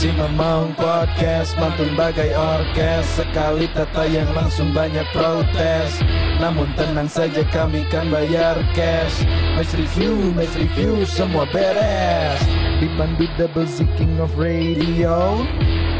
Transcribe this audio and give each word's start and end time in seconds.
Si 0.00 0.08
Mamang 0.16 0.72
Podcast 0.80 1.60
mantun 1.60 1.92
bagai 1.92 2.32
orkes. 2.32 3.20
Sekali 3.20 3.68
tata 3.68 4.08
yang 4.08 4.32
langsung 4.32 4.72
banyak 4.72 5.04
protes. 5.12 6.00
Namun 6.40 6.72
tenang 6.72 7.04
saja 7.04 7.44
kami 7.52 7.84
kan 7.92 8.08
bayar 8.08 8.56
cash. 8.72 9.28
Match 9.60 9.76
review, 9.76 10.32
match 10.32 10.56
review 10.56 11.04
semua 11.04 11.44
beres. 11.52 12.40
Dipandu 12.80 13.28
double 13.36 13.68
Z 13.68 13.84
king 14.00 14.16
of 14.24 14.32
radio. 14.40 15.44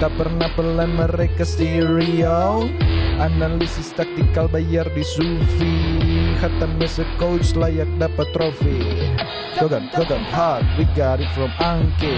Tak 0.00 0.16
pernah 0.16 0.48
pelan 0.56 0.96
mereka 0.96 1.44
stereo 1.44 2.72
Analisis 3.18 3.90
taktikal 3.96 4.46
bayar 4.46 4.86
di 4.94 5.02
Sufi. 5.02 5.76
Khatam 6.38 6.78
as 6.78 7.02
a 7.02 7.06
coach 7.18 7.58
layak 7.58 7.90
dapat 7.98 8.30
trofi. 8.30 8.78
Gogan, 9.58 9.90
Gogan 9.90 10.22
hard, 10.30 10.62
we 10.78 10.86
got 10.94 11.18
it 11.18 11.26
from 11.34 11.50
Angke 11.58 12.14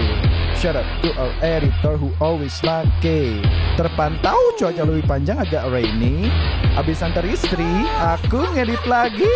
Shout 0.53 0.77
out 0.77 0.85
to 1.01 1.09
our 1.17 1.33
editor 1.41 1.97
who 1.97 2.13
always 2.21 2.61
lucky 2.61 3.41
Terpantau 3.73 4.53
cuaca 4.53 4.85
lebih 4.85 5.09
panjang 5.09 5.41
agak 5.41 5.65
rainy. 5.73 6.29
Abis 6.77 7.01
antar 7.01 7.25
istri, 7.25 7.65
aku 7.97 8.45
ngedit 8.53 8.85
lagi 8.85 9.33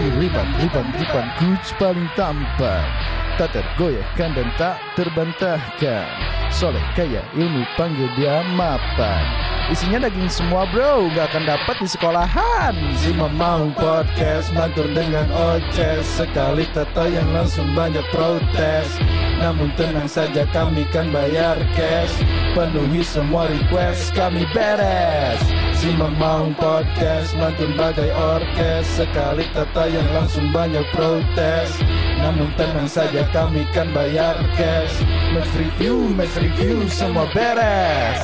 Riban, 0.00 0.48
riban, 0.56 0.86
riban, 0.96 1.26
coach 1.36 1.76
paling 1.76 2.08
tampan. 2.16 2.88
Tak 3.36 3.52
tergoyahkan 3.52 4.32
dan 4.32 4.48
tak 4.56 4.80
terbantahkan. 4.96 6.08
Soleh 6.48 6.82
kaya 6.96 7.20
ilmu 7.36 7.68
panggil 7.76 8.08
dia 8.16 8.40
mapan. 8.56 9.50
Isinya 9.70 10.02
daging 10.02 10.26
semua 10.26 10.66
bro. 10.66 11.06
Gak 11.14 11.30
akan 11.30 11.44
dapat 11.46 11.76
di 11.78 11.86
sekolahan. 11.86 12.74
Si 12.98 13.14
Mamang 13.14 13.70
Podcast 13.78 14.50
Mantur 14.50 14.90
dengan 14.90 15.30
oces. 15.30 16.02
Sekali 16.10 16.66
tata 16.74 17.06
yang 17.06 17.30
langsung 17.30 17.70
banyak 17.70 18.02
protes. 18.10 18.98
Namun 19.38 19.70
tenang 19.78 20.10
saja 20.10 20.42
kami 20.50 20.82
kan 20.90 21.14
bayar 21.14 21.54
cash. 21.78 22.18
Penuhi 22.50 23.04
semua 23.06 23.46
request 23.46 24.10
kami 24.18 24.42
beres. 24.50 25.38
Si 25.78 25.94
Mamang 25.94 26.50
Podcast 26.58 27.38
Mantun 27.38 27.78
bagai 27.78 28.10
orkes. 28.10 28.90
Sekali 28.98 29.46
tata 29.54 29.86
yang 29.90 30.08
langsung 30.14 30.46
banyak 30.50 30.86
protes 30.94 31.74
Namun 32.16 32.48
tenang 32.54 32.86
saja 32.86 33.26
kami 33.28 33.66
kan 33.70 33.90
bayar 33.90 34.38
cash 34.54 34.94
Match 35.34 35.50
review, 35.54 36.08
match 36.14 36.34
review 36.38 36.86
semua 36.86 37.26
beres 37.30 38.22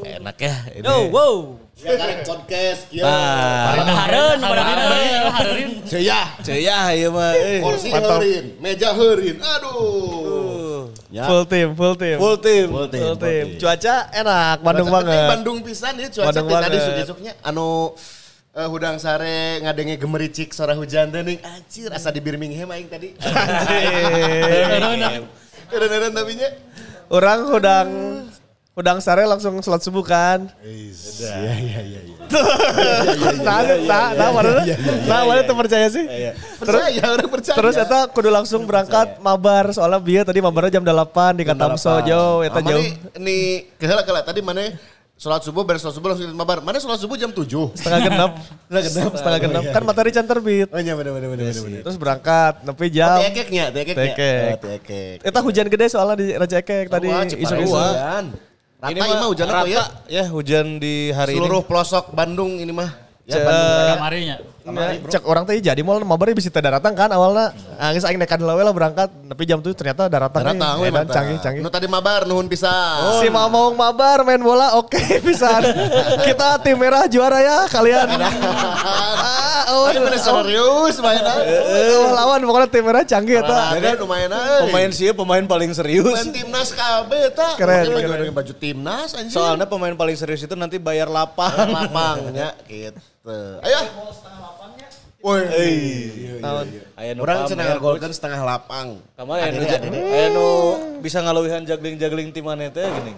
Enak 0.00 0.36
ya. 0.36 0.54
Ini. 0.72 0.84
Yo, 0.84 0.96
wow. 1.12 1.36
Ya 1.80 1.92
karek 1.96 2.24
podcast 2.24 2.88
kieu. 2.88 3.04
Ah, 3.04 3.72
Hareun, 4.04 4.36
pada 4.40 4.62
hareun. 4.64 5.80
Ceuyah. 5.84 6.40
ceuyah 6.40 6.92
ieu 6.92 7.08
mah. 7.08 7.32
eh. 7.36 7.60
Kursi 7.60 7.88
heureun, 7.88 8.46
meja 8.60 8.92
heureun. 8.92 9.40
Aduh. 9.40 10.92
Ya. 11.08 11.24
Full 11.24 11.44
team, 11.48 11.72
full 11.72 11.96
team. 11.96 12.16
Full 12.20 12.38
team. 12.40 12.66
Full 12.68 12.88
team, 12.92 13.02
Full 13.02 13.16
team. 13.16 13.44
Cuaca 13.56 13.96
enak, 14.12 14.56
Bandung 14.60 14.88
Cuaca 14.88 15.04
banget. 15.04 15.28
Bandung 15.32 15.58
pisan 15.64 15.92
ya 15.96 16.08
cuaca 16.08 16.26
Bandung 16.32 16.48
tadi 16.48 16.60
banget. 16.68 16.80
sugi-sugnya 16.84 17.32
anu 17.40 17.96
eh, 18.50 18.68
hudang 18.68 18.98
sare 18.98 19.62
ngadenge 19.62 19.94
gemericik 20.00 20.50
sora 20.50 20.74
hujan 20.74 21.14
teh 21.14 21.22
ning 21.22 21.38
anjir 21.42 21.90
asa 21.94 22.10
di 22.10 22.18
Birmingham 22.18 22.70
aing 22.74 22.90
tadi. 22.90 23.14
Keren-keren 25.70 26.10
tapi 26.10 26.34
nya. 26.34 26.50
Orang 27.10 27.46
hudang 27.46 27.88
hudang 28.74 28.98
sare 29.02 29.26
langsung 29.26 29.54
sholat 29.62 29.82
subuh 29.86 30.02
kan. 30.02 30.50
Iya 30.66 31.34
iya 31.66 31.80
iya 31.82 32.00
iya. 32.10 32.16
Nah, 33.42 33.62
nah, 33.86 34.06
nah, 34.14 34.28
mana 34.30 34.62
nah, 35.06 35.20
mana 35.26 35.42
tuh 35.46 35.56
percaya 35.58 35.86
sih? 35.90 36.06
Percaya 36.58 37.02
orang 37.06 37.30
percaya. 37.30 37.56
Terus 37.58 37.74
eta 37.78 38.10
kudu 38.10 38.30
langsung 38.34 38.66
berangkat 38.66 39.22
mabar 39.22 39.70
soalnya 39.70 40.02
bieu 40.02 40.22
tadi 40.26 40.42
mabarnya 40.42 40.78
jam 40.78 40.84
8 40.86 41.38
di 41.38 41.44
Katamso 41.46 42.02
jauh 42.02 42.42
eta 42.42 42.58
jauh. 42.62 42.82
nih, 42.82 42.90
nih 43.18 43.42
keheula 43.78 44.22
tadi 44.26 44.42
mana 44.42 44.74
sholat 45.20 45.44
subuh 45.44 45.62
beres 45.62 45.84
sholat 45.84 45.92
subuh 45.92 46.08
langsung 46.10 46.32
mabar. 46.32 46.58
Mana 46.58 46.80
sholat 46.80 46.96
subuh 46.96 47.14
jam 47.14 47.28
7. 47.28 47.44
Setengah 47.76 48.00
genap. 48.08 48.30
Setengah 48.40 48.82
genap. 48.82 49.12
Setengah 49.12 49.38
genap. 49.38 49.62
Kan 49.68 49.82
matahari 49.84 50.10
can 50.10 50.24
terbit. 50.24 50.68
Oh 50.68 50.80
iya 50.80 50.96
bener 50.96 51.12
bener 51.12 51.28
bener 51.28 51.44
bener. 51.46 51.62
bener. 51.62 51.80
Terus 51.84 51.96
berangkat 51.96 52.64
nepi 52.64 52.82
Oh, 52.82 52.90
jam. 52.90 53.18
tekeknya, 53.22 53.64
tekeknya. 53.68 54.00
Tekek. 54.08 54.40
Oh, 54.40 54.58
tekek. 54.66 55.16
Eta 55.20 55.38
hujan 55.38 55.66
gede 55.68 55.86
soalnya 55.86 56.16
di 56.16 56.26
Raja 56.32 56.56
Ekek 56.56 56.88
tadi 56.88 57.06
Cipareus 57.06 57.36
isu-isu. 57.36 57.76
hujan. 57.76 58.24
Rata 58.80 58.88
ini 58.88 58.98
mah 58.98 59.28
hujan 59.28 59.46
apa 59.46 59.68
ya? 59.68 59.76
rata 59.76 59.84
ya 60.08 60.24
hujan 60.26 60.66
di 60.80 61.12
hari 61.12 61.36
Seluruh 61.36 61.60
ini. 61.60 61.68
pelosok 61.68 62.04
Bandung 62.10 62.56
ini 62.56 62.72
mah. 62.72 62.88
Ya, 63.28 63.36
Ce- 63.36 63.44
Bandung. 63.44 63.88
Kamarinya. 63.94 64.36
Ya, 64.60 64.92
cek 65.16 65.24
orang 65.24 65.48
teh 65.48 65.56
jadi 65.56 65.80
mal 65.80 66.04
mabar 66.04 66.36
bisa 66.36 66.52
teh 66.52 66.60
daratan 66.60 66.92
kan 66.92 67.08
awalnya. 67.08 67.56
Ah 67.80 67.96
geus 67.96 68.04
aing 68.04 68.20
nekan 68.20 68.36
heula 68.36 68.52
we 68.52 68.62
lah 68.62 68.76
berangkat 68.76 69.08
tapi 69.08 69.48
jam 69.48 69.64
tuh 69.64 69.72
ternyata 69.72 70.04
daratan. 70.12 70.36
Daratan 70.36 70.84
we 70.84 70.92
dan 70.92 71.08
canggih 71.08 71.38
canggih. 71.40 71.62
Nu 71.64 71.72
tadi 71.72 71.88
mabar 71.88 72.28
nuhun 72.28 72.44
pisan. 72.44 73.24
Si 73.24 73.32
mau 73.32 73.72
mabar 73.72 74.20
main 74.20 74.36
bola 74.36 74.76
oke 74.76 75.00
bisa. 75.26 75.64
Kita 76.20 76.60
tim 76.60 76.76
merah 76.76 77.08
juara 77.08 77.40
ya 77.40 77.58
kalian. 77.72 78.04
ah, 78.20 79.72
oh, 79.72 79.88
serius 80.20 80.96
mainan. 81.00 81.36
oh, 81.96 82.12
lawan 82.12 82.40
pokoknya 82.44 82.68
tim 82.68 82.84
merah 82.84 83.02
canggih 83.08 83.40
eta. 83.40 83.80
Ada 83.80 83.96
lumayan 83.96 84.28
euy. 84.28 84.60
Pemain 84.68 84.90
sih 84.92 85.08
pemain 85.16 85.44
paling 85.48 85.72
serius. 85.72 86.04
Pemain 86.04 86.36
timnas 86.36 86.68
KB 86.76 87.10
eta. 87.32 87.48
Keren, 87.56 87.84
Pakai 87.88 87.96
baju, 87.96 88.12
keren. 88.12 88.32
baju 88.36 88.52
timnas 88.60 89.08
anjing. 89.16 89.32
Soalnya 89.32 89.64
pemain 89.64 89.96
paling 89.96 90.16
serius 90.20 90.44
itu 90.44 90.52
nanti 90.52 90.76
bayar 90.76 91.08
lapang. 91.08 91.48
lapangnya 91.72 92.52
gitu. 92.68 93.00
Ayo. 93.60 93.80
Woi. 95.20 95.44
Tahun. 96.40 96.64
Nu 97.12 97.20
Orang 97.20 97.44
Coach. 97.44 97.60
golkan 97.76 98.08
setengah 98.08 98.40
lapang. 98.40 99.04
Anu 99.20 99.36
Adede, 99.36 99.68
adede. 99.68 100.00
aya 100.00 100.32
nu 100.32 100.48
bisa 101.04 101.20
ngaluwihan 101.20 101.60
jagling-jagling 101.68 102.32
tim 102.32 102.48
mana 102.48 102.72
teh 102.72 102.88
gini. 102.88 103.12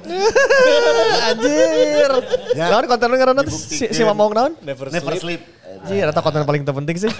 Anjir. 1.30 2.10
Ya. 2.58 2.74
Naon 2.74 2.90
konten 2.90 3.06
lu 3.06 3.14
ngaranna 3.22 3.46
si, 3.46 3.86
si 3.86 4.02
Mamong 4.02 4.34
naon? 4.34 4.52
Never, 4.66 4.90
Never 4.90 5.14
sleep. 5.14 5.46
sleep. 5.46 5.86
Anjir, 5.86 6.10
eta 6.10 6.18
konten 6.18 6.42
paling 6.42 6.66
terpenting 6.66 6.98
sih. 6.98 7.06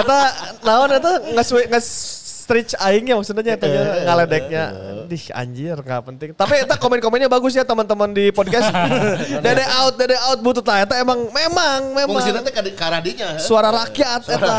eta 0.00 0.18
naon 0.64 0.88
eta 0.88 1.20
nges 1.36 1.48
nges 1.68 1.86
stretch 2.44 2.76
aing 2.76 3.08
ya 3.08 3.16
maksudnya 3.16 3.56
eta 3.56 3.64
nya 3.64 3.80
ngaledeknya. 4.04 4.64
Dih 5.08 5.24
anjir 5.32 5.76
nggak 5.80 6.00
penting. 6.04 6.28
Tapi 6.36 6.54
eta 6.60 6.76
komen-komennya 6.76 7.32
bagus 7.32 7.56
ya 7.56 7.64
teman-teman 7.64 8.12
di 8.12 8.28
podcast. 8.28 8.68
dede 9.44 9.64
out, 9.80 9.96
dede 9.96 10.16
out 10.20 10.44
butut 10.44 10.60
lah. 10.68 10.84
Eta 10.84 11.00
emang 11.00 11.32
memang 11.32 11.96
memang 11.96 12.20
Fungsinya 12.20 12.44
teh 12.44 12.52
ka 12.52 12.60
ka 12.76 12.86
radinya. 13.00 13.40
suara 13.40 13.72
rakyat 13.72 14.28
eta. 14.28 14.56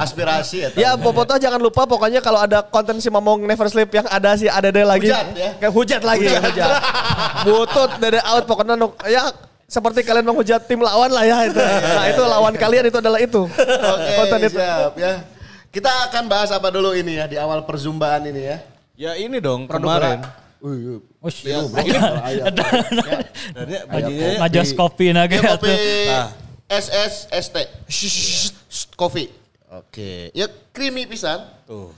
Aspirasi 0.00 0.72
eta. 0.72 0.76
Ya 0.80 0.96
Bobotoh 0.96 1.36
jangan 1.36 1.60
lupa 1.60 1.84
pokoknya 1.84 2.24
kalau 2.24 2.40
ada 2.40 2.64
konten 2.64 2.96
si 2.96 3.12
Mamong 3.12 3.44
Never 3.44 3.68
Sleep 3.68 3.92
yang 3.92 4.08
ada 4.08 4.32
si 4.40 4.48
Adede 4.48 4.88
lagi. 4.88 5.12
Hujat 5.12 5.26
ya. 5.36 5.50
Kayak 5.60 5.72
hujat 5.76 6.00
lagi 6.00 6.24
hujat. 6.32 6.70
Butut 7.44 7.90
Dede 8.00 8.24
out 8.24 8.48
pokoknya 8.48 8.74
ya 9.04 9.28
seperti 9.68 10.00
kalian 10.00 10.24
menghujat 10.24 10.64
tim 10.64 10.80
lawan 10.80 11.12
lah 11.12 11.28
ya 11.28 11.44
itu. 11.44 11.60
Nah 11.60 12.04
itu 12.08 12.22
lawan 12.24 12.56
kalian 12.56 12.88
itu 12.88 12.98
adalah 13.04 13.20
itu. 13.20 13.44
Oke, 13.92 14.10
konten 14.16 14.40
itu. 14.48 14.56
siap 14.56 14.96
ya. 14.96 15.12
Kita 15.68 15.90
akan 16.08 16.24
bahas 16.26 16.48
apa 16.48 16.72
dulu 16.72 16.96
ini 16.96 17.20
ya 17.20 17.28
di 17.28 17.36
awal 17.36 17.62
perjumpaan 17.64 18.24
ini 18.28 18.42
ya. 18.42 18.58
Ya 18.98 19.12
ini 19.14 19.38
dong 19.38 19.68
Produk 19.68 19.94
kemarin. 19.94 20.18
Wih, 20.58 20.98
Ush, 21.22 21.46
Ya, 21.46 21.62
bro. 21.62 21.78
Ayam. 22.18 22.50
Dan 23.54 23.66
ya 23.70 23.80
bajunya 23.86 24.28
ngajos 24.42 24.70
kopi 24.74 25.14
naga 25.14 25.38
Ya, 25.38 25.54
kopi 25.54 25.70
Nah. 26.10 26.28
SSST. 26.68 27.56
Kopi. 28.98 29.30
Oke. 29.70 30.34
Ya 30.34 30.48
creamy 30.74 31.06
pisan. 31.06 31.46
tuh. 31.64 31.92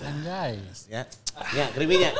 Anjay. 0.00 0.56
Ya. 0.88 1.04
Ya, 1.52 1.66
creamy-nya. 1.72 2.10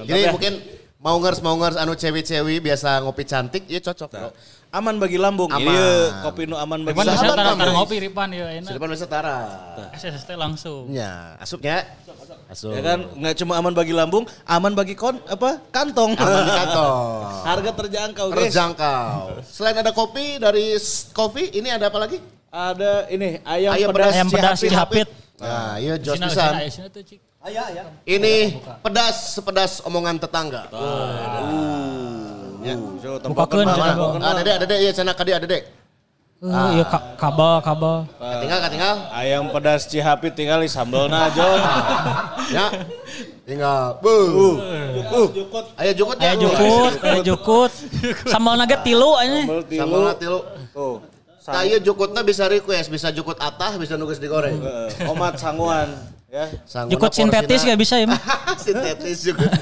Jadi 0.00 0.28
mungkin 0.32 0.52
mau 0.96 1.16
ngers 1.20 1.40
mau 1.40 1.56
ngers 1.56 1.76
anu 1.76 1.92
cewek-cewek 1.92 2.60
biasa 2.60 3.00
ngopi 3.04 3.24
cantik 3.24 3.64
ya 3.68 3.80
cocok. 3.80 4.32
Aman 4.72 4.96
bagi 4.96 5.20
lambung. 5.20 5.52
Aman. 5.52 5.68
Iya, 5.68 6.24
kopi 6.24 6.48
nu 6.48 6.56
aman 6.56 6.80
bagi 6.80 6.96
Ripan 6.96 7.12
bisa 7.12 7.20
Sahabat 7.20 7.60
tara 7.60 7.72
ngopi 7.76 7.96
Ripan 8.00 8.28
ya 8.32 8.46
enak. 8.56 8.72
Sudah 8.72 8.88
bisa 8.88 9.04
tara. 9.06 9.38
SST 9.92 10.30
langsung. 10.32 10.88
Ya, 10.88 11.36
asupnya. 11.36 11.84
Asup. 12.48 12.72
Ya 12.76 12.80
kan 12.84 12.98
nggak 13.16 13.34
cuma 13.40 13.56
aman 13.60 13.72
bagi 13.72 13.92
lambung, 13.96 14.28
aman 14.44 14.72
bagi 14.76 14.92
kon 14.92 15.16
apa 15.28 15.60
kantong. 15.72 16.16
Aman 16.16 16.44
di 16.44 16.52
kantong. 16.52 17.20
Harga 17.48 17.70
terjangkau 17.84 18.26
guys. 18.28 18.48
Terjangkau. 18.48 19.40
Selain 19.44 19.76
ada 19.76 19.92
kopi 19.92 20.36
dari 20.36 20.76
kopi, 21.16 21.48
ini 21.52 21.68
ada 21.72 21.88
apa 21.88 21.96
lagi? 22.00 22.20
Ada 22.52 23.08
ini 23.08 23.40
ayam, 23.44 23.72
Ayam 23.72 23.88
pedas, 23.92 24.04
pedas 24.04 24.16
Ayam 24.16 24.28
pedas 24.28 24.58
Cihapit. 24.60 25.08
Cihapit. 25.08 25.08
Nah, 25.40 25.74
iya 25.80 25.94
jos 25.96 26.16
pisan. 26.20 26.52
tuh, 26.92 27.02
Cik. 27.04 27.20
Ini 28.04 28.34
pedas 28.84 29.34
sepedas 29.34 29.80
omongan 29.82 30.20
tetangga. 30.20 30.68
Ya, 32.62 32.74
so, 33.02 33.18
Bukakeun, 33.26 33.66
tempat 33.66 33.74
cenah, 33.74 33.74
mana? 33.76 33.94
bukakeun. 33.98 34.20
Ah, 34.22 34.32
dede, 34.38 34.52
dede, 34.62 34.76
iya 34.78 34.90
cenah 34.94 35.14
kadi 35.14 35.30
ada 35.34 35.44
dede. 35.44 35.58
Eh, 36.42 36.68
iya 36.74 36.84
ka- 36.86 37.14
kabel 37.14 37.62
kabel. 37.62 37.96
Katinggal, 38.18 38.58
katinggal. 38.66 38.94
Ayam 39.14 39.46
pedas 39.54 39.86
Cihapit 39.86 40.34
tinggal 40.34 40.58
di 40.58 40.66
sambelna 40.66 41.30
Jon. 41.30 41.58
Ya. 42.52 42.66
Tinggal. 43.46 44.02
Bu. 44.02 44.10
Uh. 44.10 44.54
Ayo 45.78 45.92
jukut 45.94 46.18
ya. 46.18 46.34
Aya 46.34 46.34
jukut, 46.36 46.92
aya 47.00 47.20
jukut. 47.22 47.72
Sambal 48.26 48.58
nugget 48.58 48.82
tilu 48.82 49.14
aja. 49.14 49.38
Sambel 49.46 49.62
tilu. 49.70 49.80
Sambal 49.86 50.00
nanti 50.10 50.26
lu. 50.26 50.40
Tuh. 50.74 50.96
Nah, 51.42 51.62
iya 51.66 51.78
jukutnya 51.82 52.22
bisa 52.22 52.46
request, 52.46 52.86
bisa 52.86 53.10
jukut 53.10 53.34
atah, 53.38 53.74
bisa 53.78 53.98
nugas 53.98 54.22
digoreng. 54.22 54.62
Eh, 54.62 55.10
Omat 55.10 55.38
sanguan. 55.38 55.90
Ya. 56.32 56.48
Sangguna 56.64 56.92
Jukut 56.96 57.12
sintetis 57.12 57.60
gak 57.60 57.76
bisa 57.76 58.00
ya, 58.00 58.08
sintetis 58.64 59.20
juga. 59.20 59.52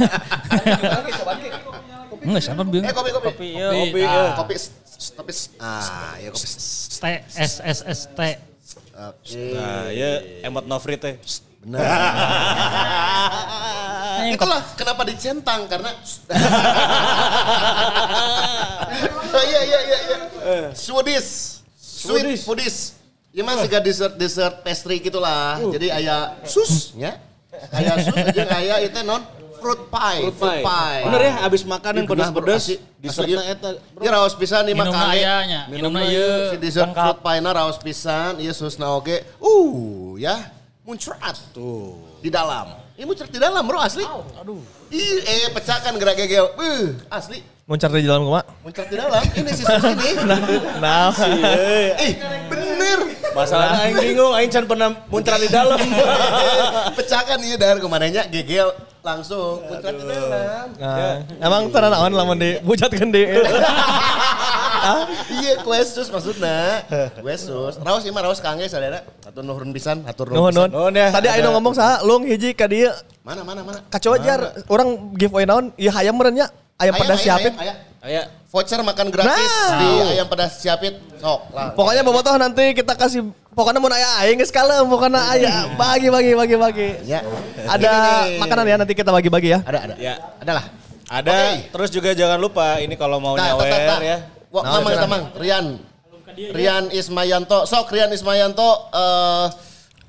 Enggak 2.21 2.43
sama 2.43 2.63
bingung. 2.63 2.85
eh 2.85 2.93
kopi 2.93 3.11
kopi. 3.11 3.27
Kopi, 3.29 3.47
iya. 3.53 3.69
Kopi, 3.71 4.01
iya. 4.01 4.35
Kopi 4.37 4.55
kopi 5.17 5.33
s- 5.33 5.51
ah 5.57 6.15
ya 6.17 6.29
kopi. 6.31 6.47
T 7.01 7.05
S 7.35 7.53
S 7.59 7.79
S 7.83 8.01
T. 8.13 8.21
Nah, 9.57 9.89
ya 9.89 10.11
emot 10.45 10.65
Nofri 10.65 10.95
teh. 10.95 11.17
Benar. 11.61 11.81
Itulah 14.31 14.61
kenapa 14.77 15.03
dicentang 15.05 15.65
karena 15.65 15.91
iya 19.41 19.61
iya 19.65 19.79
iya 19.81 19.99
iya. 20.05 20.17
Swedish. 20.77 21.61
Sweet 21.81 22.41
foodies. 22.41 23.01
Ya 23.31 23.47
mas 23.47 23.63
juga 23.63 23.79
dessert 23.79 24.15
dessert 24.17 24.55
pastry 24.61 24.99
gitulah. 24.99 25.59
Jadi 25.71 25.87
ayah 25.91 26.37
sus 26.45 26.93
ya. 26.93 27.17
Ayah 27.73 27.97
sus 28.01 28.17
aja 28.17 28.45
ayah 28.61 28.79
itu 28.81 29.01
non 29.03 29.23
fruit 29.61 29.83
pie. 29.87 30.21
Fruit 30.33 30.65
pie. 30.65 31.01
Bener 31.05 31.21
ya, 31.23 31.35
abis 31.45 31.63
makan 31.63 31.93
yang 31.95 32.07
pedas-pedas, 32.09 32.63
dessertnya 32.97 33.39
asli- 33.39 33.53
eta. 33.53 33.69
Iya 34.01 34.11
raos 34.11 34.35
pisan 34.35 34.65
nih 34.65 34.75
Minumna 34.75 34.97
makan. 34.97 35.15
ayahnya, 35.15 35.61
minumna 35.69 36.01
ieu. 36.03 36.51
Si 36.51 36.57
dessert 36.57 36.91
fruit 36.91 37.21
pie 37.21 37.39
na 37.39 37.51
raos 37.53 37.77
pisan, 37.77 38.41
iya 38.41 38.51
susna 38.51 38.91
oge. 38.91 39.21
Uh, 39.39 40.17
ya 40.17 40.51
muncrat 40.83 41.37
tuh 41.53 42.01
di 42.19 42.29
dalam. 42.29 42.75
Ini 42.97 43.05
muncrat 43.05 43.29
di 43.29 43.39
dalam 43.39 43.63
bro 43.63 43.79
asli. 43.79 44.05
Aduh. 44.37 44.61
Ih, 44.89 45.23
eh 45.23 45.49
pecahkan 45.51 45.95
gerak 45.95 46.19
gegel. 46.19 46.51
Uh, 46.57 46.97
asli. 47.09 47.41
Muncar 47.65 47.87
di 47.89 48.03
dalam 48.03 48.27
kuma. 48.27 48.43
Muncrat 48.67 48.91
di 48.91 48.99
dalam. 48.99 49.23
Ini 49.23 49.51
si 49.55 49.63
sus 49.63 49.79
ini. 49.79 50.11
Nah, 50.83 51.15
Ih, 52.03 52.19
bener. 52.51 52.99
Masalahnya 53.31 53.87
aing 53.87 53.95
bingung, 53.95 54.35
aing 54.35 54.51
can 54.51 54.67
pernah 54.67 54.91
muncrat 55.07 55.39
di 55.39 55.47
dalam. 55.47 55.79
pecahkan 56.99 57.39
iya 57.41 57.55
dari 57.55 57.79
ke 57.79 57.87
mananya 57.87 58.27
gegel 58.27 58.75
langsung 59.01 59.61
muncrat 59.63 59.93
di 59.93 60.05
dalam. 60.05 60.67
nah. 60.77 61.17
emang 61.39 61.63
tenan 61.69 61.93
awan 61.93 62.13
lamun 62.13 62.37
di 62.37 62.51
bujatkeun 62.61 63.11
di. 63.11 63.23
Iya, 65.31 65.61
kue 65.61 65.77
sus 65.85 66.09
maksudnya. 66.09 66.81
Kue 67.21 67.37
sus. 67.37 67.77
Raos 67.77 68.01
mah 68.07 68.23
raos 68.23 68.41
kangge 68.41 68.65
sadara. 68.65 69.05
Atur 69.23 69.45
nuhun 69.45 69.71
pisan, 69.71 70.01
atur 70.09 70.33
Nuhun 70.33 70.49
nuhun. 70.51 70.69
nuhun. 70.69 70.71
Nuhun 70.73 70.95
ya. 70.97 71.09
Tadi 71.13 71.29
Aino 71.29 71.53
ngomong 71.53 71.77
saha 71.77 72.01
lung 72.01 72.25
hiji 72.25 72.57
ka 72.57 72.65
dieu 72.65 72.89
Mana 73.21 73.45
mana 73.45 73.61
mana. 73.61 73.85
kacoa 73.87 74.17
jar 74.19 74.41
orang 74.67 75.13
giveaway 75.13 75.45
naon 75.45 75.69
ieu 75.77 75.93
hayam 75.93 76.17
meureun 76.17 76.33
nya 76.35 76.47
ayam 76.81 76.97
Ayam, 76.97 77.03
pedas 77.05 77.21
ayam, 77.21 77.27
siapit. 77.29 77.53
ayam, 77.55 77.77
ayam. 77.77 77.77
Aya. 78.01 78.23
Voucher 78.49 78.81
makan 78.81 79.07
gratis 79.13 79.53
Nah. 79.53 79.77
di 79.77 79.89
ayam 80.17 80.27
pedas 80.27 80.53
siapit. 80.57 80.95
Sok 81.21 81.41
lah. 81.53 81.77
Pokoknya 81.77 82.01
bobotoh 82.01 82.35
nanti 82.35 82.73
kita 82.73 82.97
kasih 82.97 83.21
pokoknya 83.51 83.79
mau 83.79 83.91
aya 83.91 84.09
aing 84.23 84.39
geus 84.39 84.51
kalem 84.51 84.87
pokoknya 84.87 85.21
aya 85.29 85.55
bagi 85.75 86.09
bagi 86.09 86.33
bagi 86.35 86.57
bagi. 86.57 86.89
Ya. 87.05 87.21
Ada 87.67 87.93
makanan 88.39 88.65
ya 88.65 88.77
nanti 88.79 88.95
kita 88.95 89.11
bagi-bagi 89.11 89.53
ya. 89.53 89.61
Ada 89.63 89.79
ada. 89.85 89.95
Ya. 89.97 90.15
Ada 90.39 90.53
lah. 90.55 90.67
Ada, 91.11 91.31
Oke. 91.35 91.75
terus 91.75 91.91
juga 91.91 92.15
jangan 92.15 92.39
lupa 92.39 92.79
ini 92.79 92.95
kalau 92.95 93.19
mau 93.19 93.35
Tah, 93.35 93.51
tah, 93.51 93.59
tah, 93.59 93.67
nyawer 93.67 93.83
tah. 93.91 93.99
ya. 94.01 94.19
Wah, 94.51 94.63
Nah, 94.63 94.71
mamang 94.79 94.95
tamang, 94.97 95.23
Rian. 95.35 95.67
Rian 96.55 96.85
Ismayanto. 96.89 97.67
Sok 97.67 97.91
Rian 97.91 98.11
Ismayanto 98.11 98.71
eh 98.89 99.47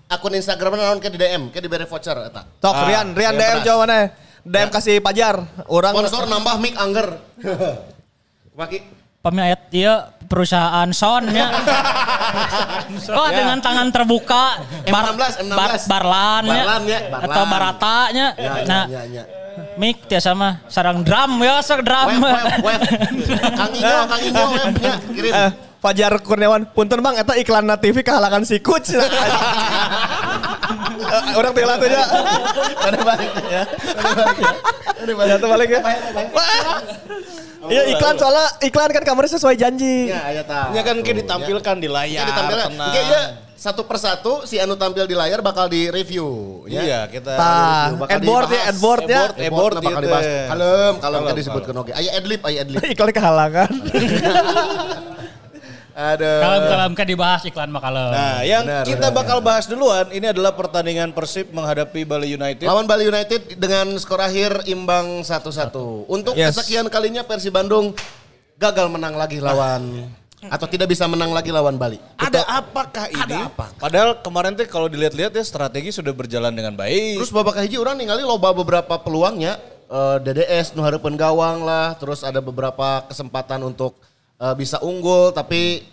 akun 0.07 0.33
Instagramnya 0.33 0.85
naon 0.85 1.01
ke 1.01 1.09
di 1.09 1.17
DM, 1.17 1.49
ke 1.49 1.57
di 1.57 1.65
bere 1.65 1.89
voucher 1.89 2.13
eta. 2.21 2.45
Tok 2.57 2.75
Ah, 2.75 2.85
Rian, 2.85 3.17
Rian 3.17 3.33
DM 3.33 3.57
pedas. 3.57 3.65
jawabannya. 3.65 4.01
DM 4.41 4.69
kasih 4.69 4.95
pajar. 4.99 5.41
Orang 5.65 5.93
Sponsor 5.95 6.25
nambah 6.25 6.55
mic 6.57 6.73
angger. 6.75 7.17
Maki. 8.59 9.00
Pami 9.21 9.37
ayat 9.37 9.69
iya 9.69 10.09
perusahaan 10.25 10.89
Son 10.91 11.29
ya. 11.29 11.47
Oh 13.11 13.27
dengan 13.29 13.59
tangan 13.61 13.87
terbuka 13.93 14.57
M16, 14.83 15.45
M16. 15.47 15.53
bar, 15.53 15.71
barlan 15.85 16.43
ya. 16.43 16.63
Barlan 16.65 16.81
ya, 16.89 16.99
barlan. 17.07 17.29
atau 17.29 17.43
baratanya. 17.45 18.27
Ya, 18.33 18.41
ya, 18.41 18.51
nah, 18.65 18.83
ya, 18.89 19.01
ya. 19.05 19.23
mic 19.77 20.09
tiasa 20.09 20.33
mah 20.33 20.65
sarang 20.65 21.05
drum 21.05 21.37
ya, 21.45 21.61
sarang 21.61 21.85
drum. 21.85 22.07
Web, 22.17 22.23
web, 22.25 22.65
web. 22.65 22.81
Kang 23.59 23.73
Inyo, 23.77 23.99
Kang 24.09 24.21
Inyo, 24.25 24.43
webnya. 24.57 24.93
Kirim. 25.13 25.33
eh, 25.33 25.51
Fajar 25.81 26.13
Kurniawan, 26.21 26.69
punten 26.73 27.01
bang, 27.01 27.15
eta 27.17 27.33
iklan 27.37 27.65
na 27.65 27.73
TV 27.77 28.05
kehalangan 28.05 28.45
si 28.45 28.61
Kuc. 28.61 28.85
Eh, 31.01 31.39
Orang 31.39 31.51
tinggal 31.57 31.77
tuh 31.81 31.89
ya. 31.89 32.03
Ada 32.77 32.97
balik 33.01 33.31
ya. 33.49 33.63
Ada 33.97 34.11
balik 34.13 34.37
ya. 34.37 34.51
Ada 35.01 35.13
balik. 35.17 35.29
Ya 35.31 35.37
balik 35.37 35.69
ya. 35.69 35.81
Wah. 36.31 36.77
Iya 37.69 37.81
iklan 37.93 38.15
soalnya 38.17 38.45
iklan 38.65 38.89
kan 38.89 39.03
kamarnya 39.05 39.37
sesuai 39.37 39.53
janji. 39.53 40.09
Ya, 40.09 40.25
aya 40.25 40.41
tah. 40.41 40.73
Ini 40.73 40.81
kan 40.81 40.97
kayak 41.05 41.17
ditampilkan 41.21 41.75
di 41.77 41.89
layar. 41.89 42.25
Ya, 42.25 42.29
ditampilkan. 42.33 42.69
tenang. 42.73 42.89
Oke, 42.89 43.01
ya, 43.05 43.21
satu 43.53 43.81
persatu 43.85 44.33
si 44.49 44.57
anu 44.57 44.73
tampil 44.73 45.05
di 45.05 45.13
layar 45.13 45.45
bakal 45.45 45.69
di 45.69 45.93
review. 45.93 46.25
Ya. 46.65 46.81
Iya, 46.81 46.99
kita 47.05 47.37
Tah, 47.37 47.93
bakal 47.93 48.17
adboard 48.17 48.49
ya, 48.49 48.61
adboard 48.73 49.03
ya. 49.05 49.21
Adboard. 49.29 49.73
Bakal 49.77 49.91
gitu. 49.93 50.05
dibahas. 50.09 50.25
Kalem, 50.25 50.49
kalem 50.49 50.93
Kalem, 50.97 51.21
kan 51.21 51.35
disebutkan 51.37 51.73
oke. 51.77 51.91
Aya 51.93 52.09
adlib, 52.17 52.41
aya 52.41 52.59
adlib. 52.65 52.81
Iklan 52.97 53.11
kehalangan. 53.13 53.71
Aduh. 56.01 56.39
Kalem 56.41 56.63
kalem 56.65 56.91
kan 56.97 57.05
dibahas 57.05 57.41
iklan 57.45 57.69
mah 57.69 57.81
kalem. 57.81 58.09
Nah, 58.09 58.37
yang 58.41 58.63
Benar, 58.65 58.85
kita 58.89 59.07
benar, 59.13 59.17
bakal 59.21 59.37
bahas 59.39 59.65
duluan 59.69 60.09
ini 60.09 60.25
adalah 60.33 60.51
pertandingan 60.57 61.13
Persib 61.13 61.53
menghadapi 61.53 62.01
Bali 62.01 62.33
United. 62.33 62.65
Lawan 62.65 62.89
Bali 62.89 63.05
United 63.05 63.61
dengan 63.61 63.93
skor 64.01 64.17
akhir 64.17 64.65
imbang 64.65 65.21
1-1. 65.21 66.09
Untuk 66.09 66.33
Yes. 66.33 66.57
kesekian 66.57 66.89
kalinya 66.89 67.21
Persib 67.21 67.53
Bandung 67.53 67.93
gagal 68.57 68.89
menang 68.89 69.13
lagi 69.13 69.37
lawan 69.37 70.09
atau 70.41 70.65
tidak 70.65 70.89
bisa 70.89 71.05
menang 71.05 71.29
lagi 71.29 71.53
lawan 71.53 71.77
Bali. 71.77 72.01
Ada 72.17 72.41
apakah 72.49 73.05
ini? 73.13 73.45
Padahal 73.77 74.17
kemarin 74.25 74.57
tuh 74.57 74.65
kalau 74.65 74.89
dilihat-lihat 74.89 75.37
ya 75.37 75.43
strategi 75.45 75.93
sudah 75.93 76.09
berjalan 76.17 76.49
dengan 76.49 76.73
baik. 76.73 77.21
Terus 77.21 77.29
babak 77.29 77.61
hiji 77.61 77.77
orang 77.77 78.01
ningali 78.01 78.25
loba 78.25 78.49
beberapa 78.49 78.97
peluangnya 78.97 79.61
eh, 79.85 80.17
DDS 80.17 80.73
nu 80.73 80.81
gawang 81.13 81.61
lah, 81.61 81.93
terus 81.93 82.25
ada 82.25 82.41
beberapa 82.41 83.05
kesempatan 83.05 83.61
untuk 83.61 84.01
eh, 84.41 84.55
bisa 84.57 84.81
unggul 84.81 85.29
tapi 85.31 85.85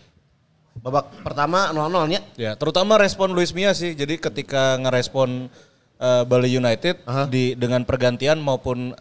babak 0.81 1.11
pertama 1.27 1.71
0-0 1.75 2.13
nya. 2.13 2.21
Ya, 2.39 2.53
terutama 2.55 2.97
respon 2.97 3.35
Luis 3.35 3.53
Mia 3.53 3.75
sih. 3.75 3.93
Jadi 3.93 4.17
ketika 4.17 4.79
ngerespon 4.81 5.53
eh, 6.01 6.23
Bali 6.25 6.51
United 6.57 7.05
di 7.29 7.53
dengan 7.59 7.85
pergantian 7.85 8.41
maupun 8.41 8.95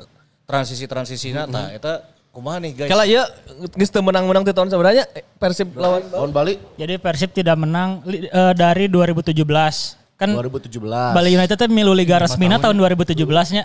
transisi-transisinya, 0.47 1.47
nah 1.47 1.71
itu 1.71 1.91
kumaha 2.31 2.57
nih 2.61 2.71
guys? 2.85 2.89
Kalau 2.89 3.05
iya 3.05 3.23
geus 3.73 3.89
teu 3.89 4.05
menang-menang 4.05 4.45
di 4.45 4.53
tahun 4.53 4.69
sebenarnya 4.69 5.09
eh, 5.17 5.25
Persib 5.41 5.73
lawan 5.73 6.05
Lawan 6.13 6.31
Bali 6.31 6.61
Jadi 6.77 6.95
Persib 7.01 7.33
tidak 7.33 7.57
menang 7.57 8.05
eh, 8.07 8.53
dari 8.53 8.85
2017. 8.87 9.33
Kan 10.17 10.33
2017. 10.33 10.81
Bali 11.13 11.29
United 11.33 11.55
tuh 11.57 11.69
milu 11.69 11.93
liga 11.93 12.17
resminya 12.17 12.57
tahun 12.57 12.73
2017-nya. 12.77 13.63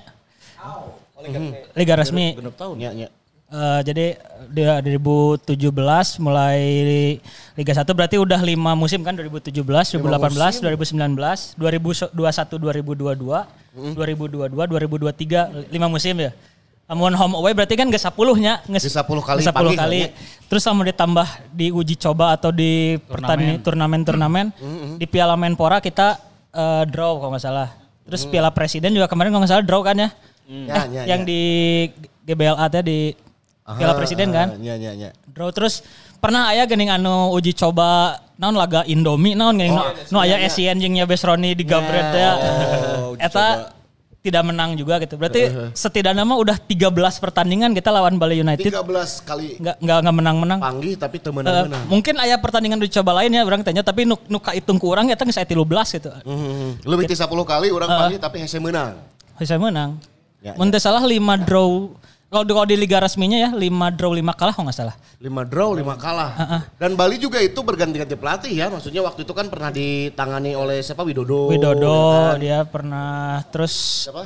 Liga 1.73 1.95
resmi. 1.97 2.37
Genep 2.37 2.57
tahun. 2.59 2.77
Nya, 2.77 2.91
nya. 2.93 3.09
Eh, 3.53 3.81
jadi 3.85 4.17
di 4.49 4.65
2017 4.65 6.25
mulai 6.25 6.57
Liga 7.53 7.73
1 7.77 7.85
berarti 7.93 8.17
udah 8.17 8.41
lima 8.41 8.73
musim 8.73 9.05
kan 9.05 9.13
2017, 9.13 10.01
2018, 10.01 10.65
2019, 10.65 11.61
2021, 11.61 12.17
2022, 12.17 13.93
2022, 13.93 14.57
2023 14.57 15.69
lima 15.69 15.85
musim 15.93 16.17
ya. 16.17 16.33
Amun 16.89 17.13
home 17.13 17.37
away 17.45 17.53
berarti 17.53 17.77
kan 17.77 17.93
gak 17.93 18.01
10 18.01 18.41
nya, 18.41 18.65
Geus 18.65 18.89
10 18.89 19.05
kali 19.21 19.45
Geus 19.45 19.53
10 19.53 19.57
pagi 19.57 19.77
kali. 19.77 20.01
kan, 20.09 20.17
Terus 20.49 20.63
sama 20.65 20.81
ditambah 20.89 21.29
di 21.53 21.69
uji 21.69 22.01
coba 22.01 22.33
atau 22.33 22.57
di 22.57 22.97
pertandingan 23.05 23.61
turnamen-turnamen 23.61 24.49
di 24.97 25.05
Piala 25.05 25.37
Menpora 25.37 25.85
kita 25.85 26.17
eh, 26.57 26.89
draw 26.89 27.21
kalau 27.21 27.37
nggak 27.37 27.45
salah. 27.45 27.69
Terus 28.09 28.25
Piala 28.25 28.49
Presiden 28.49 28.97
juga 28.97 29.13
kemarin 29.13 29.29
kalau 29.29 29.45
nggak 29.45 29.53
salah 29.53 29.65
draw 29.65 29.85
kan 29.85 30.01
ya. 30.01 30.09
Ya, 30.49 30.85
nya, 30.89 31.03
yang 31.05 31.21
nya. 31.25 31.29
di 31.29 31.41
GBLA 32.25 32.67
teh 32.69 32.83
di 32.85 32.99
Piala 33.65 33.95
Presiden 33.95 34.29
kan. 34.29 34.59
Nya, 34.59 34.75
nya, 34.75 34.91
nya. 34.93 35.11
Draw 35.29 35.51
terus 35.51 35.87
pernah 36.19 36.51
aya 36.51 36.67
gening 36.67 36.91
anu 36.91 37.31
uji 37.31 37.53
coba 37.53 38.15
naon 38.35 38.53
laga 38.53 38.83
Indomie 38.85 39.33
naon 39.33 39.55
gening 39.55 39.73
Oh, 39.73 39.87
nu, 39.87 39.91
nu 40.11 40.19
aya 40.19 40.39
Asian 40.41 40.77
jeung 40.77 40.93
nya 40.93 41.05
Besroni 41.05 41.53
di 41.53 41.63
Gabret 41.63 42.11
ya. 42.11 42.31
Oh, 42.99 43.15
Eta 43.15 43.71
tidak 44.19 44.43
menang 44.45 44.75
juga 44.75 44.99
gitu. 44.99 45.15
Berarti 45.15 45.47
setidaknya 45.73 46.23
mah 46.23 46.37
udah 46.37 46.55
13 46.55 46.79
pertandingan 47.19 47.71
kita 47.71 47.91
lawan 47.91 48.19
Bali 48.19 48.39
United 48.39 48.67
13 48.69 48.83
kali 49.23 49.59
nggak 49.59 49.77
nggak 49.79 49.99
nggak 50.01 50.15
menang-menang. 50.17 50.59
panggih 50.59 50.95
tapi 50.95 51.17
teu 51.19 51.31
Eh, 51.31 51.35
menang-menang. 51.37 51.83
mungkin 51.87 52.15
aya 52.19 52.37
pertandingan 52.37 52.79
uji 52.79 52.93
coba 52.93 53.19
lain 53.19 53.31
ya 53.31 53.43
orang 53.43 53.63
tanya 53.63 53.83
tapi 53.83 54.03
nu 54.03 54.19
nu 54.27 54.39
kahitung 54.39 54.77
ku 54.77 54.87
urang 54.89 55.07
eta 55.07 55.23
geus 55.23 55.35
aya 55.35 55.47
13 55.47 55.63
gitu. 55.93 56.11
Lebih 56.83 57.07
ti 57.07 57.15
10 57.15 57.31
kali 57.43 57.71
orang 57.71 57.89
panggih 57.89 58.19
tapi 58.19 58.43
hese 58.43 58.59
menang. 58.59 58.99
Bisa 59.35 59.55
menang. 59.55 59.99
Ya, 60.39 60.55
Mun 60.55 60.67
teu 60.69 60.79
salah 60.79 60.99
5 60.99 61.15
draw 61.41 61.91
kalau 62.33 62.45
di, 62.49 62.53
kalau 62.57 62.65
di 62.65 62.77
liga 62.81 62.97
resminya 62.97 63.37
ya 63.37 63.51
5 63.53 63.61
draw 63.93 64.09
5 64.17 64.25
kalah 64.41 64.57
kalau 64.57 64.65
nggak 64.73 64.79
salah. 64.81 64.97
5 65.21 65.53
draw, 65.53 65.77
5 65.77 65.85
kalah. 66.01 66.31
Dan 66.81 66.97
Bali 66.97 67.21
juga 67.21 67.37
itu 67.45 67.61
berganti-ganti 67.61 68.17
pelatih 68.17 68.53
ya. 68.57 68.73
Maksudnya 68.73 69.05
waktu 69.05 69.29
itu 69.29 69.37
kan 69.37 69.53
pernah 69.53 69.69
ditangani 69.69 70.57
oleh 70.57 70.81
siapa 70.81 71.05
Widodo. 71.05 71.53
Widodo 71.53 71.93
ya 71.93 72.33
kan? 72.33 72.41
dia 72.41 72.59
pernah 72.65 73.45
terus 73.53 74.09
Siapa? 74.09 74.25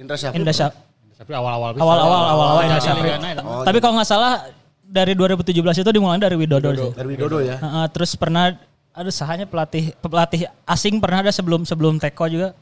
Indra 0.00 0.16
Syafri. 0.16 0.40
Indah 0.40 0.56
Syaf- 0.56 0.80
Tapi 1.20 1.32
awal-awal 1.36 1.76
awal-awal 1.76 2.22
awal-awal 2.34 2.62
Dari 2.66 2.82
Syafri. 2.82 3.08
Oh, 3.44 3.62
Tapi 3.62 3.78
kalau 3.84 3.94
nggak 4.00 4.08
salah 4.08 4.48
dari 4.80 5.12
2017 5.12 5.52
itu 5.84 5.90
dimulai 5.92 6.16
dari 6.16 6.36
Widodo 6.40 6.72
sih. 6.72 6.90
Dari 6.96 7.08
Widodo 7.12 7.38
ya. 7.44 7.60
Heeh, 7.60 7.86
terus 7.92 8.16
pernah 8.16 8.56
ada 8.92 9.08
sahanya 9.08 9.48
pelatih 9.48 9.96
pelatih 10.04 10.44
asing 10.68 11.00
pernah 11.00 11.24
ada 11.24 11.32
sebelum 11.32 11.64
sebelum 11.64 11.96
Teko 11.96 12.28
juga. 12.28 12.52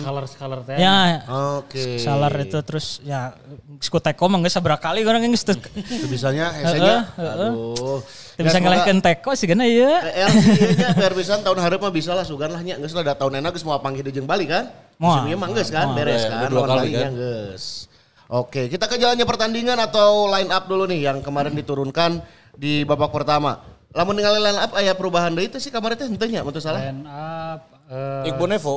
Color 0.00 0.24
color 0.24 0.60
teh. 0.64 0.80
Ya, 0.80 1.20
Oke. 1.60 2.00
Salar 2.00 2.32
itu 2.40 2.56
terus 2.64 3.04
ya 3.04 3.36
sku 3.76 4.00
Teko 4.00 4.24
mah 4.32 4.40
geus 4.40 4.56
sabaraha 4.56 4.80
kali 4.80 5.04
orang 5.04 5.20
geus 5.28 5.44
teu 5.44 5.60
Itu 5.60 6.08
bisanya 6.08 6.48
hesenya. 6.56 7.12
Aduh. 7.12 8.00
teu 8.40 8.42
bisa 8.48 8.56
ngalahkeun 8.56 9.04
Teko 9.04 9.36
sih 9.36 9.44
gana 9.44 9.68
ieu. 9.68 9.84
LCA 9.84 10.80
nya 10.80 10.88
PR 10.96 11.12
pisan 11.12 11.44
tahun 11.44 11.60
hareup 11.60 11.80
mah 11.84 11.92
bisa 11.92 12.16
lah 12.16 12.24
sugan 12.24 12.56
lah 12.56 12.64
nya 12.64 12.80
geus 12.80 12.96
lah 12.96 13.04
da 13.04 13.12
tahun 13.12 13.44
enak 13.44 13.52
geus 13.52 13.64
mau 13.68 13.76
panggil 13.84 14.08
jeung 14.08 14.24
Bali 14.24 14.48
kan. 14.48 14.72
Musim 14.96 15.28
ieu 15.28 15.36
mah 15.36 15.52
geus 15.52 15.68
kan 15.68 15.92
Moal. 15.92 15.96
beres 16.00 16.24
Ya, 16.24 16.40
kan 16.40 16.48
dua 16.48 16.64
lawan 16.64 16.88
Bali 16.88 16.90
kan. 16.96 17.00
nya 17.04 17.10
geus. 17.12 17.84
Oke, 18.30 18.70
kita 18.70 18.86
ke 18.88 18.96
jalannya 18.96 19.26
pertandingan 19.26 19.76
atau 19.76 20.30
line 20.30 20.48
up 20.54 20.64
dulu 20.70 20.86
nih 20.86 21.10
yang 21.10 21.18
kemarin 21.20 21.52
diturunkan 21.52 22.22
di 22.56 22.86
babak 22.88 23.10
pertama. 23.12 23.58
Lamun 23.90 24.14
ningali 24.14 24.38
line 24.38 24.60
up 24.60 24.72
aya 24.78 24.94
perubahan 24.94 25.34
deui 25.34 25.50
teh 25.50 25.58
sih 25.58 25.74
kemarin 25.74 25.98
teh 25.98 26.06
henteu 26.06 26.30
nya 26.30 26.46
mun 26.46 26.54
salah. 26.62 26.78
Line 26.78 27.02
up 27.10 27.60
eh, 27.90 28.30
Iqbal 28.30 28.48
Nevo. 28.54 28.76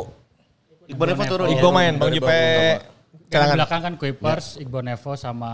Iqbal 0.90 1.08
Nevo 1.14 1.24
turun. 1.30 1.48
Iqbal 1.54 1.72
main, 1.72 1.94
Bang 2.02 2.10
Jupe. 2.10 2.42
Di 3.34 3.38
belakang 3.38 3.82
kan 3.82 3.94
Kuipers, 3.98 4.58
Iqbal 4.58 4.84
Nevo 4.90 5.14
sama 5.14 5.52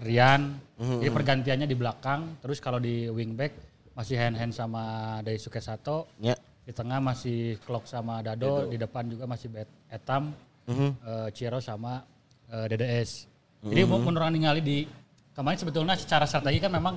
Rian. 0.00 0.56
Jadi 0.80 1.10
pergantiannya 1.12 1.68
di 1.68 1.76
belakang. 1.76 2.40
Terus 2.40 2.64
kalau 2.64 2.80
di 2.80 3.12
wingback 3.12 3.52
masih 3.92 4.16
hand 4.16 4.40
hand 4.40 4.52
sama 4.56 5.18
Daisuke 5.20 5.60
Sato. 5.60 6.08
Ya. 6.16 6.32
Di 6.64 6.72
tengah 6.72 7.00
masih 7.00 7.60
Klok 7.64 7.84
sama 7.84 8.24
Dado. 8.24 8.72
Di 8.72 8.80
depan 8.80 9.04
juga 9.04 9.28
masih 9.28 9.52
Bet 9.52 9.68
Etam, 9.92 10.32
eh, 10.64 11.28
Ciro 11.36 11.60
sama 11.60 12.00
eh, 12.48 12.64
DDS. 12.72 13.28
Jadi 13.68 13.80
mau 13.84 14.00
menurut 14.00 14.32
ningali 14.32 14.64
di 14.64 14.88
kemarin 15.36 15.58
sebetulnya 15.60 15.94
secara 15.98 16.24
strategi 16.24 16.62
kan 16.62 16.72
memang 16.72 16.94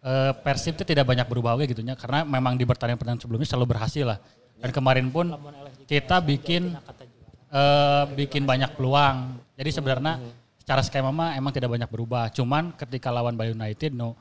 eh, 0.00 0.32
Persib 0.34 0.74
itu 0.74 0.84
tidak 0.84 1.04
banyak 1.04 1.26
berubah 1.26 1.54
we 1.54 1.66
gitunya 1.66 1.94
karena 1.94 2.22
memang 2.22 2.54
di 2.54 2.62
pertandingan-pertandingan 2.62 3.22
sebelumnya 3.22 3.48
selalu 3.48 3.66
berhasil 3.68 4.04
lah. 4.04 4.18
Dan 4.58 4.70
kemarin 4.70 5.06
pun 5.08 5.30
kita 5.86 6.18
bikin 6.18 6.74
eh, 7.48 8.04
bikin 8.14 8.42
banyak 8.42 8.74
peluang. 8.74 9.38
Jadi 9.54 9.70
sebenarnya 9.70 10.14
secara 10.58 10.82
skema 10.82 11.08
mah 11.08 11.34
emang 11.34 11.50
tidak 11.50 11.70
banyak 11.70 11.88
berubah. 11.88 12.28
Cuman 12.30 12.74
ketika 12.74 13.08
lawan 13.08 13.34
Bali 13.34 13.54
United 13.54 13.90
no 13.90 14.14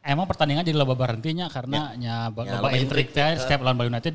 emang 0.00 0.24
pertandingan 0.24 0.64
jadi 0.64 0.74
loba 0.74 0.96
berhentinya 0.96 1.46
karena 1.46 1.92
ba- 2.28 2.44
Ya, 2.44 2.52
loba 2.56 2.68
intrik 2.80 3.06
teh 3.12 3.22
setiap 3.38 3.60
lawan 3.60 3.76
Bali 3.76 3.88
United. 3.88 4.14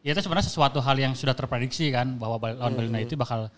Ya 0.00 0.12
itu 0.12 0.20
sebenarnya 0.20 0.46
sesuatu 0.46 0.78
hal 0.80 0.96
yang 0.96 1.12
sudah 1.12 1.32
terprediksi 1.32 1.88
kan 1.88 2.16
bahwa 2.16 2.36
lawan 2.40 2.72
Bali 2.74 2.88
United 2.90 3.16
bakal 3.16 3.48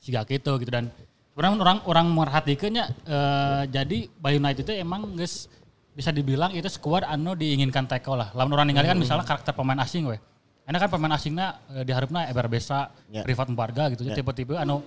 siga 0.00 0.24
gitu 0.24 0.56
gitu 0.56 0.70
dan 0.70 0.88
sebenarnya 1.32 1.60
orang 1.60 1.78
orang 1.84 2.06
merhatikannya 2.08 2.84
eh, 3.04 3.62
jadi 3.68 3.98
Bali 4.16 4.36
United 4.36 4.64
itu 4.64 4.74
emang 4.76 5.12
guys 5.12 5.44
bisa 5.90 6.10
dibilang 6.10 6.50
itu 6.50 6.66
skuad 6.66 7.02
anu 7.02 7.34
diinginkan 7.34 7.84
Teko 7.84 8.14
lah. 8.14 8.30
Lawan 8.32 8.52
orang 8.52 8.66
ningali 8.66 8.86
kan 8.86 8.96
misalnya 8.96 9.22
karakter 9.22 9.50
pemain 9.50 9.78
asing 9.78 10.06
weh. 10.06 10.20
Enak 10.62 10.86
kan 10.86 10.90
pemain 10.90 11.12
asingnya 11.12 11.58
eh, 11.68 11.82
diharapna 11.82 12.26
Eber 12.26 12.46
Besa, 12.46 12.94
Ya. 13.06 13.20
Privat 13.20 13.46
Embarga 13.46 13.90
gitu 13.90 14.06
tipe-tipe 14.06 14.54
anu 14.54 14.86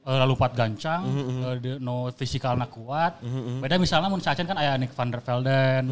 eh, 0.00 0.16
lalu 0.16 0.34
pat 0.34 0.50
gancang, 0.52 1.06
eh, 1.06 1.54
di- 1.56 1.78
no 1.78 2.10
fisikalna 2.10 2.66
kuat. 2.66 3.22
Beda 3.62 3.78
misalnya 3.78 4.08
mun 4.08 4.18
Sachen 4.18 4.42
kan 4.42 4.58
aya 4.58 4.74
Nick 4.74 4.90
van 4.90 5.06
der 5.06 5.22
Velden, 5.22 5.86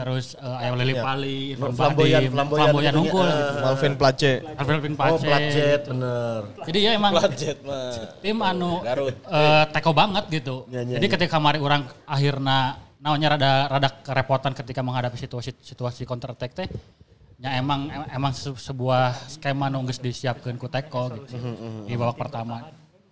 terus 0.00 0.32
eh, 0.34 0.60
aya 0.64 0.72
Lili 0.72 0.96
Pali, 0.96 1.38
Irfan 1.52 1.70
Flamboyan, 1.70 2.22
flamboyan 2.30 2.64
flamboyan 2.64 2.92
gitu 2.94 3.02
unggul 3.04 3.26
nya. 3.26 3.36
gitu. 3.36 3.54
Malvin 3.60 3.94
Place. 3.94 4.32
Alvin 4.56 4.80
Oh, 4.90 4.96
Pace. 4.96 5.20
Platjet 5.20 5.80
bener. 5.84 6.40
Jadi 6.64 6.78
ya 6.80 6.90
emang 6.94 7.12
mah. 7.12 7.22
tim 8.18 8.38
anu 8.40 8.80
Garut. 8.80 9.12
eh, 9.12 9.64
teko 9.68 9.90
banget 9.92 10.24
gitu. 10.32 10.64
Ya, 10.66 10.80
ya, 10.80 10.96
Jadi 10.96 11.04
ya. 11.04 11.12
ketika 11.12 11.36
kemarin 11.36 11.60
orang 11.60 11.82
akhirnya 12.06 12.80
namanya 13.00 13.34
rada 13.34 13.50
rada 13.66 13.88
kerepotan 14.00 14.52
ketika 14.52 14.84
menghadapi 14.84 15.16
situasi 15.16 15.56
situasi 15.56 16.04
counter 16.04 16.30
attack 16.30 16.52
teh 16.54 16.68
ya 17.40 17.56
emang 17.56 17.88
em- 17.88 18.08
emang 18.12 18.32
se- 18.32 18.52
sebuah 18.52 19.16
skema 19.26 19.72
nunggus 19.72 19.96
disiapkan 19.96 20.52
ku 20.54 20.68
teko 20.68 21.08
gitu 21.16 21.40
di 21.88 21.96
babak 21.96 22.20
pertama. 22.20 22.68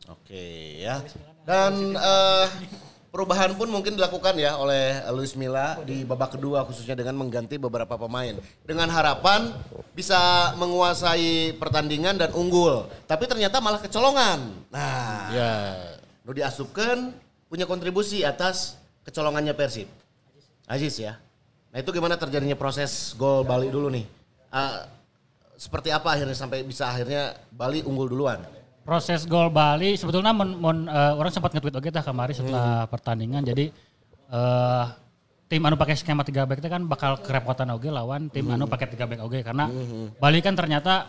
Oke 0.07 0.45
ya. 0.79 1.01
Dan 1.49 1.97
eh, 1.97 2.47
perubahan 3.09 3.57
pun 3.57 3.69
mungkin 3.69 3.97
dilakukan 3.97 4.37
ya 4.37 4.57
oleh 4.57 5.01
Luis 5.17 5.33
Milla 5.33 5.81
di 5.81 6.05
babak 6.05 6.37
kedua 6.37 6.69
khususnya 6.69 6.93
dengan 6.93 7.17
mengganti 7.17 7.57
beberapa 7.57 7.97
pemain. 7.97 8.37
Dengan 8.65 8.93
harapan 8.93 9.57
bisa 9.97 10.53
menguasai 10.61 11.57
pertandingan 11.57 12.21
dan 12.21 12.37
unggul. 12.37 12.85
Tapi 13.09 13.25
ternyata 13.25 13.65
malah 13.65 13.81
kecolongan. 13.81 14.69
Nah, 14.69 15.33
Ya. 15.33 15.53
nu 16.21 16.37
diasupkan 16.37 17.17
punya 17.49 17.65
kontribusi 17.65 18.21
atas 18.21 18.77
kecolongannya 19.09 19.57
Persib. 19.57 19.89
Aziz 20.69 21.01
ya. 21.01 21.17
Nah 21.73 21.81
itu 21.81 21.89
gimana 21.97 22.21
terjadinya 22.21 22.57
proses 22.57 23.17
gol 23.17 23.41
Bali 23.41 23.73
dulu 23.73 23.89
nih? 23.89 24.05
Ah, 24.53 24.85
seperti 25.57 25.89
apa 25.89 26.13
akhirnya 26.13 26.37
sampai 26.37 26.61
bisa 26.61 26.93
akhirnya 26.93 27.33
Bali 27.49 27.81
unggul 27.81 28.13
duluan? 28.13 28.45
Proses 28.85 29.25
gol 29.25 29.49
Bali 29.49 29.97
sebetulnya 29.97 30.33
mun, 30.37 30.61
mun, 30.61 30.77
eh, 30.89 31.13
orang 31.17 31.33
sempat 31.33 31.57
nge-tweet 31.57 31.77
oke 31.77 31.89
tah 31.89 32.05
kemarin 32.05 32.37
setelah 32.37 32.85
pertandingan 32.89 33.45
jadi 33.45 33.73
eh 34.29 34.87
tim 35.49 35.65
anu 35.65 35.81
pakai 35.81 35.97
skema 35.97 36.21
3 36.21 36.45
back 36.45 36.61
itu 36.61 36.69
kan 36.69 36.85
bakal 36.85 37.17
kerepotan 37.25 37.73
oge 37.73 37.89
lawan 37.89 38.29
tim 38.29 38.45
anu 38.53 38.69
pakai 38.69 38.93
3 38.93 39.09
back 39.09 39.21
oge 39.25 39.41
karena 39.41 39.73
Bali 40.21 40.45
kan 40.45 40.53
ternyata 40.53 41.09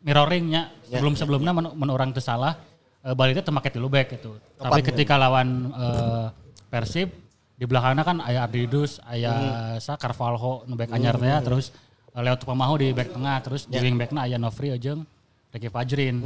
mirroringnya 0.00 0.72
sebelum-sebelumnya 0.88 1.52
men, 1.52 1.66
men 1.76 1.90
orang 1.92 2.12
salah 2.20 2.56
eh, 3.04 3.12
Bali 3.12 3.36
itu 3.36 3.52
make 3.52 3.68
3 3.68 3.80
back 3.84 4.06
gitu. 4.20 4.40
Tapi 4.56 4.80
ketika 4.80 5.20
lawan 5.20 5.72
eh, 5.72 6.26
Persib 6.72 7.23
di 7.54 7.64
belakangnya 7.70 8.02
kan 8.02 8.18
aya 8.18 8.50
Ardidus, 8.50 8.98
aya 9.06 9.32
sa 9.78 9.94
Carvalho 9.94 10.66
nu 10.66 10.74
back 10.74 10.90
anyar 10.90 11.14
teh 11.14 11.30
terus 11.46 11.70
eh, 12.10 12.22
Leo 12.22 12.34
Tupamahu 12.34 12.74
di 12.82 12.90
back 12.90 13.14
tengah 13.14 13.36
terus 13.46 13.70
di 13.70 13.78
wing 13.78 13.94
backna 13.94 14.26
aya 14.26 14.36
Novri 14.42 14.74
jeung 14.78 15.06
Ricky 15.54 15.70
Fajrin. 15.70 16.18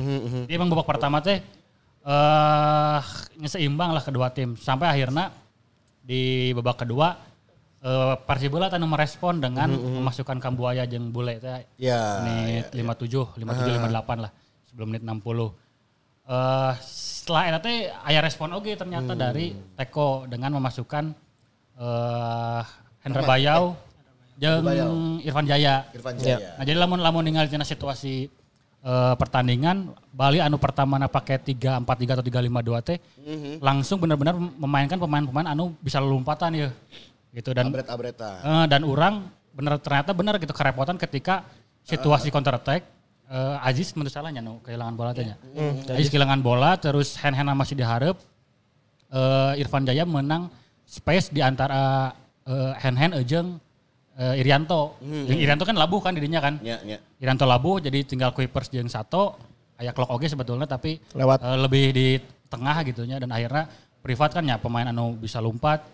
Jadi 0.49 0.53
emang 0.57 0.73
babak 0.73 0.89
pertama 0.89 1.21
teh 1.21 1.37
eh 2.09 3.01
seimbang 3.45 3.93
lah 3.93 4.01
kedua 4.01 4.33
tim. 4.33 4.57
Sampai 4.57 4.89
akhirnya 4.89 5.29
di 6.01 6.53
babak 6.57 6.89
kedua 6.89 7.13
eh 7.85 8.17
Persibula 8.25 8.73
tanu 8.73 8.89
merespon 8.89 9.37
dengan 9.37 9.69
memasukkan 9.69 10.41
Kambuaya 10.41 10.89
jeung 10.89 11.13
Bule 11.13 11.37
teh. 11.37 11.69
Ya. 11.77 12.25
menit 12.25 12.73
57, 12.73 13.37
57 13.37 13.77
58 13.85 14.25
lah. 14.25 14.33
Sebelum 14.65 14.97
menit 14.97 15.05
60. 15.05 15.68
Eh 16.29 16.73
setelah 16.85 17.49
eta 17.49 17.61
teh 17.65 17.89
aya 17.89 18.21
respon 18.21 18.53
oge 18.53 18.77
ternyata 18.77 19.17
dari 19.17 19.57
Teko 19.77 20.29
dengan 20.29 20.61
memasukkan 20.61 21.05
eh 21.81 22.63
Hendra 23.01 23.25
Bayau 23.25 23.73
jeung 24.37 25.25
Irfan 25.25 25.49
Jaya. 25.49 25.89
Irfan 25.97 26.15
Jaya. 26.21 26.61
Nah, 26.61 26.65
jadi 26.69 26.77
lamun 26.77 27.01
lamun 27.01 27.25
ningali 27.25 27.49
tina 27.49 27.65
situasi 27.65 28.29
eh, 28.85 29.15
pertandingan 29.17 29.97
Bali 30.13 30.39
anu 30.39 30.61
pertama 30.61 31.01
na 31.01 31.09
pakai 31.09 31.41
3 31.41 31.81
4 31.81 31.89
3 31.89 32.15
atau 32.21 32.25
3 32.25 32.45
5 32.47 32.69
2 32.77 32.89
teh 32.93 32.99
langsung 33.59 33.99
benar-benar 33.99 34.37
memainkan 34.37 35.01
pemain-pemain 35.01 35.49
anu 35.57 35.73
bisa 35.81 35.99
lompatan 35.99 36.55
ya. 36.55 36.69
Gitu 37.33 37.57
dan 37.57 37.73
Abret-abretan. 37.73 38.37
Eh, 38.45 38.67
dan 38.69 38.85
orang 38.85 39.27
bener 39.57 39.81
ternyata 39.83 40.15
bener 40.15 40.37
gitu 40.39 40.55
kerepotan 40.55 41.01
ketika 41.01 41.49
situasi 41.83 42.31
counter 42.31 42.55
attack 42.55 42.98
eh, 43.29 43.69
Aziz 43.69 43.93
menurut 43.95 44.13
salahnya 44.13 44.41
nu 44.41 44.59
kehilangan 44.65 44.95
bola 44.97 45.11
tanya. 45.13 45.37
Aziz 45.93 46.09
kehilangan 46.09 46.41
bola 46.41 46.75
terus 46.81 47.15
hand 47.21 47.37
hand 47.37 47.53
masih 47.55 47.77
diharap 47.77 48.17
eh, 49.13 49.61
Irfan 49.61 49.85
Jaya 49.85 50.09
menang 50.09 50.49
space 50.89 51.31
di 51.33 51.45
antara 51.45 52.13
eh, 52.49 52.73
hand 52.81 52.97
hand 52.97 53.15
ejeng 53.21 53.61
eh, 54.19 54.41
Irianto. 54.41 54.97
Yang 55.05 55.39
Irianto 55.45 55.65
kan 55.69 55.77
labuh 55.77 56.01
kan 56.01 56.13
dirinya 56.17 56.41
kan. 56.41 56.59
Ya, 56.65 56.81
ya. 56.83 56.99
Irianto 57.21 57.45
labuh 57.45 57.79
jadi 57.79 58.03
tinggal 58.05 58.33
Kuipers 58.33 58.73
jeung 58.73 58.89
Sato 58.91 59.37
aya 59.79 59.95
clock 59.95 60.11
oge 60.11 60.27
sebetulnya 60.27 60.67
tapi 60.67 60.99
Lewat. 61.15 61.39
eh, 61.39 61.59
lebih 61.59 61.85
di 61.95 62.07
tengah 62.51 62.83
gitunya 62.83 63.21
dan 63.23 63.31
akhirnya 63.31 63.71
privat 64.03 64.35
kan 64.35 64.43
ya 64.43 64.57
pemain 64.59 64.89
anu 64.89 65.15
bisa 65.15 65.39
lompat 65.39 65.85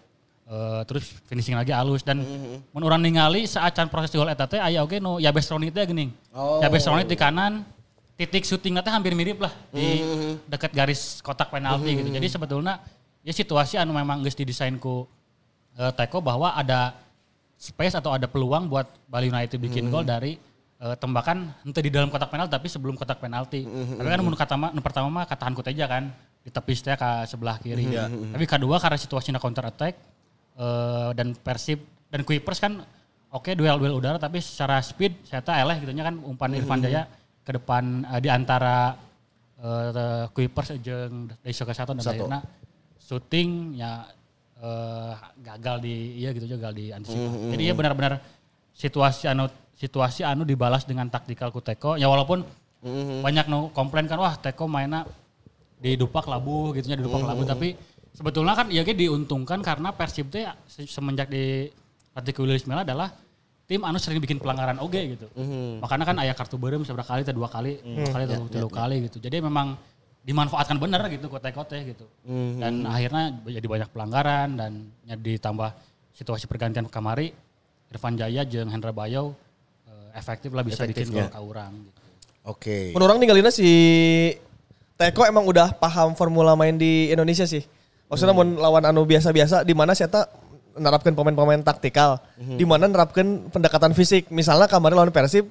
eh, 0.48 0.82
terus 0.88 1.04
finishing 1.24 1.56
lagi 1.56 1.72
halus 1.72 2.04
dan 2.04 2.20
mun 2.70 2.82
urang 2.84 3.00
ningali 3.00 3.48
saat 3.48 3.72
can 3.72 3.88
proses 3.88 4.12
gol 4.12 4.28
eta 4.28 4.44
teh 4.44 4.60
aya 4.60 4.84
oge 4.84 5.00
nu 5.00 5.16
Yabes 5.20 5.48
Ronit 5.48 5.72
teh 5.72 5.84
geuning. 5.84 6.12
Oh. 6.36 6.60
Yabes 6.60 6.84
Ronit 6.84 7.08
di 7.08 7.16
kanan 7.16 7.64
titik 8.14 8.44
syuting 8.44 8.78
teh 8.78 8.92
hampir 8.92 9.16
mirip 9.16 9.40
lah 9.42 9.52
di 9.72 10.04
dekat 10.46 10.70
garis 10.76 11.24
kotak 11.24 11.48
penalti 11.48 11.96
gitu. 11.96 12.08
Jadi 12.12 12.26
sebetulnya 12.28 12.80
ya 13.24 13.32
situasi 13.32 13.80
anu 13.80 13.96
memang 13.96 14.20
geus 14.20 14.36
didesain 14.36 14.76
ku 14.76 15.08
eh, 15.80 15.92
Teko 15.96 16.20
bahwa 16.20 16.52
ada 16.52 16.94
space 17.56 17.96
atau 17.96 18.12
ada 18.12 18.28
peluang 18.28 18.68
buat 18.68 18.84
Bali 19.08 19.32
United 19.32 19.56
bikin 19.56 19.88
gol 19.88 20.04
dari 20.04 20.36
eh, 20.78 20.96
tembakan 21.00 21.50
ente 21.64 21.80
di 21.80 21.88
dalam 21.88 22.12
kotak 22.12 22.28
penalti 22.28 22.52
tapi 22.52 22.68
sebelum 22.68 22.94
kotak 23.00 23.16
penalti. 23.16 23.64
Tapi 23.64 24.08
kan 24.12 24.20
menurut 24.20 24.38
kata 24.38 24.54
pertama 24.84 25.08
mah 25.08 25.24
katahan 25.24 25.56
Kuteja 25.56 25.88
kan 25.88 26.12
di 26.44 26.52
tepis 26.52 26.84
teh 26.84 26.92
ke 26.92 27.24
sebelah 27.24 27.56
kiri. 27.56 27.96
Tapi 28.04 28.44
kedua 28.44 28.76
karena 28.76 29.00
situasinya 29.00 29.40
counter 29.40 29.64
attack 29.72 30.13
eh, 30.54 31.10
dan 31.14 31.34
Persib 31.34 31.80
dan 32.08 32.22
Kuipers 32.22 32.58
kan 32.58 32.82
oke 33.30 33.50
duel-duel 33.52 33.98
udara 33.98 34.18
tapi 34.18 34.38
secara 34.38 34.78
speed 34.78 35.26
saya 35.26 35.42
tahu 35.42 35.54
eleh 35.58 35.76
gitunya 35.82 36.04
kan 36.06 36.14
umpan 36.22 36.54
Irfan 36.54 36.80
Jaya 36.80 37.06
ke 37.42 37.50
depan 37.54 38.06
eh, 38.06 38.20
di 38.22 38.28
antara 38.30 38.94
eh 39.54 40.24
Kuipers 40.30 40.76
jeung 40.78 41.30
Daisuke 41.42 41.72
Sato 41.72 41.94
dan 41.94 42.04
akhirnya 42.04 42.40
syuting 42.98 43.78
ya 43.78 44.06
eh, 44.58 45.12
gagal 45.42 45.76
di 45.82 45.94
iya 46.20 46.30
gitu 46.32 46.46
gagal 46.56 46.72
di 46.72 46.84
antisipasi. 46.90 47.52
Jadi 47.52 47.62
ya 47.68 47.74
benar-benar 47.74 48.12
situasi 48.74 49.28
anu 49.28 49.46
situasi 49.74 50.22
anu 50.24 50.42
dibalas 50.42 50.86
dengan 50.86 51.06
taktikal 51.08 51.50
ku 51.50 51.60
Teko. 51.60 51.94
Ya 51.98 52.06
walaupun 52.08 52.42
Mhm. 52.84 53.24
banyak 53.24 53.46
nu 53.48 53.72
komplain 53.72 54.04
kan 54.04 54.20
wah 54.20 54.36
Teko 54.36 54.68
mainnya 54.68 55.08
di 55.80 55.96
dupak 55.96 56.28
labu 56.28 56.76
gitu 56.76 56.92
nya 56.92 57.00
di 57.00 57.04
dupak 57.04 57.24
Mhm. 57.24 57.28
labu 57.32 57.42
tapi 57.48 57.68
sebetulnya 58.14 58.54
kan 58.54 58.70
ya 58.70 58.80
ge 58.80 58.94
diuntungkan 58.94 59.60
karena 59.60 59.90
Persib 59.90 60.30
teh 60.30 60.46
se- 60.64 60.86
semenjak 60.86 61.28
di 61.28 61.68
latih 62.14 62.32
ku 62.32 62.46
Luis 62.46 62.62
Milla 62.64 62.86
adalah 62.86 63.10
tim 63.64 63.82
anu 63.82 63.98
sering 63.98 64.22
bikin 64.22 64.38
pelanggaran 64.38 64.78
oge 64.78 65.18
gitu. 65.18 65.26
Mhm. 65.34 65.82
Makanya 65.82 66.04
kan 66.04 66.16
ayah 66.22 66.32
kartu 66.32 66.54
berem 66.54 66.84
seberapa 66.84 67.04
kali, 67.04 67.24
teh 67.24 67.34
dua 67.34 67.48
kali, 67.48 67.80
dua 67.82 68.08
kali 68.08 68.22
atau 68.24 68.46
tiga 68.46 68.68
kali 68.70 68.96
gitu. 69.10 69.18
Jadi 69.18 69.40
memang 69.40 69.74
dimanfaatkan 70.24 70.76
bener 70.78 71.00
gitu 71.10 71.26
kote-kote 71.28 71.78
gitu. 71.84 72.06
Dan 72.56 72.86
akhirnya 72.86 73.34
jadi 73.44 73.66
banyak 73.66 73.88
pelanggaran 73.90 74.48
dan 74.56 74.72
ya 75.04 75.16
ditambah 75.16 75.74
situasi 76.14 76.46
pergantian 76.46 76.86
kamari 76.86 77.34
Irfan 77.90 78.14
Jaya 78.14 78.44
jeung 78.44 78.70
Hendra 78.70 78.94
Bayo 78.94 79.34
eh, 79.84 80.08
efektif 80.14 80.54
lah 80.54 80.62
bisa 80.62 80.84
bikin 80.84 81.10
Efektifnya. 81.10 81.28
gol 81.28 81.34
ke 81.34 81.40
urang 81.42 81.72
gitu. 81.82 82.00
Oke. 82.44 82.78
Menurut 82.92 83.08
orang 83.10 83.20
ninggalinnya 83.20 83.50
si 83.50 83.68
Teko 84.94 85.26
emang 85.26 85.42
udah 85.42 85.74
paham 85.74 86.14
formula 86.14 86.54
main 86.54 86.76
di 86.76 87.10
Indonesia 87.10 87.44
sih. 87.44 87.64
Maksudnya 88.08 88.34
mau 88.36 88.44
lawan 88.44 88.84
anu 88.84 89.02
biasa-biasa 89.08 89.64
di 89.64 89.72
mana 89.72 89.96
saya 89.96 90.28
nerapkan 90.74 91.14
pemain-pemain 91.14 91.62
taktikal, 91.62 92.18
di 92.36 92.66
mana 92.66 92.90
nerapkan 92.90 93.46
pendekatan 93.48 93.94
fisik. 93.94 94.28
Misalnya 94.28 94.66
kemarin 94.66 94.98
lawan 94.98 95.14
Persib, 95.14 95.48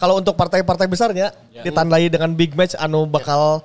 kalau 0.00 0.18
untuk 0.18 0.34
partai-partai 0.34 0.88
besarnya 0.90 1.30
ditandai 1.62 2.10
dengan 2.10 2.32
big 2.34 2.56
match 2.58 2.74
anu 2.80 3.06
bakal 3.06 3.62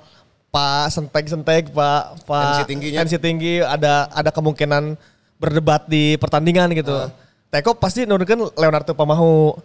pak 0.49 0.93
sentek-sentek, 0.93 1.73
pak 1.73 2.25
pak 2.25 2.63
Tensi 2.63 2.63
tingginya. 2.69 3.05
tinggi, 3.05 3.53
ada 3.63 4.09
ada 4.13 4.29
kemungkinan 4.29 4.97
berdebat 5.39 5.87
di 5.87 6.19
pertandingan 6.19 6.69
gitu. 6.75 7.09
Teko 7.49 7.73
pasti 7.81 8.05
nurunkan 8.05 8.53
Leonardo 8.61 8.93
Pamahu, 8.93 9.57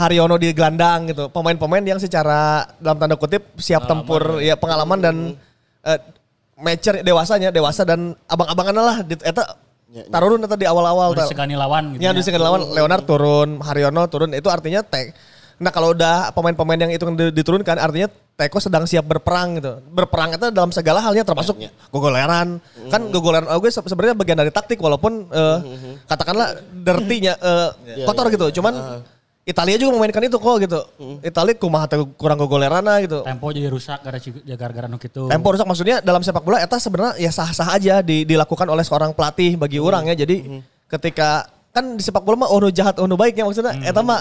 Haryono 0.00 0.40
di 0.40 0.48
gelandang 0.56 1.12
gitu. 1.12 1.28
Pemain-pemain 1.28 1.84
yang 1.84 2.00
secara 2.00 2.64
dalam 2.80 2.96
tanda 2.96 3.20
kutip 3.20 3.44
siap 3.60 3.84
tempur 3.84 4.40
ya 4.40 4.56
pengalaman 4.56 4.96
dan 4.96 5.16
eh, 5.84 6.00
matcher 6.58 7.00
dewasanya, 7.00 7.48
dewasa 7.48 7.86
dan 7.86 8.18
abang-abangan 8.26 8.74
lah 8.74 8.96
di 9.02 9.14
eta 9.22 9.56
tarurun 10.10 10.42
eta 10.42 10.58
di 10.58 10.66
awal-awal. 10.66 11.14
Udah 11.14 11.26
segani 11.30 11.54
lawan 11.54 11.94
gitu. 11.96 12.02
Ya, 12.02 12.10
disegani 12.12 12.42
lawan 12.44 12.68
Leonard 12.74 13.06
turun, 13.06 13.62
Haryono 13.62 14.04
turun 14.10 14.34
itu 14.34 14.48
artinya 14.50 14.82
Tek. 14.82 15.14
Nah 15.58 15.74
kalau 15.74 15.90
udah 15.90 16.30
pemain-pemain 16.30 16.78
yang 16.78 16.92
itu 16.94 17.02
di- 17.18 17.34
diturunkan 17.34 17.82
artinya 17.82 18.06
Teko 18.38 18.62
sedang 18.62 18.86
siap 18.86 19.02
berperang 19.02 19.58
gitu. 19.58 19.82
Berperang 19.90 20.30
itu 20.38 20.54
dalam 20.54 20.70
segala 20.70 21.02
halnya 21.02 21.26
termasuk 21.26 21.58
gogoleran. 21.90 22.62
Kan 22.86 23.10
gogoleran 23.10 23.50
oke 23.50 23.66
se- 23.66 23.82
sebenarnya 23.82 24.14
bagian 24.14 24.38
dari 24.38 24.54
taktik 24.54 24.78
walaupun 24.78 25.26
eh, 25.26 25.58
katakanlah 26.06 26.54
dirty-nya 26.70 27.34
eh, 27.34 27.68
kotor 28.06 28.30
gitu. 28.30 28.62
Cuman 28.62 29.02
Italia 29.48 29.80
juga 29.80 29.96
memainkan 29.96 30.20
itu 30.20 30.36
kok 30.36 30.56
gitu. 30.60 30.80
Italia 31.24 31.56
kumaha 31.56 31.88
teh 31.88 31.96
kurang 32.20 32.36
gogolerana 32.36 33.00
gitu. 33.00 33.24
Tempo 33.24 33.48
jadi 33.48 33.72
rusak 33.72 34.04
ya 34.44 34.56
gara-gara 34.60 34.84
nu 34.84 35.00
kitu. 35.00 35.24
Tempo 35.24 35.48
rusak 35.48 35.64
maksudnya 35.64 36.04
dalam 36.04 36.20
sepak 36.20 36.44
bola 36.44 36.60
eta 36.60 36.76
sebenarnya 36.76 37.16
ya 37.16 37.32
sah-sah 37.32 37.72
aja 37.72 38.04
di- 38.04 38.28
dilakukan 38.28 38.68
oleh 38.68 38.84
seorang 38.84 39.16
pelatih 39.16 39.56
bagi 39.56 39.80
orang 39.80 40.04
ya. 40.12 40.20
Jadi 40.20 40.60
ketika 40.84 41.48
kan 41.72 41.96
di 41.96 42.02
sepak 42.04 42.20
bola 42.20 42.44
mah 42.44 42.48
oh 42.52 42.60
nu 42.60 42.68
jahat 42.68 43.00
oh 43.00 43.08
nu 43.08 43.16
baik 43.16 43.40
ya 43.40 43.48
maksudnya 43.48 43.72
eta 43.80 44.04
mah 44.04 44.20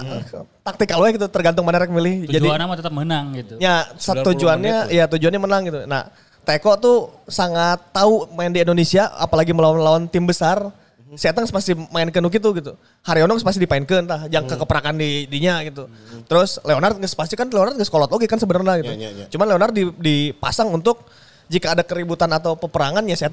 taktikal 0.63 1.03
we 1.03 1.19
gitu 1.19 1.27
tergantung 1.27 1.67
mana 1.67 1.83
rek 1.83 1.91
milih. 1.91 2.23
Jadi 2.23 2.47
Tujuannya 2.47 2.65
mah 2.71 2.77
tetap 2.79 2.93
menang 2.95 3.25
gitu. 3.35 3.59
ya 3.59 3.83
90 3.95 3.99
satu 3.99 4.31
tujuannya 4.31 4.95
ya 4.95 5.11
tujuannya 5.11 5.41
menang 5.43 5.61
gitu. 5.67 5.79
Nah, 5.91 6.07
Teko 6.47 6.79
tuh 6.79 6.97
sangat 7.27 7.91
tahu 7.91 8.31
main 8.31 8.55
di 8.55 8.63
Indonesia 8.63 9.11
apalagi 9.11 9.51
melawan-lawan 9.51 10.07
tim 10.07 10.23
besar. 10.23 10.71
Si 11.15 11.23
Etang 11.23 11.47
pasti 11.47 11.71
main 11.71 12.11
ke 12.11 12.19
gitu 12.19 12.51
gitu. 12.51 12.75
Haryono 13.07 13.39
pasti 13.39 13.63
dipainkeun 13.63 14.03
tah, 14.03 14.27
yang 14.27 14.43
kekeperakan 14.43 14.99
di 14.99 15.23
dinya 15.31 15.63
gitu. 15.63 15.87
Terus 16.27 16.59
Leonard 16.67 16.99
geus 16.99 17.15
pasti 17.15 17.39
kan 17.39 17.47
Leonard 17.47 17.79
geus 17.79 17.87
kolot 17.87 18.11
oke 18.11 18.27
kan 18.27 18.35
sebenarnya 18.35 18.83
gitu. 18.83 18.91
Ya, 18.91 19.07
ya, 19.07 19.09
ya. 19.23 19.25
Cuman 19.31 19.47
Leonard 19.47 19.71
di- 19.71 19.95
dipasang 19.95 20.67
untuk 20.67 21.07
jika 21.47 21.71
ada 21.71 21.83
keributan 21.87 22.27
atau 22.35 22.59
peperangan 22.59 23.07
ya 23.07 23.15
saya 23.15 23.31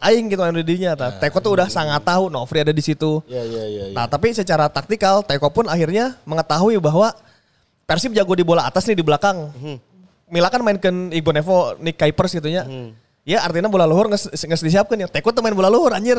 aing 0.00 0.32
gitu 0.32 0.40
main 0.40 0.56
di 0.56 0.64
dinya 0.64 0.96
tah. 0.96 1.20
Teko 1.20 1.44
tuh 1.44 1.60
udah 1.60 1.68
sangat 1.68 2.00
tahu 2.00 2.32
Novri 2.32 2.64
ada 2.64 2.72
di 2.72 2.80
situ. 2.80 3.20
Ya 3.28 3.44
ya 3.44 3.64
ya. 3.68 3.84
ya. 3.92 3.96
Nah 3.96 4.08
tapi 4.08 4.32
secara 4.32 4.72
taktikal 4.72 5.20
Teko 5.20 5.52
pun 5.52 5.68
akhirnya 5.68 6.16
mengetahui 6.24 6.80
bahwa 6.80 7.12
Persib 7.84 8.14
jago 8.14 8.32
di 8.32 8.46
bola 8.46 8.64
atas 8.64 8.86
nih 8.86 8.96
di 8.96 9.04
belakang. 9.04 9.50
Mila 10.30 10.46
kan 10.46 10.62
mainkan 10.62 11.10
Ibu 11.10 11.30
Nevo, 11.34 11.74
Nick 11.82 11.98
Kuipers 11.98 12.32
gitu 12.32 12.46
nya. 12.46 12.62
Ya 13.24 13.44
artinya 13.44 13.68
bola 13.68 13.84
luhur 13.84 14.08
nges 14.08 14.32
disiapkan 14.64 14.96
ya. 14.96 15.06
Teko 15.06 15.30
tuh 15.30 15.44
main 15.44 15.52
bola 15.52 15.68
luhur 15.68 15.92
anjir. 15.92 16.16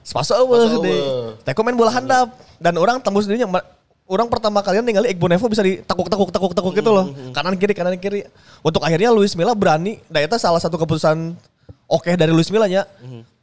Spaso 0.00 0.34
eueuh 0.40 0.80
deh. 0.80 1.00
Teko 1.44 1.60
main 1.60 1.76
bola 1.76 1.92
handap. 1.92 2.32
Dan 2.56 2.80
orang 2.80 2.98
tembus 3.04 3.28
dirinya. 3.28 3.60
Orang 4.08 4.32
pertama 4.32 4.64
kalian 4.64 4.88
ningali 4.88 5.12
Iqbal 5.12 5.36
Nevo 5.36 5.52
bisa 5.52 5.60
ditakuk-takuk 5.60 6.32
takuk-takuk 6.32 6.72
gitu 6.72 6.90
loh. 6.96 7.12
Kanan 7.36 7.60
kiri 7.60 7.76
kanan 7.76 8.00
kiri. 8.00 8.24
Untuk 8.64 8.80
akhirnya 8.80 9.12
Luis 9.12 9.36
Milla 9.36 9.52
berani. 9.52 10.00
Dan 10.08 10.24
itu 10.24 10.40
salah 10.40 10.56
satu 10.56 10.80
keputusan 10.80 11.36
oke 11.84 12.10
dari 12.16 12.32
Luis 12.32 12.48
Milla 12.48 12.64
nya. 12.64 12.88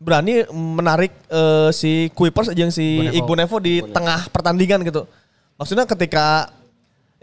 Berani 0.01 0.41
menarik 0.49 1.13
eh, 1.29 1.69
si 1.69 2.09
Kuipers 2.17 2.49
aja 2.49 2.65
si 2.73 2.97
Iqbal 3.13 3.45
Nevo 3.45 3.61
di 3.61 3.85
tengah 3.93 4.25
pertandingan 4.33 4.81
gitu. 4.81 5.05
Maksudnya 5.61 5.85
ketika 5.85 6.49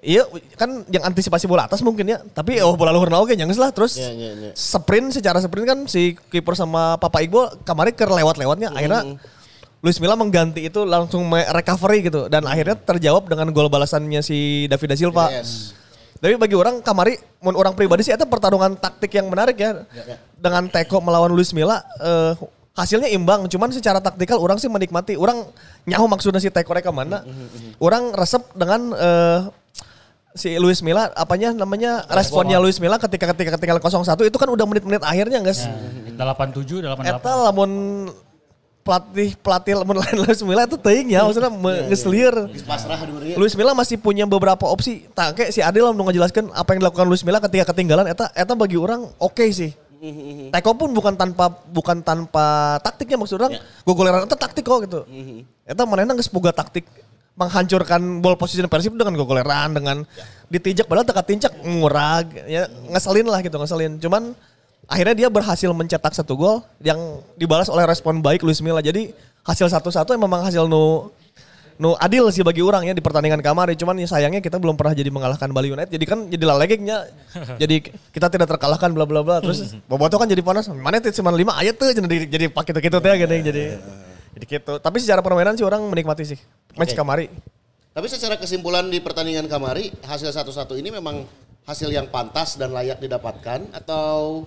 Iya 0.02 0.26
kan 0.58 0.82
yang 0.90 1.06
antisipasi 1.06 1.46
bola 1.46 1.70
atas 1.70 1.78
mungkin 1.78 2.10
ya. 2.10 2.18
Tapi 2.34 2.58
oh 2.58 2.74
bola 2.74 2.90
luhur 2.90 3.06
oke 3.06 3.38
nyangis 3.38 3.54
lah. 3.54 3.70
Terus 3.70 3.94
Iya, 4.02 4.10
iya, 4.10 4.30
iya. 4.34 4.50
sprint 4.50 5.14
secara 5.14 5.38
sprint 5.38 5.66
kan 5.70 5.78
si 5.86 6.18
kiper 6.26 6.58
sama 6.58 6.98
Papa 6.98 7.22
Iqbal 7.22 7.62
kemarin 7.62 7.94
ke 7.94 8.02
lewat-lewatnya. 8.02 8.74
Akhirnya 8.74 9.14
Luis 9.78 10.02
Milla 10.02 10.18
mengganti 10.18 10.66
itu 10.66 10.82
langsung 10.82 11.30
recovery 11.30 12.10
gitu. 12.10 12.26
Dan 12.26 12.50
akhirnya 12.50 12.74
terjawab 12.74 13.30
dengan 13.30 13.54
gol 13.54 13.70
balasannya 13.70 14.26
si 14.26 14.66
David 14.66 14.90
da 14.90 14.96
Silva. 14.98 15.26
Yes. 15.30 15.78
Tapi 16.18 16.38
bagi 16.38 16.54
orang 16.54 16.78
kamari, 16.82 17.18
mun 17.42 17.58
orang 17.58 17.74
pribadi 17.74 18.06
sih 18.06 18.14
itu 18.14 18.26
pertarungan 18.26 18.78
taktik 18.78 19.10
yang 19.10 19.26
menarik 19.26 19.58
ya. 19.58 19.86
Dengan 20.38 20.70
Teko 20.70 21.02
melawan 21.02 21.34
Luis 21.34 21.50
Milla, 21.50 21.82
eh, 21.98 22.38
hasilnya 22.78 23.10
imbang. 23.10 23.50
Cuman 23.50 23.74
secara 23.74 23.98
taktikal 23.98 24.38
orang 24.38 24.54
sih 24.58 24.70
menikmati. 24.70 25.18
Orang 25.18 25.50
nyahu 25.82 26.06
maksudnya 26.06 26.38
si 26.38 26.46
Teko 26.46 26.74
reka 26.78 26.94
mana. 26.94 27.26
Orang 27.82 28.14
resep 28.14 28.38
dengan 28.54 28.94
eh, 28.94 29.38
si 30.32 30.56
Luis 30.56 30.80
Milla, 30.80 31.12
apanya 31.12 31.52
namanya 31.52 32.04
responnya 32.08 32.56
Luis 32.56 32.80
Milla 32.80 32.96
ketika 32.96 33.32
ketika 33.36 33.56
ketinggalan 33.56 33.80
0-1 33.80 34.28
itu 34.28 34.36
kan 34.40 34.48
udah 34.48 34.66
menit-menit 34.68 35.02
akhirnya 35.04 35.44
guys. 35.44 35.64
Ya, 35.64 36.24
87, 36.34 36.80
88. 36.80 37.20
Eta 37.20 37.32
lamun 37.48 37.70
pelatih 38.82 39.38
pelatih 39.38 39.78
lamun 39.78 40.02
lain 40.02 40.16
Luis 40.26 40.42
Milla 40.42 40.66
itu 40.66 40.74
teuing 40.74 41.14
ya 41.14 41.22
maksudnya 41.22 41.52
lieur. 42.10 42.50
Pasrah 42.66 42.98
dulu 43.06 43.22
Luis 43.38 43.54
Milla 43.54 43.72
masih 43.76 43.96
punya 44.00 44.26
beberapa 44.26 44.66
opsi. 44.66 45.06
Tak 45.14 45.38
kayak 45.38 45.50
si 45.54 45.60
Adil 45.62 45.86
lah 45.86 45.94
ngejelaskan 45.94 46.50
apa 46.50 46.68
yang 46.74 46.80
dilakukan 46.82 47.06
Luis 47.06 47.22
Milla 47.22 47.38
ketika 47.38 47.70
ketinggalan 47.70 48.10
eta 48.10 48.32
eta 48.34 48.52
bagi 48.58 48.74
orang 48.80 49.06
oke 49.20 49.44
sih. 49.54 49.70
Teko 50.50 50.74
pun 50.74 50.90
bukan 50.90 51.14
tanpa 51.14 51.46
bukan 51.70 52.02
tanpa 52.02 52.76
taktiknya 52.82 53.22
maksud 53.22 53.38
orang. 53.38 53.54
Gogoleran 53.86 54.26
eta 54.26 54.34
taktik 54.34 54.66
kok 54.66 54.82
gitu. 54.82 55.06
Eta 55.62 55.86
manehna 55.86 56.18
geus 56.18 56.26
boga 56.26 56.50
taktik 56.50 56.82
menghancurkan 57.32 58.20
ball 58.20 58.36
position 58.36 58.68
Persib 58.68 58.92
dengan 58.92 59.16
gogoleran 59.16 59.72
dengan 59.72 60.04
ditijak 60.52 60.84
padahal 60.84 61.08
teka 61.08 61.24
tincak 61.24 61.52
ngurag 61.64 62.28
ya 62.44 62.68
ngeselin 62.92 63.26
lah 63.28 63.40
gitu 63.40 63.56
ngeselin. 63.56 63.96
Cuman 63.96 64.36
akhirnya 64.84 65.14
dia 65.16 65.28
berhasil 65.32 65.72
mencetak 65.72 66.12
satu 66.12 66.36
gol 66.36 66.56
yang 66.84 66.98
dibalas 67.40 67.72
oleh 67.72 67.88
respon 67.88 68.20
baik 68.20 68.44
Luis 68.44 68.60
Milla. 68.60 68.84
Jadi 68.84 69.16
hasil 69.48 69.72
satu-satu 69.72 70.12
memang 70.20 70.44
hasil 70.44 70.68
nu 70.68 71.08
nu 71.80 71.96
adil 71.98 72.28
sih 72.30 72.44
bagi 72.44 72.60
orang 72.60 72.84
ya 72.84 72.92
di 72.92 73.00
pertandingan 73.00 73.40
kamari. 73.40 73.80
Cuman 73.80 73.96
ya 73.96 74.04
sayangnya 74.04 74.44
kita 74.44 74.60
belum 74.60 74.76
pernah 74.76 74.92
jadi 74.92 75.08
mengalahkan 75.08 75.48
Bali 75.56 75.72
United. 75.72 75.88
Jadi 75.88 76.04
kan 76.04 76.28
jadi 76.28 76.44
lalegeknya. 76.44 77.08
jadi 77.62 77.76
kita 78.12 78.28
tidak 78.28 78.46
terkalahkan 78.52 78.92
bla 78.92 79.08
bla 79.08 79.24
bla. 79.24 79.40
Terus 79.40 79.72
Boboto 79.88 80.20
kan 80.20 80.28
jadi 80.28 80.44
panas. 80.44 80.68
Mana 80.68 81.00
itu 81.00 81.08
cuma 81.16 81.32
lima 81.32 81.56
ayat 81.56 81.80
tuh 81.80 81.96
jadi 81.96 82.28
jadi 82.28 82.46
pakai 82.52 82.76
gitu 82.76 82.98
teh 83.00 83.14
gitu 83.16 83.34
jadi 83.40 83.64
jadi 84.32 84.44
gitu. 84.48 84.72
Tapi 84.80 84.96
secara 84.98 85.20
permainan 85.20 85.54
sih 85.54 85.64
orang 85.64 85.84
menikmati 85.86 86.24
sih 86.24 86.38
match 86.74 86.92
Oke. 86.92 86.98
kamari. 86.98 87.26
Tapi 87.92 88.06
secara 88.08 88.40
kesimpulan 88.40 88.88
di 88.88 88.98
pertandingan 88.98 89.44
kamari 89.46 89.92
hasil 90.00 90.32
satu-satu 90.32 90.72
ini 90.80 90.88
memang 90.88 91.28
hasil 91.68 91.92
yang 91.92 92.08
pantas 92.08 92.56
dan 92.56 92.72
layak 92.72 92.96
didapatkan 92.98 93.68
atau 93.76 94.42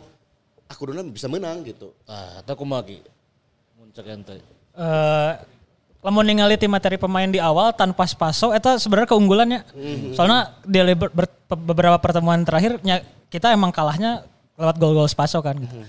aku 0.65 0.81
dulu 0.89 1.13
bisa 1.13 1.29
menang 1.29 1.61
gitu. 1.61 1.93
Ah, 2.09 2.41
eta 2.41 2.57
kumaha 2.57 2.81
ki? 2.83 2.97
Mun 3.77 3.93
cek 3.93 4.07
ente. 4.09 4.41
eh 4.75 5.33
lamun 6.05 6.21
ningali 6.21 6.53
tim 6.53 6.69
materi 6.69 7.01
pemain 7.01 7.25
di 7.25 7.41
awal 7.41 7.73
tanpa 7.73 8.05
spaso 8.05 8.53
itu 8.53 8.69
sebenarnya 8.81 9.09
keunggulannya. 9.09 9.61
Soalnya 10.13 10.53
di 10.61 10.77
ber- 10.93 11.13
ber- 11.13 11.37
beberapa 11.65 11.97
pertemuan 12.01 12.41
terakhirnya 12.45 13.01
kita 13.29 13.53
emang 13.53 13.73
kalahnya 13.73 14.25
lewat 14.57 14.75
gol-gol 14.77 15.09
spaso 15.09 15.41
kan 15.41 15.57
gitu. 15.57 15.81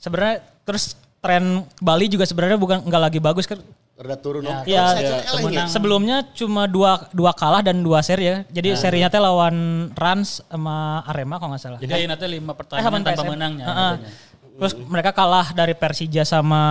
Sebenarnya 0.00 0.44
terus 0.64 0.96
tren 1.24 1.44
Bali 1.80 2.06
juga 2.06 2.28
sebenarnya 2.28 2.60
bukan 2.60 2.84
nggak 2.84 3.02
lagi 3.08 3.18
bagus 3.18 3.48
kan. 3.48 3.56
Rada 3.94 4.18
turun. 4.18 4.42
Ya, 4.42 4.58
oh, 4.58 4.62
ya, 4.66 4.84
ya, 4.98 5.16
temenang. 5.38 5.54
ya. 5.54 5.64
Sebelumnya 5.70 6.16
cuma 6.34 6.66
dua 6.66 7.06
dua 7.14 7.30
kalah 7.32 7.62
dan 7.62 7.80
dua 7.80 8.02
seri 8.02 8.26
ya. 8.26 8.36
Jadi 8.50 8.74
serinya 8.76 9.06
teh 9.06 9.22
lawan 9.22 9.88
Rans 9.94 10.42
sama 10.44 11.00
Arema 11.06 11.38
kalau 11.38 11.54
nggak 11.54 11.62
salah. 11.62 11.78
Jadi 11.78 12.04
teh 12.04 12.28
5 12.28 12.42
Eh, 12.42 12.54
pertandingan 12.58 12.90
lawan 12.90 13.02
tanpa 13.06 13.22
PSM. 13.22 13.30
menangnya. 13.32 13.64
Heeh. 13.64 13.92
katanya. 13.96 14.32
Terus 14.54 14.74
mereka 14.86 15.10
kalah 15.10 15.50
dari 15.50 15.74
Persija 15.74 16.22
sama 16.22 16.62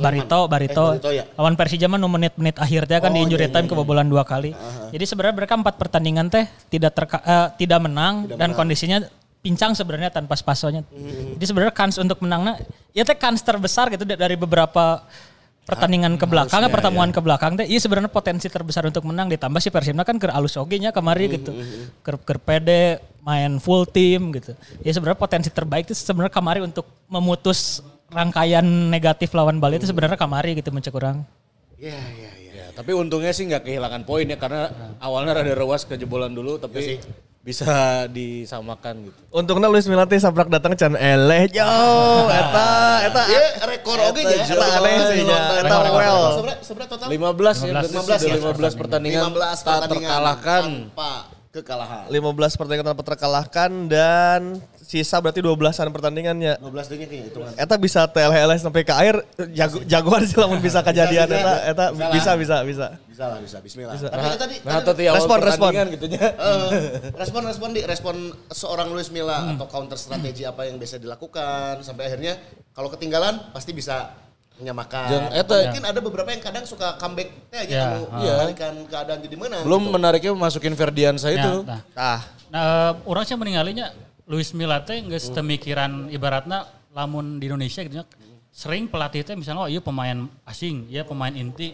Barito, 0.00 0.48
Barito. 0.48 0.96
Barito 0.96 1.12
ya? 1.12 1.28
Lawan 1.36 1.60
Persija 1.60 1.84
mah 1.84 2.00
nu 2.00 2.08
menit-menit 2.08 2.56
akhir 2.56 2.88
teh 2.88 2.96
kan 2.96 3.12
di 3.12 3.20
injury 3.20 3.52
time 3.52 3.68
kebobolan 3.68 4.08
dua 4.08 4.24
kali. 4.24 4.56
Jadi 4.92 5.04
sebenarnya 5.04 5.36
mereka 5.36 5.52
empat 5.56 5.76
pertandingan 5.76 6.32
teh 6.32 6.48
tidak 6.68 6.96
terka, 6.96 7.20
eh, 7.20 7.48
tidak 7.60 7.84
menang 7.84 8.28
dan 8.32 8.56
kondisinya 8.56 9.04
pincang 9.48 9.72
sebenarnya 9.72 10.12
tanpa 10.12 10.36
spasonya. 10.36 10.84
Jadi 11.40 11.44
sebenarnya 11.48 11.72
kans 11.72 11.96
untuk 11.96 12.20
menangnya 12.20 12.60
ya 12.92 13.00
teh 13.00 13.16
kans 13.16 13.40
terbesar 13.40 13.88
gitu 13.88 14.04
da- 14.04 14.20
dari 14.20 14.36
beberapa 14.36 15.00
pertandingan 15.64 16.20
ke 16.20 16.24
belakang, 16.28 16.60
pertemuan 16.68 17.08
ke 17.08 17.20
belakang 17.24 17.52
teh 17.56 17.64
iya 17.64 17.80
sebenarnya 17.80 18.12
potensi 18.12 18.44
terbesar 18.52 18.84
untuk 18.84 19.08
menang 19.08 19.32
ditambah 19.32 19.56
si 19.60 19.72
Persibna 19.72 20.04
kan 20.04 20.20
ke 20.20 20.28
alus 20.28 20.60
oge 20.60 20.76
nya 20.76 20.92
kemari 20.92 21.32
gitu. 21.40 21.56
Ker, 22.04 22.20
ker 22.20 22.36
pede 22.36 23.00
main 23.24 23.56
full 23.56 23.88
tim 23.88 24.36
gitu. 24.36 24.52
Ya 24.84 24.92
sebenarnya 24.92 25.16
potensi 25.16 25.48
terbaik 25.48 25.88
itu 25.88 25.96
sebenarnya 25.96 26.32
kemari 26.32 26.60
untuk 26.60 26.84
memutus 27.08 27.80
rangkaian 28.12 28.64
negatif 28.64 29.32
lawan 29.32 29.60
Bali 29.60 29.80
itu 29.80 29.88
sebenarnya 29.88 30.20
kamari 30.20 30.60
gitu 30.60 30.68
mencek 30.72 30.92
orang. 30.92 31.24
Iya, 31.80 31.96
iya, 31.96 32.30
iya. 32.36 32.52
Ya, 32.58 32.66
tapi 32.76 32.96
untungnya 32.96 33.32
sih 33.32 33.48
nggak 33.48 33.64
kehilangan 33.64 34.02
poin 34.08 34.24
ya 34.28 34.36
karena 34.40 34.68
awalnya 35.00 35.40
rada 35.40 35.52
rewas 35.56 35.84
kejebolan 35.84 36.32
dulu 36.32 36.56
tapi 36.56 37.00
bisa 37.48 38.04
disamakan 38.12 39.08
gitu. 39.08 39.20
Untungnya 39.32 39.72
Luis 39.72 39.88
Milla 39.88 40.04
teh 40.04 40.20
sabrak 40.20 40.52
datang 40.52 40.76
can 40.76 40.92
eleh 41.00 41.48
jo. 41.48 41.64
Eta 42.28 42.68
eta 43.08 43.22
Iya, 43.24 43.40
rekor 43.64 43.96
oke 43.96 44.20
ya. 44.20 44.44
Eta 44.44 44.66
aneh 44.76 44.96
sih 45.08 45.24
nya. 45.24 45.38
Eta 45.64 45.76
well. 45.88 46.22
Seberapa 46.36 46.60
seberapa 46.60 46.92
total? 46.92 47.08
15, 47.08 47.64
ya, 47.64 47.72
berarti 47.72 47.88
15 47.88 48.20
sudah 48.20 48.20
ya? 48.20 48.36
15 48.52 48.80
pertandingan 48.80 49.22
15 49.32 49.64
tak 49.64 49.76
pertandingan 49.80 50.10
terkalahkan. 50.12 50.64
tanpa 50.92 51.12
kekalahan. 51.48 52.04
15 52.12 52.58
pertandingan 52.60 52.86
tanpa 52.92 53.02
terkalahkan 53.08 53.70
dan 53.88 54.40
sisa 54.88 55.20
berarti 55.20 55.38
12-an 55.38 55.92
pertandingannya. 55.92 56.56
12 56.56 56.64
detik 56.88 57.06
kayaknya 57.06 57.26
hitungan. 57.28 57.52
Eta 57.54 57.76
bisa 57.76 58.00
TLHLS 58.04 58.64
sampai 58.64 58.82
ke 58.82 58.94
air 58.94 59.20
jago 59.52 59.84
jagoan 59.84 60.24
sih 60.24 60.34
lamun 60.34 60.58
bisa 60.58 60.80
kejadian 60.80 61.28
Bisa, 61.28 61.36
eta 61.36 61.52
bisa. 61.52 61.54
eta 61.62 61.84
Bisa 61.86 62.00
lah. 62.00 62.10
bisa 62.10 62.32
bisa 62.34 62.56
bisa. 62.64 62.86
Bisa 63.04 63.24
lah, 63.26 63.38
bisa. 63.38 63.56
Bismillah. 63.58 63.94
Tapi 63.94 64.24
itu 64.24 64.38
tadi, 64.38 64.56
Nah, 64.62 64.80
tadi 64.80 65.04
Respon, 65.06 65.36
pertandingan 65.38 65.86
gitu 65.92 66.06
nya. 66.08 66.24
eh, 66.24 66.70
respon-respon 67.14 67.68
di 67.70 67.82
respon 67.82 68.14
seorang 68.48 68.88
Luis 68.88 69.10
Milla 69.10 69.52
atau 69.52 69.66
counter 69.66 69.94
strategi 69.94 70.42
apa 70.42 70.64
yang 70.64 70.74
bisa 70.74 70.96
dilakukan 70.96 71.82
sampai 71.82 72.08
akhirnya 72.08 72.40
kalau 72.70 72.88
ketinggalan 72.88 73.52
pasti 73.52 73.70
bisa 73.70 74.16
menyamakan. 74.56 75.06
Jeung 75.06 75.26
Atau 75.28 75.36
eta- 75.54 75.62
mungkin 75.68 75.84
ada 75.84 76.00
beberapa 76.00 76.28
yang 76.28 76.40
kadang 76.40 76.64
suka 76.64 76.96
comeback 76.96 77.28
teh 77.46 77.62
gitu, 77.64 77.74
Ya, 77.74 77.98
iya. 78.18 78.34
balikan 78.40 78.74
keadaan 78.86 79.20
jadi 79.20 79.36
menang. 79.36 79.62
Belum 79.62 79.82
gitu. 79.82 79.92
menariknya 79.92 80.32
masukin 80.32 80.72
Ferdiansa 80.72 81.28
Ya, 81.28 81.36
itu. 81.36 81.52
nah. 81.62 81.82
Ah, 81.92 82.20
Nah, 82.48 82.62
eh, 82.64 82.92
orang 83.04 83.22
sih 83.22 83.34
meninggalnya 83.34 83.92
Luis 84.28 84.52
Milla 84.52 84.84
teh 84.84 85.00
geus 85.02 85.32
teu 85.32 85.40
mikiran 85.40 86.12
ibaratna 86.12 86.68
lamun 86.92 87.40
di 87.40 87.48
Indonesia 87.48 87.80
gitu. 87.80 88.04
Sering 88.52 88.84
pelatih 88.88 89.24
teh 89.24 89.32
misalnya 89.32 89.64
oh 89.64 89.70
iya 89.70 89.80
pemain 89.80 90.28
asing, 90.44 90.84
iya 90.88 91.02
pemain 91.02 91.32
inti. 91.32 91.72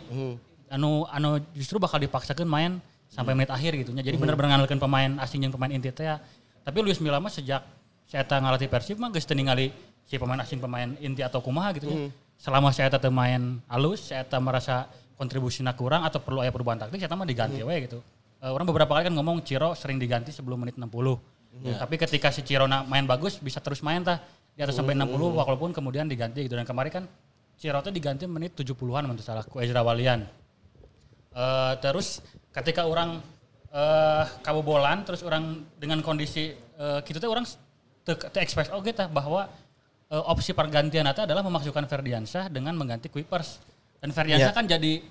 Anu 0.70 1.06
anu 1.10 1.42
justru 1.54 1.82
bakal 1.82 1.98
dipaksakan 1.98 2.46
main 2.46 2.78
sampai 3.10 3.34
menit 3.34 3.50
akhir 3.50 3.74
gitu. 3.74 3.90
Jadi 3.90 4.14
bener-bener 4.14 4.54
ngandalkeun 4.54 4.78
pemain 4.78 5.10
asing 5.18 5.42
yang 5.42 5.52
pemain 5.54 5.70
inti 5.70 5.90
teh. 5.90 6.06
ya. 6.06 6.22
Tapi 6.62 6.78
Luis 6.80 7.02
Milla 7.02 7.18
mah 7.18 7.30
sejak 7.30 7.62
saya 8.06 8.22
eta 8.22 8.38
ngalatih 8.38 8.70
Persib 8.70 8.96
mah 9.02 9.10
geus 9.10 9.26
teu 9.26 9.34
ningali 9.34 9.74
si 10.06 10.14
pemain 10.16 10.38
asing 10.38 10.62
pemain 10.62 10.94
inti 11.02 11.26
atau 11.26 11.42
kumaha 11.42 11.74
gitu 11.74 11.90
nya. 11.90 12.08
Selama 12.38 12.70
saya 12.70 12.90
teu 12.94 13.10
main 13.10 13.58
halus, 13.66 14.14
saya 14.14 14.26
merasa 14.38 14.86
kontribusinya 15.18 15.74
kurang 15.74 16.02
atau 16.02 16.18
perlu 16.22 16.42
aya 16.42 16.50
perubahan 16.50 16.86
taktik, 16.86 16.98
saya 17.02 17.14
mah 17.14 17.26
diganti 17.26 17.62
we 17.62 17.86
gitu. 17.86 17.98
Eh, 18.42 18.50
orang 18.50 18.66
beberapa 18.68 18.92
kali 18.92 19.08
kan 19.08 19.14
ngomong 19.14 19.40
Ciro 19.46 19.72
sering 19.72 19.96
diganti 19.96 20.28
sebelum 20.34 20.66
menit 20.66 20.76
60. 20.76 20.90
Tapi 21.54 21.94
ketika 21.96 22.28
si 22.28 22.42
Ciro 22.42 22.66
na- 22.66 22.82
main 22.82 23.04
bagus 23.04 23.38
bisa 23.38 23.62
terus 23.62 23.78
main 23.80 24.02
tah 24.02 24.18
di 24.52 24.60
atas 24.60 24.74
sampai 24.74 24.94
60 24.94 25.10
walaupun 25.32 25.70
kemudian 25.70 26.04
diganti 26.04 26.44
gitu 26.44 26.54
dan 26.54 26.62
kemarin 26.62 26.90
kan 26.90 27.04
Ciro 27.54 27.78
tuh 27.78 27.90
diganti 27.90 28.26
menit 28.26 28.52
70-an 28.52 29.06
menurut 29.06 29.22
salah 29.22 29.46
ku 29.46 29.62
Ezra 29.62 29.80
Walian. 29.80 30.26
Eh, 31.34 31.72
terus 31.78 32.22
ketika 32.50 32.86
orang 32.86 33.18
eh 33.74 34.24
kabobolan 34.40 35.02
terus 35.02 35.26
orang 35.26 35.66
dengan 35.78 35.98
kondisi 35.98 36.54
eh, 36.54 37.00
kita 37.02 37.18
tuh 37.18 37.30
orang 37.30 37.42
te, 38.06 38.14
te 38.14 38.38
expect 38.38 38.70
oke 38.70 38.86
tah 38.90 39.10
bahwa 39.10 39.50
eh, 40.06 40.22
opsi 40.30 40.54
pergantian 40.54 41.06
itu 41.06 41.22
adalah 41.22 41.42
memasukkan 41.42 41.82
Ferdiansyah 41.84 42.50
dengan 42.50 42.74
mengganti 42.74 43.10
Kuipers. 43.10 43.58
Dan 43.98 44.10
Ferdiansyah 44.10 44.50
Iya. 44.50 44.58
kan 44.58 44.66
jadi 44.66 45.02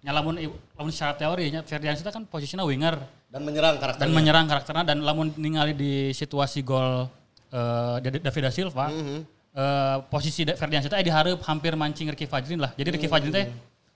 nyalamun 0.00 0.36
lamun 0.76 0.92
secara 0.92 1.12
teorinya 1.14 1.60
Ferdiansyah 1.60 2.08
kan 2.08 2.24
posisinya 2.24 2.64
winger 2.64 2.96
dan 3.30 3.40
menyerang 3.46 3.78
karakternya. 3.78 4.06
dan 4.06 4.10
menyerang 4.10 4.46
karakternya 4.50 4.84
dan 4.84 4.98
lamun 5.06 5.30
ningali 5.38 5.72
di 5.72 6.10
situasi 6.10 6.66
gol 6.66 7.06
eh 7.50 7.96
David 8.02 8.42
Da 8.46 8.50
Silva 8.50 8.86
eh, 8.90 9.96
posisi 10.10 10.42
Da- 10.42 10.58
Ferdiansyah 10.58 10.90
teh 10.90 11.02
di 11.02 11.10
hareup 11.14 11.42
hampir 11.46 11.74
mancing 11.74 12.10
Ricky 12.10 12.26
Fajrin 12.26 12.58
lah. 12.58 12.70
Jadi 12.74 12.88
Ricky 12.94 13.06
Fajrin 13.10 13.30
teh 13.30 13.46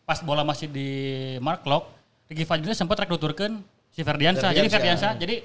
pas 0.06 0.18
bola 0.22 0.42
masih 0.42 0.70
di 0.70 0.88
Mark 1.42 1.62
Lock, 1.66 1.90
Ricky 2.30 2.46
Fajrin 2.46 2.74
sempat 2.74 2.98
rek 3.02 3.10
nuturkeun 3.10 3.62
si 3.90 4.02
Ferdiansyah. 4.02 4.50
Jadi. 4.54 4.68
Ferdiansyah 4.70 5.12
jadi 5.18 5.36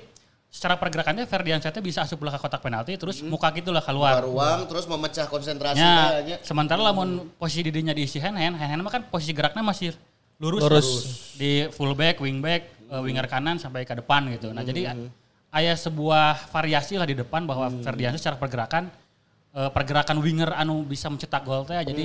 secara 0.50 0.82
pergerakannya 0.82 1.30
Ferdiansyah 1.30 1.70
teh 1.70 1.82
bisa 1.82 2.02
asup 2.02 2.18
ke 2.18 2.38
kotak 2.42 2.62
penalti 2.66 2.98
terus 2.98 3.22
muka 3.22 3.54
gitulah 3.54 3.86
keluar. 3.86 4.18
Keluar 4.22 4.58
ruang 4.58 4.60
terus 4.66 4.90
memecah 4.90 5.30
konsentrasi 5.30 5.78
Ya, 5.78 5.94
kayaknya. 6.18 6.38
sementara 6.42 6.82
lamun 6.82 7.30
posisi 7.38 7.70
didinya 7.70 7.94
diisi 7.94 8.18
hand 8.18 8.38
hand, 8.38 8.58
hand 8.58 8.70
hand 8.74 8.82
mah 8.82 8.90
kan 8.90 9.06
posisi 9.06 9.38
geraknya 9.38 9.62
masih 9.62 9.94
lurus, 10.42 10.66
Lurus. 10.66 10.90
di 11.38 11.70
fullback, 11.70 12.18
wingback, 12.18 12.79
eh, 12.90 13.02
winger 13.02 13.26
kanan 13.30 13.62
sampai 13.62 13.86
ke 13.86 13.94
depan 13.94 14.28
gitu. 14.34 14.50
Nah 14.52 14.66
jadi 14.66 14.94
ayah 15.54 15.76
sebuah 15.78 16.50
variasi 16.54 16.98
lah 16.98 17.10
di 17.10 17.18
depan 17.18 17.46
bahwa 17.50 17.70
Ferdiansyah 17.82 18.22
secara 18.22 18.38
pergerakan 18.38 18.90
eh, 19.54 19.70
pergerakan 19.74 20.18
winger 20.22 20.54
anu 20.54 20.86
bisa 20.86 21.10
mencetak 21.10 21.42
gol 21.46 21.66
teh 21.66 21.78
jadi 21.82 22.04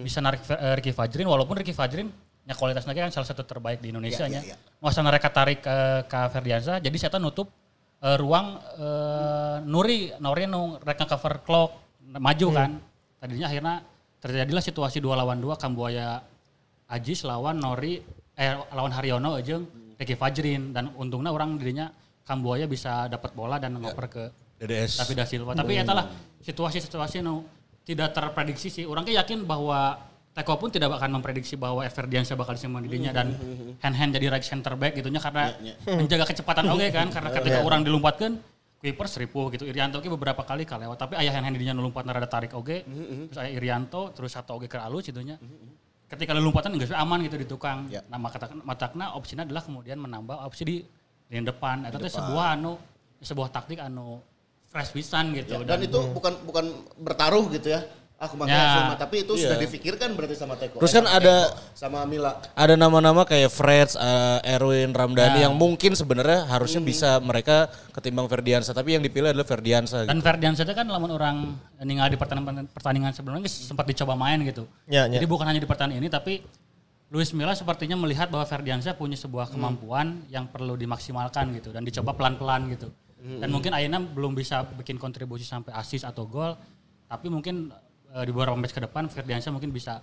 bisa 0.00 0.24
narik 0.24 0.40
eh, 0.48 0.74
Ricky 0.80 0.92
Fajrin 0.96 1.28
walaupun 1.28 1.60
Ricky 1.60 1.76
Fajrin 1.76 2.08
ya 2.46 2.54
kualitasnya 2.54 2.94
kan 2.94 3.10
salah 3.12 3.28
satu 3.28 3.42
terbaik 3.42 3.82
di 3.82 3.90
Indonesia 3.90 4.24
Ya, 4.30 4.38
nya. 4.38 4.40
ya, 4.40 4.54
ya. 4.54 4.56
Mau 4.78 4.88
mereka 4.88 5.28
tarik 5.28 5.60
ke 5.60 5.76
ke 6.08 6.20
Ferdiansyah 6.32 6.78
jadi 6.80 6.96
saya 6.96 7.18
nutup 7.20 7.52
eh, 8.00 8.16
ruang 8.16 8.56
eh, 8.80 9.56
Nuri 9.66 10.14
Nuri 10.16 10.44
nu 10.48 10.80
rek 10.80 11.04
cover 11.04 11.44
clock 11.44 11.70
maju 12.06 12.48
kan. 12.54 12.70
Tadinya 13.16 13.48
akhirnya 13.50 13.74
terjadilah 14.22 14.62
situasi 14.62 15.02
dua 15.02 15.18
lawan 15.18 15.42
dua 15.42 15.58
Kambuaya 15.58 16.22
Ajis 16.86 17.26
lawan 17.26 17.58
Nori 17.58 17.98
eh 18.36 18.52
lawan 18.72 18.92
Haryono 18.94 19.40
jeung 19.42 19.85
Ricky 19.96 20.14
Fajrin. 20.14 20.72
Dan 20.72 20.92
untungnya 20.96 21.32
orang 21.32 21.56
dirinya 21.60 21.88
Kambuaya 22.26 22.66
bisa 22.66 23.06
dapat 23.06 23.32
bola 23.38 23.62
dan 23.62 23.78
ngoper 23.78 24.06
ke 24.10 24.24
DDS. 24.58 24.98
David 25.04 25.16
da 25.16 25.24
Silva. 25.28 25.52
Tapi 25.54 25.72
eta 25.78 25.92
lah 25.94 26.06
situasi-situasi 26.42 27.22
nu 27.22 27.46
tidak 27.86 28.10
terprediksi 28.16 28.66
sih. 28.66 28.84
Orang 28.88 29.06
yakin 29.06 29.46
bahwa 29.46 29.94
Teko 30.36 30.60
pun 30.60 30.68
tidak 30.68 30.92
akan 31.00 31.16
memprediksi 31.16 31.56
bahwa 31.56 31.80
Everdiansyah 31.80 32.36
bakal 32.36 32.60
disimpan 32.60 32.84
dirinya 32.84 33.08
dan 33.08 33.32
hand-hand 33.80 34.20
jadi 34.20 34.36
right 34.36 34.44
center 34.44 34.76
back 34.76 34.92
gitunya 34.92 35.16
karena 35.16 35.56
menjaga 35.88 36.28
kecepatan 36.28 36.68
oke 36.68 36.86
kan. 36.92 37.08
Karena 37.08 37.30
ketika 37.32 37.64
orang 37.64 37.80
dilumpatkan 37.86 38.36
Kuiper 38.76 39.08
seribu 39.08 39.48
gitu. 39.56 39.64
Irianto 39.64 40.04
ki 40.04 40.12
beberapa 40.12 40.44
kali 40.44 40.68
kalewat 40.68 41.00
tapi 41.00 41.16
ayah 41.16 41.40
hand-hand 41.40 41.56
dirinya 41.56 41.72
nulumpat 41.78 42.04
rada 42.04 42.28
tarik 42.28 42.52
oke. 42.52 42.84
Terus 43.32 43.38
ayah 43.40 43.52
Irianto 43.56 44.12
terus 44.12 44.36
satu 44.36 44.60
oke 44.60 44.68
ke 44.68 44.76
alus 44.76 45.08
gitunya 45.08 45.40
ketika 46.06 46.32
lumpatan 46.38 46.78
enggak 46.78 46.94
aman 46.94 47.18
gitu 47.26 47.36
di 47.38 47.46
tukang. 47.46 47.90
Ya. 47.90 48.02
nah 48.06 48.18
maka 48.18 48.38
matakna 48.62 49.14
opsinya 49.18 49.42
adalah 49.42 49.62
kemudian 49.62 49.98
menambah 49.98 50.38
opsi 50.46 50.62
di 50.62 50.76
di 51.26 51.36
depan. 51.42 51.90
Itu 51.90 51.98
teh 51.98 52.12
sebuah 52.12 52.54
anu 52.54 52.78
sebuah 53.18 53.48
taktik 53.50 53.82
anu 53.82 54.22
fresh 54.70 54.94
pisan 54.94 55.34
gitu. 55.34 55.58
Ya, 55.58 55.66
dan 55.66 55.82
itu 55.82 55.98
bukan 56.14 56.46
bukan 56.46 56.64
bertaruh 57.02 57.50
gitu 57.50 57.74
ya. 57.74 57.82
Aku 58.16 58.32
makan 58.32 58.48
Ya. 58.48 58.64
hasil 58.64 58.82
mah, 58.88 58.96
tapi 58.96 59.28
itu 59.28 59.36
sudah 59.36 59.60
Iya. 59.60 59.68
difikirkan 59.68 60.16
berarti 60.16 60.40
sama 60.40 60.56
Teko. 60.56 60.80
Terus 60.80 60.88
kan 60.88 61.04
ada- 61.04 61.52
Teko, 61.52 61.76
sama 61.76 62.00
Mila. 62.08 62.40
Ada 62.56 62.72
nama-nama 62.72 63.28
kayak 63.28 63.52
Freds, 63.52 63.92
eh, 63.92 64.56
Erwin, 64.56 64.96
Ramdhani 64.96 65.44
Ya. 65.44 65.52
yang 65.52 65.52
mungkin 65.52 65.92
sebenarnya 65.92 66.48
harusnya 66.48 66.80
bisa 66.80 67.20
mereka 67.20 67.68
ketimbang 67.92 68.24
Ferdiansa, 68.24 68.72
tapi 68.72 68.96
yang 68.96 69.04
dipilih 69.04 69.36
adalah 69.36 69.44
Ferdiansa. 69.44 70.08
Dan 70.08 70.16
Gitu. 70.16 70.24
Ferdian 70.24 70.56
saja 70.56 70.72
kan 70.72 70.88
lamun 70.88 71.12
orang 71.12 71.60
ninggal 71.84 72.08
di 72.08 72.16
pertandingan 72.16 72.64
pertandingan 72.72 73.12
sebelumnya 73.12 73.52
sempat 73.52 73.84
dicoba 73.84 74.16
main 74.16 74.40
gitu. 74.48 74.64
Ya, 74.88 75.04
ya. 75.04 75.20
Jadi 75.20 75.28
bukan 75.28 75.44
hanya 75.44 75.60
di 75.60 75.68
pertandingan 75.68 76.00
ini 76.00 76.08
tapi 76.08 76.40
Luis 77.12 77.36
Milla 77.36 77.52
sepertinya 77.52 78.00
melihat 78.00 78.32
bahwa 78.32 78.48
Ferdiansyah 78.48 78.96
punya 78.96 79.14
sebuah 79.14 79.52
kemampuan 79.52 80.24
yang 80.26 80.48
perlu 80.48 80.72
dimaksimalkan 80.74 81.52
gitu 81.52 81.68
dan 81.68 81.84
dicoba 81.84 82.16
pelan-pelan 82.16 82.64
gitu. 82.72 82.88
Dan 83.20 83.52
mungkin 83.52 83.76
Aina 83.76 84.00
belum 84.00 84.32
bisa 84.32 84.64
bikin 84.72 84.96
kontribusi 84.96 85.44
sampai 85.44 85.76
assist 85.76 86.02
atau 86.02 86.24
gol, 86.24 86.56
tapi 87.06 87.26
mungkin 87.28 87.68
eh, 88.08 88.22
di 88.22 88.30
beberapa 88.30 88.54
match 88.54 88.70
ke 88.70 88.80
depan 88.80 89.06
Ferdiansyah 89.06 89.50
mungkin 89.50 89.70
bisa 89.70 89.98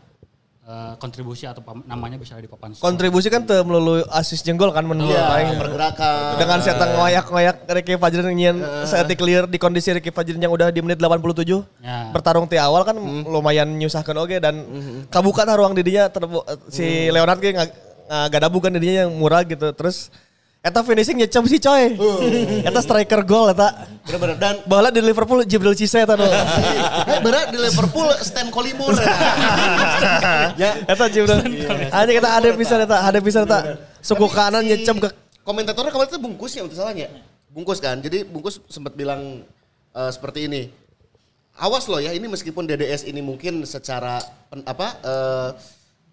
eh, 0.64 0.94
kontribusi 0.96 1.44
atau 1.44 1.60
namanya 1.84 2.16
bisa 2.16 2.34
ada 2.34 2.42
di 2.42 2.48
papan 2.48 2.72
skor. 2.72 2.84
kontribusi 2.86 3.28
kan 3.28 3.44
teu 3.44 3.62
melulu 3.62 4.00
asis 4.10 4.40
jenggol 4.40 4.72
kan 4.72 4.84
menurut 4.84 5.12
Iya, 5.12 5.28
aing. 5.34 5.60
pergerakan. 5.60 6.40
Dengan 6.40 6.58
saya 6.60 6.76
ngoyak-ngoyak 6.80 7.56
Ricky 7.70 7.96
Fajrin 7.96 8.32
nyian 8.32 8.58
saya 8.84 9.04
clear 9.06 9.44
di 9.46 9.58
kondisi 9.58 9.92
Ricky 9.92 10.10
Fajrin 10.10 10.40
yang 10.40 10.52
udah 10.52 10.68
di 10.68 10.80
menit 10.80 10.98
87. 10.98 11.64
Ya. 11.80 12.10
Bertarung 12.10 12.48
di 12.48 12.56
awal 12.56 12.84
kan 12.84 12.96
lumayan 13.24 13.68
nyusahkan 13.76 14.16
oke 14.16 14.40
dan 14.40 14.56
kabuka 15.08 15.44
tah 15.44 15.54
ruang 15.54 15.74
didinya 15.74 16.08
terbu- 16.08 16.44
si 16.68 17.08
Leonard 17.08 17.38
ge 17.38 17.52
nggak 17.52 17.70
gadabu 18.30 18.60
kan 18.60 18.72
didinya 18.72 19.04
yang 19.04 19.12
murah 19.12 19.44
gitu. 19.44 19.72
Terus 19.74 20.08
Eta 20.64 20.80
finishing 20.80 21.20
nyecem 21.20 21.44
sih 21.44 21.60
coy. 21.60 22.00
Eta 22.64 22.80
striker 22.80 23.20
gol 23.28 23.52
eta. 23.52 23.84
Bener-bener 24.08 24.40
dan 24.40 24.56
Bahala 24.64 24.96
di 24.96 25.04
Liverpool 25.04 25.44
Jibril 25.44 25.76
Cisse 25.76 26.08
eta 26.08 26.16
nu. 26.16 26.24
Eh, 26.24 27.20
berat 27.20 27.52
di 27.52 27.60
Liverpool 27.60 28.08
Stan 28.24 28.48
Collymore. 28.48 28.96
ya, 30.64 30.72
Eta 30.88 31.12
Jibril. 31.12 31.44
Anjing 31.92 32.16
kita 32.16 32.30
ada 32.32 32.48
bisa 32.56 32.80
eta, 32.80 32.98
ada 33.04 33.20
bisa 33.20 33.44
eta. 33.44 33.60
Suku 34.00 34.24
kanan 34.32 34.64
nyecem 34.64 35.04
ke 35.04 35.12
komentatornya 35.44 35.92
kemarin 35.92 36.16
itu 36.16 36.20
bungkus 36.24 36.56
ya 36.56 36.64
untuk 36.64 36.80
salahnya. 36.80 37.12
Bungkus 37.52 37.84
kan. 37.84 38.00
Jadi 38.00 38.24
bungkus 38.24 38.64
sempat 38.72 38.96
bilang 38.96 39.44
eh, 39.92 40.12
seperti 40.16 40.48
ini. 40.48 40.72
Awas 41.60 41.92
loh 41.92 42.00
ya, 42.00 42.16
ini 42.16 42.32
meskipun 42.32 42.64
DDS 42.64 43.04
ini 43.04 43.20
mungkin 43.20 43.68
secara 43.68 44.24
pen- 44.48 44.64
apa 44.64 44.88
eh, 45.04 45.50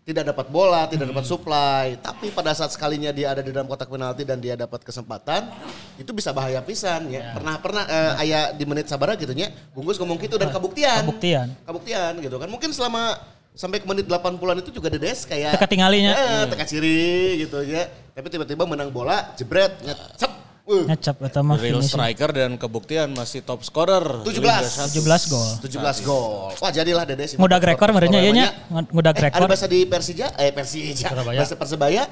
tidak 0.01 0.33
dapat 0.33 0.47
bola, 0.49 0.89
tidak 0.89 1.13
dapat 1.13 1.25
supply, 1.29 1.95
tapi 2.01 2.33
pada 2.33 2.57
saat 2.57 2.73
sekalinya 2.73 3.13
dia 3.13 3.37
ada 3.37 3.45
di 3.45 3.53
dalam 3.53 3.69
kotak 3.69 3.87
penalti 3.87 4.25
dan 4.25 4.41
dia 4.41 4.57
dapat 4.57 4.81
kesempatan, 4.81 5.53
itu 6.01 6.11
bisa 6.17 6.33
bahaya 6.33 6.65
pisan 6.65 7.13
ya. 7.13 7.37
Pernah 7.37 7.55
pernah 7.61 7.85
eh, 7.85 8.23
aya 8.27 8.41
di 8.57 8.65
menit 8.65 8.89
sabara 8.89 9.15
gitu 9.15 9.37
nya, 9.37 9.53
bungkus 9.77 10.01
ngomong 10.01 10.17
gitu 10.19 10.41
dan 10.41 10.49
kabuktian. 10.49 11.05
Kabuktian. 11.05 11.47
Kabuktian 11.69 12.13
gitu 12.25 12.37
kan. 12.41 12.49
Mungkin 12.49 12.73
selama 12.73 13.21
sampai 13.53 13.83
ke 13.83 13.87
menit 13.87 14.09
80-an 14.09 14.65
itu 14.65 14.73
juga 14.73 14.89
DDS 14.89 15.29
kayak 15.29 15.61
Teka 15.61 15.69
tinggalinya. 15.69 16.17
Eh, 16.17 16.43
teka 16.49 16.65
ciri 16.65 17.45
gitu 17.45 17.61
ya. 17.69 17.85
Tapi 18.17 18.27
tiba-tiba 18.33 18.65
menang 18.65 18.89
bola, 18.89 19.37
jebret, 19.37 19.85
nyecep. 19.85 20.40
Uh, 20.63 20.85
Ngecap 20.85 21.17
eta 21.21 21.41
mah 21.41 21.57
Real 21.57 21.79
finishing. 21.79 21.93
striker 21.93 22.31
dan 22.31 22.51
kebuktian 22.55 23.11
masih 23.11 23.41
top 23.41 23.61
scorer. 23.61 24.23
17. 24.23 24.37
Liga 24.37 24.61
satu. 24.63 24.99
17 24.99 25.27
gol. 25.27 25.49
17 25.61 26.01
gol. 26.03 26.55
Wah 26.55 26.71
jadilah 26.71 27.05
Dedes. 27.05 27.35
Ngudag 27.35 27.63
rekor 27.65 27.91
merenya 27.91 28.21
ieu 28.21 28.31
nya. 28.31 28.55
Ngudag 28.69 29.13
Eh, 29.13 29.21
ada 29.21 29.27
rekor. 29.35 29.47
bahasa 29.47 29.67
di 29.67 29.83
Persija, 29.83 30.31
eh 30.37 30.51
Persija, 30.51 31.09
Persebaya. 31.09 31.39
bahasa 31.39 31.55
Persebaya, 31.55 32.03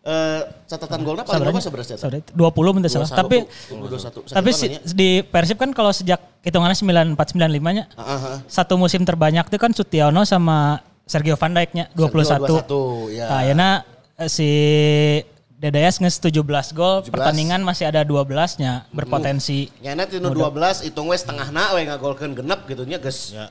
eh, 0.00 0.40
catatan 0.64 1.00
golnya 1.02 1.24
paling 1.24 1.42
berapa 1.42 1.58
sebenarnya? 1.58 1.96
Sabaranya 1.96 2.24
20 2.30 2.70
menit 2.72 2.88
salah. 2.88 3.08
Tapi 3.08 3.36
tapi 4.26 4.50
si, 4.52 4.66
di 4.90 5.08
Persib 5.20 5.56
kan 5.56 5.70
kalau 5.70 5.90
sejak 5.90 6.22
hitungannya 6.40 6.76
94 6.76 7.34
95 7.34 7.72
nya 7.72 7.84
satu 8.46 8.76
musim 8.76 9.02
terbanyak 9.02 9.42
itu 9.44 9.56
kan 9.56 9.70
Sutiono 9.70 10.22
sama 10.22 10.78
Sergio 11.04 11.34
Van 11.34 11.50
Dijk 11.50 11.70
nya 11.72 11.84
21. 11.90 12.64
21, 12.64 13.10
ya. 13.10 13.52
Nah, 13.52 13.82
eh, 14.14 14.28
si 14.28 14.48
Dedayas 15.64 15.96
nges 15.96 16.20
17 16.20 16.76
gol, 16.76 17.08
17. 17.08 17.08
pertandingan 17.08 17.64
masih 17.64 17.88
ada 17.88 18.04
12-nya 18.04 18.84
berpotensi. 18.92 19.72
Nyana 19.80 20.04
tinu 20.04 20.28
12 20.28 20.84
hitung 20.84 21.08
we 21.08 21.16
setengah 21.16 21.48
na 21.48 21.72
we 21.72 21.88
ngagolkeun 21.88 22.36
genep 22.36 22.68
gitu 22.68 22.84
nya 22.84 23.00
geus. 23.00 23.32
Ya. 23.32 23.48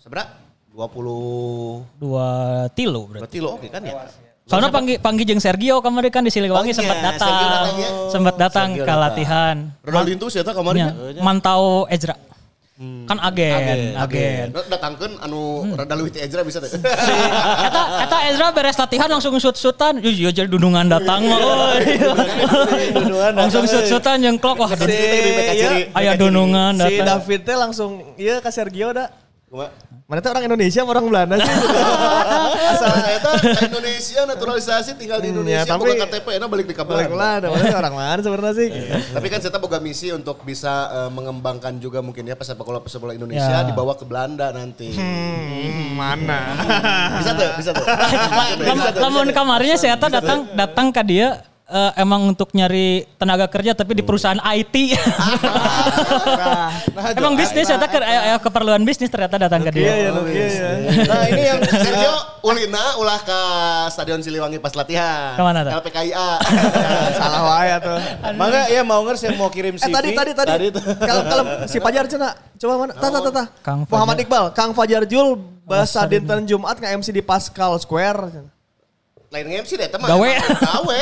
Seberapa? 0.00 0.40
20 0.72 2.00
Dua 2.00 2.28
tilu 2.72 3.04
berarti. 3.04 3.20
berarti 3.20 3.38
lo 3.44 3.60
oke 3.60 3.68
kan 3.68 3.84
ya? 3.84 4.08
Soalnya 4.48 4.72
panggil 4.72 4.96
panggil 5.04 5.24
jeung 5.28 5.42
Sergio 5.42 5.84
kemarin 5.84 6.08
kan 6.08 6.24
di 6.24 6.32
Siliwangi 6.32 6.72
Oh, 6.72 6.76
sempat 6.80 6.96
iya, 6.96 7.06
datang. 7.12 7.28
Datang 7.28 7.76
ya. 7.76 7.90
Sempat 8.08 8.34
datang 8.40 8.68
Sergio 8.72 8.86
ke 8.88 8.94
latihan. 8.96 9.56
Ronaldinho 9.84 10.26
sih 10.32 10.40
eta 10.40 10.52
kemarin. 10.56 10.80
Ya, 10.80 10.90
ya. 11.12 11.20
mantau 11.20 11.84
Ezra. 11.92 12.16
Kan 12.80 13.20
agen, 13.20 13.92
agen. 13.92 14.56
Datangkeun 14.56 15.20
anu 15.20 15.68
rada 15.76 15.92
leuwih 15.92 16.16
Ezra 16.16 16.40
bisa 16.40 16.64
teh. 16.64 16.72
Si, 16.72 16.80
eta, 16.80 17.82
eta 18.08 18.16
Ezra 18.32 18.56
beres 18.56 18.80
latihan 18.80 19.04
langsung 19.04 19.36
shoot-shootan. 19.36 20.00
Yuh, 20.00 20.08
yuh, 20.08 20.32
jadi 20.32 20.48
dundungan 20.48 20.88
datang 20.88 21.28
mah. 21.28 21.36
euy. 21.76 23.36
langsung 23.44 23.68
shoot-shootan 23.68 24.24
jengklok. 24.24 24.64
Wah, 24.64 24.72
si 24.72 24.96
kiri. 24.96 25.92
aya 25.92 26.16
dundungan 26.16 26.72
Si 26.80 26.96
datang. 26.96 27.20
David 27.20 27.40
teh 27.44 27.56
langsung 27.60 28.16
iya 28.16 28.40
ke 28.40 28.48
Sergio 28.48 28.96
dah. 28.96 29.12
Mana 29.50 30.22
teh 30.22 30.30
orang 30.30 30.46
Indonesia 30.46 30.78
orang 30.80 31.10
Belanda 31.10 31.34
sih? 31.36 31.54
Asal 32.70 32.86
eta 33.02 33.30
ka 33.34 33.66
Indonesia 33.66 34.22
naturalisasi 34.22 34.94
tinggal 34.94 35.18
di 35.18 35.34
Indonesia 35.34 35.66
ya, 35.66 35.74
tapi- 35.74 35.98
KTP 35.98 36.38
enak 36.38 36.46
balik 36.46 36.66
di 36.66 36.74
Balik 36.74 36.86
Kabar. 36.86 37.10
Belanda, 37.10 37.46
mana 37.50 37.76
orang 37.76 37.94
mana 37.94 38.20
sebenarnya 38.22 38.54
sih? 38.54 38.68
Tapi 39.10 39.26
kan 39.26 39.42
saya 39.42 39.58
boga 39.58 39.82
misi 39.82 40.14
untuk 40.14 40.46
bisa 40.46 40.70
eh, 40.92 41.10
mengembangkan 41.10 41.82
juga 41.82 41.98
mungkin 41.98 42.22
ya 42.24 42.38
pesepak 42.38 42.62
bola 42.62 42.78
pesepak 42.78 43.02
bola 43.02 43.12
Indonesia 43.12 43.42
Ya. 43.42 43.66
dibawa 43.66 43.98
ke 43.98 44.06
Belanda 44.06 44.54
nanti. 44.54 44.94
Hmm, 44.94 45.98
mana? 45.98 46.54
Bisa 47.18 47.30
tuh, 47.34 47.50
bisa 47.58 47.70
tuh. 47.74 47.86
Lam- 48.62 49.02
Lamun 49.02 49.34
kamarnya 49.34 49.74
saya 49.74 49.98
datang 49.98 50.46
datang 50.54 50.86
ke 50.88 51.02
dia 51.02 51.42
eh, 51.70 51.92
emang 51.96 52.26
untuk 52.28 52.50
nyari 52.50 52.86
tenaga 53.14 53.46
kerja 53.46 53.72
tapi 53.72 53.94
di 53.94 54.02
perusahaan 54.02 54.36
IT. 54.36 54.74
emang 57.16 57.34
bisnis 57.34 57.64
saya 57.64 57.78
ke 57.80 57.98
aya- 57.98 58.22
aya 58.26 58.36
keperluan 58.38 58.82
bisnis 58.82 59.06
ternyata 59.06 59.38
datang 59.40 59.62
ke 59.62 59.70
Iya 59.70 59.74
dia. 59.74 59.86
ya, 59.86 60.10
iya 60.26 60.46
ya. 60.46 60.70
Nah 61.06 61.22
ini 61.24 61.42
yang 61.44 61.58
Sergio 61.82 62.14
ulina 62.42 62.96
ulah 62.96 63.20
ke 63.20 63.40
Stadion 63.88 64.20
Siliwangi 64.20 64.58
pas 64.58 64.72
latihan. 64.72 65.34
Ke 65.34 65.42
mana 65.42 65.62
tuh? 65.62 65.72
LPKIA. 65.78 66.28
Salah 67.18 67.42
wae 67.46 67.72
tuh. 67.78 67.98
Mangga 68.34 68.62
ya 68.66 68.82
mau 68.82 69.00
ngers 69.02 69.22
yang 69.22 69.36
mau 69.36 69.48
kirim 69.48 69.74
Eh 69.74 69.80
CV. 69.80 69.92
tadi 69.92 70.10
tadi 70.12 70.32
tadi. 70.34 70.66
tuh. 70.70 70.82
Kalau 70.98 71.22
kalau 71.24 71.44
si 71.66 71.78
Fajar 71.78 72.04
cina, 72.06 72.28
coba 72.56 72.74
mana? 72.78 72.92
Tata 72.94 73.18
tata. 73.22 73.42
Kang 73.60 73.84
Fajar. 73.84 73.92
Muhammad 73.92 74.16
Iqbal, 74.18 74.44
Kang 74.52 74.72
Fajar 74.72 75.02
Jul 75.04 75.38
bahasa 75.62 76.02
dinten 76.04 76.42
Jumat 76.44 76.76
nge 76.76 76.88
MC 76.90 77.08
di 77.10 77.22
Pascal 77.22 77.78
Square. 77.78 78.59
Lain 79.30 79.46
MC 79.62 79.78
deh 79.78 79.86
teman. 79.86 80.10
Gawe. 80.10 80.30
Gawe. 80.58 81.00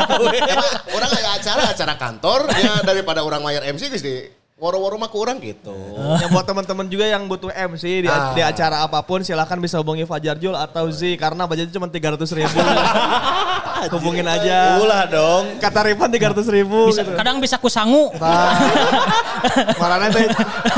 Orang 0.96 1.08
aya 1.08 1.40
acara 1.40 1.72
acara 1.72 1.94
kantor 1.96 2.40
ya 2.52 2.84
daripada 2.84 3.24
orang 3.24 3.40
mayar 3.40 3.64
MC 3.64 3.88
geus 3.88 4.04
di 4.04 4.28
woro-woro 4.60 5.00
mah 5.00 5.08
ke 5.08 5.16
orang 5.16 5.40
gitu. 5.40 5.72
Yang 6.20 6.30
buat 6.30 6.44
teman-teman 6.44 6.86
juga 6.86 7.08
yang 7.08 7.24
butuh 7.24 7.48
MC 7.48 8.04
di, 8.04 8.08
Ah. 8.12 8.36
di 8.36 8.44
acara 8.44 8.84
apa 8.84 9.00
pun 9.00 9.24
silahkan 9.24 9.56
bisa 9.56 9.80
hubungi 9.80 10.04
Fajar 10.04 10.36
Jul 10.36 10.52
atau 10.52 10.84
Z 10.92 11.16
karena 11.16 11.48
budgetnya 11.48 11.72
cuma 11.72 11.88
300 11.88 12.28
ribu. 12.36 12.58
Hubungin 13.98 14.22
aja. 14.22 14.78
Ulah 14.78 15.10
dong. 15.10 15.58
Kata 15.58 15.82
Rifan 15.82 16.06
300 16.06 16.46
ribu. 16.54 16.86
Bisa, 16.86 17.02
gitu. 17.02 17.18
kadang 17.18 17.42
bisa 17.42 17.58
kusangu. 17.58 18.14
Marana 19.74 20.06
teh, 20.06 20.22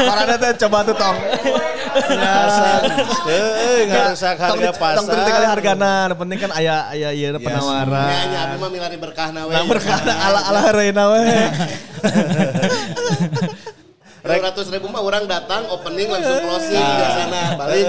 Marana 0.00 0.34
teh 0.40 0.56
coba 0.64 0.88
tuh 0.88 0.96
tong. 0.96 1.12
Ya. 1.94 2.36
Eh, 3.24 3.78
nggak 3.86 4.06
Tong 4.14 4.58
harga 4.58 4.58
di- 4.66 4.76
pasar. 4.76 4.96
Tong 4.96 5.06
teu 5.06 5.22
kali 5.24 5.46
hargana, 5.46 5.92
nu 6.06 6.14
penting 6.16 6.38
kan 6.38 6.50
aya 6.52 6.76
aya 6.88 7.08
ieu 7.10 7.30
Ya, 7.30 7.38
penawaran. 7.38 8.08
nya 8.26 8.40
abi 8.44 8.56
mah 8.56 8.68
milari 8.68 8.96
berkahna 8.96 9.46
we. 9.46 9.52
Nah, 9.52 9.64
berkata 9.64 10.12
ala 10.12 10.40
ala 10.44 10.62
Reina 10.70 11.04
we. 11.08 11.22
Dua 14.24 14.40
ratus 14.40 14.66
ribu 14.68 14.88
mah 14.88 15.00
orang 15.00 15.24
datang 15.24 15.68
opening 15.68 16.08
langsung 16.08 16.40
closing 16.40 16.80
ke 16.80 17.06
sana 17.14 17.42
balik. 17.54 17.84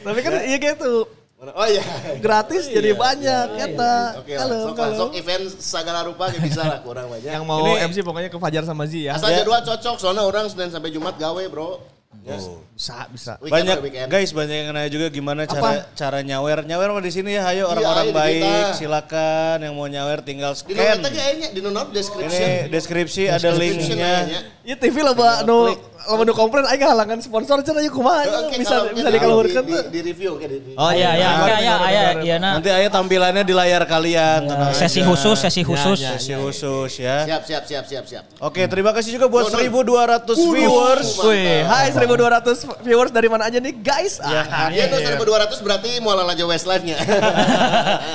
Tapi 0.00 0.18
kan 0.20 0.32
iya 0.42 0.56
gitu. 0.58 1.04
Oh 1.44 1.66
iya. 1.68 1.84
Gratis 2.18 2.64
jadi 2.66 2.96
banyak 2.96 3.46
eta. 3.60 4.16
Oke 4.16 4.32
Kalau 4.32 4.56
sok 4.64 4.74
kalau 4.74 4.96
sok 4.98 5.12
event 5.12 5.44
segala 5.54 6.00
rupa 6.00 6.32
kayak 6.32 6.40
bisa 6.40 6.64
lah 6.64 6.80
kurang 6.80 7.12
banyak. 7.12 7.28
yang 7.28 7.44
mau 7.44 7.60
Ini- 7.68 7.84
MC 7.84 8.00
pokoknya 8.00 8.32
ke 8.32 8.38
Fajar 8.38 8.64
sama 8.64 8.88
Z 8.88 8.96
ya. 8.96 9.12
Asal 9.12 9.28
jadwal 9.34 9.60
cocok 9.60 9.96
soalnya 10.00 10.24
orang 10.24 10.48
Senin 10.48 10.72
sampai 10.72 10.88
Jumat 10.88 11.14
gawe 11.14 11.44
bro. 11.46 11.84
Yes. 12.24 12.48
Bisa 12.84 13.08
bisa. 13.08 13.32
Weekend 13.40 13.64
banyak 13.64 13.76
weekend. 13.80 14.08
guys 14.12 14.30
banyak 14.30 14.56
yang 14.60 14.68
nanya 14.70 14.90
juga 14.90 15.08
gimana 15.08 15.48
cara 15.48 15.88
cara 15.94 16.20
nyawer 16.20 16.68
nyawer 16.68 16.92
mah 16.92 17.00
di 17.00 17.08
sini 17.08 17.32
ya 17.32 17.48
ayo 17.48 17.64
Iya, 17.64 17.72
orang-orang 17.72 18.04
di 18.04 18.12
baik 18.12 18.36
kita. 18.36 18.76
silakan 18.76 19.56
yang 19.58 19.72
mau 19.72 19.88
nyawer 19.88 20.20
tinggal 20.20 20.52
Di 20.52 20.60
scan 20.68 20.76
note 20.94 21.00
aja 21.02 21.08
kayaknya 21.10 21.48
di 21.48 21.60
note 21.62 21.90
description. 21.90 22.44
ini 22.44 22.68
deskripsi 22.68 23.22
ada 23.30 23.48
linknya. 23.52 24.12
Iya 24.60 24.76
TV 24.76 24.96
lah 25.00 25.12
mbak, 25.12 25.36
nu 25.44 25.56
lamun 26.04 26.24
nu 26.24 26.32
komplain 26.32 26.64
aing 26.66 26.80
halangan 26.82 27.16
sponsor 27.18 27.60
cenah 27.60 27.80
ieu 27.80 27.88
kumaha 27.88 28.28
Oke, 28.44 28.56
bisa 28.58 28.76
kalau- 28.78 28.92
bisa 28.92 29.00
kalau 29.02 29.16
dikeluarkan 29.16 29.62
di, 29.62 29.72
tuh. 29.72 29.82
di, 29.82 29.88
di 29.88 30.00
review 30.02 30.32
di, 30.36 30.46
di. 30.54 30.72
Oh 30.74 30.88
Iya, 30.88 31.10
iya, 31.10 31.28
iya, 31.30 31.56
iya, 31.56 31.74
iya, 31.82 32.04
iya, 32.20 32.36
nah. 32.36 32.52
nanti 32.54 32.68
ayo 32.68 32.88
tampilannya 32.90 33.40
di 33.40 33.52
layar 33.52 33.84
kalian 33.84 34.44
tenang 34.44 34.72
Sesi 34.74 35.00
aja. 35.00 35.08
khusus, 35.08 35.36
sesi 35.38 35.64
khusus. 35.64 35.98
ya, 35.98 36.12
sesi 36.14 36.32
khusus 36.34 36.92
ya 36.98 37.24
Siap, 37.24 37.42
siap, 37.42 37.64
siap, 37.64 37.84
siap, 37.86 38.04
siap. 38.04 38.24
oke 38.36 38.60
terima 38.64 38.92
kasih 38.92 39.16
juga 39.16 39.26
buat 39.26 39.48
Nun, 39.48 39.56
nun. 39.70 39.88
1200 39.88 40.36
viewers 40.52 41.08
Wih, 41.20 41.64
hai 41.64 41.88
1200 41.88 42.73
viewers 42.82 43.12
dari 43.12 43.28
mana 43.30 43.46
aja 43.46 43.60
nih 43.60 43.74
guys? 43.78 44.18
Ah, 44.18 44.72
Iya, 44.72 44.88
itu 44.88 44.96
1200 44.98 45.60
berarti 45.60 46.00
mau 46.02 46.16
aja 46.16 46.44
Westlife-nya. 46.48 46.96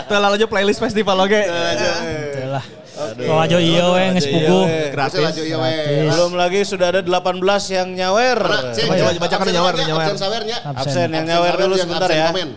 Tuh 0.10 0.18
lalu 0.20 0.34
aja 0.42 0.48
playlist 0.50 0.82
festival 0.82 1.16
oke. 1.24 1.40
Itulah. 1.40 2.66
Kalau 3.00 3.40
aja 3.40 3.58
iya 3.64 3.84
we 3.96 4.04
geus 4.20 4.28
puguh. 4.28 4.66
Gratis. 4.92 5.24
Ya 5.40 5.56
we. 5.56 6.12
belum 6.12 6.36
lagi 6.36 6.68
sudah 6.68 6.92
ada 6.92 7.00
18 7.00 7.40
yang 7.72 7.88
nyawer 7.96 8.40
Coba, 8.76 9.16
bacakan 9.16 9.48
nyawer, 9.48 9.74
nyawer. 9.80 10.04
Absen 10.04 10.20
sawernya. 10.20 10.58
absen 10.68 11.08
yang 11.08 11.24
Absen 11.24 11.30
nyawer 11.32 11.54
dulu 11.56 11.76
sebentar 11.80 12.10
absen 12.12 12.20
ya 12.20 12.28
komen. 12.36 12.50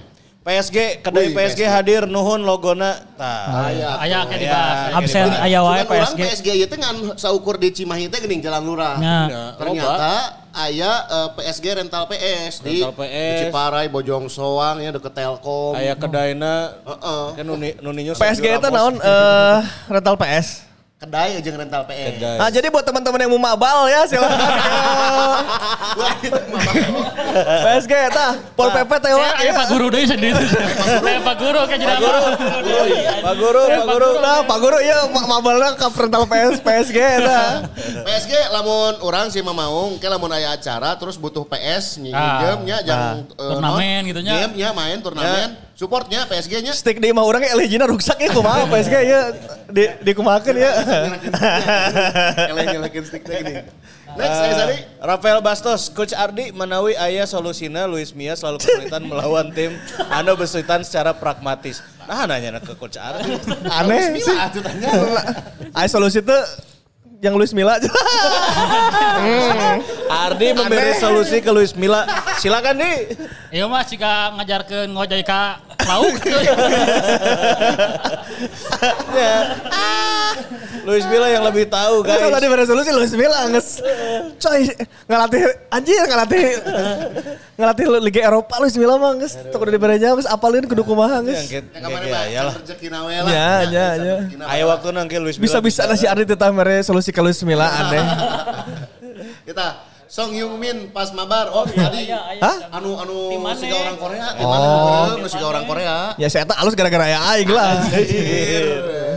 PSG 0.42 1.06
kedai 1.06 1.30
Wih, 1.30 1.38
PSG 1.38 1.62
PSG. 1.62 1.70
hadir 1.70 2.02
nuhun 2.10 2.42
logona 2.42 2.98
tah 3.14 3.70
Aya 4.02 4.26
kayak 4.26 4.40
dibahas. 4.42 4.78
Absen 4.98 5.30
aya 5.38 5.62
wae 5.62 5.86
PSG. 5.86 6.18
PSG 6.18 6.48
itu 6.66 6.74
ngan 6.74 7.14
saukur 7.14 7.62
di 7.62 7.70
Cimahi 7.70 8.10
teh 8.10 8.18
geuning 8.18 8.42
jalan 8.42 8.66
lurah. 8.66 8.98
Nah. 8.98 9.54
Ternyata 9.54 10.41
aya 10.52 10.92
eh, 11.08 11.28
PSG 11.40 11.64
rental 11.80 12.04
PS 12.08 12.60
di, 12.60 12.84
Rental 12.84 12.94
PS. 12.96 13.08
di 13.08 13.36
Ciparai, 13.48 13.86
Bojong 13.88 14.28
Soang 14.28 14.80
ya 14.80 14.92
deket 14.92 15.12
Telkom. 15.12 15.72
aya 15.76 15.96
kedainya 15.96 16.76
Heeh. 16.84 17.24
kan 17.40 17.44
nuni 17.44 17.70
nuninya 17.80 18.12
PSG 18.14 18.60
itu 18.60 18.68
naon 18.68 18.96
eh 19.00 19.58
rental 19.88 20.16
PS. 20.16 20.71
Kedai 21.02 21.34
aja 21.34 21.50
rental 21.52 21.82
PS. 21.82 22.14
Kedai. 22.14 22.36
Nah 22.38 22.48
jadi 22.48 22.66
buat 22.68 22.86
teman-teman 22.86 23.18
yang 23.18 23.30
mau 23.30 23.42
mabal 23.42 23.90
ya 23.90 24.06
silakan. 24.06 24.38
Ulah 25.98 26.14
PSG 27.42 27.92
tah 28.08 28.32
Pol 28.54 28.70
PP 28.70 28.92
tewa. 29.02 29.28
Kayak 29.34 29.54
Pak 29.56 29.66
Guru 29.66 29.86
deh 29.88 30.04
sendiri. 30.04 30.44
Kayak 31.02 31.22
Pak 31.22 31.36
Guru 31.36 31.60
kayak 31.68 31.80
jadi 31.80 31.94
apa? 31.96 32.10
Pak 33.18 33.34
Guru, 33.34 33.62
Pak 33.66 33.84
Guru. 33.84 34.08
Nah, 34.16 34.38
Pak 34.44 34.58
Guru 34.58 34.78
iya 34.78 34.98
ma- 35.08 35.26
mabalna 35.28 35.74
ka 35.74 35.90
rental 35.90 36.22
PS 36.24 36.62
PSG 36.62 36.98
tah. 37.20 37.66
PSG 38.04 38.32
lamun 38.50 38.94
orang 39.02 39.26
sih 39.28 39.42
mamaung 39.42 39.98
ke 39.98 40.06
lamun 40.06 40.30
aya 40.30 40.54
acara 40.54 40.94
terus 40.94 41.18
butuh 41.18 41.42
PS 41.42 41.98
nyi 41.98 42.14
Ah. 42.14 42.54
nya 42.62 42.78
jang 42.80 43.26
eh, 43.26 43.50
Turnamen 43.50 44.02
gitu 44.06 44.20
nya. 44.20 44.32
Game 44.38 44.54
nya 44.54 44.70
main 44.70 45.02
turnamen, 45.02 45.50
supportnya 45.74 46.24
PSG 46.28 46.62
nya. 46.62 46.72
Stick 46.72 46.98
di 47.00 47.10
imah 47.10 47.24
urang 47.24 47.42
LG-na 47.42 47.88
rusak 47.88 48.20
ya 48.20 48.30
kumaha 48.32 48.68
PSG 48.68 48.94
ya 49.04 49.20
di 49.68 49.84
dikumahakeun 50.04 50.56
ya. 50.56 50.72
Eleng-elengin 52.52 53.04
stick 53.04 53.22
gini. 53.24 53.64
Next 54.12 54.36
saya 54.36 54.52
Sari. 54.52 54.76
Rafael 55.00 55.40
Bastos, 55.40 55.88
Coach 55.88 56.12
Ardi 56.12 56.52
menawi 56.52 56.92
ayah 57.00 57.24
solusina 57.24 57.88
Luis 57.88 58.12
Mia 58.12 58.36
selalu 58.36 58.60
kesulitan 58.60 59.08
melawan 59.08 59.48
tim 59.56 59.72
anu 60.12 60.36
besuitan 60.36 60.84
secara 60.84 61.16
pragmatis. 61.16 61.80
Nah 62.04 62.28
nanya 62.28 62.60
ke 62.60 62.76
Coach 62.76 63.00
Ardi. 63.00 63.40
Aneh 63.72 64.20
sih. 64.20 64.20
Bismillah 64.20 64.52
atuh 64.52 64.60
tanya. 64.60 64.90
Ay 65.72 65.88
solusi 65.88 66.20
tuh 66.20 66.44
yang 67.22 67.38
Luis 67.38 67.54
Milla 67.54 67.78
aja. 67.78 67.86
Ardi 70.26 70.58
memberi 70.58 70.98
solusi 70.98 71.38
ke 71.38 71.54
Luis 71.54 71.70
Milla. 71.78 72.02
Silakan 72.42 72.82
di. 72.82 73.14
Iya 73.54 73.70
mah 73.70 73.86
jika 73.86 74.34
ngajarkeun 74.34 74.90
ngojay 74.90 75.22
ka 75.22 75.62
lauk. 75.86 76.16
Luis 80.82 81.06
Milla 81.06 81.30
yang 81.30 81.46
lebih 81.46 81.70
tahu 81.70 82.02
Kalau 82.02 82.26
guys. 82.26 82.34
tadi 82.34 82.46
beresolusi 82.50 82.90
Luis 82.90 83.12
Milla 83.14 83.46
nges. 83.46 83.78
Coy, 84.42 84.66
ngelatih 85.06 85.42
anjir 85.70 86.02
ngelatih 86.10 86.44
ngelatih 87.54 87.84
Liga 88.02 88.20
Eropa 88.26 88.58
Luis 88.58 88.74
Milla 88.74 88.98
mah 88.98 89.14
nges. 89.14 89.38
Tok 89.54 89.62
udah 89.62 89.72
dibere 89.78 89.94
geus 90.02 90.26
apalin 90.26 90.66
kudu 90.66 90.82
kumaha 90.82 91.22
nges. 91.22 91.54
Yang 91.54 91.70
kemarin 91.70 92.02
kayak 92.02 92.10
mah 92.10 92.24
ya 92.26 92.42
lah. 92.42 92.54
rezeki 92.58 92.86
nawe 92.90 93.14
lah. 93.14 93.30
Ya, 93.30 93.52
ya, 93.70 93.86
ya. 93.94 94.14
Ayo 94.50 94.64
waktu 94.74 94.88
nangke 94.90 95.16
Luis 95.22 95.38
Milla. 95.38 95.46
Bisa-bisa 95.46 95.86
nasi 95.86 96.10
Ardi 96.10 96.26
tetap 96.26 96.50
mere 96.50 96.82
solusi 96.82 97.14
ke 97.14 97.20
Luis 97.22 97.38
Milla 97.46 97.70
aneh. 97.70 98.02
Kita 99.48 99.91
Song 100.12 100.36
Yung 100.36 100.60
Min 100.60 100.92
pas 100.92 101.08
mabar. 101.16 101.48
Oh 101.56 101.64
tadi. 101.64 102.12
Hah? 102.12 102.68
Anu 102.68 103.00
anu 103.00 103.32
siga 103.56 103.80
orang 103.80 103.96
Korea. 103.96 104.28
Oh. 104.28 104.44
Gimana? 104.44 104.68
Anu 105.16 105.24
siga 105.24 105.46
orang 105.48 105.64
Korea. 105.64 106.12
Ya 106.20 106.28
saya 106.28 106.44
tak 106.44 106.60
halus 106.60 106.76
gara-gara 106.76 107.08
ya 107.08 107.16
aing 107.32 107.48
lah. 107.48 107.80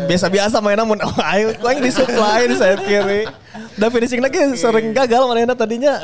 Biasa-biasa 0.08 0.64
main 0.64 0.80
namun 0.80 0.96
oh, 1.04 1.12
aing 1.36 1.60
kau 1.60 1.68
yang 1.68 1.84
disuplai 1.84 2.48
di 2.48 2.56
sayap 2.56 2.80
kiri. 2.88 3.28
Udah 3.76 3.92
finishing 3.92 4.24
lagi 4.24 4.40
sering 4.56 4.96
gagal 4.96 5.28
mana 5.28 5.52
tadinya. 5.52 6.00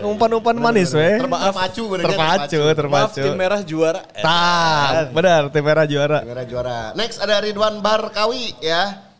Umpan-umpan 0.00 0.56
manis 0.56 0.96
weh. 0.96 1.20
Terpacu 1.20 1.92
bener 1.92 2.04
Terpacu, 2.08 2.60
terpacu. 2.72 3.20
tim 3.20 3.36
merah 3.36 3.60
juara. 3.60 4.00
Tah, 4.16 5.12
benar 5.12 5.52
tim 5.52 5.60
merah 5.60 5.84
juara. 5.84 6.24
Juara 6.24 6.44
juara. 6.48 6.78
Next 6.96 7.20
ada 7.20 7.36
Ridwan 7.36 7.84
Barkawi 7.84 8.56
ya. 8.64 9.11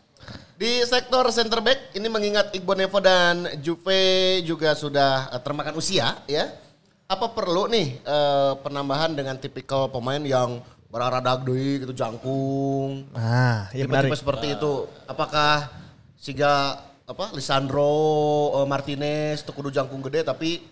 Di 0.63 0.79
sektor 0.87 1.27
center 1.27 1.59
back 1.59 1.91
ini 1.91 2.07
mengingat 2.07 2.55
Iqbal 2.55 2.79
Nevo 2.79 3.03
dan 3.03 3.51
Juve 3.59 4.39
juga 4.47 4.71
sudah 4.71 5.27
eh, 5.35 5.41
termakan 5.43 5.75
usia 5.75 6.23
ya. 6.23 6.55
Apa 7.03 7.35
perlu 7.35 7.67
nih 7.67 7.99
eh, 7.99 8.53
penambahan 8.63 9.11
dengan 9.11 9.35
tipikal 9.35 9.91
pemain 9.91 10.23
yang 10.23 10.63
beraradag 10.87 11.43
deui 11.43 11.83
gitu 11.83 11.91
jangkung. 11.91 13.11
Ah, 13.11 13.67
iya 13.75 13.83
Tipe-tipe 13.83 14.15
seperti 14.15 14.55
itu. 14.55 14.87
Apakah 15.03 15.67
siga 16.15 16.79
apa 17.03 17.35
Lisandro 17.35 18.55
eh, 18.63 18.67
Martinez 18.71 19.43
itu 19.43 19.51
kudu 19.51 19.67
jangkung 19.67 19.99
gede 19.99 20.23
tapi 20.23 20.63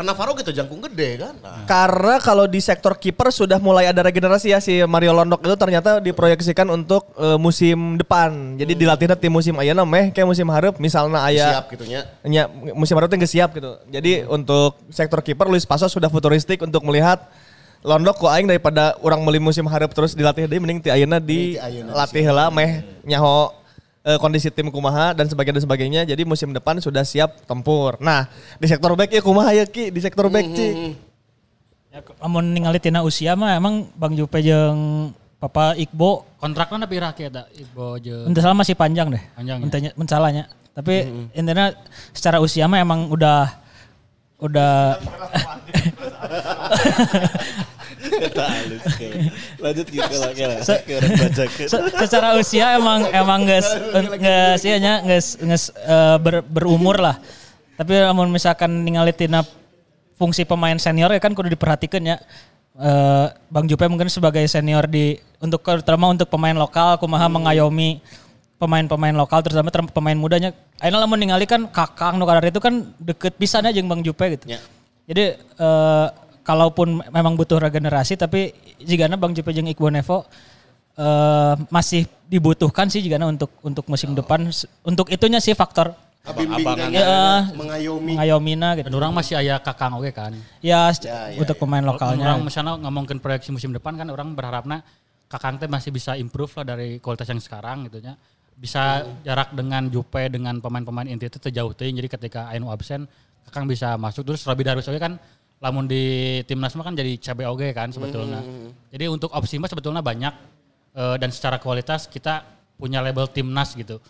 karena 0.00 0.16
Faro 0.16 0.32
gitu 0.32 0.48
jangkung 0.48 0.80
gede 0.80 1.20
kan. 1.20 1.36
Nah, 1.44 1.68
Karena 1.68 2.16
kalau 2.24 2.48
di 2.48 2.56
sektor 2.56 2.96
kiper 2.96 3.28
sudah 3.28 3.60
mulai 3.60 3.84
ada 3.84 4.00
regenerasi 4.00 4.48
ya 4.48 4.56
si 4.56 4.80
Mario 4.88 5.12
Londok 5.12 5.44
itu 5.44 5.52
ternyata 5.60 6.00
diproyeksikan 6.00 6.72
untuk 6.72 7.12
eh, 7.20 7.36
musim 7.36 8.00
depan. 8.00 8.56
Jadi 8.56 8.80
dilatihnya 8.80 9.12
tim 9.20 9.28
musim 9.28 9.52
ayana 9.60 9.84
meh 9.84 10.08
kayak 10.08 10.24
musim 10.24 10.48
harap 10.48 10.80
misalnya 10.80 11.20
aya 11.20 11.52
siap 11.52 11.68
gitunya. 11.68 12.08
nya 12.24 12.48
musim 12.72 12.96
harap 12.96 13.12
nggak 13.12 13.28
siap 13.28 13.52
gitu. 13.52 13.76
Jadi 13.92 14.24
untuk 14.24 14.80
sektor 14.88 15.20
kiper 15.20 15.52
Luis 15.52 15.68
Pasos 15.68 15.92
sudah 15.92 16.08
futuristik 16.08 16.64
untuk 16.64 16.80
melihat 16.88 17.28
Londok 17.84 18.24
kok 18.24 18.32
aing 18.32 18.48
daripada 18.48 18.96
orang 19.04 19.20
beli 19.24 19.40
musim 19.40 19.68
harap 19.68 19.92
terus 19.92 20.16
dilatih 20.16 20.48
deui 20.48 20.60
mending 20.60 20.80
ti 20.80 20.88
ayeuna 20.88 21.20
ti 21.20 21.60
ayeuna 21.60 21.92
dilatih 21.92 22.24
heula 22.24 22.48
meh 22.48 22.84
nyaho 23.04 23.59
eh, 24.04 24.18
kondisi 24.20 24.48
tim 24.48 24.68
kumaha 24.72 25.12
dan 25.12 25.28
sebagainya 25.28 25.60
dan 25.60 25.64
sebagainya. 25.64 26.00
Jadi 26.08 26.22
musim 26.24 26.52
depan 26.52 26.78
sudah 26.80 27.04
siap 27.04 27.44
tempur. 27.44 28.00
Nah, 28.00 28.28
di 28.56 28.66
sektor 28.68 28.92
back 28.96 29.10
ya 29.12 29.20
kumaha 29.20 29.52
ya 29.52 29.64
Ki 29.68 29.92
di 29.92 30.00
sektor 30.00 30.28
back 30.32 30.46
Ci. 30.52 30.68
Ya, 31.90 32.00
Amun 32.22 32.54
ningali 32.54 32.78
tina 32.78 33.02
usia 33.02 33.34
mah 33.34 33.58
emang 33.58 33.90
Bang 33.98 34.14
Jupe 34.14 34.38
jeung 34.38 35.10
Papa 35.42 35.74
Iqbo 35.74 36.22
Kontraknya 36.38 36.86
tapi 36.86 37.02
rakyat 37.02 37.30
da 37.34 37.42
Ibo 37.50 37.98
jeung 37.98 38.30
Entah 38.30 38.46
salah 38.46 38.54
masih 38.54 38.78
panjang 38.78 39.10
deh. 39.10 39.22
Panjang 39.34 39.58
ya? 39.66 39.92
Mensalahnya. 39.98 40.44
Tapi 40.70 41.02
intinya 41.34 41.74
secara 42.14 42.38
usia 42.38 42.70
mah 42.70 42.78
emang 42.78 43.10
udah 43.10 43.58
udah 44.38 44.96
Kata 48.10 48.44
halus. 48.50 48.82
Lanjut 49.62 49.86
gitu 49.86 50.16
lah. 50.18 50.30
Secara 51.94 52.34
usia 52.34 52.74
emang 52.74 53.06
emang 53.14 53.46
geus 53.46 53.70
geus 54.18 54.62
ieu 54.66 54.78
nya 54.82 55.00
geus 55.06 55.38
geus 55.38 55.64
eh, 55.78 56.16
ber- 56.18 56.44
berumur 56.44 56.98
lah. 56.98 57.22
Tapi 57.78 57.96
namun 57.96 58.28
misalkan 58.28 58.82
ningali 58.84 59.14
tina 59.14 59.46
fungsi 60.18 60.44
pemain 60.44 60.76
senior 60.76 61.08
ya 61.14 61.20
kan 61.22 61.32
kudu 61.32 61.48
diperhatikan 61.48 62.02
ya. 62.04 62.16
Eh, 62.80 63.26
Bang 63.48 63.64
Jupe 63.70 63.88
mungkin 63.88 64.10
sebagai 64.12 64.44
senior 64.50 64.84
di 64.90 65.16
untuk 65.40 65.64
terutama 65.64 66.12
untuk 66.12 66.28
pemain 66.28 66.54
lokal 66.56 67.00
kumaha 67.00 67.28
mengayomi 67.28 68.00
pemain-pemain 68.60 69.16
lokal 69.16 69.40
terutama 69.40 69.72
ter- 69.72 69.88
pemain 69.88 70.12
mudanya. 70.12 70.52
Ayeuna 70.84 71.00
lamun 71.00 71.16
ningali 71.16 71.48
kan 71.48 71.64
Kakang 71.72 72.20
nu 72.20 72.28
itu 72.28 72.60
kan 72.60 72.92
deket 73.00 73.32
pisan 73.40 73.64
aja 73.64 73.72
jeung 73.72 73.88
Bang 73.88 74.04
Jupe 74.04 74.36
gitu. 74.36 74.52
Ya. 74.52 74.60
Jadi 75.08 75.40
eh, 75.40 76.06
kalaupun 76.42 77.04
memang 77.12 77.36
butuh 77.36 77.60
regenerasi 77.60 78.16
tapi 78.16 78.52
jika 78.80 79.10
Bang 79.16 79.36
Jupe 79.36 79.52
jeung 79.52 79.68
Iqbal 79.68 79.92
Nevo 79.94 80.24
eh, 80.96 81.54
masih 81.68 82.08
dibutuhkan 82.30 82.86
sih 82.88 83.02
jika 83.04 83.20
untuk 83.26 83.50
untuk 83.64 83.84
musim 83.90 84.14
depan 84.14 84.48
untuk 84.84 85.06
itunya 85.10 85.42
sih 85.42 85.52
faktor 85.56 85.92
Bimbingan 86.20 86.92
Ya. 86.92 87.48
mengayomi. 87.56 88.12
ngayomina 88.20 88.76
gitu. 88.76 88.92
Dan 88.92 88.96
orang 89.00 89.12
masih 89.16 89.40
aya 89.40 89.56
kakang 89.56 89.96
oke 89.96 90.12
kan. 90.12 90.36
Ya, 90.60 90.92
Ya, 91.00 91.32
ya, 91.32 91.40
untuk 91.40 91.56
pemain 91.56 91.80
lokalnya. 91.80 92.36
Orang 92.36 92.44
misalnya 92.44 92.76
ngomongin 92.76 93.18
proyeksi 93.18 93.50
musim 93.56 93.72
depan 93.72 93.96
kan 93.96 94.04
orang 94.12 94.36
berharapnya 94.36 94.84
kakang 95.32 95.56
teh 95.56 95.64
masih 95.64 95.88
bisa 95.88 96.20
improve 96.20 96.52
lah 96.60 96.76
dari 96.76 97.00
kualitas 97.00 97.24
yang 97.24 97.40
sekarang 97.40 97.88
gitu 97.88 98.04
nya. 98.04 98.20
Bisa 98.52 99.08
jarak 99.24 99.56
dengan 99.56 99.88
Jupe 99.88 100.28
dengan 100.28 100.60
pemain-pemain 100.60 101.08
inti 101.08 101.24
itu 101.24 101.40
terjauh 101.40 101.72
teh. 101.72 101.88
Jadi 101.88 102.08
ketika 102.12 102.52
Ainu 102.52 102.68
absen 102.68 103.08
kakang 103.48 103.64
bisa 103.64 103.96
masuk 103.96 104.28
terus 104.28 104.44
Robi 104.44 104.62
Darwis 104.62 104.86
oke 104.86 105.00
kan 105.00 105.16
lamun 105.60 105.84
di 105.84 106.40
timnas 106.48 106.72
mah 106.72 106.88
kan 106.88 106.96
jadi 106.96 107.20
CB 107.20 107.44
oge 107.44 107.68
kan 107.76 107.92
sebetulnya. 107.92 108.40
Jadi 108.88 109.04
untuk 109.12 109.28
opsi 109.30 109.60
mah 109.60 109.68
sebetulnya 109.68 110.00
banyak 110.00 110.34
eh, 110.96 111.16
dan 111.20 111.30
secara 111.30 111.60
kualitas 111.60 112.08
kita 112.08 112.42
punya 112.80 113.04
label 113.04 113.28
timnas 113.28 113.76
gitu. 113.76 114.00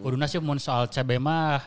Kuduna 0.00 0.28
sih 0.28 0.40
mun 0.40 0.60
soal 0.60 0.88
CB 0.92 1.16
mah 1.16 1.60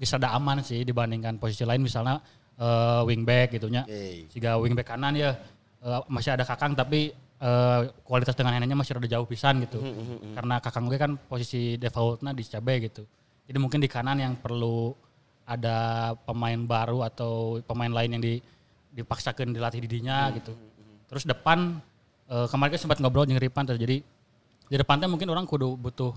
bisa 0.00 0.16
ada 0.16 0.32
aman 0.32 0.64
sih 0.64 0.84
dibandingkan 0.88 1.36
posisi 1.36 1.68
lain 1.68 1.84
misalnya 1.84 2.18
eh, 2.56 3.02
wingback 3.04 3.60
gitunya. 3.60 3.84
Oke. 3.84 4.32
Jika 4.32 4.56
wingback 4.56 4.96
kanan 4.96 5.12
ya 5.14 5.36
eh, 5.84 6.00
masih 6.08 6.32
ada 6.32 6.48
Kakang 6.48 6.72
tapi 6.72 7.12
eh, 7.16 7.80
kualitas 8.02 8.32
dengan 8.32 8.56
neneknya 8.56 8.76
masih 8.76 8.96
rada 8.96 9.08
jauh 9.08 9.28
pisan 9.28 9.60
gitu. 9.68 9.84
Karena 10.32 10.64
Kakang 10.64 10.88
gue 10.88 10.96
kan 10.96 11.12
posisi 11.28 11.76
defaultnya 11.76 12.32
di 12.32 12.40
CB 12.40 12.68
gitu. 12.88 13.04
Jadi 13.48 13.58
mungkin 13.60 13.80
di 13.80 13.88
kanan 13.88 14.20
yang 14.20 14.36
perlu 14.36 14.92
ada 15.48 16.12
pemain 16.28 16.60
baru 16.60 17.00
atau 17.00 17.64
pemain 17.64 17.88
lain 17.88 18.20
yang 18.20 18.22
di, 18.22 18.36
dipaksakan 18.92 19.52
dilatih 19.52 19.80
didinya 19.84 20.28
gitu. 20.34 20.52
Terus 21.08 21.24
depan 21.24 21.80
eh, 22.28 22.46
kemarin 22.48 22.76
kan 22.76 22.80
sempat 22.80 22.98
ngobrol 23.00 23.24
jeung 23.24 23.40
Ripan 23.40 23.64
jadi 23.64 24.04
di 24.68 24.76
depannya 24.76 25.08
mungkin 25.08 25.32
orang 25.32 25.48
kudu 25.48 25.80
butuh 25.80 26.12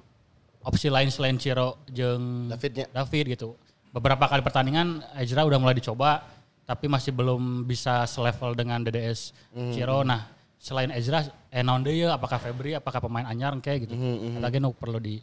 opsi 0.62 0.92
lain 0.92 1.08
selain 1.08 1.40
Ciro 1.40 1.82
jeung 1.88 2.52
Davidnya. 2.52 2.92
David 2.92 3.38
gitu. 3.38 3.56
Beberapa 3.92 4.28
kali 4.28 4.40
pertandingan 4.44 5.04
Ezra 5.20 5.44
udah 5.44 5.60
mulai 5.60 5.76
dicoba 5.76 6.24
tapi 6.64 6.88
masih 6.88 7.12
belum 7.12 7.68
bisa 7.68 8.08
selevel 8.08 8.56
dengan 8.56 8.80
DDS 8.80 9.36
Ciro. 9.76 10.08
Nah, 10.08 10.24
selain 10.62 10.93
Ezra 10.93 11.26
eh 11.50 11.65
naon 11.65 11.82
deui 11.82 12.06
ya 12.06 12.13
apakah 12.13 12.38
Febri 12.38 12.78
apakah 12.78 13.02
pemain 13.02 13.26
anyar 13.26 13.58
kayak 13.58 13.89
gitu. 13.89 13.97
Lagi 14.38 14.62
nu 14.62 14.78
perlu 14.78 15.01
di 15.01 15.18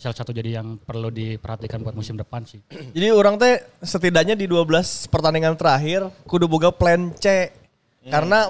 salah 0.00 0.16
satu 0.16 0.32
jadi 0.32 0.64
yang 0.64 0.80
perlu 0.80 1.12
diperhatikan 1.12 1.84
buat 1.84 1.92
musim 1.92 2.16
depan 2.16 2.48
sih. 2.48 2.64
Jadi 2.96 3.12
orang 3.12 3.36
teh 3.36 3.60
setidaknya 3.84 4.32
di 4.32 4.48
12 4.48 5.12
pertandingan 5.12 5.60
terakhir 5.60 6.08
kudu 6.24 6.48
boga 6.48 6.72
plan 6.72 7.12
C. 7.20 7.52
Karena 8.08 8.48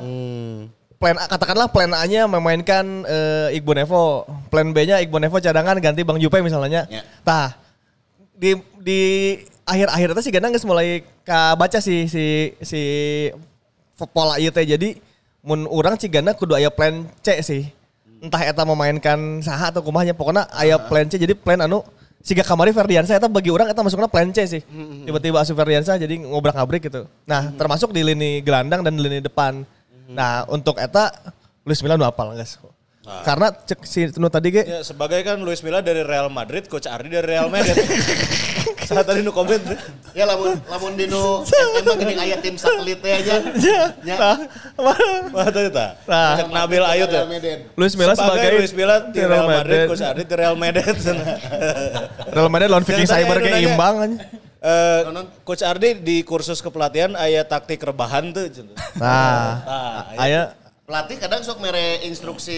plan 1.02 1.18
A, 1.18 1.26
katakanlah 1.26 1.66
plan 1.74 1.90
A-nya 1.90 2.30
memainkan 2.30 3.02
eh, 3.02 3.58
Iqbal 3.58 3.82
Nevo, 3.82 4.22
plan 4.46 4.70
B-nya 4.70 5.02
Iqbal 5.02 5.26
Nevo 5.26 5.42
cadangan 5.42 5.74
ganti 5.82 6.06
Bang 6.06 6.22
Jupe 6.22 6.38
misalnya. 6.38 6.86
Ya. 6.86 7.02
Tah 7.26 7.58
di 8.38 8.54
di 8.78 9.00
akhir-akhir 9.66 10.14
itu 10.14 10.22
sih 10.22 10.32
Gana 10.32 10.54
geus 10.54 10.62
mulai 10.62 11.02
ka 11.26 11.58
baca 11.58 11.82
si 11.82 12.06
si 12.06 12.54
si 12.62 12.82
pola 14.14 14.38
ieu 14.38 14.54
teh 14.54 14.62
jadi 14.62 15.07
mun 15.48 15.64
urang 15.72 15.96
cigana 15.96 16.36
kudu 16.36 16.52
aya 16.52 16.68
plan 16.68 17.08
C 17.24 17.40
sih. 17.40 17.72
Entah 18.20 18.44
eta 18.44 18.68
memainkan 18.68 19.40
saha 19.40 19.72
atau 19.72 19.80
kumahnya 19.80 20.12
pokoknya 20.12 20.44
aya 20.52 20.76
plan 20.76 21.08
C 21.08 21.16
jadi 21.16 21.32
plan 21.32 21.56
anu 21.64 21.80
siga 22.20 22.44
kamari 22.44 22.76
Ferdiansa 22.76 23.16
eta 23.16 23.32
bagi 23.32 23.48
orang 23.48 23.72
eta 23.72 23.80
masuknya 23.80 24.12
plan 24.12 24.28
C 24.28 24.44
sih. 24.44 24.62
Tiba-tiba 25.08 25.40
asup 25.40 25.56
Ferdiansa 25.56 25.96
jadi 25.96 26.20
ngobrak-ngabrik 26.20 26.92
gitu. 26.92 27.08
Nah, 27.24 27.48
termasuk 27.56 27.96
di 27.96 28.04
lini 28.04 28.44
gelandang 28.44 28.84
dan 28.84 28.92
di 28.92 29.00
lini 29.00 29.24
depan. 29.24 29.64
Nah, 30.12 30.44
untuk 30.52 30.76
eta 30.76 31.08
Luis 31.64 31.80
Milla 31.80 31.96
nu 31.96 32.04
apal 32.04 32.36
guys. 32.36 32.60
Karena 33.24 33.48
cek 33.48 33.88
si 33.88 34.04
nu 34.20 34.28
tadi 34.28 34.52
ge 34.52 34.62
Ya, 34.68 34.80
sebagai 34.84 35.24
kan 35.24 35.40
Luis 35.40 35.64
Milla 35.64 35.80
dari 35.80 36.04
Real 36.04 36.28
Madrid, 36.28 36.68
Coach 36.68 36.84
Ardi 36.84 37.08
dari 37.08 37.24
Real 37.24 37.48
Madrid. 37.48 37.72
Saat 38.88 39.04
tadi 39.04 39.20
nu 39.20 39.36
komen. 39.36 39.60
Ya 40.16 40.24
lamun 40.24 40.56
lamun 40.64 40.96
dinu 40.96 41.44
emang 41.76 42.00
gini 42.00 42.16
aya 42.16 42.40
tim 42.40 42.56
satelit 42.56 43.04
teh 43.04 43.12
aja. 43.20 43.36
Ya. 44.00 44.16
Wah, 44.80 45.48
tadi. 45.52 45.68
Nah. 46.08 46.40
Cek 46.40 46.48
Nabil 46.48 46.80
Ayut 46.80 47.08
ya. 47.12 47.28
Real 47.28 47.28
Madrid. 47.28 47.58
Luis 47.76 47.92
Milla 48.00 48.14
sebagai, 48.16 48.48
Luis 48.56 48.72
Milla 48.72 48.96
di 49.12 49.20
Real 49.20 49.44
Madrid, 49.44 49.86
Coach 49.92 50.00
Ardi 50.00 50.22
di 50.24 50.34
Real 50.34 50.56
Madrid. 50.56 50.96
Real 52.34 52.48
Madrid 52.48 52.68
lawan 52.72 52.84
Viking 52.88 53.08
Cyber 53.08 53.36
kayak 53.44 53.60
imbang 53.68 53.94
aja. 54.00 54.16
Eh, 54.58 55.00
Coach 55.44 55.62
Ardi 55.62 56.00
di 56.00 56.16
kursus 56.24 56.64
kepelatihan 56.64 57.12
aya 57.12 57.44
taktik 57.44 57.84
rebahan 57.84 58.32
tuh. 58.32 58.48
Nah, 58.96 59.60
Nah, 59.68 60.16
aya 60.16 60.56
Pelatih 60.88 61.20
kadang 61.20 61.44
sok 61.44 61.60
mere 61.60 62.00
instruksi 62.08 62.56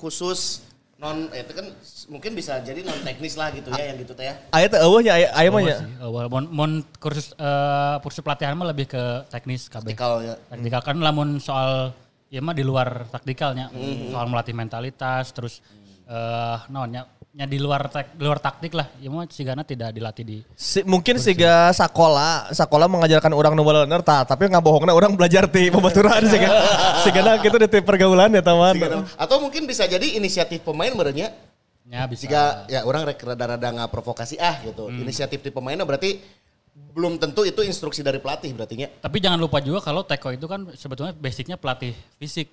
khusus 0.00 0.64
non 0.96 1.28
eh, 1.36 1.44
itu 1.44 1.52
kan 1.52 1.68
mungkin 2.06 2.32
bisa 2.32 2.58
jadi 2.62 2.80
non 2.82 2.98
teknis 3.04 3.34
lah 3.34 3.52
gitu 3.54 3.68
ya 3.74 3.92
yang 3.92 3.98
gitu 4.00 4.12
teh 4.16 4.26
ya. 4.30 4.34
aya 4.50 4.66
teh 4.66 4.80
eueuhnya 4.80 5.12
aya 5.14 5.28
aya 5.34 5.48
mah 5.50 5.60
Awal 5.62 5.68
nya. 5.68 5.76
sih. 5.78 5.88
Mon, 6.30 6.44
mon 6.50 6.72
kursus 6.98 7.36
eh, 7.36 7.96
kursus 8.02 8.22
pelatihan 8.24 8.54
mah 8.54 8.70
lebih 8.70 8.90
ke 8.90 9.02
teknis 9.30 9.68
KB. 9.68 9.92
Taktikal 9.92 10.12
ya. 10.24 10.34
Taktikal 10.50 10.80
kan 10.82 10.96
lamun 10.98 11.38
soal 11.38 11.92
ya 12.32 12.40
mah 12.40 12.56
di 12.56 12.64
luar 12.64 13.06
taktikalnya, 13.12 13.68
soal 14.08 14.26
melatih 14.26 14.56
mentalitas 14.56 15.30
terus 15.36 15.60
eh 16.08 16.58
naonnya 16.72 17.06
nya 17.32 17.48
di 17.48 17.56
luar 17.56 17.88
tek, 17.88 18.12
di 18.12 18.28
luar 18.28 18.36
taktik 18.44 18.76
lah. 18.76 18.92
Ya 19.00 19.08
mah 19.08 19.24
sigana 19.32 19.64
tidak 19.64 19.96
dilatih 19.96 20.24
di 20.24 20.38
Si, 20.52 20.84
mungkin 20.84 21.16
siga 21.16 21.72
sakola, 21.72 22.52
sakola 22.52 22.84
mengajarkan 22.92 23.32
orang 23.32 23.56
nu 23.56 23.64
bener 23.64 24.04
ta, 24.04 24.20
tapi 24.28 24.52
ngabohongna 24.52 24.92
orang 24.92 25.16
belajar 25.16 25.48
ti 25.48 25.72
pembaturan 25.72 26.20
siga. 26.28 26.52
Siga 27.08 27.40
gitu 27.40 27.56
di 27.56 27.80
pergaulan 27.80 28.36
ya 28.36 28.44
teman. 28.44 28.76
Atau 29.16 29.40
mungkin 29.40 29.64
bisa 29.64 29.88
jadi 29.88 30.12
inisiatif 30.20 30.60
pemain 30.60 30.92
merenya 30.92 31.32
ya 31.92 32.08
bisa. 32.08 32.24
jika 32.24 32.42
ya 32.72 32.88
orang 32.88 33.04
rada-rada 33.04 33.68
nggak 33.68 33.90
provokasi 33.92 34.40
ah 34.40 34.56
gitu. 34.64 34.88
Inisiatif 34.88 35.44
di 35.44 35.52
pemainnya 35.52 35.84
berarti 35.84 36.16
belum 36.72 37.20
tentu 37.20 37.44
itu 37.44 37.60
instruksi 37.60 38.00
dari 38.00 38.16
pelatih 38.16 38.48
berartinya. 38.56 38.88
Tapi 39.00 39.20
jangan 39.20 39.36
lupa 39.36 39.60
juga 39.60 39.84
kalau 39.84 40.00
Teko 40.08 40.32
itu 40.32 40.48
kan 40.48 40.72
sebetulnya 40.72 41.12
basicnya 41.12 41.60
pelatih 41.60 41.92
fisik. 42.16 42.48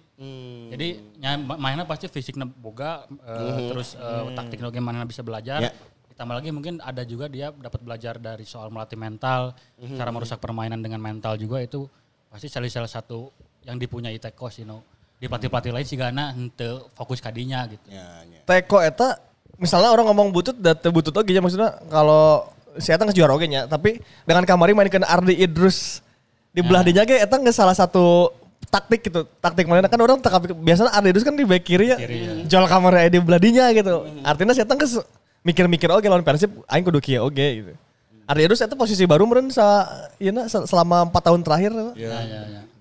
Jadi 0.75 1.15
nya- 1.23 1.39
mainnya 1.39 1.87
pasti 1.87 2.11
fisiknya 2.11 2.43
boga, 2.43 3.07
eh, 3.07 3.71
terus 3.71 3.95
eh, 3.95 4.35
taktik 4.35 4.59
bagaimana 4.59 5.07
bisa 5.07 5.23
belajar. 5.23 5.63
Ya. 5.63 5.71
Ditambah 6.11 6.35
lagi 6.35 6.51
mungkin 6.51 6.83
ada 6.83 7.07
juga 7.07 7.31
dia 7.31 7.47
dapat 7.55 7.79
belajar 7.79 8.19
dari 8.19 8.43
soal 8.43 8.67
melatih 8.67 8.99
mental, 8.99 9.55
cara 9.95 10.11
merusak 10.11 10.43
permainan 10.43 10.83
dengan 10.83 10.99
mental 10.99 11.39
juga 11.39 11.63
itu 11.63 11.87
pasti 12.27 12.51
salah 12.51 12.67
salah 12.67 12.91
satu 12.91 13.31
yang 13.63 13.79
dipunyai 13.79 14.19
Teko 14.19 14.51
sih 14.51 14.67
no. 14.67 14.83
Di 15.15 15.31
pelatih-pelatih 15.31 15.71
lain 15.71 15.87
sih 15.87 15.95
gana 15.99 16.35
henteu 16.35 16.91
fokus 16.91 17.23
kadinya 17.23 17.63
gitu. 17.71 17.87
Ya, 17.87 18.23
ya. 18.27 18.43
Teko 18.43 18.83
eta 18.83 19.28
misalnya 19.59 19.91
orang 19.91 20.07
ngomong 20.09 20.31
butut 20.31 20.55
dan 20.55 20.73
teu 20.79 20.89
butut 20.89 21.11
oge 21.11 21.35
nya 21.35 21.43
maksudnya 21.43 21.75
kalau 21.91 22.47
si 22.79 22.95
eta 22.95 23.03
geus 23.03 23.13
juara 23.13 23.35
oge 23.35 23.45
nya, 23.45 23.67
tapi 23.67 23.99
dengan 24.23 24.47
kamari 24.47 24.71
mainkan 24.71 25.03
Ardi 25.03 25.35
Idrus 25.35 25.99
di 26.55 26.63
belah 26.63 26.81
dinya 26.81 27.03
ge 27.03 27.19
eta 27.19 27.35
geus 27.37 27.59
salah 27.59 27.75
satu 27.75 28.31
taktik 28.71 29.03
gitu. 29.03 29.27
Taktik 29.43 29.67
mana 29.67 29.91
kan 29.91 29.99
orang 29.99 30.23
tak 30.23 30.39
biasanya 30.55 30.95
Ardi 30.95 31.11
Idrus 31.11 31.27
kan 31.27 31.35
di 31.35 31.43
back 31.43 31.67
kiri 31.67 31.91
ya. 31.91 31.97
Jol 32.47 32.65
kamari 32.71 33.05
aya 33.05 33.09
di 33.11 33.19
belah 33.19 33.41
dinya 33.41 33.67
gitu. 33.75 34.07
Artinya 34.23 34.55
si 34.55 34.63
eta 34.63 34.73
geus 34.79 35.03
mikir-mikir 35.43 35.91
oge 35.91 36.07
lawan 36.07 36.23
Persib 36.23 36.55
aing 36.71 36.87
kudu 36.87 37.03
kieu 37.03 37.19
oge 37.27 37.47
gitu. 37.59 37.73
Ardi 38.29 38.41
Idrus 38.47 38.63
eta 38.63 38.79
posisi 38.79 39.03
baru 39.03 39.27
meureun 39.27 39.51
sa 39.51 39.89
ieu 40.21 40.31
selama 40.47 41.03
4 41.11 41.27
tahun 41.27 41.41
terakhir. 41.43 41.71
Ya, 41.99 42.15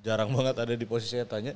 Jarang 0.07 0.31
banget 0.31 0.55
ada 0.57 0.73
di 0.73 0.87
posisi 0.87 1.19
tanya. 1.27 1.53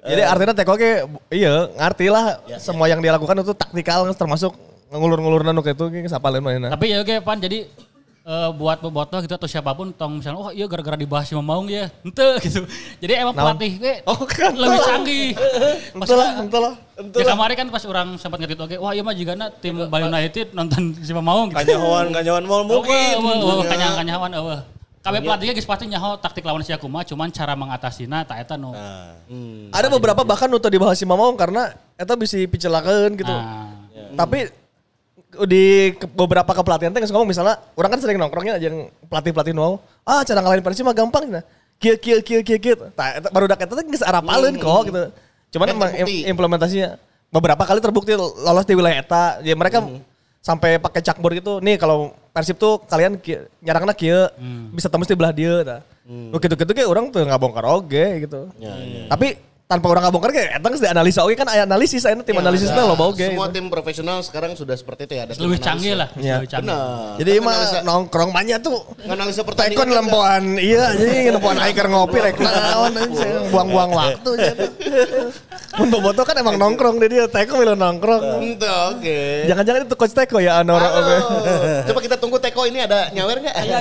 Jadi 0.00 0.22
artinya 0.24 0.54
Teko 0.56 0.74
ke 0.74 1.04
iya 1.28 1.68
ngerti 1.70 2.06
lah 2.08 2.40
semua 2.56 2.88
yang 2.88 2.98
dia 2.98 3.12
lakukan 3.12 3.36
itu 3.38 3.52
taktikal 3.52 4.08
termasuk 4.10 4.52
ngulur-ngulur 4.88 5.44
nanu 5.44 5.60
kayak 5.60 5.76
itu 5.76 5.86
kayak 5.86 6.08
siapa 6.08 6.28
lain 6.28 6.40
mainnya. 6.40 6.70
Tapi 6.72 6.86
ya 6.88 7.04
oke 7.04 7.20
Pan 7.20 7.36
jadi 7.36 7.68
eh, 8.20 8.50
buat 8.52 8.80
bobotoh 8.80 9.20
gitu 9.20 9.32
atau 9.32 9.44
siapa 9.44 9.70
pun 9.70 9.92
tong 9.92 10.18
misalnya 10.18 10.40
oh 10.40 10.50
iya 10.50 10.64
gara-gara 10.64 10.96
dibahas 10.96 11.28
sama 11.28 11.44
Maung 11.44 11.68
ya 11.68 11.92
ente 12.00 12.28
gitu. 12.48 12.64
Jadi 12.98 13.12
emang 13.14 13.36
pelatih 13.36 13.70
gue 13.76 13.94
Oh, 14.04 14.18
kan. 14.24 14.50
lebih 14.52 14.80
canggih. 14.80 15.28
Entah 15.94 16.16
lah, 16.16 16.30
entah 16.40 16.60
lah. 16.60 16.74
Ya 17.12 17.24
kemarin 17.28 17.54
kan 17.56 17.68
pas 17.68 17.84
orang 17.84 18.08
sempat 18.16 18.40
ngetit 18.40 18.56
oke 18.56 18.76
wah 18.76 18.90
iya 18.90 19.00
mah 19.00 19.12
juga 19.12 19.36
tim 19.60 19.84
Bali 19.84 20.04
United 20.06 20.52
nonton 20.52 20.96
si 20.96 21.12
Maung 21.12 21.52
gitu. 21.52 21.60
Kanyawan, 21.60 22.08
kanyawan 22.10 22.44
mal 22.48 22.62
mungkin. 22.64 23.14
Oh, 23.20 23.60
kanyang 23.62 23.94
kanyawan 23.94 24.32
eueuh. 24.32 24.60
Kabeh 25.00 25.24
pelatihnya 25.24 25.56
geus 25.56 25.64
pasti 25.64 25.88
nyaho 25.88 26.20
taktik 26.20 26.44
lawan 26.44 26.60
si 26.60 26.76
Akuma 26.76 27.00
cuman 27.00 27.32
cara 27.32 27.56
mengatasina 27.56 28.20
tak 28.20 28.44
eta 28.44 28.60
nu. 28.60 28.76
Nah, 28.76 29.16
Ada 29.72 29.88
beberapa 29.88 30.20
bahkan 30.20 30.44
nutup 30.44 30.68
dibahas 30.68 31.00
si 31.00 31.08
Mamong 31.08 31.40
karena 31.40 31.72
eta 31.96 32.12
bisa 32.12 32.36
picelakeun 32.36 33.16
gitu. 33.16 33.32
Nah, 33.32 33.88
Tapi 34.12 34.52
di 35.48 35.96
ke- 35.96 36.10
beberapa 36.10 36.52
kepelatihan 36.52 36.92
teh 36.92 37.00
geus 37.00 37.08
ngomong 37.08 37.32
misalnya 37.32 37.56
orang 37.72 37.96
kan 37.96 38.00
sering 38.02 38.20
nongkrongnya 38.20 38.60
aja 38.60 38.66
yang 38.68 38.90
pelatih-pelatih 39.06 39.54
nu 39.54 39.78
ah 40.02 40.20
cara 40.20 40.42
ngalahin 40.42 40.60
Persib 40.60 40.84
mah 40.84 40.92
gampang 40.92 41.32
nah. 41.32 41.44
Kieu 41.80 41.96
kieu 41.96 42.20
kieu 42.20 42.44
kieu 42.44 42.60
kieu. 42.60 42.76
Tah 42.92 43.16
eta 43.16 43.32
baru 43.32 43.48
dak 43.48 43.64
eta 43.64 43.72
teh 43.72 43.84
geus 43.88 44.04
arapaleun 44.04 44.60
kok 44.60 44.84
gitu. 44.84 45.02
Cuman 45.56 45.64
Dan 45.64 45.74
emang 45.80 45.90
terbukti. 45.96 46.28
implementasinya 46.28 46.88
beberapa 47.32 47.64
kali 47.64 47.80
terbukti 47.80 48.12
lolos 48.20 48.68
di 48.68 48.76
wilayah 48.76 49.00
eta. 49.00 49.24
Ya 49.40 49.56
mereka 49.56 49.80
sampai 50.44 50.76
pakai 50.76 51.00
cakbor 51.00 51.32
gitu. 51.32 51.56
Nih 51.64 51.80
kalau 51.80 52.12
Persib 52.30 52.56
tuh 52.56 52.78
kalian 52.84 53.16
kieu- 53.16 53.50
nyarangna 53.58 53.90
kieu 53.90 54.30
bisa 54.70 54.86
tembus 54.86 55.06
di 55.06 55.14
belah 55.14 55.30
dia 55.30 55.54
tah. 55.60 55.80
Nu 56.04 56.36
gitu-gitu 56.36 56.70
kayak 56.70 56.86
orang 56.86 57.10
tuh 57.10 57.22
nggak 57.22 57.38
bongkar 57.38 57.66
oge 57.66 58.22
gitu. 58.22 58.50
Tapi 59.06 59.28
tanpa 59.70 59.86
orang 59.86 60.02
nggak 60.02 60.14
bongkar 60.18 60.30
kayak 60.34 60.50
eta 60.58 60.66
geus 60.66 60.82
dianalisa 60.82 61.22
oge 61.22 61.38
kan 61.38 61.46
analisis 61.46 62.02
aya 62.02 62.18
tim 62.18 62.34
analisis 62.34 62.66
teh 62.68 62.82
loba 62.82 63.06
oge. 63.06 63.22
Semua 63.22 63.46
gitu. 63.46 63.54
tim 63.54 63.66
profesional 63.70 64.18
sekarang 64.18 64.58
sudah 64.58 64.74
seperti 64.74 65.06
itu 65.06 65.14
ya. 65.14 65.22
Ada 65.22 65.38
lebih 65.38 65.46
analisa. 65.54 65.62
canggih 65.62 65.92
lah, 65.94 66.08
Iya. 66.18 66.34
lebih 66.36 66.48
canggih. 66.50 66.66
Benar. 66.66 67.14
Jadi 67.14 67.30
mah 67.38 67.54
analisa- 67.54 67.84
nongkrong 67.86 68.30
banyak 68.34 68.58
tuh 68.58 68.78
analisa 69.00 69.30
Tekon 69.38 69.46
pertandingan. 69.46 69.78
kan 69.78 69.88
lempoan, 69.94 70.42
iya 70.58 70.84
jadi 70.92 71.30
lempoan 71.30 71.56
aiker 71.62 71.86
ngopi 71.86 72.18
rek 72.18 72.36
naon 72.36 72.92
anjing, 72.92 73.34
buang-buang 73.48 73.90
waktu 73.94 74.30
gitu. 74.34 74.64
Mun 75.70 75.86
boboto 75.86 76.26
kan 76.26 76.34
emang 76.34 76.58
nongkrong 76.58 76.98
deh 76.98 77.06
dia, 77.06 77.30
Teko 77.30 77.54
milu 77.54 77.78
nongkrong. 77.78 78.42
Oke. 78.90 79.46
Jangan-jangan 79.46 79.86
itu 79.86 79.94
coach 79.94 80.10
Teko 80.10 80.42
ya 80.42 80.58
oke. 80.58 80.66
Halo. 80.66 81.18
Coba 81.86 81.98
kita 82.02 82.16
tunggu 82.18 82.42
Teko 82.42 82.66
ini 82.66 82.82
ada 82.82 83.06
nyawer 83.08 83.38
nggak? 83.38 83.54
Ayo, 83.54 83.76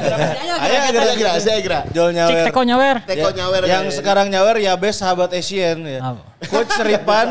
Ayo, 0.62 0.80
kira 0.94 1.14
kira 1.18 1.32
saya 1.42 1.58
kira. 1.58 1.80
Jol 1.90 2.14
Cik 2.14 2.16
nyawer. 2.16 2.46
teko 2.46 2.62
nyawer. 2.62 2.96
Teko 3.04 3.26
Ya, 3.26 3.36
nyawer. 3.36 3.62
Yang 3.66 3.86
sekarang 3.98 4.30
nyawer 4.30 4.62
ya 4.62 4.78
best 4.78 5.02
sahabat 5.02 5.34
Asian 5.34 5.79
ya. 5.84 6.00
Apa? 6.02 6.22
Coach 6.46 6.72
Seripan, 6.74 7.28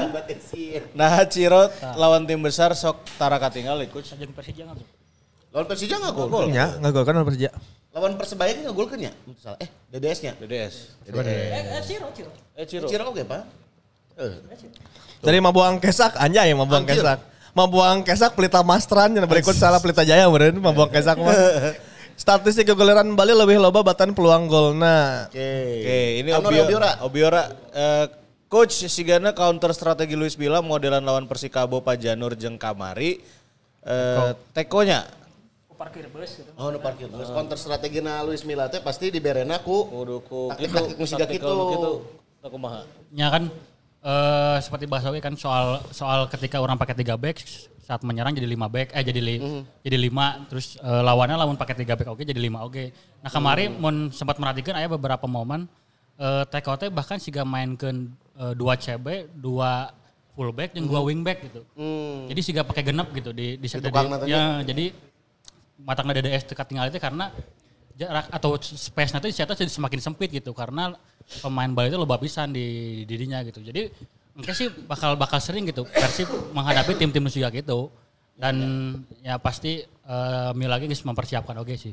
nah 0.99 1.24
Ciro 1.24 1.66
lawan 1.94 2.24
tim 2.24 2.38
besar 2.38 2.72
sok 2.72 3.03
tara 3.16 3.36
katinggal 3.36 3.76
ya 3.78 3.88
coach. 3.88 4.12
Jeung 4.12 4.32
Persija 4.32 4.62
nggak? 4.64 4.78
Lawan 5.49 5.66
Persija 5.66 5.94
nggak 5.96 6.12
gol? 6.12 6.49
Ya, 6.49 6.76
enggak 6.76 6.92
gol 6.92 7.05
kan 7.05 7.14
lawan 7.14 7.26
Persija. 7.26 7.51
Lawan 7.88 8.12
Persebaya 8.14 8.53
nggak 8.55 8.74
gol 8.74 8.86
kan 8.86 8.99
ya? 9.01 9.12
Salah. 9.36 9.59
Eh, 9.59 9.68
DDS-nya. 9.90 10.32
DDS. 10.36 10.74
Eh, 11.09 11.82
Ciro, 11.82 12.07
Ciro. 12.12 12.30
Eh 12.53 12.64
Ciro. 12.68 12.86
Ciro 12.86 13.05
oke, 13.09 13.24
Pak. 13.24 13.42
Eh, 14.18 14.32
Dari 15.18 15.38
Mabuang 15.38 15.78
Kesak 15.78 16.14
anjay 16.14 16.53
Mabuang 16.53 16.84
Anjir. 16.84 17.01
Kesak. 17.01 17.18
Mabuang 17.57 18.07
Kesak 18.07 18.36
pelita 18.36 18.62
Mastran 18.62 19.11
yang 19.11 19.26
berikut 19.26 19.57
salah 19.57 19.82
pelita 19.82 20.07
Jaya 20.07 20.28
meureun 20.28 20.59
Mabuang 20.59 20.92
Kesak 20.92 21.18
mah. 21.18 21.34
Statistik 22.18 22.66
kegoleran 22.66 23.14
Bali 23.14 23.30
lebih 23.30 23.62
loba 23.62 23.82
batan 23.82 24.11
peluang 24.11 24.51
golna. 24.51 25.30
Oke. 25.30 25.38
Oke, 25.38 25.99
ini 26.18 26.28
Anwar 26.34 26.51
Obio- 26.51 26.66
Obiora. 26.66 26.90
Obiora. 27.07 27.42
Eh, 27.70 28.05
Coach 28.49 28.88
Sigana 28.88 29.36
counter 29.36 29.76
strategi 29.76 30.16
Luis 30.16 30.40
Milla 30.40 30.64
modelan 30.64 31.05
lawan 31.05 31.28
Persikabo 31.28 31.84
Pajanur 31.84 32.32
jeung 32.32 32.57
Kamari. 32.57 33.20
Eh, 33.84 34.32
tekonya 34.57 35.05
Parkir 35.78 36.11
bus 36.11 36.42
gitu. 36.42 36.51
Oh, 36.59 36.74
nu 36.74 36.82
parkir 36.82 37.07
terus 37.07 37.30
counter 37.30 37.55
strategi 37.55 38.03
na 38.03 38.18
Luis 38.26 38.42
Milla 38.42 38.66
teh 38.66 38.82
pasti 38.82 39.14
diberena 39.14 39.62
ku 39.62 39.86
kudu 39.86 40.26
ku 40.26 40.51
musik 40.99 41.22
gitu. 41.30 41.46
nu 41.46 41.64
kitu. 41.70 41.92
Teu 42.42 42.51
kumaha. 42.51 42.82
Ya 43.14 43.30
kan 43.30 43.46
eh 44.03 44.59
seperti 44.59 44.90
bahasa 44.90 45.14
oke 45.14 45.22
kan 45.22 45.38
soal 45.38 45.78
soal 45.94 46.26
ketika 46.34 46.59
orang 46.59 46.74
pakai 46.74 46.99
tiga 46.99 47.14
back 47.14 47.46
saat 47.86 48.03
menyerang 48.03 48.34
jadi 48.34 48.51
lima 48.51 48.66
back 48.66 48.90
eh 48.90 49.07
jadi 49.07 49.22
li, 49.22 49.38
jadi 49.86 49.96
lima 50.03 50.51
terus 50.51 50.74
eh, 50.82 51.03
lawannya 51.07 51.38
lawan 51.38 51.55
pakai 51.55 51.78
tiga 51.78 51.94
back 51.94 52.11
oke 52.11 52.26
jadi 52.26 52.42
lima 52.42 52.66
oke. 52.66 52.90
Nah 53.22 53.30
kemarin 53.30 53.78
mun 53.78 54.11
sempat 54.11 54.34
merhatikan 54.42 54.74
ada 54.74 54.90
beberapa 54.90 55.30
momen 55.30 55.70
eh 56.18 56.42
Teko 56.51 56.74
teh 56.74 56.90
bahkan 56.90 57.22
siga 57.22 57.46
mainkeun 57.46 58.11
eh, 58.39 58.55
dua 58.55 58.74
CB, 58.78 59.34
dua 59.34 59.91
fullback 60.39 60.70
dan 60.78 60.86
dua 60.86 61.03
wingback 61.03 61.51
gitu. 61.51 61.66
Hmm. 61.74 62.30
Jadi 62.30 62.41
siga 62.47 62.62
pakai 62.62 62.86
genep 62.86 63.11
gitu 63.11 63.34
di 63.34 63.59
di, 63.59 63.66
di, 63.66 63.78
tukangna 63.82 64.22
tadi. 64.22 64.30
ya 64.30 64.62
jadi 64.62 64.95
matangnya 65.82 66.22
DDS 66.22 66.47
dekat 66.47 66.66
tinggal 66.70 66.86
itu 66.86 67.03
karena 67.03 67.34
jarak 67.99 68.30
atau 68.30 68.55
space 68.62 69.11
nanti 69.11 69.34
saya 69.34 69.51
jadi 69.51 69.66
semakin 69.66 69.99
sempit 69.99 70.30
gitu 70.30 70.55
karena 70.55 70.95
pemain 71.43 71.66
Bali 71.74 71.91
itu 71.91 71.99
loba 71.99 72.22
pisan 72.22 72.55
di 72.55 73.03
dirinya 73.03 73.43
gitu. 73.43 73.59
Jadi 73.59 73.91
mungkin 74.39 74.55
sih 74.55 74.70
bakal 74.86 75.18
bakal 75.18 75.43
sering 75.43 75.66
gitu 75.66 75.82
Persib 75.82 76.30
menghadapi 76.55 76.95
tim-tim 76.95 77.26
juga 77.26 77.51
gitu. 77.51 77.91
Dan 78.39 78.55
ya 79.26 79.43
pasti 79.43 79.82
eh 79.82 80.51
Mila 80.55 80.78
lagi 80.78 80.86
geus 80.86 81.03
mempersiapkan 81.03 81.59
oke 81.59 81.74
sih. 81.74 81.91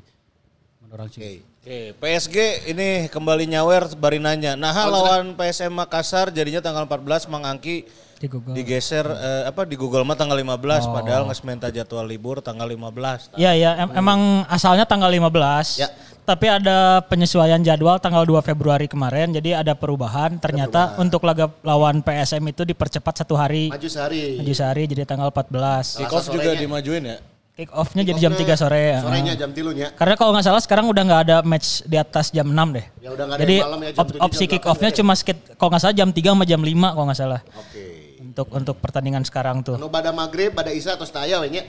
Orang 0.89 1.09
sih. 1.09 1.41
Oke, 1.59 1.97
PSG 1.97 2.37
ini 2.69 3.09
kembali 3.09 3.49
nyawer 3.49 3.97
bari 3.97 4.21
nanya. 4.21 4.53
Nah, 4.53 4.71
lawan 4.85 5.33
PSM 5.33 5.73
Makassar 5.73 6.29
jadinya 6.29 6.61
tanggal 6.61 6.85
14 6.85 7.25
Mang 7.25 7.41
Angki 7.41 7.89
Di 8.15 8.29
Google. 8.29 8.53
digeser 8.53 9.03
eh, 9.03 9.43
apa 9.43 9.65
di 9.65 9.75
Google 9.75 10.05
mah 10.05 10.15
tanggal 10.15 10.37
15 10.37 10.55
padahal 10.87 11.27
nggak 11.27 11.41
minta 11.43 11.67
jadwal 11.67 12.05
libur 12.05 12.39
tanggal 12.39 12.63
15. 12.63 13.35
Iya 13.35 13.51
ya 13.53 13.71
em- 13.81 13.93
emang 13.93 14.45
asalnya 14.47 14.85
tanggal 14.85 15.09
15. 15.09 15.81
Ya. 15.81 15.89
Tapi 16.21 16.47
ada 16.47 17.05
penyesuaian 17.05 17.61
jadwal 17.61 17.97
tanggal 17.97 18.23
2 18.23 18.41
Februari 18.41 18.85
kemarin 18.85 19.29
jadi 19.29 19.59
ada 19.59 19.73
perubahan. 19.73 20.37
Ternyata 20.37 20.95
untuk 20.97 21.21
laga 21.21 21.49
lawan 21.61 21.99
PSM 21.99 22.45
itu 22.45 22.61
dipercepat 22.63 23.25
satu 23.25 23.33
hari. 23.33 23.69
Maju 23.69 23.89
sehari. 23.89 24.37
Maju 24.37 24.53
sehari 24.53 24.85
jadi 24.85 25.03
tanggal 25.03 25.29
14. 25.29 25.97
Kick 25.97 26.09
off 26.09 26.29
juga 26.29 26.53
dimajuin 26.53 27.03
ya. 27.03 27.17
Kick 27.55 27.71
off-nya 27.71 28.03
jadi 28.03 28.19
jam 28.19 28.35
3 28.35 28.51
sore. 28.59 28.81
ya. 28.91 28.99
Sorenya 28.99 29.31
jam 29.39 29.55
tilunya. 29.55 29.87
Karena 29.95 30.19
kalau 30.19 30.35
nggak 30.35 30.43
salah 30.43 30.59
sekarang 30.59 30.91
udah 30.91 31.03
nggak 31.07 31.21
ada 31.23 31.37
match 31.39 31.87
di 31.87 31.95
atas 31.95 32.27
jam 32.27 32.51
6 32.51 32.75
deh. 32.75 32.83
Ya 32.99 33.15
udah 33.15 33.23
nggak 33.31 33.37
ada 33.39 33.43
Jadi 33.47 33.55
malam 33.63 33.79
ya, 33.79 33.91
jam 33.95 34.01
op- 34.03 34.11
7, 34.11 34.25
opsi 34.27 34.43
jam 34.43 34.51
kick 34.51 34.63
off-nya 34.67 34.89
8 34.91 34.99
cuma 34.99 35.13
sekit 35.15 35.37
kalau 35.55 35.69
nggak 35.71 35.81
salah 35.87 35.95
jam 35.95 36.09
3 36.11 36.35
sama 36.35 36.43
jam 36.43 36.59
5 36.59 36.91
kalau 36.91 37.05
nggak 37.07 37.19
salah. 37.23 37.41
Oke. 37.55 37.83
Untuk 38.19 38.47
untuk 38.51 38.75
pertandingan 38.83 39.23
sekarang 39.23 39.63
tuh. 39.63 39.79
Nu 39.79 39.87
pada 39.87 40.11
maghrib, 40.11 40.51
pada 40.51 40.67
isya 40.67 40.99
atau 40.99 41.07
setaya 41.07 41.39
we 41.39 41.47
nya. 41.47 41.63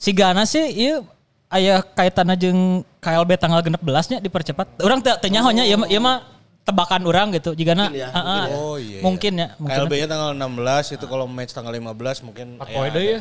Si 0.00 0.16
Gana 0.16 0.48
sih 0.48 0.64
iya 0.72 1.04
aya 1.52 1.84
kaitannya 1.84 2.32
jeung 2.40 2.80
KLB 3.04 3.36
tanggal 3.36 3.60
16 3.60 3.84
nya 3.84 4.18
dipercepat. 4.24 4.80
Orang 4.80 5.04
teu 5.04 5.12
nyahonya 5.28 5.68
ieu 5.68 5.76
mah 5.76 5.88
ieu 5.92 6.00
mah 6.00 6.24
tebakan 6.64 7.04
orang 7.04 7.36
gitu. 7.36 7.52
Jigana 7.52 7.92
Mungkin 7.92 8.00
ya, 8.00 8.08
heeh, 8.08 8.24
mungkin 8.24 8.48
ya. 8.48 8.56
Oh, 8.56 8.76
iya, 8.80 8.88
iya. 8.96 9.00
Mungkin 9.04 9.32
ya, 9.36 9.48
mungkin. 9.60 9.78
KLB-nya 9.84 10.06
tanggal 10.08 10.30
16 10.32 10.96
itu 10.96 11.04
kalau 11.04 11.26
match 11.28 11.52
tanggal 11.52 11.74
15 11.76 12.24
mungkin 12.24 12.46
4 12.56 12.72
poin 12.72 12.90
deh 12.96 13.04
ya. 13.04 13.20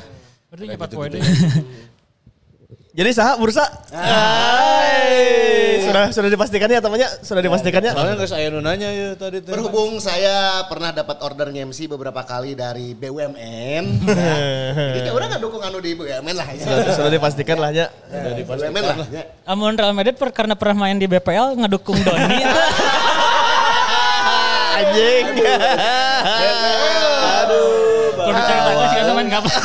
Berarti 0.52 0.68
4 0.76 1.00
poin 1.00 1.08
deh. 1.08 1.24
Jadi 2.92 3.10
sah 3.16 3.40
bursa. 3.40 3.64
Hai. 3.96 5.80
Sudah 5.88 6.12
sudah 6.12 6.28
dipastikan 6.28 6.68
ya 6.68 6.84
temannya? 6.84 7.08
Sudah 7.24 7.40
dipastikan 7.40 7.80
ya? 7.80 7.96
Soalnya 7.96 8.20
nggak 8.20 8.28
saya 8.28 8.52
nanya 8.60 8.90
ya 8.92 9.16
tadi 9.16 9.40
tuh. 9.40 9.56
Berhubung 9.56 10.04
saya 10.04 10.68
pernah 10.68 10.92
dapat 10.92 11.24
order 11.24 11.56
MC 11.56 11.88
beberapa 11.88 12.20
kali 12.28 12.52
dari 12.52 12.92
BUMN. 12.92 13.86
Jadi 14.92 15.00
kayak 15.08 15.16
orang 15.16 15.28
nggak 15.32 15.40
dukung 15.40 15.64
anu 15.64 15.80
di 15.80 15.96
BUMN 15.96 16.36
lah. 16.36 16.48
Ya. 16.52 16.68
Sudah, 16.68 17.00
sudah 17.00 17.12
dipastikan 17.16 17.56
lah 17.56 17.72
ya. 17.72 17.88
BUMN 18.44 18.84
lah. 18.84 19.08
ya. 19.08 19.24
Amun 19.48 19.80
Real 19.80 19.96
Madrid 19.96 20.20
per, 20.20 20.36
karena 20.36 20.60
pernah 20.60 20.84
main 20.84 21.00
di 21.00 21.08
BPL 21.08 21.64
ngedukung 21.64 21.96
Doni. 21.96 22.44
Anjing. 24.84 25.28
Main 29.32 29.40
kapan. 29.40 29.62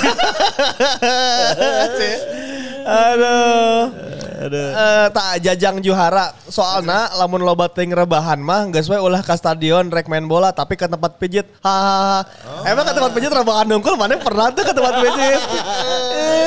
Aduh. 4.37 4.71
Eh, 4.71 5.07
tak 5.11 5.43
jajang 5.43 5.83
juara 5.83 6.31
soalnya 6.47 7.11
lamun 7.19 7.43
loba 7.43 7.67
ting 7.67 7.91
rebahan 7.91 8.39
mah 8.39 8.71
geus 8.71 8.87
we 8.87 8.95
ulah 8.95 9.19
ka 9.19 9.35
stadion 9.35 9.91
rek 9.91 10.07
main 10.07 10.23
bola 10.23 10.55
tapi 10.55 10.79
ke 10.79 10.87
tempat 10.87 11.19
pijit 11.19 11.49
hahaha 11.64 12.23
emang 12.62 12.85
ke 12.87 12.93
tempat 12.95 13.11
pijit 13.11 13.33
rebahan 13.33 13.67
dongkul 13.67 13.99
mana 13.99 14.14
pernah 14.21 14.55
tuh 14.55 14.62
ke 14.62 14.71
tempat 14.71 14.95
pijit 15.03 15.41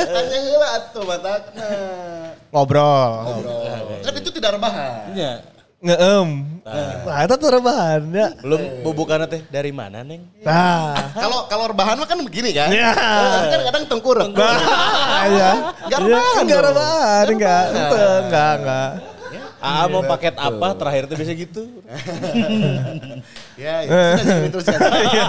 batakna. 0.96 1.68
ngobrol 2.48 3.10
Kan 4.00 4.12
itu 4.16 4.30
tidak 4.32 4.56
rebahan. 4.56 5.12
Iya. 5.12 5.59
Ngeem 5.80 6.28
nah 6.60 7.24
itu 7.24 7.34
tuh 7.34 7.50
rebahan 7.50 8.02
ya 8.12 8.28
Belum 8.44 8.60
bubukannya 8.84 9.26
teh 9.26 9.40
dari 9.48 9.72
mana, 9.72 10.04
Neng? 10.04 10.22
nah 10.44 10.92
Kalau 11.16 11.48
kalau 11.48 11.64
rebahan 11.66 11.96
mah 11.96 12.04
kan 12.04 12.20
begini 12.20 12.52
kan. 12.52 12.68
Ya. 12.68 12.92
Tapi 12.92 13.46
kan 13.48 13.60
kadang 13.66 13.84
tengkurap. 13.88 14.28
Nah, 14.30 15.24
ya. 15.26 15.50
Nggak 15.88 15.98
rebahan 16.04 16.42
Enggak 16.44 16.62
rebahan, 16.62 17.26
enggak. 17.26 17.64
Enggak, 18.22 18.52
enggak. 18.60 18.90
Ah, 19.60 19.84
mau 19.88 20.00
paket 20.00 20.32
apa 20.36 20.68
terakhir 20.72 21.04
tuh 21.04 21.16
bisa 21.16 21.32
gitu. 21.36 21.62
Ya, 23.60 23.84
ya. 23.84 24.16
Sudah 24.16 24.48
terus 24.48 24.66
ya. 24.72 25.26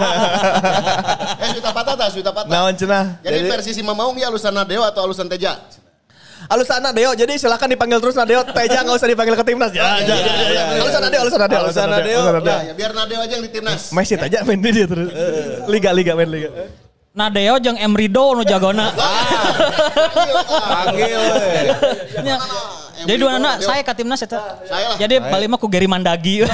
Eh, 1.36 1.48
Suita 1.52 1.68
Patah 1.68 1.94
tak? 1.96 2.08
Suita 2.12 2.32
Patah. 2.32 2.48
Naon 2.48 2.72
cenah? 2.72 3.20
Jadi 3.20 3.40
versi 3.44 3.70
si 3.72 3.82
Mamaung 3.84 4.16
ya 4.16 4.32
alusan 4.32 4.56
Nadeo 4.56 4.80
atau 4.84 5.04
alusan 5.04 5.28
Teja? 5.28 5.60
Alus 6.52 6.68
anak 6.68 6.92
Deo, 6.92 7.10
jadi 7.16 7.32
silakan 7.40 7.64
dipanggil 7.72 7.96
terus 7.96 8.12
Nadeo. 8.12 8.44
Teja 8.44 8.84
nggak 8.84 8.96
usah 9.00 9.08
dipanggil 9.08 9.34
ke 9.34 9.44
timnas. 9.46 9.72
Ya, 9.72 9.96
ya, 10.04 10.16
ya, 10.20 10.44
ya. 10.52 10.62
Alus 10.84 10.94
anak 11.00 11.08
Deo, 11.08 11.20
alus 11.24 11.32
anak 11.32 11.48
Deo, 11.48 11.60
alus 11.64 11.78
anak 11.80 12.00
Deo. 12.04 12.20
alus 12.20 12.28
anak 12.28 12.42
Deo. 12.44 12.52
Nah, 12.52 12.60
ya 12.60 12.72
biar 12.76 12.92
Nadeo 12.92 13.18
aja 13.24 13.32
yang 13.32 13.44
di 13.48 13.50
timnas. 13.50 13.80
Messi 13.88 14.14
aja 14.20 14.38
main 14.44 14.60
di 14.60 14.68
dia 14.68 14.84
terus. 14.84 15.08
Liga, 15.64 15.90
liga, 15.96 16.12
main 16.12 16.28
liga. 16.28 16.50
Nadeo 17.12 17.56
jeung 17.56 17.76
Emrido 17.76 18.36
nu 18.36 18.44
jagona. 18.44 18.92
Panggil 20.60 21.16
we. 21.16 21.48
Nya. 22.20 22.36
Jadi 23.02 23.18
dua 23.18 23.40
anak 23.40 23.54
saya 23.64 23.80
ke 23.80 23.92
timnas 23.96 24.20
eta. 24.20 24.60
Saya 24.68 24.92
lah. 24.92 24.96
Jadi 25.00 25.14
balik 25.20 25.48
mah 25.48 25.58
ku 25.58 25.68
Gary 25.72 25.88
Mandagi. 25.88 26.44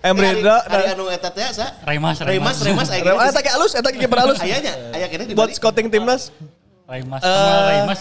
Emrido. 0.00 0.54
Hari 0.70 0.94
anu 0.94 1.10
eta 1.10 1.28
teh 1.30 1.50
sa? 1.50 1.74
Remas, 1.82 2.22
Raimas. 2.22 2.56
Remas 2.62 2.88
aya 2.88 3.02
Ah, 3.14 3.30
tak 3.30 3.46
alus, 3.52 3.74
eta 3.74 3.90
kiper 3.90 4.18
alus. 4.22 4.38
Ayanya, 4.38 4.72
aya 4.94 5.06
kene 5.10 5.26
di 5.26 5.34
Buat 5.34 5.50
scouting 5.54 5.90
timnas. 5.90 6.30
Raimas, 6.90 7.20
sama 7.22 7.60
Raimas. 7.70 8.00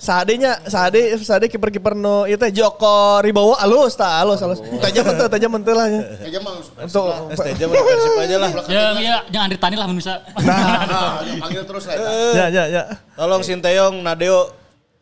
Saadenya, 0.00 0.64
saade, 0.64 1.12
saade 1.20 1.44
kiper-kiper 1.44 1.92
no 1.92 2.24
itu 2.24 2.40
Joko 2.56 3.20
Ribowo 3.20 3.52
alus, 3.60 3.92
tak 3.92 4.08
alus, 4.24 4.40
alus. 4.40 4.64
Teja 4.80 5.04
mentel, 5.04 5.28
teja 5.28 5.44
mentel 5.44 5.76
lah. 5.76 5.86
ya. 5.92 6.00
Aja 6.24 6.38
mah 6.40 6.52
Untuk 6.56 7.04
mau 7.04 7.28
persib 7.36 8.16
aja 8.16 8.36
lah. 8.40 8.50
Ya, 8.64 8.84
ya, 8.96 9.16
jangan 9.28 9.44
Andri 9.52 9.58
Tani 9.60 9.76
lah 9.76 9.84
bisa. 9.92 10.24
Nah, 10.40 11.20
panggil 11.44 11.62
terus 11.68 11.84
lah 11.84 11.94
eta. 12.00 12.10
ya, 12.32 12.44
ya, 12.48 12.64
ya. 12.70 12.82
Tolong 13.12 13.44
Sinteyong, 13.44 14.00
Nadeo 14.00 14.48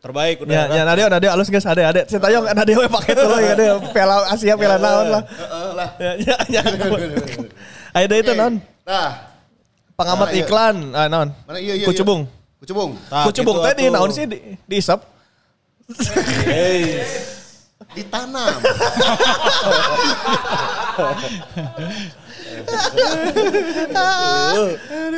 terbaik 0.03 0.43
udah. 0.43 0.51
Ya, 0.51 0.63
ya, 0.67 0.83
Nadeo, 0.83 1.07
Nadeo, 1.07 1.31
alus 1.31 1.47
guys, 1.47 1.63
ade, 1.63 1.79
ade. 1.87 2.01
Sintayong, 2.11 2.51
Nadeo 2.51 2.83
pakai 2.91 3.13
tuh 3.15 3.29
lah, 3.31 3.39
Nadeo. 3.39 3.75
Piala 3.95 4.27
Asia, 4.27 4.59
Piala 4.59 4.75
naon 4.83 5.07
lah. 5.15 5.23
Heeh 5.23 5.69
lah. 5.79 5.89
Ya, 5.95 6.11
ya, 6.19 6.35
ya. 6.59 6.61
Deh 8.03 8.17
itu 8.19 8.33
non. 8.35 8.59
Nah, 8.83 9.31
Pengamat 9.95 10.27
Ah, 10.27 10.35
iya. 10.35 10.43
iklan, 10.47 10.75
ah 10.95 11.07
non. 11.07 11.27
mana 11.43 11.59
iya 11.59 11.75
iya. 11.75 11.87
Kucubung. 11.87 12.27
Iya. 12.59 12.61
Kucubung. 12.61 12.91
Nah, 13.09 13.23
Kucubung 13.23 13.55
gitu 13.57 13.71
di 13.73 13.85
atuh. 13.85 13.93
naon 13.95 14.11
sih 14.11 14.25
di 14.25 14.37
diisap? 14.67 14.99
Hey. 16.45 17.01
Ditanam. 17.89 18.59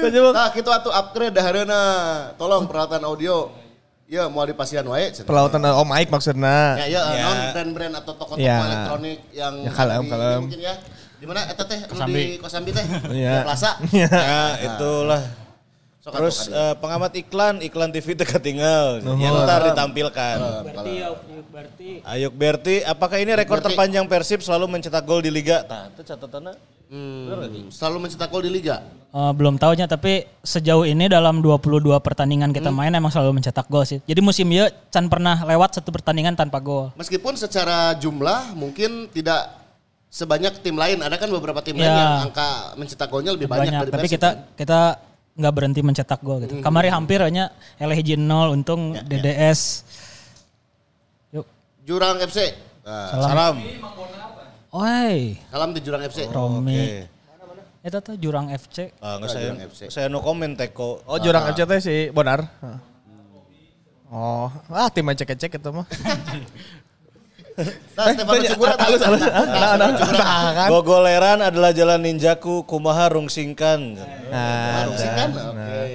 Kucubung. 0.01 0.33
Nah, 0.33 0.49
kita 0.51 0.69
atuh 0.71 0.93
upgrade 0.93 1.33
dahareuna. 1.33 1.81
Tolong 2.35 2.65
peralatan 2.65 3.01
audio. 3.03 3.51
Ya, 4.05 4.27
mau 4.27 4.43
dipasihan 4.43 4.83
wae. 4.85 5.07
cenah. 5.09 5.23
Pelautan 5.23 5.63
oh 5.71 5.87
mic 5.87 6.11
maksudnya. 6.11 6.75
Ya, 6.77 6.85
ya, 6.85 7.01
Ya. 7.09 7.23
non 7.23 7.37
brand-brand 7.55 7.93
atau 7.95 8.13
toko-toko 8.13 8.43
Ya. 8.43 8.59
elektronik 8.59 9.19
yang 9.31 9.55
Ya, 9.57 9.71
kalem, 9.71 10.03
di- 10.03 10.11
kalem. 10.11 10.39
mungkin 10.43 10.59
ya. 10.61 10.73
Di 11.15 11.25
mana 11.25 11.41
eta 11.47 11.63
teh? 11.63 11.79
Anu 11.79 11.91
Kosambi. 11.95 12.19
di 12.19 12.35
Kosambi 12.35 12.69
teh. 12.75 12.85
Iya. 13.15 13.33
Di 13.33 13.45
Plaza. 13.47 13.71
Ya, 13.95 14.11
itulah. 14.59 15.21
Sok 16.01 16.17
Terus 16.17 16.49
eh, 16.49 16.73
pengamat 16.81 17.13
iklan, 17.13 17.61
iklan 17.61 17.93
TV 17.93 18.17
teka 18.17 18.41
tinggal. 18.41 19.05
Nuhun. 19.05 19.21
Ya, 19.21 19.29
ntar 19.29 19.69
ditampilkan. 19.69 20.37
Berarti 20.65 20.93
berarti 21.45 21.89
Ayuk 22.01 22.33
Berti, 22.33 22.75
apakah 22.81 23.21
ini 23.21 23.37
rekor 23.37 23.61
Berti. 23.61 23.69
terpanjang 23.69 24.09
Persib 24.09 24.41
selalu 24.41 24.65
mencetak 24.65 25.05
gol 25.05 25.21
di 25.21 25.29
liga? 25.29 25.61
Nah, 25.61 25.93
itu 25.93 26.01
catatannya. 26.01 26.57
Hmm, 26.89 27.69
selalu 27.69 27.97
mencetak 28.01 28.33
gol 28.33 28.41
di 28.41 28.49
liga. 28.49 28.81
Eh, 29.13 29.31
belum 29.37 29.61
tahunya 29.61 29.85
tapi 29.85 30.25
sejauh 30.41 30.89
ini 30.89 31.05
dalam 31.05 31.37
22 31.37 31.69
pertandingan 32.01 32.49
kita 32.49 32.73
main 32.73 32.89
emang 32.89 33.13
selalu 33.13 33.37
mencetak 33.37 33.69
gol 33.69 33.85
sih. 33.85 34.01
Jadi 34.01 34.25
musim 34.25 34.49
ieu 34.49 34.73
can 34.89 35.05
pernah 35.05 35.37
lewat 35.37 35.77
satu 35.77 35.93
pertandingan 35.93 36.33
tanpa 36.33 36.57
gol. 36.57 36.89
Meskipun 36.97 37.37
secara 37.37 37.93
jumlah 37.93 38.57
mungkin 38.57 39.05
tidak 39.07 39.53
sebanyak 40.09 40.65
tim 40.65 40.73
lain. 40.73 40.97
Ada 40.97 41.13
kan 41.15 41.29
beberapa 41.29 41.61
tim 41.61 41.77
lain 41.77 41.85
Ya. 41.85 41.93
yang 41.93 42.25
angka 42.25 42.73
mencetak 42.73 43.05
golnya 43.05 43.37
lebih 43.37 43.45
banyak, 43.45 43.69
Banyak, 43.69 43.81
dari 43.85 43.91
tapi 43.93 44.01
Persib. 44.01 44.15
kita 44.17 44.29
kita 44.57 44.79
nggak 45.35 45.53
berhenti 45.53 45.81
mencetak 45.81 46.19
gol 46.19 46.43
gitu. 46.43 46.59
Kamari 46.59 46.91
hampir 46.91 47.23
hanya 47.23 47.55
hiji 47.79 48.19
0 48.19 48.51
untung 48.51 48.95
DDS. 48.95 49.85
Yuk. 51.31 51.45
Jurang 51.87 52.19
FC. 52.19 52.51
Nah, 52.81 53.13
Salam. 53.13 53.55
Oi, 54.71 55.35
salam 55.51 55.75
di 55.75 55.83
Jurang 55.83 55.99
FC. 56.07 56.31
Romi. 56.31 56.79
Oke. 56.79 56.99
Eta 57.83 57.99
tuh 57.99 58.15
Jurang 58.15 58.47
FC. 58.55 58.95
Ah, 59.03 59.19
nggak 59.19 59.29
saya, 59.29 59.51
Jurang 59.51 59.61
FC. 59.67 59.81
saya 59.91 60.07
no 60.07 60.23
komen 60.23 60.55
teko. 60.55 61.03
Oh 61.03 61.17
jurang 61.19 61.51
FCT 61.51 61.71
si 61.83 61.95
Bonar. 62.15 62.45
Oh, 64.11 64.47
ah 64.71 64.87
tim 64.91 65.07
cek-cek 65.11 65.59
itu 65.59 65.69
mah. 65.71 65.87
Nah, 67.95 68.05
Stefano 68.15 68.41
Cugura 68.43 68.75
alus. 68.79 69.01
Nah, 69.01 69.73
nah, 69.77 69.89
nah. 69.91 70.67
Gogoleran 70.71 71.39
adalah 71.43 71.71
jalan 71.75 72.01
ninjaku, 72.01 72.65
kumaha 72.65 73.11
rungsingkan. 73.13 73.99
Nah, 74.29 74.85
Harus 74.85 74.97
sih 74.97 75.11
kan? 75.11 75.29
Oke. 75.33 75.85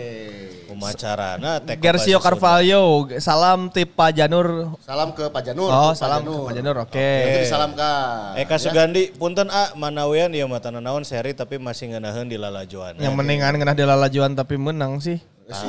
Kumacarana 0.76 1.56
teh 1.64 1.72
Gersio. 1.80 2.20
Carvalho, 2.20 3.08
salam 3.16 3.72
tip 3.72 3.96
Pak 3.96 4.12
Janur. 4.12 4.76
Salam 4.84 5.16
ke 5.16 5.24
Pak 5.32 5.42
Janur. 5.42 5.72
Oh, 5.72 5.90
Pak 5.90 5.96
salam 5.96 6.20
ke 6.20 6.36
Pak 6.36 6.52
Janur, 6.52 6.76
oke. 6.84 7.12
Itu 7.24 7.38
disalamkan. 7.48 8.36
Eka 8.36 8.56
Sugandi, 8.60 9.08
punten 9.16 9.48
A, 9.48 9.72
manawean 9.72 10.36
ya 10.36 10.44
mata 10.44 10.68
naon 10.68 11.02
seri 11.08 11.32
tapi 11.32 11.56
masih 11.56 11.96
ngenaheun 11.96 12.28
di 12.28 12.36
lalajuan. 12.36 13.00
Yang 13.00 13.14
mendingan 13.16 13.56
kena 13.56 13.72
di 13.72 13.88
lalajuan 13.88 14.36
tapi 14.36 14.60
menang 14.60 15.00
sih. 15.00 15.16
Ah, 15.46 15.62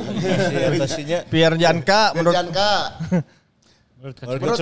si 0.50 0.58
atasinya. 0.58 1.20
Pierre 1.30 1.56
Janka 1.56 2.12
menurut 2.18 2.34
Menurut 2.34 2.52
Kak. 2.52 2.86
Menurut 4.02 4.18
Coach 4.58 4.62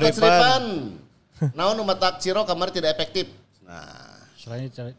Naon 1.52 1.78
umatak 1.78 2.20
Ciro 2.20 2.44
kamar 2.44 2.70
tidak 2.70 2.96
efektif. 2.96 3.28
Nah, 3.62 4.24
selain 4.36 4.70
selain 4.70 4.96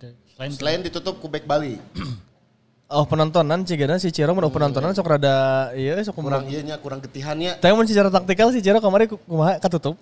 selain 0.52 0.80
ditutup 0.80 1.16
kubek 1.16 1.44
Bali. 1.44 1.80
oh 2.92 3.04
penontonan 3.04 3.64
cigana 3.64 3.96
si 3.96 4.12
Ciro 4.12 4.30
menurut 4.30 4.52
penontonan 4.52 4.92
sok 4.92 5.08
rada 5.08 5.70
iya 5.72 5.96
sok 6.00 6.20
Kurang 6.20 6.44
kurang. 6.44 6.44
iya 6.46 6.60
nya, 6.62 6.76
kurang 6.76 7.00
getihannya. 7.00 7.56
Tapi 7.58 7.72
mun 7.72 7.88
secara 7.88 8.12
taktikal 8.12 8.52
si 8.52 8.60
Ciro 8.60 8.78
kemarin 8.78 9.06
ku- 9.08 9.20
kumaha 9.20 9.56
katutup. 9.58 9.96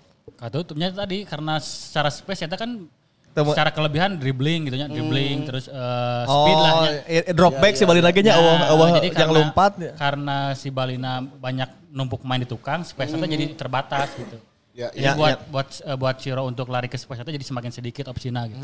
tutupnya 0.51 0.89
tadi 0.89 1.23
karena 1.23 1.61
secara 1.61 2.09
space 2.09 2.43
itu 2.43 2.57
kan 2.57 2.89
Temu- 3.31 3.51
secara 3.51 3.67
kelebihan 3.69 4.15
dribbling 4.15 4.65
gitu 4.65 4.79
ya, 4.79 4.87
dribbling 4.87 5.43
terus 5.43 5.67
eh, 5.67 6.23
Oh, 6.25 6.47
speed 6.47 6.57
lah 6.57 6.71
nya. 6.81 6.89
i- 7.05 7.27
drop 7.31 7.53
back 7.59 7.75
si 7.75 7.83
Bali 7.83 7.99
lagi 7.99 8.23
nya 8.23 8.33
Nah, 8.33 8.95
jadi 8.95 9.07
yang 9.07 9.15
karena- 9.15 9.35
lompat. 9.35 9.71
Karena 9.93 10.37
si 10.55 10.67
Balina 10.71 11.19
banyak 11.19 11.91
numpuk 11.91 12.23
main 12.23 12.39
di 12.39 12.47
tukang, 12.47 12.81
space 12.81 13.11
itu 13.11 13.23
jadi 13.23 13.45
terbatas 13.53 14.09
gitu. 14.15 14.39
Ya, 14.75 14.91
Jadi 14.91 15.07
Ya, 15.07 15.15
buat 15.15 15.39
buat 15.47 15.67
eh, 15.87 15.95
buat 15.95 16.15
Ciro 16.19 16.43
untuk 16.43 16.67
lari 16.67 16.91
ke 16.91 16.99
space 16.99 17.23
itu 17.23 17.31
jadi 17.31 17.45
semakin 17.47 17.71
sedikit 17.71 18.11
opsinya 18.11 18.43
gitu. 18.43 18.59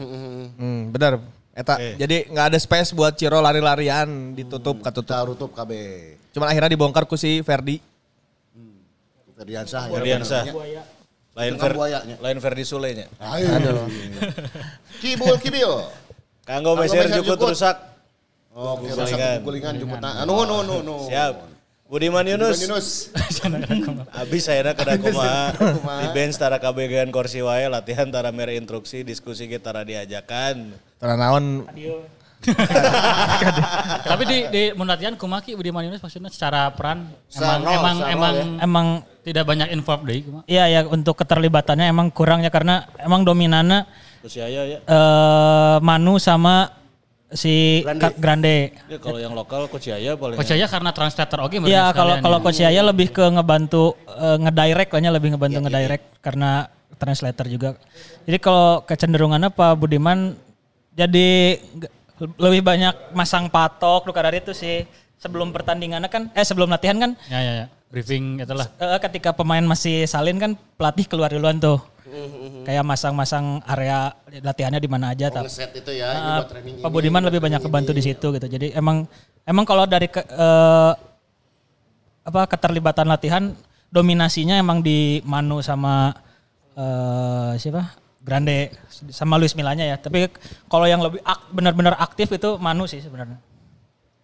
Hmm, 0.59 0.91
benar. 0.91 1.24
Eta 1.55 1.80
jadi 1.95 2.28
nggak 2.28 2.45
ada 2.51 2.59
space 2.59 2.91
buat 2.91 3.16
Ciro 3.16 3.39
lari-larian 3.39 4.36
ditutup 4.36 4.84
katutup. 4.84 5.07
kita 5.07 5.28
tutup 5.32 5.51
KB. 5.55 5.72
Cuman 6.36 6.51
akhirnya 6.51 6.76
dibongkar 6.76 7.07
ku 7.07 7.16
si 7.16 7.39
Ferdi. 7.39 7.80
Ferdiansah. 9.39 9.88
ya, 9.88 9.93
Ferdiansah. 9.95 10.43
namanya. 10.51 10.84
Lain 11.32 11.55
Fer, 11.55 11.72
buayanya. 11.72 12.16
lain 12.20 12.38
Ferdi 12.43 12.64
Sule 12.68 12.91
nya. 12.91 13.07
Aduh. 13.18 13.88
Kibul 14.99 15.39
kibil. 15.39 15.88
Kanggo 16.43 16.76
meser 16.76 17.07
meser 17.07 17.24
jukut 17.24 17.39
jukut. 17.39 17.55
rusak. 17.55 17.78
Oh, 18.51 18.76
Gulingan. 18.76 18.99
gulingan. 18.99 19.38
Gulingan 19.47 19.74
jukutna. 19.80 20.09
Anu 20.28 20.43
no 20.43 20.59
no 20.59 20.84
no. 20.84 21.07
Siap. 21.07 21.39
Budiman 21.91 22.23
Yunus. 22.23 22.63
Yunus. 22.63 23.11
Abis 24.15 24.47
saya 24.47 24.71
kada 24.71 24.95
di 24.95 26.07
bench 26.15 26.39
tara 26.39 26.55
kabegean 26.55 27.11
kursi 27.11 27.43
wae 27.43 27.67
latihan 27.67 28.07
tara 28.07 28.31
mere 28.31 28.55
instruksi 28.55 29.03
diskusi 29.03 29.51
kita 29.51 29.75
tara 29.75 29.83
diajakan. 29.83 30.71
Tara 30.95 31.19
naon 31.19 31.67
Tapi 34.07 34.23
di 34.23 34.37
di 34.47 34.63
mun 34.71 34.87
latihan 34.87 35.19
kumaki 35.19 35.51
Budiman 35.51 35.83
Yunus 35.83 35.99
maksudnya 35.99 36.31
secara 36.31 36.71
peran 36.71 37.11
emang 37.35 37.59
emang 37.59 37.97
emang 38.07 38.33
role 38.33 38.63
Emang 38.63 38.87
tidak 39.27 39.43
banyak 39.51 39.67
involved 39.75 40.07
deh 40.07 40.23
kumaha. 40.23 40.47
Iya 40.47 40.63
ya 40.71 40.79
untuk 40.87 41.19
keterlibatannya 41.19 41.91
emang 41.91 42.07
kurangnya 42.15 42.47
karena 42.47 42.87
emang 43.03 43.27
dominannya 43.27 43.83
Terus 44.23 44.39
ya 44.39 44.47
ya. 44.47 44.79
eh 44.79 45.77
Manu 45.83 46.17
sama 46.23 46.80
si 47.32 47.82
Grande. 47.84 48.07
Grande. 48.19 48.55
Ya, 48.91 48.97
kalau 48.99 49.19
yang 49.19 49.34
lokal 49.34 49.67
Coach 49.71 49.88
Yaya 49.88 50.19
paling. 50.19 50.36
Coach 50.36 50.51
Yaya 50.51 50.67
karena 50.67 50.91
translator 50.91 51.39
oke 51.47 51.55
Iya 51.63 51.95
kalau 51.95 52.19
kalau 52.19 52.38
ya. 52.39 52.43
Coach 52.43 52.59
Yaya 52.61 52.82
lebih 52.84 53.07
ke 53.15 53.23
ngebantu 53.23 53.95
eh, 54.07 54.38
ngedirect 54.39 54.89
kayaknya 54.91 55.11
lebih 55.15 55.36
ngebantu 55.36 55.57
ngedirect 55.63 56.05
karena 56.19 56.67
translator 56.99 57.45
juga. 57.49 57.69
Jadi 58.27 58.38
kalau 58.38 58.86
kecenderungannya 58.86 59.49
Pak 59.49 59.73
Budiman 59.79 60.38
jadi 60.93 61.57
lebih 62.38 62.61
banyak 62.61 63.15
masang 63.17 63.49
patok 63.49 64.05
lu 64.05 64.13
kadar 64.13 64.36
itu 64.38 64.53
sih 64.53 64.86
sebelum 65.17 65.49
pertandingannya 65.49 66.09
kan 66.11 66.29
eh 66.38 66.45
sebelum 66.45 66.69
latihan 66.69 66.97
kan 67.01 67.11
Ya 67.32 67.39
ya 67.41 67.53
ya. 67.65 67.67
Briefing 67.91 68.39
itulah. 68.39 68.71
eh, 68.73 68.99
ketika 69.03 69.35
pemain 69.35 69.59
masih 69.61 70.07
salin 70.07 70.39
kan 70.39 70.51
pelatih 70.79 71.05
keluar 71.05 71.27
duluan 71.27 71.59
tuh. 71.59 71.77
Kayak 72.63 72.83
masang-masang 72.83 73.63
area 73.63 74.11
latihannya 74.43 74.79
di 74.79 74.87
mana 74.87 75.11
aja 75.11 75.27
tapi 75.27 75.47
Ngeset 75.47 75.71
itu 75.75 75.91
ya. 75.95 76.39
buat 76.39 76.47
training 76.49 76.79
Pak 76.79 76.87
ini, 76.87 76.91
Budiman 76.91 77.23
lebih 77.23 77.39
banyak 77.39 77.61
kebantu 77.61 77.91
ini. 77.91 77.97
di 77.97 78.03
situ 78.03 78.27
gitu. 78.31 78.47
Jadi 78.47 78.67
emang 78.71 79.07
emang 79.43 79.63
kalau 79.63 79.83
dari 79.83 80.07
ke, 80.07 80.19
eh, 80.19 80.91
apa 82.21 82.41
keterlibatan 82.47 83.07
latihan 83.07 83.55
dominasinya 83.89 84.55
emang 84.55 84.79
di 84.79 85.19
Manu 85.23 85.59
sama 85.59 86.11
eh, 86.75 87.53
siapa? 87.55 87.95
Grande 88.21 88.75
sama 89.09 89.35
Luis 89.35 89.55
Milanya 89.55 89.83
ya. 89.83 89.95
Tapi 89.95 90.27
kalau 90.67 90.85
yang 90.85 90.99
lebih 90.99 91.19
ak- 91.23 91.47
benar-benar 91.49 91.95
aktif 91.95 92.27
itu 92.29 92.55
Manu 92.55 92.85
sih 92.85 92.99
sebenarnya. 92.99 93.39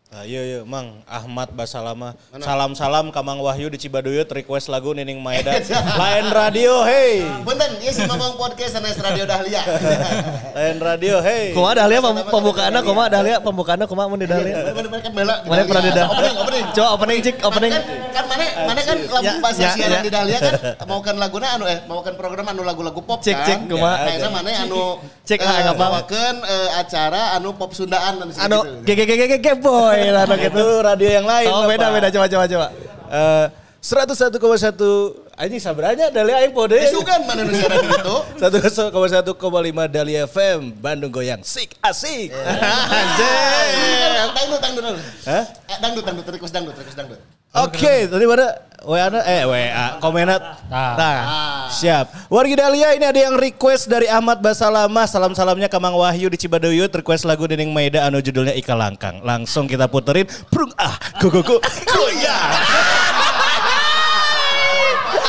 Ah, 0.08 0.24
iya 0.24 0.40
iya 0.40 0.60
Mang 0.64 1.04
Ahmad 1.04 1.52
Basalama. 1.52 2.16
Salam-salam 2.32 3.12
ka 3.12 3.20
Mang 3.20 3.44
Wahyu 3.44 3.68
di 3.68 3.76
Cibaduyut 3.76 4.24
request 4.32 4.72
lagu 4.72 4.96
Nining 4.96 5.20
Maeda. 5.20 5.52
Lain 6.00 6.32
radio 6.32 6.80
hey. 6.88 7.28
Punten, 7.44 7.76
ieu 7.84 7.92
si 7.92 8.08
Mamang 8.08 8.40
Podcast 8.40 8.80
sanes 8.80 8.96
Radio 9.04 9.28
Dahlia. 9.28 9.68
Lain 10.56 10.80
radio 10.80 11.20
hey. 11.20 11.52
Kumaha 11.52 11.84
Dahlia 11.84 12.00
pem- 12.00 12.24
pembukaannya 12.24 12.82
kumaha 12.88 13.08
Dahlia 13.12 13.38
pembukaannya 13.44 13.84
kumaha 13.84 14.08
mun 14.08 14.24
di 14.24 14.32
Dahlia. 14.32 14.72
Bener-bener 14.72 15.00
kan 15.04 15.12
bela. 15.12 15.36
Mana 15.44 15.62
pernah 15.68 15.84
di 15.84 15.92
Dahlia? 15.92 16.08
Opening, 16.16 16.36
opening. 16.40 16.66
Coba 16.72 16.88
opening 16.96 17.18
cik 17.28 17.36
opening. 17.44 17.72
Kan, 17.76 17.84
kan 18.16 18.26
mana 18.32 18.46
mana 18.64 18.82
kan 18.88 18.98
lagu 19.12 19.34
bahasa 19.44 19.60
ya, 19.60 19.70
siaran 19.76 20.00
di 20.08 20.12
Dahlia 20.16 20.38
kan 20.40 20.54
maukan 20.90 21.16
laguna 21.20 21.48
anu 21.60 21.68
eh 21.68 21.84
maukan 21.84 22.16
program 22.16 22.48
anu 22.48 22.64
lagu-lagu 22.64 23.04
pop 23.04 23.20
Cek, 23.20 23.36
kan. 23.36 23.68
cek, 23.68 23.76
kumaha. 23.76 24.08
Nah, 24.08 24.32
mana 24.32 24.50
anu 24.64 25.04
Cek, 25.28 25.44
eh, 25.44 25.68
ah, 25.68 25.76
bawakeun 25.76 26.36
eh, 26.48 26.70
acara 26.80 27.36
anu 27.36 27.52
pop 27.60 27.76
Sundaan 27.76 28.24
anu. 28.24 28.88
GGGGG 28.88 29.60
boy 29.60 29.97
lah 30.10 30.24
anu 30.30 30.36
gitu. 30.38 30.58
Itu 30.58 30.68
radio 30.84 31.10
yang 31.10 31.26
lain. 31.26 31.48
Oh 31.50 31.64
beda 31.66 31.88
beda 31.90 32.08
coba 32.14 32.26
coba 32.28 32.46
coba. 32.46 32.68
Eh 33.08 33.46
101,1 33.78 34.36
anjing 35.38 35.62
sabranya 35.62 36.10
Dahlia 36.10 36.42
aing 36.44 36.52
pode. 36.52 36.76
Isukan 36.76 37.24
mana 37.24 37.46
nu 37.46 37.54
siaran 37.54 37.86
gitu. 37.88 38.16
101,1,5 38.42 39.94
Dahlia 39.94 40.26
FM 40.26 40.76
Bandung 40.82 41.14
goyang 41.14 41.40
sik 41.46 41.78
asik. 41.80 42.34
Anjir. 42.98 44.12
Dangdut 44.34 44.60
dangdut. 44.60 44.84
dangdut. 44.84 45.06
Hah? 45.30 45.44
Eh, 45.72 45.78
Dangdut 45.80 46.04
dangdut 46.04 46.26
request 46.28 46.52
dangdut 46.52 46.76
request 46.76 46.98
dangdut. 46.98 47.22
Oke, 47.66 48.06
tadi 48.06 48.26
mana 48.30 48.68
WA 48.86 49.10
eh 49.26 49.44
WA 49.44 49.98
komenat. 49.98 50.42
Nah, 50.70 50.94
Nah, 50.96 51.20
Siap. 51.74 52.30
Wargi 52.32 52.56
Dahlia 52.56 52.96
ini 52.96 53.04
ada 53.04 53.20
yang 53.20 53.36
request 53.36 53.90
dari 53.92 54.08
Ahmad 54.08 54.40
Basalama. 54.40 55.04
Salam-salamnya 55.04 55.68
ke 55.68 55.78
Mang 55.82 55.98
Wahyu 55.98 56.32
di 56.32 56.38
Cibaduyut. 56.38 56.94
Request 56.94 57.28
lagu 57.28 57.44
Dening 57.50 57.74
Maeda 57.74 58.08
anu 58.08 58.24
judulnya 58.24 58.56
Ika 58.56 58.78
Langkang. 58.78 59.20
Langsung 59.26 59.68
kita 59.68 59.92
puterin. 59.92 60.30
Prung 60.54 60.72
ah. 60.80 60.96
Go 61.20 61.28
go 61.28 61.42
go. 61.44 61.58
Goyang. 61.90 62.52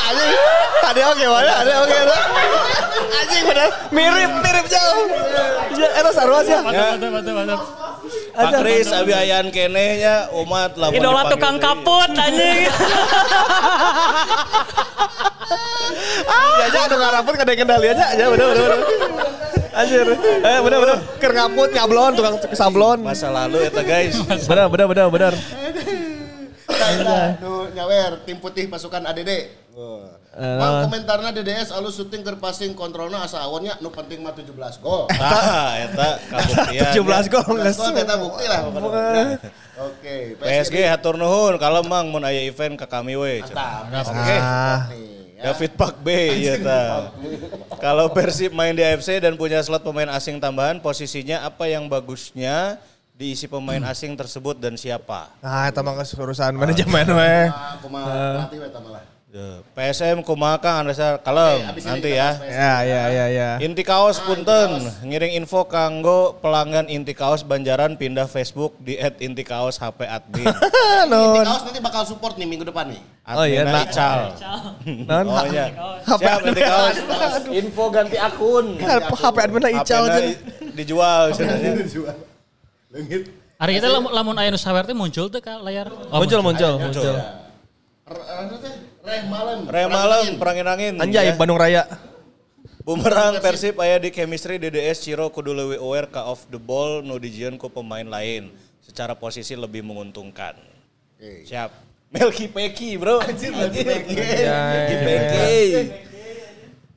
anjing. 0.09 0.33
Ada 0.89 1.01
oke 1.13 1.25
mana? 1.27 1.51
Ada 1.65 1.73
oke. 1.83 1.97
Anjing 3.09 3.43
bener 3.45 3.67
mirip 3.91 4.31
mirip 4.41 4.65
jauh. 4.69 5.03
Ya, 5.75 6.09
sarua 6.15 6.39
sih. 6.45 6.55
mantap 6.55 6.95
mantap 6.95 7.09
mantap 7.11 7.33
mantap. 7.33 7.78
Pak 8.39 8.63
Kris 8.63 8.87
abi 8.95 9.11
ayaan 9.11 9.51
keneh 9.51 9.99
nya 9.99 10.31
umat 10.31 10.79
lamun 10.79 10.95
Idola 10.95 11.27
tukang 11.27 11.59
kaput 11.59 12.07
anjing. 12.15 12.71
Ya 16.59 16.65
aja 16.71 16.79
anu 16.87 16.95
ngaraput 16.95 17.33
kada 17.35 17.51
kendali 17.51 17.91
aja. 17.91 18.15
Ya 18.15 18.31
bener 18.31 18.45
bener 18.47 18.63
bener. 18.63 18.79
Anjir. 19.75 20.07
Eh 20.39 20.59
bener 20.63 20.77
bener. 20.79 20.97
Keur 21.19 21.31
ngaput 21.35 21.69
nyablon 21.75 22.11
tukang 22.15 22.35
sablon. 22.55 23.03
Masa 23.03 23.27
lalu 23.27 23.59
eta 23.67 23.83
guys. 23.83 24.15
Bener 24.47 24.71
bener 24.71 24.87
bener 24.87 25.07
bener. 25.11 25.33
Nah, 26.79 27.35
nyawer 27.75 28.23
tim 28.23 28.39
putih 28.39 28.71
pasukan 28.71 29.03
ADD. 29.03 29.29
Eh, 29.29 29.45
Bang 30.29 30.85
komentarna 30.85 31.33
DDS 31.33 31.73
alus 31.73 31.97
syuting 31.97 32.21
keur 32.21 32.37
passing 32.37 32.77
kontrolna 32.77 33.25
asa 33.25 33.41
awonnya 33.41 33.81
nu 33.81 33.89
penting 33.89 34.21
mah 34.21 34.29
17 34.37 34.53
gol. 34.77 35.09
Ah, 35.17 35.73
eta 35.81 36.21
kabuktian. 36.29 36.93
17 36.93 37.33
gol 37.33 37.43
17 37.57 37.65
geus. 37.65 37.77
gol 37.81 37.95
eta 37.97 38.15
bukti 38.21 38.45
lah. 38.45 38.61
Oke, 39.79 40.37
PSG 40.37 40.85
hatur 40.85 41.17
nuhun 41.17 41.57
kalau 41.57 41.81
mang 41.81 42.13
mun 42.13 42.21
aya 42.21 42.45
event 42.45 42.77
ka 42.77 42.85
kami 42.85 43.17
we. 43.17 43.41
Mantap. 43.41 43.89
Oke. 44.05 44.37
Ya. 45.39 45.49
David 45.49 45.71
Pak 45.79 45.95
B 46.03 46.07
ya 46.45 46.55
ta. 46.61 47.09
Kalau 47.79 48.11
Persib 48.11 48.51
main 48.51 48.75
di 48.75 48.83
AFC 48.83 49.23
dan 49.23 49.33
punya 49.39 49.63
slot 49.63 49.81
pemain 49.81 50.11
asing 50.11 50.37
tambahan, 50.37 50.83
posisinya 50.83 51.47
apa 51.47 51.71
yang 51.71 51.87
bagusnya 51.87 52.77
diisi 53.15 53.47
pemain 53.47 53.81
asing 53.87 54.13
tersebut 54.19 54.59
dan 54.59 54.75
siapa? 54.75 55.31
Nah, 55.39 55.71
eta 55.71 55.79
mah 55.79 55.95
urusan 55.95 56.53
manajemen 56.53 57.07
we. 57.17 57.35
Ah, 57.49 57.79
kumaha 57.81 58.11
pelatih 58.45 58.59
eta 58.67 58.79
malah. 58.83 59.18
Ya, 59.29 59.61
PSM 59.77 60.25
kumaha 60.25 60.57
Kang 60.57 60.81
Andresa 60.81 61.21
kalem 61.21 61.61
ini 61.61 61.85
nanti 61.85 62.09
kita 62.09 62.17
ya. 62.17 62.29
Ya 62.49 62.73
ya 62.81 63.01
ya 63.13 63.25
ya. 63.29 63.49
Inti 63.61 63.85
kaos 63.85 64.17
punten, 64.25 64.89
ngiring 65.05 65.37
info 65.37 65.69
kanggo 65.69 66.33
pelanggan 66.41 66.89
Inti 66.89 67.13
kaos 67.13 67.45
Banjaran 67.45 67.93
pindah 67.93 68.25
Facebook 68.25 68.73
di 68.81 68.97
@intikaos 68.97 69.77
HP 69.77 70.09
admin. 70.09 70.49
Nun. 71.13 71.45
Kaos 71.45 71.61
nanti 71.61 71.77
bakal 71.77 72.09
support 72.09 72.41
nih 72.41 72.49
minggu 72.49 72.65
depan 72.65 72.89
nih. 72.89 73.01
Oh 73.29 73.45
iya, 73.45 73.69
nah. 73.69 73.85
Ical. 73.85 74.33
Oh 75.05 75.45
iya. 75.45 75.65
HP 76.09 76.21
Siap 76.25 76.39
Inti 76.49 76.61
kaos. 76.65 76.95
Info 77.53 77.83
ganti 77.93 78.17
akun. 78.17 78.81
HP 79.13 79.37
admin 79.45 79.61
ical 79.77 80.09
HP-na 80.09 80.17
aja. 80.17 80.25
i- 80.25 80.39
dijual 80.73 81.23
sebenarnya. 81.37 81.71
Leungit 82.89 83.23
Hari 83.61 83.77
itu 83.77 83.85
lamun, 83.93 84.09
lamun 84.09 84.35
aya 84.41 84.49
nu 84.49 84.57
sawer 84.57 84.89
teh 84.89 84.97
muncul 84.97 85.29
tuh 85.29 85.37
ke 85.37 85.53
layar. 85.61 85.93
Oh, 86.09 86.17
muncul, 86.17 86.41
muncul, 86.41 86.81
muncul. 86.81 87.13
Anu 88.09 88.57
Reh 89.09 89.23
malam. 89.25 89.57
Reh 89.65 89.87
malam, 89.89 90.25
perangin 90.37 90.67
angin. 90.69 90.93
Anjay, 91.01 91.33
Ya. 91.33 91.33
Bandung 91.33 91.57
Raya. 91.57 91.89
Bumerang 92.85 93.37
Persib 93.41 93.77
aya 93.81 94.01
di 94.01 94.09
chemistry 94.09 94.57
DDS 94.57 95.05
Ciro 95.05 95.29
kudu 95.29 95.53
leuwih 95.53 95.77
aware 95.77 96.09
ka 96.09 96.25
off 96.25 96.49
the 96.49 96.57
ball 96.57 97.05
nu 97.05 97.21
dijieun 97.21 97.57
ku 97.57 97.69
pemain 97.69 98.05
lain. 98.05 98.53
Secara 98.81 99.13
posisi 99.13 99.53
lebih 99.53 99.85
menguntungkan. 99.85 100.57
Siap. 101.21 101.69
Melki 102.09 102.49
Peki, 102.49 102.97
Bro. 102.97 103.21
Anjir, 103.21 103.53
Melki 103.53 103.85
Peki. 103.85 104.13
Melki 104.17 104.95
Peki. 105.05 105.57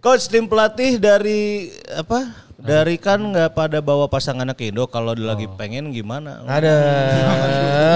Coach 0.00 0.24
tim 0.32 0.48
pelatih 0.48 0.96
dari 0.96 1.68
apa? 1.92 2.41
Dari 2.62 2.94
kan 2.94 3.18
nggak 3.18 3.52
pada 3.52 3.78
bawa 3.78 4.06
pasangannya 4.06 4.54
ke 4.54 4.70
Indo 4.70 4.86
kalau 4.86 5.12
lagi 5.12 5.50
pengen 5.52 5.90
gimana? 5.90 6.46
Ada. 6.46 6.74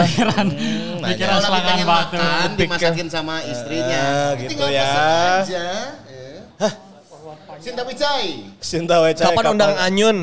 Pikiran, 0.03 0.47
pikiran 0.99 1.31
Kalau 1.31 1.39
lagi 1.39 1.47
selangan 1.47 1.63
pengen 1.63 1.87
batu. 1.87 2.17
makan, 2.19 2.49
dimasakin 2.57 3.07
sama 3.07 3.35
istrinya. 3.43 4.03
Ah, 4.03 4.31
gitu 4.35 4.51
Tinggal 4.51 4.69
ya. 4.69 4.87
aja. 5.41 5.65
Hah? 6.59 6.73
Sinta 7.57 7.83
Wicai. 7.83 8.27
Sinta 8.59 8.97
Wecai 9.01 9.25
Kapan 9.25 9.45
undang 9.49 9.73
Anyun? 9.77 10.17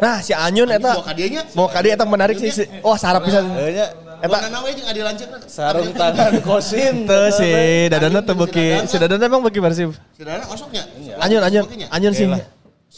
Nah, 0.00 0.18
si 0.18 0.32
Anyun 0.32 0.68
eta 0.70 0.96
Bawa 0.96 1.04
kadianya. 1.06 1.40
mau 1.52 1.68
kadi 1.68 1.88
eta 1.90 2.04
menarik 2.04 2.36
sih. 2.36 2.50
si- 2.50 2.68
Wah, 2.80 2.96
sarap 2.96 3.20
bisa. 3.22 3.40
Eta 3.40 3.92
Eta 4.20 4.36
nana 4.42 4.58
we 4.60 4.72
jeung 4.72 4.84
adi 4.86 5.00
lanceuk. 5.00 5.28
sarung 5.44 5.92
tangan 5.92 6.40
kosin. 6.40 7.04
Tuh 7.04 7.28
si 7.30 7.48
Dadana 7.86 8.20
tuh 8.20 8.32
beki. 8.34 8.84
Si 8.84 8.96
Dadana 8.96 9.24
emang 9.24 9.40
beki 9.42 9.60
Persib. 9.60 9.92
Saudara 10.12 10.44
osoknya. 10.44 10.84
Anyun, 11.18 11.40
Anyun? 11.42 11.64
Anyun 11.88 12.12
sih. 12.12 12.28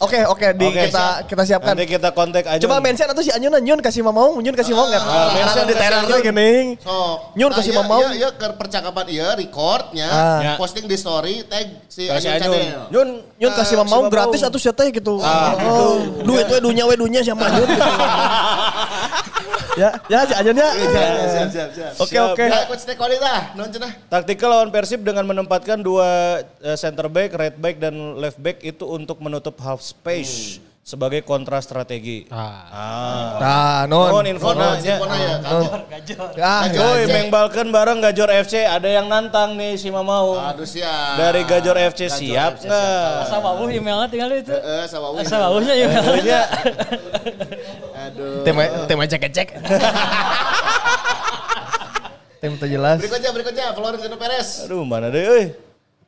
Oke, 0.01 0.25
oke, 0.25 0.57
di 0.57 0.65
Oke, 0.65 0.89
kita 0.89 1.05
kita 1.29 1.43
siapkan. 1.45 1.77
Nanti 1.77 1.85
kita 1.85 2.09
kontak 2.17 2.49
aja. 2.49 2.57
Coba 2.57 2.81
mention 2.81 3.05
atau 3.05 3.21
si 3.21 3.29
Anyun, 3.29 3.53
Anyun 3.53 3.77
kasih 3.77 4.01
mamau, 4.01 4.41
Nyun 4.41 4.57
kasih 4.57 4.73
mau 4.73 4.89
nggak? 4.89 5.03
Ah, 5.05 5.29
Mention 5.37 5.63
di 5.63 5.69
kasih 5.69 5.77
Thailand 5.77 6.03
Anyun. 6.03 6.21
gening. 6.25 6.65
Sok. 6.81 7.17
Nyun 7.37 7.51
kasih 7.53 7.69
Ah, 7.69 7.77
iya, 7.77 7.81
mamau. 7.85 7.99
Iya, 8.01 8.09
iya, 8.17 8.29
ke 8.33 8.47
percakapan 8.57 9.05
iya, 9.07 9.27
recordnya, 9.37 10.09
Ah. 10.09 10.39
Ya. 10.41 10.53
posting 10.57 10.89
di 10.89 10.97
story, 10.97 11.45
tag 11.45 11.85
si 11.85 12.09
Kasih 12.09 12.25
Anyun 12.25 12.41
Anyun. 12.41 12.57
Channel. 12.57 12.83
Nyun, 12.89 13.07
Nyun 13.37 13.53
kasih 13.53 13.75
mamau 13.77 14.01
gratis 14.09 14.41
atau 14.41 14.57
siapa 14.57 14.81
gitu. 14.89 15.21
Oh, 15.21 15.93
duit 16.25 16.49
we 16.49 16.57
dunya 16.57 16.89
we 16.89 16.97
dunya 16.97 17.21
sama 17.21 17.53
Anyun 17.53 17.69
gitu. 17.69 17.85
ya, 19.79 19.89
ya 20.09 20.19
si 20.27 20.33
Anyun 20.33 20.57
ya. 20.57 20.69
Oke, 22.01 22.17
oke. 22.17 22.45
Coach 22.69 22.83
Teko 22.83 23.05
dah, 23.07 23.55
non 23.55 23.69
cenah. 23.69 23.91
Taktikal 24.09 24.49
lawan 24.51 24.69
Persib 24.73 25.01
dengan 25.05 25.23
menempatkan 25.29 25.79
dua 25.81 26.41
eh, 26.61 26.77
center 26.77 27.07
back, 27.07 27.33
right 27.37 27.57
back 27.57 27.75
dan 27.77 27.93
left 28.17 28.41
back 28.41 28.59
itu 28.65 28.83
untuk 28.85 29.21
menutup 29.21 29.55
half 29.61 29.79
space 29.79 30.59
sebagai 30.83 31.23
kontra 31.23 31.63
strategi. 31.63 32.27
Ah. 32.27 33.39
Nah, 33.39 33.79
non. 33.87 34.11
Nuhun 34.11 34.27
infona 34.27 34.75
nya. 34.83 34.99
Infona 34.99 35.15
ya, 35.15 35.35
Gajor. 35.87 36.29
Ah, 36.43 36.67
Woi, 36.67 37.07
mengbalkan 37.07 37.71
bareng 37.71 38.03
Gajor 38.03 38.27
FC. 38.43 38.67
Ada 38.67 38.99
yang 38.99 39.07
nantang 39.07 39.55
nih 39.55 39.79
si 39.79 39.87
Mamau. 39.87 40.35
Aduh 40.35 40.67
siap. 40.67 41.15
Dari 41.15 41.47
Gajor 41.47 41.79
FC 41.79 42.11
Gajor 42.11 42.19
siap 42.19 42.51
nggak? 42.59 43.23
Asa 43.23 43.37
wawuh 43.39 43.71
emailnya 43.71 44.07
tinggal 44.11 44.29
itu. 44.35 44.51
Eh, 44.51 44.85
sama 44.91 45.15
Win. 45.15 45.23
Asa 45.23 45.35
wawuhnya 45.39 45.73
email. 45.73 46.03
Pokoknya 46.03 46.41
Aduh. 48.11 48.43
tim 48.43 48.55
tim 48.85 48.99
cek 49.07 49.23
cek. 49.31 49.49
Tim 52.43 52.59
teu 52.59 52.67
jelas. 52.67 52.99
Berikutnya, 52.99 53.31
berikutnya, 53.31 53.65
Florentino 53.71 54.19
Perez. 54.19 54.67
aduh 54.67 54.83
mana 54.83 55.07
deh 55.07 55.23
euy. 55.23 55.55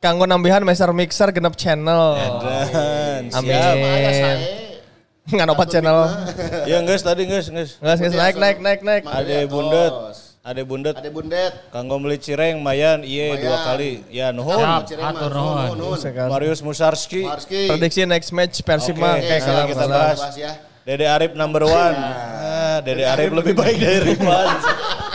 Kanggo 0.04 0.28
nambihan 0.28 0.60
meser 0.60 0.92
mixer 0.92 1.32
genep 1.32 1.56
channel. 1.56 2.12
Dan 2.44 3.32
Amin. 3.32 3.56
siap. 3.56 4.65
Ngan 5.26 5.48
opat 5.50 5.68
channel. 5.74 6.06
Ya 6.70 6.78
geus 6.86 7.02
tadi 7.02 7.26
geus 7.26 7.50
geus. 7.50 7.82
Nggak 7.82 7.94
sih 7.98 8.06
naik 8.14 8.36
naik 8.38 8.58
naik 8.62 8.80
naik. 8.86 9.02
Ade 9.10 9.50
bundet. 9.50 9.94
Ade 10.46 10.62
bundet. 10.62 10.94
Ada 10.94 11.10
bundet. 11.10 11.52
Kanggo 11.74 11.98
beli 11.98 12.22
cireng 12.22 12.62
mayan 12.62 13.02
iye 13.02 13.34
dua 13.42 13.58
kali. 13.66 14.06
Ya 14.06 14.30
nuhun. 14.30 14.62
Atur 14.62 15.34
Nuhun. 15.34 15.98
Marius 16.30 16.62
Musarski. 16.62 17.26
Prediksi 17.50 18.06
next 18.06 18.30
match 18.30 18.62
Persib 18.62 18.94
Oke, 18.94 19.02
mah 19.02 19.18
oke, 19.18 19.26
kayak 19.26 19.66
kita 19.74 19.84
bahas. 19.90 20.20
Ya. 20.38 20.52
Dede 20.86 21.10
Arif 21.10 21.34
number 21.34 21.66
one. 21.66 21.98
Ah, 21.98 22.78
Dede 22.78 23.02
Arif 23.02 23.34
lebih 23.34 23.58
baik 23.58 23.82
dari 23.82 24.14
Ridwan. 24.14 24.54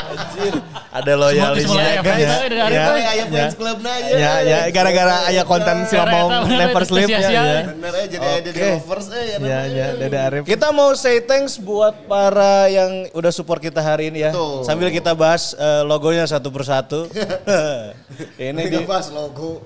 Anjir. 0.41 0.55
Ada 0.91 1.13
loyalisnya 1.15 1.69
semua 1.69 2.03
kan 2.03 2.15
ya. 2.17 2.31
Dede 2.41 2.57
Ya. 2.61 2.67
Ayah 2.67 3.11
ayah 3.13 3.25
fans 3.29 3.55
clubnya 3.55 3.91
aja. 3.95 4.11
Ya 4.11 4.33
ya 4.41 4.59
gara-gara 4.73 5.15
aya 5.29 5.43
konten 5.45 5.75
si 5.87 5.95
mau 5.95 6.27
never 6.49 6.83
sleep 6.83 7.09
ya. 7.09 7.19
Ya 7.29 7.43
Bener 7.71 7.93
aja 7.95 8.07
jadi 8.11 8.27
ada 8.27 8.49
Oke. 8.51 8.67
lovers 8.75 9.07
eh 9.13 9.23
ya. 9.23 9.37
ya, 9.39 9.59
ya 9.69 9.87
Dede 9.95 10.17
Arif. 10.17 10.43
Kita 10.43 10.67
mau 10.73 10.91
say 10.97 11.23
thanks 11.23 11.55
buat 11.61 11.95
para 12.09 12.67
yang 12.67 13.07
udah 13.13 13.31
support 13.31 13.61
kita 13.61 13.79
hari 13.79 14.09
ini 14.09 14.27
ya. 14.27 14.31
Sambil 14.65 14.89
kita 14.89 15.13
bahas 15.15 15.53
eh, 15.55 15.83
logonya 15.85 16.25
satu 16.27 16.49
persatu. 16.49 17.07
ini 18.41 18.67
Ini 18.67 18.83
di, 18.83 18.83
logo. 19.13 19.63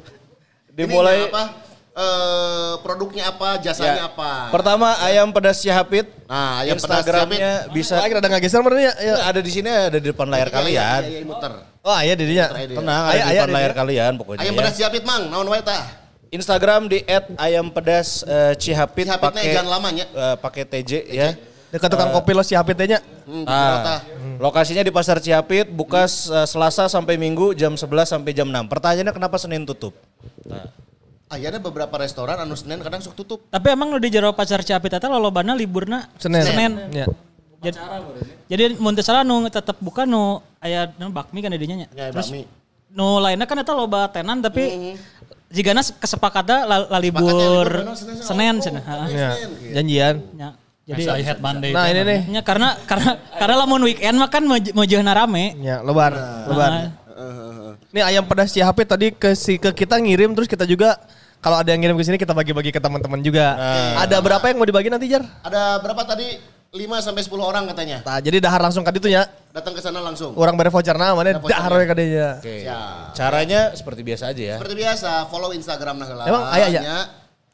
dimulai 0.75 1.31
apa? 1.31 1.74
Eh, 1.95 2.73
produknya 2.83 3.31
apa, 3.31 3.55
jasanya 3.55 4.03
Ya. 4.03 4.11
apa. 4.11 4.51
Pertama 4.51 4.99
ayam 4.99 5.31
pedas 5.31 5.63
Syahapit. 5.63 6.03
Nah, 6.27 6.59
ayam 6.59 6.75
pedas 6.75 6.91
Instagramnya 6.99 7.71
bisa 7.71 7.95
Lagi 7.95 8.19
rada 8.19 8.27
ngageser 8.27 8.59
mana 8.59 8.75
ya? 8.75 8.93
ya. 8.99 9.15
ada 9.23 9.39
di 9.39 9.47
sini 9.47 9.71
ada 9.71 9.95
di 9.95 10.11
depan 10.11 10.27
layar 10.27 10.51
Iya, 10.51 10.55
kalian. 10.59 11.01
Iya, 11.01 11.11
iya, 11.15 11.19
muter. 11.23 11.53
Oh 11.79 11.95
iya 11.95 12.13
didinya. 12.13 12.51
Tenang, 12.51 13.01
ada 13.01 13.15
Aya- 13.15 13.23
di 13.23 13.31
depan 13.33 13.51
layar 13.55 13.71
kalian 13.71 14.11
pokoknya. 14.19 14.43
Ayam 14.43 14.51
ya. 14.51 14.59
pedas 14.59 14.73
siapit 14.75 15.03
mang, 15.07 15.31
naon 15.31 15.47
wae 15.47 15.63
tah? 15.63 15.87
Instagram 16.35 16.91
di 16.91 16.99
@ayampedas 17.39 18.27
eh, 18.27 18.59
Cihapit 18.59 19.07
Cihapitnya 19.07 19.15
pakai 19.15 19.55
jangan 19.55 19.71
lamanya. 19.71 20.05
eh, 20.05 20.35
pakai 20.35 20.67
TJ 20.67 20.91
ya. 21.07 21.31
Dekat 21.71 21.87
tukang 21.87 22.11
kopi 22.11 22.35
lo 22.35 22.43
si 22.43 22.59
HP-nya. 22.59 22.99
Hmm, 23.23 23.47
Ah, 23.47 24.03
lokasinya 24.37 24.79
di 24.79 24.91
Pasar 24.91 25.23
Cihapit, 25.23 25.71
buka 25.71 26.03
eh, 26.03 26.43
Selasa 26.43 26.91
sampai 26.91 27.15
Minggu 27.15 27.55
jam 27.55 27.71
11 27.73 28.11
sampai 28.11 28.35
jam 28.35 28.51
6. 28.51 28.67
Pertanyaannya 28.67 29.15
kenapa 29.15 29.39
Senin 29.39 29.63
tutup? 29.63 29.95
Ayana 31.25 31.57
beberapa 31.57 31.97
restoran 31.97 32.37
anu 32.37 32.53
Senin 32.53 32.77
kadang 32.85 33.01
sok 33.01 33.17
tutup. 33.17 33.39
Tapi 33.49 33.73
emang 33.73 33.89
nu 33.89 33.97
di 33.97 34.13
jero 34.13 34.29
pacar 34.37 34.61
Capit 34.61 34.93
eta 34.93 35.09
lolobana 35.09 35.57
liburna 35.57 36.05
Senin. 36.21 36.45
Senin. 36.45 36.71
Ya. 36.93 37.09
Jadi, 37.65 37.77
jadi 38.45 38.63
mun 38.77 38.93
teu 38.93 39.01
salah 39.01 39.25
nu 39.25 39.41
tetep 39.49 39.73
buka 39.81 40.05
nu 40.05 40.37
aya 40.61 40.93
nu 41.01 41.09
bakmi 41.09 41.41
kan 41.41 41.49
di 41.49 41.57
dinya 41.57 41.81
nya. 41.81 41.87
Ya, 41.97 42.13
Terus 42.13 42.29
bakmi. 42.29 42.45
nu 42.93 43.17
lainnya 43.17 43.49
kan 43.49 43.57
eta 43.57 43.73
loba 43.73 44.05
tenan 44.13 44.37
tapi 44.37 44.93
jigana 45.49 45.81
kesepakatan 45.81 46.69
la, 46.69 46.77
la 46.93 46.99
libur 47.01 47.25
libur 47.25 47.69
bener, 47.73 47.97
Senin, 47.97 48.21
Senin 48.21 48.55
cenah. 48.61 48.83
heeh. 48.85 49.07
Ya. 49.17 49.31
Janjian. 49.81 50.15
Nya. 50.37 50.49
Jadi 50.85 51.01
Jadi 51.09 51.21
head 51.25 51.39
Monday. 51.41 51.73
Nah 51.73 51.89
ini 51.89 52.01
nih. 52.05 52.19
nya 52.37 52.41
karena 52.45 52.77
karena 52.85 53.17
karena 53.33 53.55
lamun 53.65 53.81
weekend 53.81 54.21
mah 54.21 54.29
kan 54.29 54.45
mau 54.45 54.85
rame. 54.85 55.57
Ya, 55.57 55.81
lebar, 55.81 56.13
lebar. 56.45 56.93
Nih 57.89 58.03
ayam 58.03 58.27
pedas 58.27 58.51
Cihapit 58.51 58.85
tadi 58.85 59.07
ke 59.09 59.33
si 59.33 59.55
ke 59.55 59.71
kita 59.73 59.95
ngirim 59.97 60.35
terus 60.35 60.51
kita 60.51 60.67
juga 60.67 60.99
kalau 61.45 61.61
ada 61.61 61.69
yang 61.69 61.85
ngirim 61.85 61.93
ke 61.93 62.03
sini 62.09 62.17
kita 62.17 62.33
bagi-bagi 62.33 62.73
ke 62.73 62.81
teman-teman 62.81 63.21
juga. 63.21 63.53
Ada 64.01 64.17
berapa 64.17 64.41
yang 64.49 64.57
mau 64.57 64.65
dibagi 64.65 64.89
nanti 64.89 65.05
Jar? 65.05 65.21
Ada 65.45 65.77
berapa 65.77 66.01
tadi? 66.01 66.57
5 66.73 66.81
sampai 66.99 67.21
10 67.23 67.39
orang 67.39 67.63
katanya. 67.71 68.03
Nah, 68.03 68.19
jadi 68.19 68.41
dahar 68.41 68.59
langsung 68.59 68.83
ke 68.83 68.91
itu 68.97 69.07
ya. 69.07 69.29
Datang 69.53 69.71
ke 69.71 69.79
sana 69.79 70.03
langsung. 70.03 70.35
Orang 70.35 70.59
bare 70.59 70.67
voucher 70.67 70.97
na 70.97 71.15
mana 71.15 71.39
dahar 71.39 71.71
we 71.71 71.85
dinya. 71.95 72.41
Oke. 72.41 72.67
Siap. 72.67 73.15
Caranya 73.15 73.71
seperti 73.77 74.01
biasa 74.03 74.35
aja 74.35 74.43
ya. 74.43 74.55
Seperti 74.59 74.75
biasa, 74.83 75.29
follow 75.31 75.55
Instagram 75.55 76.03
nah. 76.03 76.27
Emang 76.27 76.43
aya, 76.51 76.67
aya? 76.67 76.81
Nya, 76.81 76.99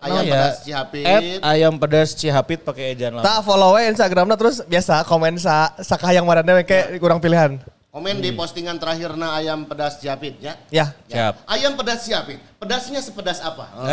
Oh, 0.02 0.10
Ayam 0.10 0.26
ya. 0.26 0.34
pedas 0.34 0.58
Cihapit. 0.66 1.06
At 1.06 1.22
ayam 1.46 1.74
pedas 1.78 2.10
Cihapit 2.18 2.66
pakai 2.66 2.98
ejaan 2.98 3.22
lama. 3.22 3.22
Tak 3.22 3.46
follow 3.46 3.78
we 3.78 3.86
Instagramna 3.86 4.34
terus 4.34 4.66
biasa 4.66 5.06
komen 5.06 5.38
sa 5.38 5.78
sakahayang 5.78 6.26
marane 6.26 6.58
we 6.58 6.66
kayak 6.66 6.98
kurang 6.98 7.22
pilihan. 7.22 7.62
Komen 7.92 8.24
di 8.24 8.32
postingan 8.32 8.80
terakhirna 8.80 9.36
ayam 9.36 9.68
pedas 9.68 10.00
Cihapit 10.00 10.40
ya. 10.40 10.56
Ya. 10.72 10.96
Siap. 11.12 11.44
Ayam 11.44 11.76
pedas 11.76 12.08
Cihapit. 12.08 12.40
Pedasnya 12.56 13.04
sepedas 13.04 13.44
apa? 13.44 13.68
Oh. 13.76 13.84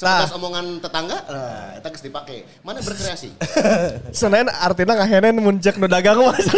Nah. 0.00 0.24
Sepedas 0.24 0.32
omongan 0.32 0.80
tetangga, 0.80 1.18
nah, 1.28 1.76
itu 1.76 1.88
geus 1.92 2.00
dipake. 2.00 2.48
Mana 2.64 2.80
berkreasi? 2.80 3.36
Senin 4.16 4.48
artinya 4.48 4.96
ngahenen 4.96 5.36
muncak 5.44 5.76
nu 5.76 5.84
dagang 5.92 6.24
mas. 6.24 6.40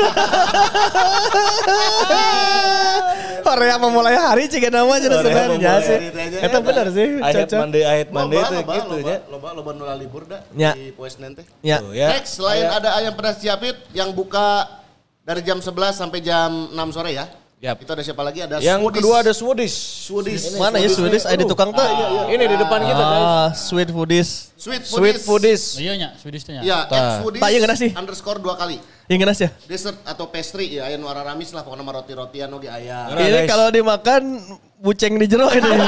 Korea 3.43 3.83
memulai 3.83 4.15
hari 4.15 4.47
jika 4.47 4.71
nama 4.71 4.95
jadi 4.95 5.17
Senin 5.27 5.59
ya 5.59 5.75
sih. 5.83 5.99
Itu 6.39 6.59
benar 6.63 6.87
sih. 6.95 7.19
Ayat. 7.19 7.51
Monday, 7.51 7.83
ayat 7.83 8.09
Monday 8.15 8.39
itu 8.47 8.55
gitu 8.63 8.97
ya. 9.03 9.19
loba, 9.27 9.59
loba 9.59 9.71
nula 9.75 9.95
libur 9.99 10.23
dah 10.23 10.47
Ya. 10.55 10.79
di 10.79 10.95
poes 10.95 11.19
nanti. 11.19 11.43
Ya. 11.67 11.83
Tuh, 11.83 11.91
ya. 11.99 12.15
Next, 12.15 12.39
selain 12.39 12.71
ada 12.71 12.95
ayam 12.95 13.15
pedas 13.19 13.43
Cihapit 13.43 13.75
yang 13.91 14.15
buka 14.15 14.71
dari 15.23 15.41
jam 15.43 15.59
11 15.59 15.71
sampai 15.95 16.19
jam 16.19 16.71
6 16.75 16.95
sore 16.95 17.15
ya. 17.15 17.27
Yap. 17.63 17.79
Itu 17.79 17.95
ada 17.95 18.03
siapa 18.03 18.27
lagi? 18.27 18.43
Ada 18.43 18.59
Yang 18.59 18.83
Swedish. 18.83 18.97
kedua 18.99 19.15
ada 19.23 19.31
Swedish. 19.31 19.77
Swedish. 20.11 20.43
Mana 20.59 20.83
ya 20.83 20.91
Swedish? 20.91 21.23
Ada 21.23 21.39
di 21.39 21.47
tukang 21.47 21.71
tuh. 21.71 21.87
Ini 22.27 22.43
di 22.43 22.57
depan 22.59 22.83
kita 22.83 23.03
guys. 23.07 23.23
Ah, 23.23 23.49
sweet 23.55 23.87
foodies. 23.95 24.51
Sweet 24.59 24.83
Sweet 24.83 25.23
Foodies. 25.23 25.23
Foodies. 25.23 25.63
Iya 25.79 25.93
nya, 25.95 26.09
Swedish 26.19 26.43
nya. 26.51 26.59
Ya, 26.67 26.79
Tah. 26.91 27.23
at 27.23 27.23
Foodies 27.23 27.39
Tak, 27.39 27.51
iya 27.55 27.75
sih? 27.79 27.91
underscore 27.95 28.43
dua 28.43 28.59
kali. 28.59 28.83
Yang 29.07 29.19
genas 29.23 29.39
ya. 29.39 29.51
Dessert 29.71 29.99
atau 30.03 30.27
pastry 30.27 30.75
ya, 30.75 30.91
ayam 30.91 31.07
warna 31.07 31.23
ramis 31.23 31.55
lah 31.55 31.63
pokoknya 31.63 31.87
roti-rotian 31.87 32.51
oke 32.51 32.67
ayam. 32.67 33.15
Ini 33.15 33.47
kalau 33.47 33.71
dimakan 33.71 34.23
buceng 34.83 35.15
di 35.23 35.31
jero 35.31 35.47
ini. 35.55 35.71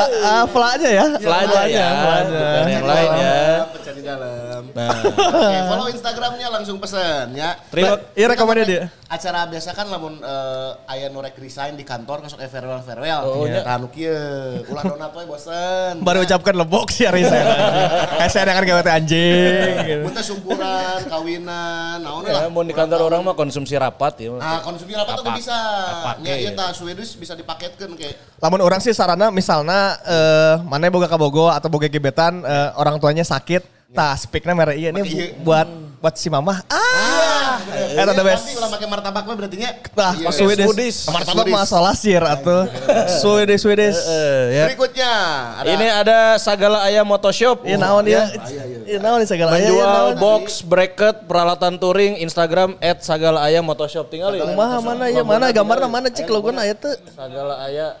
Ah, 0.00 0.48
Fla-nya 0.48 0.90
ya. 0.90 1.04
Fla-nya 1.20 1.62
ya, 1.68 1.88
bukan 2.24 2.66
yang 2.72 2.86
lain 2.88 3.10
ya. 3.20 3.38
Pecah 3.68 3.92
di 3.92 4.02
dalam. 4.02 4.49
Nah, 4.70 4.90
Oke, 4.92 5.58
follow 5.66 5.88
Instagramnya 5.88 6.46
langsung 6.52 6.76
pesen 6.76 7.32
ya. 7.32 7.56
terima 7.72 7.96
Iya 8.12 8.26
rekomennya 8.30 8.64
dia. 8.64 8.84
Acara 9.10 9.42
biasa 9.44 9.74
kan 9.74 9.90
lamun 9.90 10.22
eh, 10.22 10.70
aya 10.86 11.10
nu 11.10 11.18
rek 11.18 11.34
resign 11.34 11.74
di 11.74 11.82
kantor 11.82 12.22
kasih 12.22 12.38
eh 12.38 12.46
farewell 12.46 12.78
farewell. 12.80 13.20
Oh, 13.26 13.42
Iya. 13.42 13.60
nya. 13.60 13.66
Tanu 13.66 13.90
kieu. 13.90 14.62
Ulah 14.70 14.82
donat 14.86 15.10
we 15.16 15.24
bosen. 15.26 15.98
Baru 16.04 16.22
ucapkan 16.22 16.54
lebok 16.54 16.94
sih 16.94 17.10
hari 17.10 17.26
saya. 17.26 17.42
Kayak 18.22 18.30
saya 18.30 18.52
kan 18.54 18.62
gawe 18.62 18.82
anjing. 18.86 19.72
gitu. 19.82 20.02
Mun 20.06 20.12
teh 20.14 20.24
sumpuran, 20.24 20.98
kawinan, 21.10 21.98
naon 22.04 22.22
ya, 22.22 22.46
lah. 22.46 22.52
mau 22.52 22.62
di 22.62 22.70
kantor 22.70 23.10
orang 23.10 23.20
mah 23.26 23.34
konsumsi 23.34 23.74
rapat 23.74 24.22
ya. 24.22 24.30
Nah, 24.36 24.62
konsumsi 24.62 24.94
apa 24.94 25.18
tuh 25.18 25.24
bisa. 25.34 25.58
ya. 26.22 26.50
tah 26.54 26.70
Swedish 26.70 27.18
bisa 27.18 27.34
dipaketkeun 27.34 27.94
kayak 27.98 28.14
Lamun 28.40 28.60
orang 28.62 28.80
sih 28.80 28.94
sarana 28.94 29.28
misalnya 29.28 29.98
eh 30.06 30.54
mana 30.64 30.86
boga 30.88 31.10
kabogo 31.10 31.50
atau 31.50 31.66
boga 31.66 31.90
gebetan 31.90 32.40
eh, 32.46 32.68
orang 32.78 32.96
tuanya 33.02 33.26
sakit. 33.26 33.79
Tah 33.90 34.14
speaknya 34.14 34.54
merah 34.54 34.70
iya 34.70 34.94
ini 34.94 35.02
iya. 35.02 35.34
buat 35.42 35.66
buat 35.98 36.14
si 36.14 36.30
mama. 36.30 36.62
Ah. 36.70 37.58
Eta 37.92 38.14
the 38.14 38.22
best. 38.22 38.46
Nanti 38.46 38.54
ulah 38.56 38.70
make 38.70 38.86
martabak 38.86 39.24
mah 39.26 39.34
berarti 39.34 39.56
nya. 39.58 39.70
Tah, 39.90 40.14
Iya. 40.14 40.30
Swedish. 40.30 40.64
Swedish. 40.64 40.98
Martabak 41.10 41.46
mah 41.50 41.66
solasir 41.66 42.22
atuh. 42.22 42.70
Swedish 43.20 43.60
Swedish. 43.60 43.98
Eh, 43.98 44.42
ya. 44.54 44.64
Berikutnya 44.70 45.12
ada 45.58 45.68
Ini 45.68 45.86
ada 45.90 46.18
Sagala 46.38 46.86
Ayam 46.86 47.02
Motoshop. 47.04 47.66
Iya 47.66 47.76
naon 47.76 48.06
ya. 48.06 48.30
Iya 48.86 48.98
naon 49.02 49.20
nih 49.20 49.28
segala 49.28 49.58
aya, 49.58 49.66
Menjual 49.66 49.90
naon. 49.90 50.14
box, 50.16 50.62
bracket, 50.62 51.26
peralatan 51.26 51.74
touring, 51.76 52.16
Instagram 52.22 52.78
at 52.78 53.02
Sagala 53.02 53.42
Ayam 53.42 53.66
Motoshop. 53.66 54.06
Tinggal 54.06 54.38
ya. 54.38 54.46
Kumaha 54.46 54.78
mana 54.80 55.04
ya 55.10 55.26
mana 55.26 55.50
gambarna 55.50 55.90
mana 55.90 56.08
cik 56.08 56.30
logona 56.30 56.62
aya 56.62 56.78
teu. 56.78 56.94
Sagala 57.10 57.58
Ayam. 57.66 57.92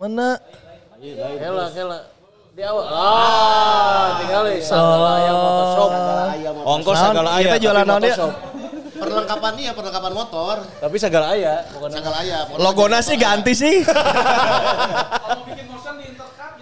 Mana? 0.00 0.40
Hela, 1.38 1.68
hela. 1.70 1.98
Di 2.56 2.62
awal. 2.64 2.84
Ah, 2.88 4.16
tinggal 4.16 4.42
ya. 4.48 4.56
Sagala 4.64 5.10
Ayam 5.14 5.36
Motoshop. 5.36 5.90
ayam 6.26 6.54
Ongkos 6.64 6.96
Naon? 6.96 7.04
Sagala 7.12 7.28
Ieu 7.28 7.36
Ayam. 7.36 7.52
teh 7.52 7.60
jualan 7.60 7.76
tapi 7.78 7.90
naon 7.90 8.00
ya? 8.02 8.08
Motoshop. 8.08 8.32
perlengkapan 8.96 9.52
nih 9.52 9.64
ya 9.68 9.72
perlengkapan 9.76 10.12
motor. 10.16 10.56
Tapi 10.80 10.96
Sagala 10.96 11.26
Ayam. 11.36 11.60
Bukan 11.70 11.90
Sagala 11.92 12.16
ayam. 12.24 12.44
Logona 12.56 12.98
sih 13.04 13.16
ganti 13.16 13.52
sih. 13.52 13.76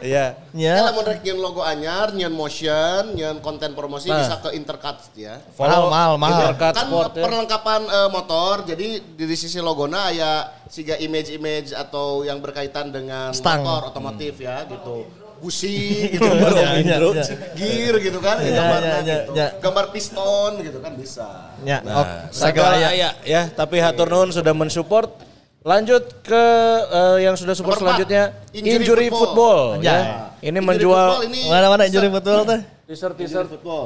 Iya. 0.05 0.36
Ya, 0.53 0.76
Ya. 0.76 0.84
lamun 0.84 1.01
rek 1.01 1.24
nyeun 1.24 1.40
logo 1.40 1.64
anyar, 1.64 2.12
nyeun 2.12 2.36
motion, 2.36 3.16
nyeun 3.16 3.40
konten 3.40 3.72
promosi 3.72 4.12
Nah. 4.12 4.20
bisa 4.20 4.36
ke 4.36 4.53
Intercut 4.53 5.01
ya. 5.16 5.40
Mahal, 5.57 5.88
mahal, 5.88 6.12
mahal. 6.20 6.53
Intercut 6.53 6.76
kan 6.76 6.84
Sport 6.84 7.12
ya. 7.16 7.22
perlengkapan 7.24 7.80
eh, 7.88 8.09
motor, 8.12 8.68
jadi 8.68 9.01
di, 9.01 9.24
sisi 9.32 9.64
logona 9.64 10.12
aya 10.12 10.45
siga 10.68 11.01
image-image 11.01 11.72
atau 11.72 12.20
yang 12.20 12.36
berkaitan 12.36 12.92
dengan 12.92 13.32
Stang. 13.32 13.64
motor 13.64 13.97
otomotif 13.97 14.36
ya 14.36 14.68
gitu. 14.68 15.09
Busi 15.45 16.09
gitu, 16.16 16.24
Ya, 16.24 16.80
ya, 16.80 16.97
Bro. 16.97 17.12
ya. 17.12 17.24
gear 17.53 17.95
gitu 18.01 18.16
kan, 18.24 18.40
Ya, 18.40 18.57
gambarnya 18.57 18.88
ya, 18.88 18.97
ya, 18.97 19.16
gitu. 19.20 19.32
ya. 19.36 19.47
gambar 19.61 19.84
piston 19.92 20.51
gitu 20.64 20.78
kan 20.80 20.92
bisa. 20.97 21.53
Ya, 21.61 21.84
Nah, 21.84 22.01
ok. 22.01 22.09
Sagala 22.32 22.80
Ayam 22.80 23.12
ya. 23.28 23.42
Tapi 23.53 23.76
Hatur 23.76 24.09
Nuhun 24.09 24.32
sudah 24.32 24.57
mensupport. 24.57 25.12
Lanjut 25.61 26.20
ke 26.20 26.45
eh, 26.90 27.24
yang 27.24 27.36
sudah 27.36 27.53
support 27.53 27.76
Nomor 27.76 27.97
selanjutnya 27.97 28.36
injury 28.53 28.84
Injury, 28.84 29.07
football. 29.09 29.80
Football. 29.80 29.84
Ya. 29.84 29.92
ya. 29.92 30.01
Ini 30.42 30.49
Injury 30.53 30.61
menjual 30.61 31.09
football 31.24 31.49
Mana-mana 31.49 31.82
injury 31.84 32.09
betul 32.09 32.38
teh. 32.45 32.61
t-shirt 32.84 33.12
Injury 33.12 33.24
t-shirt 33.24 33.49
football. 33.49 33.84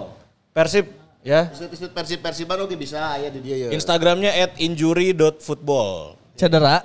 Persib 0.50 0.86
ya. 1.22 1.46
Tisut-tisut 1.50 1.90
Persib 1.90 2.18
Persiban 2.18 2.58
oke 2.58 2.74
bisa 2.74 2.98
aya 3.14 3.30
di 3.30 3.38
dia 3.38 3.66
ya. 3.66 3.68
Instagramnya 3.70 4.30
at 4.32 4.58
injury.football. 4.58 6.18
Cedera. 6.34 6.82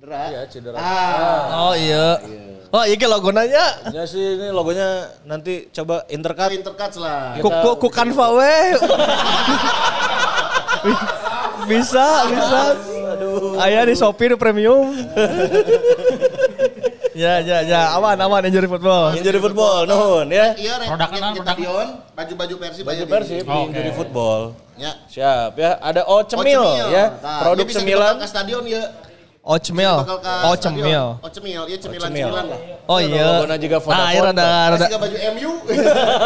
Cedera. 0.00 0.32
Iya, 0.32 0.40
cedera. 0.48 0.78
Oh 1.52 1.76
iya. 1.76 2.06
Oh 2.72 2.84
iya 2.88 2.96
ke 2.96 3.04
logonanya. 3.04 3.92
Ya 3.92 4.08
sih 4.08 4.40
ini 4.40 4.48
logonya 4.48 5.12
nanti 5.28 5.68
coba 5.68 6.08
intercut. 6.08 6.48
Intercut 6.48 6.92
lah. 6.96 7.36
Ku 7.36 7.52
ku 7.52 7.70
ku 7.76 7.88
Canva 7.92 8.32
we. 8.32 8.56
bisa, 11.68 12.06
bisa. 12.32 12.60
Ayah 13.60 13.84
di 13.84 13.92
Shopee 13.92 14.32
di 14.32 14.36
premium. 14.40 14.88
ya, 17.12 17.44
ya, 17.44 17.60
ya. 17.60 17.92
Aman, 17.92 18.16
aman 18.16 18.48
injury 18.48 18.72
football. 18.72 19.12
Injury 19.12 19.36
football, 19.36 19.84
nuhun 19.84 20.32
ya. 20.32 20.56
Iya. 20.56 20.74
Produk 20.88 21.08
produk? 21.12 21.44
stadion, 21.44 21.86
baju-baju 22.16 22.54
Persib 22.56 22.84
Baju 22.88 23.04
Persib 23.04 23.44
di 23.44 23.52
Oke. 23.52 23.68
Injury 23.68 23.92
Football. 23.92 24.40
Ya. 24.80 24.96
Siap 25.12 25.60
ya. 25.60 25.76
Ada 25.76 26.08
O 26.08 26.16
Oh, 26.16 26.20
Cemil 26.24 26.64
ya. 26.88 27.20
Nah, 27.20 27.44
Produk 27.44 27.68
cemilan. 27.68 28.16
ke 28.16 28.24
stadion 28.24 28.64
ya. 28.64 29.09
Ocemil. 29.50 29.94
Oh, 29.98 30.54
stadion. 30.54 30.54
cemil. 30.62 31.04
Oh, 31.18 31.26
cemil. 31.26 31.62
Iya, 31.66 31.76
cemilan 31.82 32.06
cemil. 32.06 32.26
cemilan 32.30 32.46
lah. 32.46 32.60
Oh 32.86 32.98
iya. 33.02 33.26
Logonya 33.42 33.58
juga 33.58 33.76
Nah, 33.76 33.82
Vodafone. 33.82 34.12
iya 34.14 34.20
rada 34.22 34.46
rada 34.46 34.70
Masih 34.78 34.86
ke 34.86 34.98
baju 35.02 35.16
MU. 35.34 35.52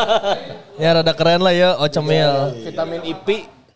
ya 0.84 0.88
rada 0.92 1.12
keren 1.16 1.40
lah 1.40 1.54
ya 1.54 1.70
Ocemil. 1.80 2.32
Vitamin 2.60 3.00
IP. 3.02 3.28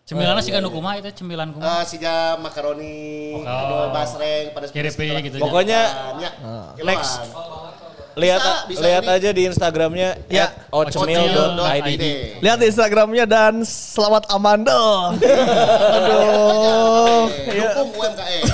Cemilannya 0.05 0.41
sih 0.41 0.49
kan 0.49 0.65
kumaha 0.65 0.97
itu 0.97 1.09
cemilan 1.15 1.49
kumaha. 1.49 1.81
Eh, 1.81 1.83
siga 1.85 2.33
makaroni, 2.37 3.45
aduh, 3.45 3.93
basreng, 3.93 4.49
pada 4.53 4.65
Kiripi 4.65 5.05
gitu 5.21 5.37
ya. 5.37 5.41
Pokoknya 5.41 5.81
next 6.81 6.81
next. 6.81 7.13
Lihat 8.17 8.41
Bisa, 8.41 8.67
bisa 8.67 8.81
lihat 8.83 9.03
ini. 9.05 9.15
aja 9.15 9.29
di 9.31 9.41
Instagramnya 9.47 10.09
Ya. 10.27 10.49
ocemil.id. 10.73 12.03
Lihat 12.41 12.59
Instagramnya 12.59 13.23
dan 13.23 13.61
selamat 13.63 14.27
Amanda. 14.27 14.75
Aduh. 15.95 17.29
Dukung 17.29 17.89
UMKM. 18.01 18.45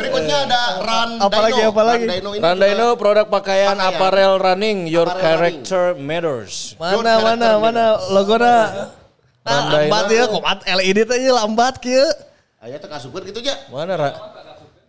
Berikutnya 0.00 0.36
ada 0.48 0.62
Run 0.80 1.10
Apalagi, 1.20 1.60
Dino. 1.60 1.70
apalagi? 1.70 2.04
Run 2.04 2.14
Dino 2.16 2.30
ini 2.32 2.40
juga- 2.40 2.96
produk 2.96 3.26
pakaian, 3.28 3.76
Pakaian. 3.76 3.88
apparel 3.92 4.32
running, 4.40 4.78
your 4.88 5.04
Apparel 5.04 5.22
character 5.22 5.84
matters. 5.94 6.74
Mana 6.76 7.12
mana 7.20 7.48
mana 7.60 7.84
logona. 8.08 8.56
Ah, 9.40 9.64
Randaino. 9.64 9.88
lambat 9.88 10.04
ya, 10.12 10.24
komat 10.28 10.58
LED 10.64 11.10
ieu 11.16 11.32
lambat 11.32 11.74
kieu. 11.80 12.04
Aya 12.60 12.76
teh 12.76 12.88
kasupkeun 12.88 13.24
kitu 13.24 13.40
ya. 13.40 13.56
Mana 13.72 13.96
Ra? 13.96 14.10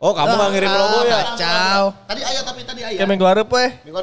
Oh 0.01 0.11
kamu 0.11 0.33
nggak 0.33 0.49
ngirim 0.51 0.71
logo 0.73 0.99
ya? 1.07 1.19
Kacau. 1.23 1.83
Tadi 2.09 2.21
aya 2.25 2.41
tapi 2.43 2.61
tadi 2.67 2.81
aya. 2.83 2.97
Kayak 2.99 3.09
minggu 3.09 3.25
harap 3.27 3.47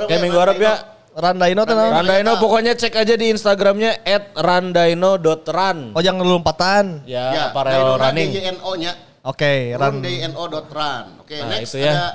Kayak 0.09 0.21
minggu 0.25 0.39
harap 0.41 0.57
ya. 0.57 0.75
Randaino 1.19 1.67
teh 1.67 1.75
naon? 1.75 1.91
Randaino 1.91 2.33
pokoknya 2.39 2.73
cek 2.79 2.95
aja 2.95 3.19
di 3.19 3.29
Instagramnya 3.29 4.07
at 4.07 4.31
randaino.run. 4.39 5.79
Oh 5.93 6.01
jangan 6.01 6.23
lompatan. 6.23 7.03
Ya, 7.05 7.25
Ya, 7.35 7.43
apparel 7.51 7.99
running. 7.99 8.31
DYNO-nya. 8.31 8.93
Oke, 9.29 9.77
Run 9.77 9.81
ran. 9.81 9.95
DYNO.run. 10.01 11.05
Oke, 11.21 11.37
Nah, 11.37 11.61
next 11.61 11.77
itu 11.77 11.85
ya. 11.85 11.93
ada 11.93 12.09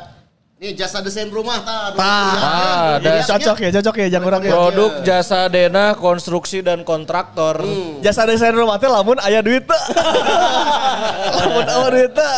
Nih 0.64 0.72
jasa 0.80 1.03
desain 1.03 1.28
rumah. 1.28 1.59
Tah. 1.59 1.91
Ah, 1.99 2.95
ada 2.95 3.20
Cocok 3.28 3.68
ya, 3.68 3.70
cocok 3.76 3.95
ya 3.99 4.07
jangan 4.16 4.26
kurang 4.32 4.41
ya. 4.47 4.51
Produk 4.55 4.91
jasa 5.03 5.51
dena, 5.51 5.91
konstruksi 5.91 6.64
dan 6.64 6.88
kontraktor. 6.88 7.59
Jasa 7.99 8.24
desain 8.24 8.55
rumah 8.55 8.80
teh 8.80 8.88
lamun 8.88 9.20
aya 9.20 9.43
duit 9.43 9.68
teh. 9.68 9.84
lamun 11.43 11.68
aya 11.68 11.88
duit 11.91 12.11
teh. 12.16 12.36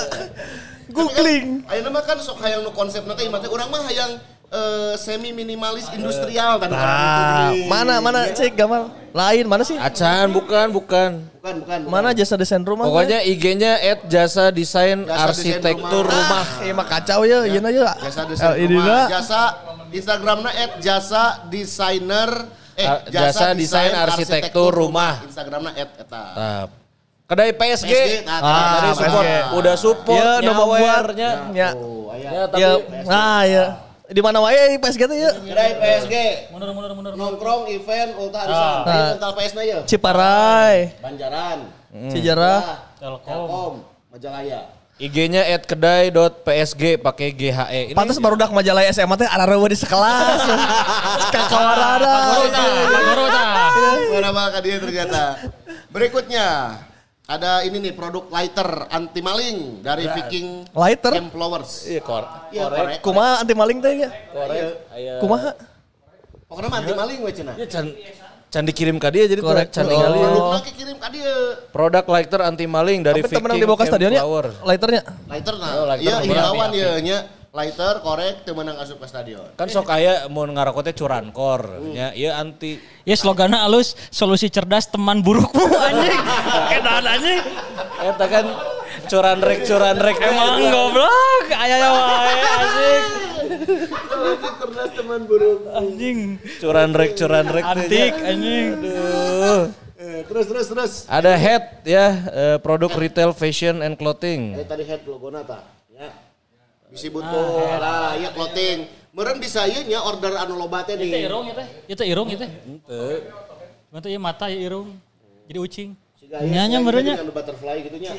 Googling. 0.89 1.69
Ayo 1.69 1.85
nama 1.85 2.01
kan 2.01 2.17
sok 2.17 2.41
hayang 2.41 2.65
nu 2.65 2.73
konsep 2.73 3.05
nanti 3.05 3.29
imatnya 3.29 3.45
orang 3.53 3.69
mah 3.69 3.83
hayang 3.85 4.17
eh, 4.49 4.93
semi 4.97 5.29
minimalis 5.29 5.85
industrial 5.93 6.57
kan 6.57 6.73
Nah, 6.73 7.53
mana 7.69 8.01
mana 8.01 8.33
cek 8.33 8.57
gambar 8.57 9.04
lain 9.15 9.47
mana 9.47 9.63
sih? 9.63 9.79
Acan, 9.79 10.27
bukan, 10.29 10.67
bukan. 10.69 11.09
Bukan, 11.31 11.55
bukan. 11.57 11.77
bukan. 11.81 11.87
Mana 11.87 12.11
jasa 12.11 12.35
desain 12.35 12.59
rumah? 12.59 12.83
Pokoknya 12.83 13.23
IG-nya 13.23 13.79
at 13.79 14.03
jasa 14.05 14.51
desain 14.51 15.01
Jasa 15.01 15.31
desain 15.31 15.55
arsitektur 15.55 16.03
rumah. 16.03 16.43
rumah. 16.43 16.67
Eh 16.67 16.73
mah 16.75 16.83
kacau 16.83 17.23
ya, 17.23 17.47
ieu 17.47 17.57
na 17.57 17.71
ya. 17.71 17.95
Jasa 17.97 18.27
desain 18.27 18.51
LED 18.53 18.75
rumah. 18.75 19.07
Jasa 19.07 19.41
Instagramnya 19.87 20.51
at 20.51 20.71
jasa 20.79 21.23
desainer 21.47 22.29
eh 22.75 22.83
Ah, 22.83 22.99
jasa 23.07 23.55
desain 23.55 23.95
arsitektur 23.95 24.67
rumah. 24.69 25.23
Instagramnya 25.23 25.71
at 25.73 25.91
eta. 25.95 26.23
Nah, 26.35 26.63
kedai 27.25 27.55
PSG. 27.55 27.87
PSG, 27.87 28.27
nah, 28.27 28.37
Ah, 28.37 28.51
Tadi 28.75 28.89
support, 28.99 29.23
PSG. 29.23 29.55
udah 29.55 29.75
support, 29.79 30.19
Iya, 30.19 30.43
nu 30.43 30.51
membuat 30.51 30.81
nyawernya. 30.81 31.29
ya. 31.55 31.69
Oh. 31.73 32.11
Ya, 32.11 32.43
tapi 32.45 32.59
Ya, 32.59 32.71
nah 33.05 33.41
ya. 33.45 33.65
Di 34.05 34.21
mana 34.21 34.37
wae 34.37 34.77
PSG 34.77 35.01
teh 35.09 35.17
ya? 35.17 35.31
Kedai 35.33 35.71
PSG 35.81 36.13
Mundur 36.53 36.69
mundur 36.77 36.91
mundur. 36.93 37.13
nongkrong 37.17 37.65
event 37.73 38.11
ulta 38.21 38.45
arisan. 38.45 38.61
Ah. 38.61 38.85
Ayo 38.85 39.03
rental 39.17 39.31
PS 39.33 39.53
na 39.57 39.61
ya. 39.65 39.77
Ciparai, 39.85 40.77
Banjaran. 41.01 41.59
Cijarah. 42.13 42.61
Ah, 42.61 42.77
Telkom. 43.01 43.81
Majalaya. 44.13 44.61
IG-nya 44.95 45.43
at 45.51 45.67
kedai.psg 45.67 47.03
pakai 47.03 47.35
GHE. 47.35 47.91
Ini 47.91 47.95
Pantes 47.99 48.15
baru 48.15 48.39
dak 48.39 48.55
majalah 48.55 48.79
SMA 48.95 49.19
teh 49.19 49.27
ada 49.27 49.43
rewe 49.43 49.67
di 49.67 49.75
sekelas. 49.75 50.39
Kakawarana. 51.35 52.15
Mana 54.15 54.29
bakal 54.31 54.61
dia 54.63 54.79
ternyata. 54.79 55.23
Berikutnya 55.91 56.79
ada 57.25 57.65
ini 57.65 57.81
nih 57.81 57.93
produk 57.97 58.29
lighter 58.29 58.85
anti 58.93 59.21
maling 59.21 59.81
dari 59.81 60.05
Viking 60.05 60.69
Lighter? 60.77 61.13
Camp 61.17 61.33
Flowers. 61.33 61.89
Iya, 61.89 62.01
kor. 62.05 62.23
Iya, 62.53 62.69
korek. 62.69 63.01
Kumaha 63.01 63.41
anti 63.41 63.53
maling 63.57 63.77
teh 63.81 63.93
ya? 64.05 64.09
Korek. 64.29 64.61
Aya. 64.93 65.13
Kumaha? 65.17 65.51
Pokoknya 66.45 66.69
mah 66.69 66.79
anti 66.85 66.93
maling 66.93 67.17
we 67.25 67.31
cenah. 67.33 67.55
Ya, 67.57 67.65
can, 67.65 67.85
can 68.53 68.63
dikirim 68.69 69.01
ke 69.01 69.09
dia 69.09 69.25
jadi 69.25 69.41
Korek. 69.41 69.73
can 69.73 69.89
Oh. 69.89 69.97
ningali 69.97 70.17
ya. 70.21 70.29
Produk 70.29 70.53
lagi 70.53 70.71
kirim 70.77 70.97
ka 71.01 71.07
dia. 71.09 71.33
Produk 71.73 72.05
lighter 72.05 72.41
anti 72.45 72.65
maling 72.69 72.99
dari 73.01 73.21
Tapi 73.25 73.33
temen 73.33 73.49
yang 73.49 73.57
Viking 73.57 73.61
dibawa 73.65 73.77
ke 73.81 73.85
Camp 73.89 73.93
stadionnya 73.97 74.21
lighternya. 74.61 75.01
Lighter 75.25 75.55
nah. 75.57 75.71
Oh, 75.81 75.85
lighter 75.89 76.05
Iya, 76.05 76.15
hilawan 76.29 76.69
berapa? 76.69 76.77
ya 76.77 76.91
nya. 77.01 77.17
Lighter 77.55 78.03
korek 78.03 78.43
teu 78.43 78.51
meunang 78.51 78.75
asup 78.83 78.99
ke 78.99 79.07
stadion. 79.07 79.47
Kan 79.55 79.71
sok 79.71 79.87
aya 79.87 80.27
mau 80.27 80.43
ngarakotnya 80.43 80.91
curankor. 80.91 81.79
Ya, 81.95 82.11
iya 82.11 82.35
anti. 82.35 82.83
Ya 83.07 83.15
slogannya 83.15 83.55
halus, 83.63 83.95
solusi 84.11 84.51
cerdas 84.51 84.91
teman 84.91 85.23
burukmu 85.23 85.63
anjing. 85.63 86.19
Edan 86.75 87.05
anjing. 87.07 87.41
Eta 87.95 88.25
kan 88.27 88.45
curanrek 89.07 89.59
curanrek 89.63 90.17
Emang 90.19 90.67
goblok, 90.67 91.47
aya 91.55 91.75
wae 91.79 92.39
anjing. 92.43 93.03
Cerdas 94.59 94.89
teman 94.91 95.21
buruk. 95.23 95.59
Anjing. 95.71 96.17
curanrek 96.59 97.11
curanrek. 97.15 97.63
teh, 97.63 97.71
Antik 97.71 98.13
nya. 98.19 98.29
anjing. 98.35 98.67
Aduh. 98.83 99.61
Eh, 99.95 100.21
terus 100.27 100.45
terus 100.51 100.67
terus. 100.67 100.93
Ada 101.07 101.39
head 101.39 101.63
ya, 101.87 102.05
eh, 102.35 102.57
produk 102.59 102.91
retail 102.99 103.31
fashion 103.31 103.79
and 103.79 103.95
clothing. 103.95 104.59
Eh 104.59 104.67
tadi 104.67 104.83
head 104.83 105.07
logo 105.07 105.31
nata 105.31 105.84
ya. 106.95 106.97
Bisi 106.97 107.11
butuh 107.11 107.75
lah 107.75 108.15
ya 108.15 108.31
clothing. 108.31 108.87
Meureun 109.15 109.39
bisa 109.39 109.63
ieu 109.67 109.83
nya 109.87 109.99
order 110.03 110.35
anu 110.39 110.55
loba 110.59 110.83
teh 110.87 110.95
Itu 110.95 111.03
di 111.03 111.23
irung 111.23 111.47
ya 111.47 111.55
teh. 111.59 111.67
Itu 111.91 112.03
irung 112.07 112.27
ya 112.31 112.37
teh. 112.39 112.51
Cuma 113.91 113.99
tuh 113.99 114.11
ya 114.11 114.19
mata 114.19 114.47
ya 114.47 114.59
irung. 114.59 114.95
Jadi 115.47 115.59
ucing. 115.59 115.89
Siga 116.19 116.39
aya 116.43 116.47
Nyanya 116.51 116.79
siga 116.79 116.85
meureun 116.87 117.03
nya. 117.03 117.15
anu 117.19 117.31
butterfly 117.31 117.77
gitu 117.83 117.97
nya. 117.99 118.11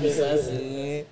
Bisa 0.00 0.26
sih. 0.40 1.04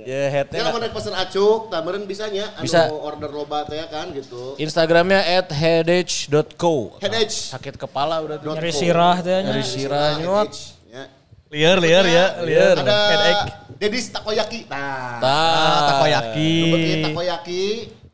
Ya 0.00 0.32
headnya 0.32 0.56
Ya 0.56 0.72
lamun 0.72 0.80
rek 0.80 0.96
pesen 0.96 1.12
acuk, 1.12 1.68
tah 1.68 1.84
meureun 1.84 2.08
bisa 2.08 2.24
nya 2.32 2.48
anu 2.56 2.64
Bisa. 2.64 2.88
order 2.88 3.28
loba 3.28 3.68
teh 3.68 3.84
kan 3.92 4.08
gitu. 4.16 4.56
Instagramnya 4.56 5.20
at 5.20 5.52
headage.co. 5.52 6.96
Headage. 7.04 7.52
Sakit 7.52 7.76
kepala 7.76 8.24
udah 8.24 8.40
tuh. 8.40 8.56
Nyeri 8.56 8.72
sirah 8.72 9.20
teh 9.20 9.44
nya. 9.44 9.52
Dari 9.52 9.64
sirah. 9.64 10.16
Ya. 10.88 11.04
Liar, 11.50 11.82
liar 11.82 12.06
ya, 12.06 12.26
liar. 12.46 12.76
Ada 12.78 12.94
Headache. 13.10 13.69
Dedis 13.80 14.12
Takoyaki. 14.12 14.68
Nah, 14.68 15.16
Tah. 15.18 15.80
Takoyaki. 15.96 16.52
nu 16.60 16.66
beuki 16.70 16.94
takoyaki 17.02 17.62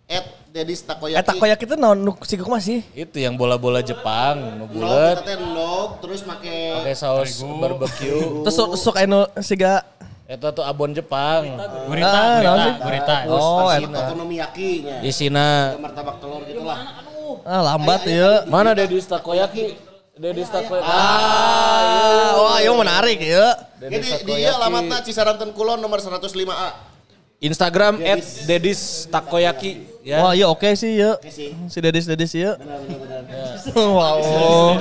at 0.07 0.25
Dedis 0.49 0.81
Takoyaki. 0.81 1.19
Eh 1.19 1.25
takoyaki 1.27 1.65
itu 1.67 1.75
naon 1.75 1.99
nu 1.99 2.15
si 2.23 2.39
kumaha 2.39 2.63
sih? 2.63 2.87
Itu 2.95 3.19
yang 3.19 3.35
bola-bola 3.35 3.83
Jepang, 3.83 4.57
nu 4.57 4.65
bulet, 4.65 5.19
kita 5.19 5.27
teh 5.27 5.37
ndog 5.37 5.99
terus 5.99 6.23
make 6.23 6.55
pakai 6.79 6.95
saus 6.95 7.43
barbecue. 7.43 8.23
Terus 8.47 8.55
sok 8.55 8.71
sok 8.79 8.97
anu 8.97 9.27
siga 9.43 9.83
Eta 10.27 10.51
tuh 10.51 10.63
abon 10.63 10.91
Jepang. 10.91 11.55
Gurita, 11.87 12.11
Ah, 12.11 12.39
naon 12.43 12.59
gurita, 12.59 12.63
sih? 12.63 12.75
gurita. 12.83 13.17
Oh, 13.31 13.71
eta. 13.71 14.01
okonomiyaki 14.07 14.71
nya. 14.83 14.97
Isina 15.03 15.47
Martabak 15.79 16.19
telur 16.19 16.43
gitu 16.43 16.63
lah. 16.63 16.79
Ah 17.43 17.63
lambat 17.65 18.07
ya. 18.07 18.43
mana 18.47 18.71
Dedis 18.71 19.07
Takoyaki? 19.07 19.75
Dedis 20.17 20.49
Takoyaki. 20.49 20.89
Ah, 20.89 22.33
wah, 22.41 22.57
ieu 22.65 22.73
menarik 22.73 23.21
ya. 23.21 23.53
Jadi 23.77 24.25
dia 24.25 24.57
alamatnya 24.57 25.05
Cisaranten 25.05 25.53
Kulon 25.53 25.77
nomor 25.77 26.01
105A. 26.01 26.97
Instagram 27.37 28.01
at 28.01 28.25
Dedis 28.49 29.05
Takoyaki. 29.13 29.85
Ya. 30.01 30.25
Wah, 30.25 30.33
iya 30.33 30.49
oke 30.49 30.73
sih 30.73 30.97
ya. 30.97 31.21
sih. 31.29 31.53
Si 31.69 31.79
Dedis 31.85 32.09
Dedis 32.09 32.33
ya. 32.33 32.57
Wow. 33.77 34.81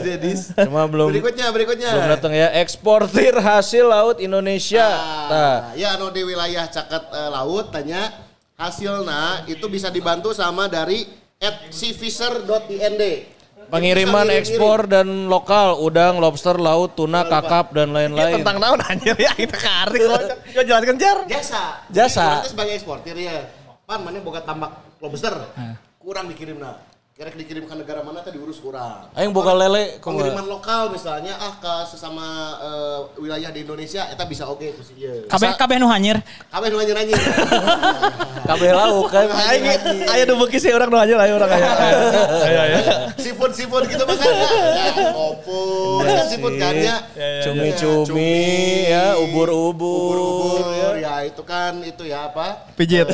Dedis. 0.00 0.56
Cuma 0.56 0.88
belum 0.88 1.12
Berikutnya, 1.12 1.52
berikutnya. 1.52 1.90
belum 1.92 2.08
datang 2.16 2.32
ya. 2.32 2.48
Eksportir 2.64 3.36
hasil 3.36 3.84
laut 3.84 4.16
Indonesia. 4.24 4.88
Tah. 5.28 5.28
Nah, 5.28 5.76
ya 5.76 6.00
anu 6.00 6.08
di 6.08 6.24
wilayah 6.24 6.64
caket 6.64 7.12
eh, 7.12 7.28
laut 7.28 7.68
tanya 7.68 8.08
hasilnya 8.56 9.44
itu 9.52 9.68
bisa 9.68 9.92
dibantu 9.92 10.32
sama 10.32 10.64
dari 10.64 11.19
at 11.40 11.72
seafisher.ind. 11.72 13.02
Pengiriman 13.70 14.28
ekspor 14.34 14.84
dan 14.84 15.30
lokal, 15.30 15.80
udang, 15.80 16.20
lobster, 16.20 16.58
laut, 16.58 16.92
tuna, 16.98 17.24
kakap 17.24 17.72
dan 17.72 17.94
Ini 17.94 17.96
lain-lain. 17.96 18.34
tentang 18.42 18.58
naon 18.60 18.80
anjir 18.82 19.14
ya 19.16 19.32
kita 19.32 19.56
karik 19.56 20.04
lo. 20.04 20.18
Yo 20.52 20.60
jelaskan 20.66 21.00
jar. 21.00 21.24
Jasa. 21.24 21.86
Jasa. 21.88 22.44
Jadi 22.44 22.50
sebagai 22.52 22.74
eksportir 22.76 23.16
ya. 23.16 23.46
Pan 23.88 24.04
mana 24.04 24.20
boga 24.20 24.42
tambak 24.44 24.74
lobster. 25.00 25.32
Kurang 26.02 26.28
dikirim 26.28 26.60
nah. 26.60 26.76
Kira 27.20 27.36
dikirim 27.36 27.68
ke 27.68 27.76
negara 27.76 28.00
mana 28.00 28.24
tadi 28.24 28.40
diurus 28.40 28.56
kurang. 28.64 29.12
Aing 29.12 29.28
boga 29.28 29.52
lele 29.52 30.00
Pengiriman 30.00 30.40
lokal 30.48 30.88
misalnya 30.88 31.36
ah 31.36 31.52
ke 31.60 31.74
sesama 31.92 32.56
eh, 32.64 32.98
wilayah 33.20 33.52
di 33.52 33.60
Indonesia 33.60 34.08
eta 34.08 34.24
bisa 34.24 34.48
oke 34.48 34.64
itu 34.64 34.80
sih 34.80 34.96
ieu. 35.04 35.28
Kabeh 35.28 35.52
kabeh 35.52 35.76
nu 35.76 35.92
hanyir. 35.92 36.16
Kabeh 36.48 36.72
nu 36.72 36.80
nanya-nanya. 36.80 37.12
Kabeh 38.48 38.72
lauk 38.72 39.12
kan. 39.12 39.28
Aing 39.36 39.68
aya 40.08 40.24
nu 40.24 40.40
beuki 40.40 40.56
sih 40.56 40.72
orang 40.72 40.88
nu 40.88 40.96
aja 40.96 41.12
lah 41.20 41.28
orang 41.28 41.50
aya. 41.60 41.68
Aya 42.40 42.60
aya. 42.64 42.78
Seafood 43.20 43.52
seafood 43.52 43.84
gitu 43.84 44.00
makanya. 44.08 44.48
Ya, 44.80 45.12
opus 45.12 46.08
kan 46.08 46.24
seafood 46.24 46.56
kan 46.56 46.72
ya. 46.72 46.96
Cumi-cumi 47.44 48.32
ya, 48.96 49.20
ubur-ubur. 49.20 50.16
Ubur-ubur 50.16 50.96
ya 50.96 51.28
itu 51.28 51.44
kan 51.44 51.84
itu 51.84 52.00
ya 52.08 52.32
apa? 52.32 52.64
Pijit. 52.80 53.12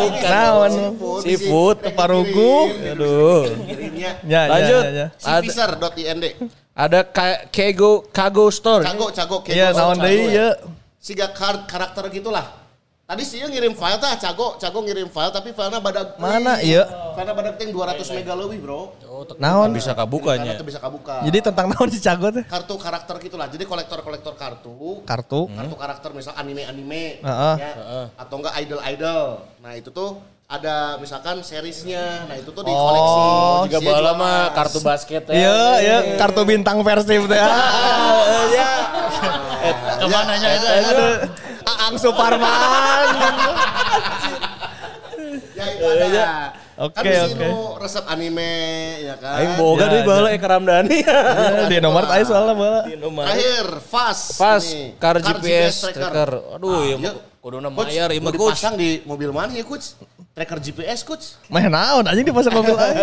Bukan, 0.00 0.72
seafood. 1.20 1.76
Parugu. 1.92 2.72
Aduh. 3.02 3.42
Kirimnya 3.66 4.10
Ya, 4.22 4.40
ya, 4.46 4.50
Lanjut. 4.50 4.82
ya, 4.82 4.90
ya. 4.90 5.06
Ada, 5.10 5.40
seafisher.ind. 5.42 6.22
ada 6.72 7.00
Ka- 7.04 7.42
Kego 7.50 8.06
Kago 8.08 8.46
Store. 8.48 8.84
Cago, 8.86 9.06
cago, 9.10 9.36
kego, 9.42 9.56
Iya, 9.56 9.74
naon 9.74 9.98
deui 9.98 10.30
ya. 10.30 10.32
ya. 10.32 10.48
Siga 10.96 11.26
kar- 11.30 11.66
karakter 11.66 12.06
gitulah. 12.08 12.62
Tadi 13.02 13.28
sih 13.28 13.44
ngirim 13.44 13.76
file 13.76 14.00
tah, 14.00 14.16
cago, 14.16 14.56
cago 14.56 14.78
ngirim 14.80 15.10
file 15.12 15.28
tapi 15.28 15.52
filenya 15.52 15.84
badak. 15.84 16.16
Mana 16.16 16.56
iya? 16.64 16.86
Filenya 17.12 17.34
badak 17.36 17.54
ting 17.60 17.68
200 17.68 18.08
mega 18.08 18.32
lebih, 18.32 18.62
Bro. 18.64 18.96
Naon? 19.36 19.68
Bisa 19.70 19.92
kabukanya. 19.92 20.56
itu 20.56 20.64
bisa 20.64 20.80
kabuka. 20.80 21.20
Jadi 21.20 21.38
tentang 21.44 21.68
naon 21.68 21.92
si 21.92 22.00
Cago 22.00 22.32
teh? 22.32 22.40
kartu 22.42 22.74
karakter 22.80 23.20
gitulah. 23.20 23.46
Jadi 23.46 23.68
kolektor-kolektor 23.68 24.32
kartu. 24.32 25.04
Kartu. 25.04 25.40
Kartu 25.46 25.76
karakter 25.76 26.10
misal 26.16 26.32
anime-anime 26.34 27.20
Heeh. 27.20 27.54
ya, 27.60 27.70
atau 28.16 28.34
enggak 28.40 28.54
idol-idol. 28.64 29.22
Nah, 29.60 29.72
itu 29.76 29.92
tuh 29.92 30.16
ada 30.52 30.76
misalkan 30.96 31.40
seriesnya. 31.40 32.28
Nah, 32.28 32.36
itu 32.36 32.48
tuh 32.48 32.60
dikoleksi. 32.60 33.16
Oh, 33.16 33.64
Juga 33.64 33.78
Isinya 33.78 33.88
bala 33.88 34.00
jelas. 34.04 34.20
mah 34.20 34.38
kartu 34.52 34.78
basket 34.80 35.22
ya. 35.24 35.32
Iya, 35.32 35.58
iya, 35.78 35.96
kartu 36.14 36.44
bintang 36.44 36.78
Persib 36.80 37.24
teh. 37.24 37.40
Ya. 37.40 37.48
Ke 40.00 40.06
mana 40.06 40.32
nya 40.34 40.48
itu? 40.52 40.66
Aduh, 40.68 41.14
Aang 41.64 41.94
Suparman. 41.96 43.06
Ya 45.52 45.64
itu 45.68 45.84
ada. 45.86 46.28
Oke, 46.74 46.96
kan 46.96 47.02
di 47.04 47.14
sini 47.14 47.36
oke. 47.36 47.46
nu 47.46 47.60
resep 47.78 48.04
anime 48.08 48.52
ya 49.04 49.14
kan. 49.14 49.36
Aing 49.38 49.52
boga 49.54 49.84
Ya, 49.84 49.88
deui 49.88 50.00
ya. 50.00 50.06
baheula 50.08 50.30
Eka 50.32 50.48
Ramdhani. 50.48 50.96
Iya, 50.98 51.20
Di 51.68 51.76
nomor 51.78 52.04
aja 52.04 52.24
soalnya 52.24 52.54
bala. 52.54 52.80
Terakhir, 52.88 53.66
fast. 53.84 54.40
Nih. 54.66 54.96
car 54.96 55.16
GPS 55.16 55.74
tracker. 55.86 56.30
Aduh, 56.56 56.72
Ah, 56.72 56.82
ya 56.82 56.96
iya. 56.98 57.12
kuduna 57.38 57.68
Coach, 57.68 57.86
mayar 57.86 58.08
ieu 58.10 58.18
mah 58.18 58.32
coach. 58.32 58.56
dipasang 58.56 58.74
di 58.74 59.04
mobil 59.04 59.30
mana 59.30 59.52
ya 59.52 59.62
coach? 59.62 59.94
Tracker 60.32 60.58
GPS 60.58 61.04
coach. 61.04 61.36
Main 61.46 61.68
naon 61.68 62.08
anjing 62.08 62.24
di 62.24 62.32
pasar 62.32 62.48
mobil 62.50 62.72
aing. 62.72 62.98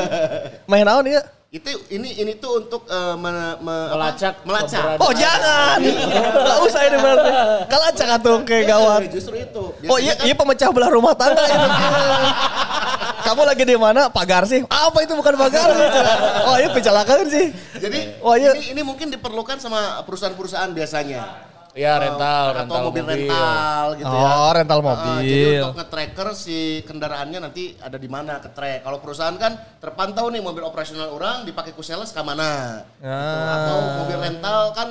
Main 0.65 0.81
naon 0.81 1.05
ya? 1.05 1.21
Itu 1.49 1.69
ini 1.89 2.13
ini 2.15 2.33
tuh 2.35 2.57
untuk 2.59 2.85
eh, 2.85 3.15
me- 3.15 3.29
me- 3.59 3.89
apa? 3.89 3.93
Melacak 3.95 4.33
melacak. 4.41 4.81
keberadaan. 4.97 4.97
Oh 4.99 5.11
jangan. 5.13 5.77
Enggak 5.77 6.57
usah 6.61 6.81
ini 6.83 6.97
berarti. 6.97 7.29
Kalacak 7.65 8.07
atuh 8.11 8.37
kayak 8.43 8.65
gawat. 8.67 8.99
Eh, 9.01 9.11
Justru 9.11 9.35
itu. 9.35 9.63
Oh 9.85 9.97
iya, 9.97 10.13
Biasanya 10.13 10.25
iya 10.25 10.33
pemecah 10.35 10.69
belah 10.69 10.89
rumah 10.89 11.13
tangga 11.13 11.41
itu. 11.41 11.69
Kamu 13.19 13.41
lagi 13.45 13.63
di 13.63 13.77
mana? 13.77 14.09
Pagar 14.09 14.45
sih. 14.45 14.65
Apa 14.65 14.97
itu 15.01 15.13
bukan 15.13 15.33
pagar? 15.37 15.69
Oh 16.45 16.57
iya 16.57 16.69
kecelakaan 16.71 17.25
sih. 17.25 17.45
kan- 17.49 17.81
Jadi 17.81 17.99
Oh, 18.21 18.33
iya. 18.33 18.53
ini 18.53 18.73
ini 18.73 18.81
mungkin 18.81 19.09
diperlukan 19.09 19.57
sama 19.57 20.01
perusahaan-perusahaan 20.01 20.69
biasanya. 20.69 21.48
Ya 21.77 22.01
rental, 22.01 22.45
atau 22.49 22.57
rental 22.65 22.81
mobil, 22.89 23.03
mobil. 23.05 23.29
rental 23.29 23.85
gitu 24.01 24.15
ya. 24.15 24.29
Oh, 24.33 24.51
rental 24.51 24.79
jadi 24.79 24.89
mobil. 24.89 25.59
untuk 25.61 25.77
nge-tracker 25.85 26.27
si 26.33 26.57
kendaraannya 26.83 27.39
nanti 27.45 27.63
ada 27.77 27.97
di 28.01 28.09
mana 28.09 28.41
ke 28.41 28.49
track. 28.49 28.81
Kalau 28.81 28.97
perusahaan 28.97 29.37
kan 29.37 29.53
terpantau 29.77 30.33
nih 30.33 30.41
mobil 30.41 30.65
operasional 30.65 31.13
orang 31.13 31.45
dipakai 31.45 31.77
ku 31.77 31.85
sales 31.85 32.09
ke 32.09 32.21
mana. 32.25 32.81
Gitu. 32.97 33.05
Ah. 33.05 33.53
Atau 33.53 33.77
mobil 34.01 34.17
rental 34.17 34.59
kan 34.73 34.89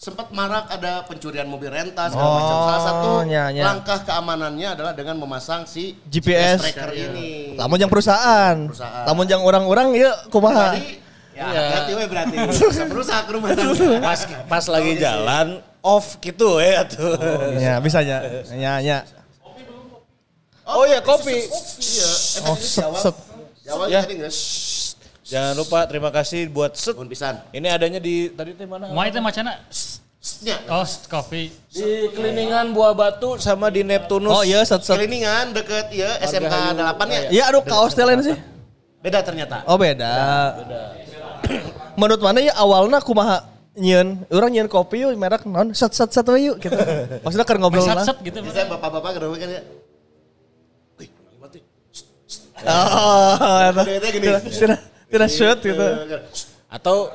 sempat 0.00 0.32
marak 0.32 0.64
ada 0.72 1.04
pencurian 1.04 1.44
mobil 1.44 1.68
rental 1.68 2.08
segala 2.08 2.30
macam. 2.40 2.54
Oh, 2.56 2.64
Salah 2.64 2.82
satu 2.88 3.10
nya, 3.28 3.52
nya. 3.52 3.62
langkah 3.68 4.00
keamanannya 4.00 4.68
adalah 4.72 4.92
dengan 4.96 5.20
memasang 5.20 5.68
si 5.68 5.98
GPS. 6.08 6.62
tracker 6.62 6.94
ini. 6.96 7.52
Lamun 7.58 7.76
yang 7.76 7.92
perusahaan. 7.92 8.56
Perusahaan. 8.64 9.04
Lamun 9.04 9.26
yang 9.28 9.44
orang-orang 9.44 9.92
ya 9.92 10.14
kumaha. 10.32 10.72
Jadi 10.72 11.04
ya 11.36 11.44
hati-hati 11.52 11.92
we 12.00 12.04
berarti. 12.08 12.36
Bisa 12.48 12.84
merusak 12.88 13.28
rumah 13.28 13.52
tangga. 13.52 14.00
Pas 14.00 14.20
pas 14.48 14.64
lagi 14.72 14.92
jalan 14.96 15.60
off 15.82 16.20
gitu 16.20 16.60
ya 16.60 16.84
tuh. 16.86 17.16
Ya, 17.56 17.80
bisa 17.80 18.04
ya. 18.04 18.20
Ya, 18.52 18.80
ya. 18.80 18.98
Oh 20.70 20.86
iya 20.86 21.02
kopi. 21.02 21.34
Iya, 21.80 22.08
Oh, 23.70 23.86
efek 23.86 24.10
ini 24.10 24.26
di 24.26 24.30
set, 24.30 24.34
set. 24.34 24.76
Ya. 25.30 25.30
Jangan 25.30 25.52
lupa 25.54 25.86
terima 25.86 26.10
kasih 26.10 26.50
buat 26.50 26.74
set. 26.74 26.98
Pisan. 27.06 27.38
Ini 27.54 27.70
adanya 27.70 28.02
di 28.02 28.30
tadi 28.34 28.54
teh 28.58 28.66
mana? 28.66 28.90
Mau 28.90 29.02
itu 29.06 29.22
macana? 29.22 29.62
Oh, 30.68 30.84
kopi. 31.06 31.54
Di 31.70 32.10
Keliningan 32.12 32.74
Buah 32.74 32.92
Batu 32.92 33.38
sama 33.38 33.70
di 33.70 33.86
Neptunus. 33.86 34.34
Oh 34.34 34.42
iya, 34.42 34.66
set, 34.66 34.82
set. 34.82 34.98
Keliningan 34.98 35.54
deket 35.54 35.94
ya 35.94 36.18
SMK 36.22 36.76
8 36.76 37.08
ya. 37.08 37.20
Iya, 37.30 37.42
aduh 37.54 37.62
kaos 37.62 37.94
teh 37.94 38.02
lain 38.02 38.20
sih. 38.26 38.36
Beda 39.00 39.22
ternyata. 39.22 39.62
Oh 39.70 39.78
beda. 39.78 40.12
Menurut 42.00 42.20
mana 42.20 42.38
ya 42.42 42.52
awalnya 42.58 43.00
kumaha 43.00 43.46
nyian, 43.80 44.28
orang 44.28 44.52
nyian 44.52 44.68
kopi 44.68 45.00
yuk 45.02 45.16
merek 45.16 45.48
non 45.48 45.72
sat 45.72 45.96
sat 45.96 46.12
sat 46.12 46.28
we 46.28 46.52
yuk 46.52 46.60
gitu. 46.60 46.76
Maksudnya 47.24 47.46
kan 47.48 47.56
ngobrol 47.56 47.82
lah. 47.82 48.04
Set-set 48.04 48.20
gitu. 48.22 48.38
Bisa 48.44 48.68
bapak-bapak 48.68 49.16
kedua 49.16 49.34
kan 49.34 49.48
ya. 49.48 49.62
Oh, 52.60 53.72
gini. 54.12 54.28
Tidak 54.52 54.80
tidak 55.08 55.28
shoot 55.32 55.58
gitu. 55.64 55.86
Atau 56.70 57.10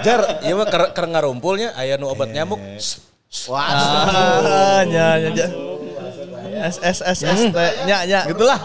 Jar, 0.00 0.40
iya 0.40 0.54
mah 0.56 0.64
ker, 0.70 0.94
ker 0.94 1.04
ngarumpulnya 1.10 1.74
aya 1.74 1.98
nu 1.98 2.08
obat 2.08 2.30
nyamuk. 2.30 2.56
Wah, 3.50 3.66
Ah, 3.66 4.80
nya 4.86 5.18
nya 5.20 5.30
nya. 5.34 5.46
S 6.70 6.78
S 6.80 6.98
S 7.04 7.20
S 7.20 7.40
T 7.52 7.58
nya 7.84 8.06
nya 8.06 8.24
gitulah. 8.30 8.56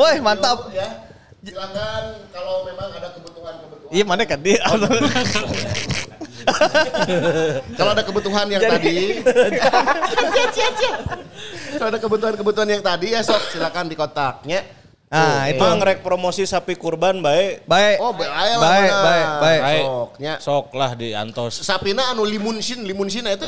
Woi, 0.00 0.18
mantap. 0.18 0.72
ya. 0.74 1.06
Silakan 1.40 2.02
kalau 2.34 2.64
memang 2.66 2.88
ada 2.90 3.08
kebutuhan-kebutuhan. 3.14 3.92
Iya 3.94 4.04
mana 4.08 4.22
kan 4.24 4.40
dia? 4.40 4.60
Kalau 7.78 7.90
ada 7.94 8.04
kebutuhan 8.04 8.46
yang 8.50 8.62
tadi. 8.62 9.16
Kalau 11.78 11.88
ada 11.88 12.00
kebutuhan-kebutuhan 12.02 12.68
yang 12.68 12.82
tadi 12.82 13.14
ya 13.14 13.22
sok 13.24 13.56
silakan 13.56 13.88
di 13.88 13.96
kontaknya. 13.96 14.60
Ah, 15.10 15.50
itu. 15.50 15.58
Mang 15.58 15.82
rek 15.82 16.06
promosi 16.06 16.46
sapi 16.46 16.78
kurban 16.78 17.18
baik. 17.18 17.66
Baik. 17.66 17.98
Oh, 17.98 18.14
baik 18.14 18.30
lah. 18.30 18.62
Baik, 18.62 18.62
baik, 18.62 18.90
baik. 19.42 19.42
Baik. 19.42 19.82
Soknya. 19.82 20.34
Sok 20.38 20.66
lah 20.78 20.90
di 20.94 21.08
antos. 21.10 21.66
Sapina 21.66 22.14
anu 22.14 22.22
limunsin, 22.22 22.86
limunsin 22.86 23.26
itu. 23.26 23.42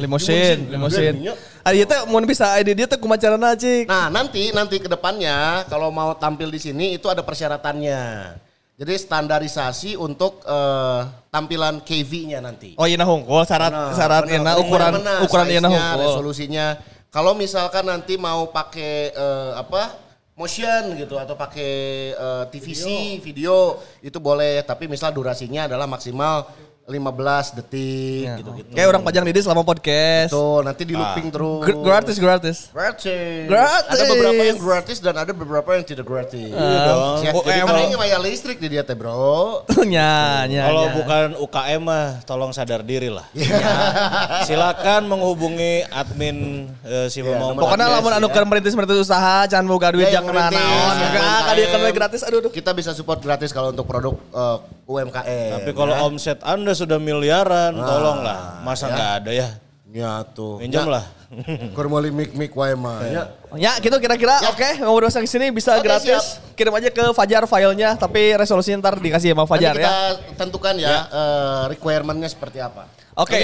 Limusin, 0.00 0.72
limusin. 0.72 1.28
Ah 1.60 1.76
ieu 1.76 1.84
teh 1.84 2.08
mun 2.08 2.24
bisa 2.24 2.56
ide 2.56 2.72
dia 2.72 2.88
teh 2.88 2.96
kumacarana 2.96 3.52
cik. 3.52 3.84
Nah, 3.84 4.08
nanti 4.08 4.48
nanti 4.56 4.80
ke 4.80 4.88
depannya 4.88 5.68
kalau 5.68 5.92
mau 5.92 6.16
tampil 6.16 6.48
di 6.48 6.56
sini 6.56 6.96
itu 6.96 7.04
ada 7.12 7.20
persyaratannya. 7.20 8.00
Jadi 8.78 8.94
standarisasi 8.94 9.98
untuk 9.98 10.38
eh, 10.46 11.00
tampilan 11.28 11.82
KV-nya 11.82 12.38
nanti. 12.38 12.78
Oh 12.78 12.86
iya 12.86 12.94
nah 12.94 13.10
hungkul 13.10 13.42
syarat 13.42 13.74
Nah, 13.74 13.90
syarat 13.90 14.22
benar. 14.22 14.38
ieu 14.38 14.42
Jadi 14.46 14.60
ukuran 14.62 14.92
benar, 14.94 15.18
ukuran 15.26 15.46
ieu 15.46 15.58
nah 15.58 15.66
size-nya, 15.66 15.82
hungkul. 15.90 16.04
resolusinya. 16.06 16.66
Kalau 17.10 17.32
misalkan 17.34 17.84
nanti 17.84 18.14
mau 18.14 18.46
pakai 18.48 19.10
eh, 19.10 19.52
apa? 19.58 20.06
motion 20.38 20.94
gitu 20.94 21.18
atau 21.18 21.34
pakai 21.34 21.72
eh, 22.14 22.44
TVC 22.54 23.18
video. 23.18 23.82
itu 23.98 24.22
boleh 24.22 24.62
tapi 24.62 24.86
misal 24.86 25.10
durasinya 25.10 25.66
adalah 25.66 25.90
maksimal 25.90 26.46
15 26.88 27.52
detik 27.54 28.24
gitu-gitu. 28.38 28.68
Kayak 28.72 28.88
orang 28.88 29.02
pajang 29.04 29.22
didi 29.22 29.40
selama 29.40 29.60
podcast. 29.60 30.32
Tuh, 30.32 30.60
nanti 30.60 30.82
di 30.82 30.92
looping 30.92 31.28
terus. 31.28 31.60
Gr- 31.62 31.84
Gratis 31.84 32.16
gratis. 32.16 32.56
Gratis. 32.68 33.44
Gratis. 33.44 33.92
Ada 33.92 34.04
beberapa 34.08 34.42
yang 34.42 34.56
gratis 34.56 34.96
dan 34.98 35.14
ada 35.14 35.30
beberapa 35.30 35.68
yang 35.70 35.84
tidak 35.84 36.02
gratis. 36.02 36.48
Iya 36.48 36.78
dong. 36.82 37.20
Ya, 37.20 37.30
Oh, 37.30 37.44
jadi 37.44 37.60
emang. 37.60 37.76
kan 37.76 37.84
ini 37.84 37.96
bayar 37.96 38.18
listrik 38.18 38.56
di 38.56 38.68
dia 38.68 38.82
teh, 38.82 38.96
Bro. 38.96 39.68
nya 39.84 40.42
nya. 40.44 40.64
Kalau 40.64 40.84
bukan 40.94 41.26
UKM 41.38 41.80
mah 41.82 42.04
tolong 42.24 42.50
sadar 42.50 42.80
diri 42.80 43.08
lah. 43.08 43.28
Silakan 44.42 45.06
menghubungi 45.06 45.84
admin 45.86 46.68
eh, 46.82 47.06
si 47.06 47.20
Iya, 47.20 47.34
mau 47.34 47.52
nomor 47.52 47.66
Pokoknya 47.66 47.86
lamun 47.90 48.12
anu 48.14 48.26
ya. 48.26 48.32
keur 48.32 48.44
merintis 48.46 48.72
merintis 48.72 48.98
usaha 49.02 49.44
jangan 49.44 49.66
boga 49.66 49.92
duit 49.92 50.08
Ya, 50.08 50.18
jangan 50.18 50.32
naon. 50.32 50.48
Enggak 50.48 51.12
UMKM. 51.12 51.44
ka 51.44 51.52
dia 51.52 51.66
kan 51.68 51.80
gratis 51.92 52.20
aduh 52.22 52.38
aduh. 52.40 52.48
Kita 52.48 52.70
bisa 52.72 52.90
support 52.92 53.18
gratis 53.18 53.50
kalau 53.50 53.68
untuk 53.68 53.84
produk 53.84 54.14
eh, 54.14 54.56
UMKM. 54.86 55.50
Tapi 55.60 55.70
kalau 55.74 55.92
ya. 55.92 56.00
omset 56.02 56.38
Anda 56.40 56.72
sudah 56.78 56.96
miliaran, 56.96 57.74
tolonglah. 57.74 58.62
Masa 58.62 58.86
ya. 58.86 58.94
nggak 58.94 59.10
ada 59.18 59.30
ya? 59.34 59.48
Ya 59.88 60.12
tuh. 60.22 60.60
Minjam 60.60 60.86
lah. 60.86 61.02
Kur 61.76 61.88
meuli 61.88 62.08
mik-mik 62.08 62.52
wae 62.52 62.72
mah. 62.72 63.02
Ya. 63.02 63.22
Ya 63.52 63.72
gitu 63.76 63.96
kira-kira 63.96 64.36
Ya. 64.38 64.48
oke 64.48 64.68
ngobrol 64.78 65.08
sang 65.08 65.24
sini 65.24 65.48
bisa 65.48 65.76
Oke, 65.76 65.84
gratis. 65.84 66.40
Kirim 66.52 66.70
aja 66.70 66.88
ke 66.88 67.04
Fajar 67.12 67.44
filenya 67.44 67.96
tapi 67.96 68.32
resolusinya 68.32 68.80
ntar 68.80 68.96
dikasih 68.96 69.32
sama 69.32 69.44
Fajar 69.44 69.72
Nanti 69.72 69.80
kita 69.80 69.92
ya. 69.92 70.36
tentukan 70.36 70.74
ya, 70.74 70.88
eh, 71.04 71.62
requirement-nya 71.70 72.28
seperti 72.28 72.60
apa. 72.60 72.88
Oke. 73.14 73.34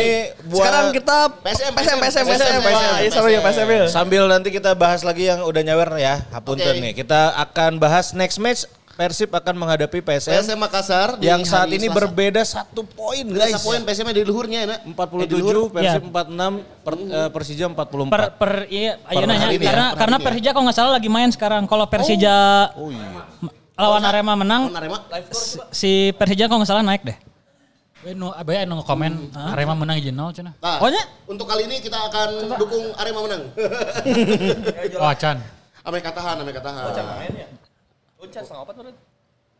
Buat- 0.44 0.60
Sekarang 0.60 0.86
kita 0.92 1.16
PSM, 1.42 1.72
PSM 1.74 1.96
PSM 1.98 2.24
PSM, 2.24 2.60
PSM. 2.62 2.94
Iya 3.00 3.10
seru 3.10 3.28
ya 3.28 3.40
PSM. 3.42 3.68
ya. 3.68 3.84
Sambil 3.90 4.22
nanti 4.24 4.48
kita 4.48 4.70
bahas 4.72 5.02
lagi 5.02 5.26
yang 5.26 5.42
udah 5.42 5.60
nyawer 5.60 5.90
ya, 5.98 6.22
hapunten 6.30 6.70
Oke. 6.70 6.80
nih. 6.80 6.92
Kita 6.94 7.34
akan 7.34 7.76
bahas 7.76 8.12
next 8.12 8.38
match 8.38 8.64
Persib 8.94 9.26
akan 9.28 9.54
menghadapi 9.58 9.98
PSM, 9.98 10.38
PSM 10.38 10.54
Makassar 10.54 11.18
yang 11.18 11.42
saat 11.42 11.66
ini 11.66 11.82
Selasa. 11.82 11.98
berbeda 11.98 12.40
satu 12.40 12.86
poin 12.86 13.26
guys. 13.26 13.58
poin 13.58 13.82
PSM 13.82 14.06
di 14.08 14.22
luhurnya 14.22 14.58
ya, 14.62 14.66
nak. 14.70 14.78
Eh, 14.78 15.26
di 15.26 15.34
47, 15.34 15.34
luhur. 15.34 15.66
Persib 15.68 15.98
Ya. 15.98 16.10
46, 16.14 16.52
per, 16.80 16.94
eh, 16.94 17.28
Persija 17.28 17.64
44. 17.66 18.06
Per, 18.08 18.22
per 18.38 18.52
iya, 18.68 19.02
ayo 19.04 19.26
nanya 19.26 19.40
hari 19.44 19.58
ini 19.58 19.66
ya, 19.66 19.68
karena 19.68 19.86
per 19.88 19.98
karena 19.98 20.16
ya. 20.16 20.22
Persija 20.22 20.48
kalau 20.50 20.64
nggak 20.64 20.78
salah 20.78 20.92
lagi 20.94 21.08
main 21.08 21.28
sekarang. 21.28 21.62
Kalau 21.66 21.84
Persija 21.84 22.34
oh 22.72 22.88
iya. 22.88 23.08
lawan 23.74 24.02
Arema 24.04 24.32
menang, 24.34 24.70
Arema. 24.70 24.98
si- 25.28 25.58
si 25.74 25.90
Persija 26.14 26.46
kalau 26.46 26.62
nggak 26.62 26.70
salah 26.70 26.86
naik 26.86 27.02
deh. 27.02 27.18
Eh, 28.04 28.12
nu 28.12 28.30
abe 28.30 28.54
anu 28.54 28.78
komen 28.80 29.32
Arema 29.34 29.74
menang 29.74 29.96
izin 29.96 30.12
nol 30.12 30.30
cenah. 30.30 30.54
Nah, 30.54 30.78
Pokoknya- 30.78 31.08
untuk 31.26 31.48
kali 31.48 31.66
ini 31.66 31.82
kita 31.82 31.98
akan 31.98 32.28
dukung 32.54 32.94
Arema 32.94 33.26
menang. 33.26 33.42
Oh, 34.96 35.08
Acan. 35.08 35.42
Ame 35.82 35.98
katahan, 35.98 36.36
ame 36.38 36.52
katahan. 36.52 36.94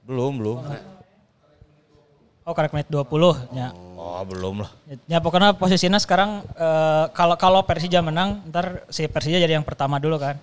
Belum, 0.04 0.32
belum. 0.36 0.56
Oh 2.44 2.52
karek 2.52 2.76
menit 2.76 2.88
20 2.92 3.08
ya. 3.56 3.72
Oh, 3.96 4.20
belum 4.20 4.60
lah. 4.60 4.70
Ya 5.08 5.16
pokoknya 5.16 5.56
posisinya 5.56 5.96
sekarang 5.96 6.44
eh, 6.44 7.04
kalau 7.16 7.40
kalau 7.40 7.64
Persija 7.64 8.04
menang, 8.04 8.44
ntar 8.44 8.84
si 8.92 9.08
Persija 9.08 9.40
jadi 9.40 9.56
yang 9.56 9.64
pertama 9.64 9.96
dulu 9.96 10.20
kan. 10.20 10.36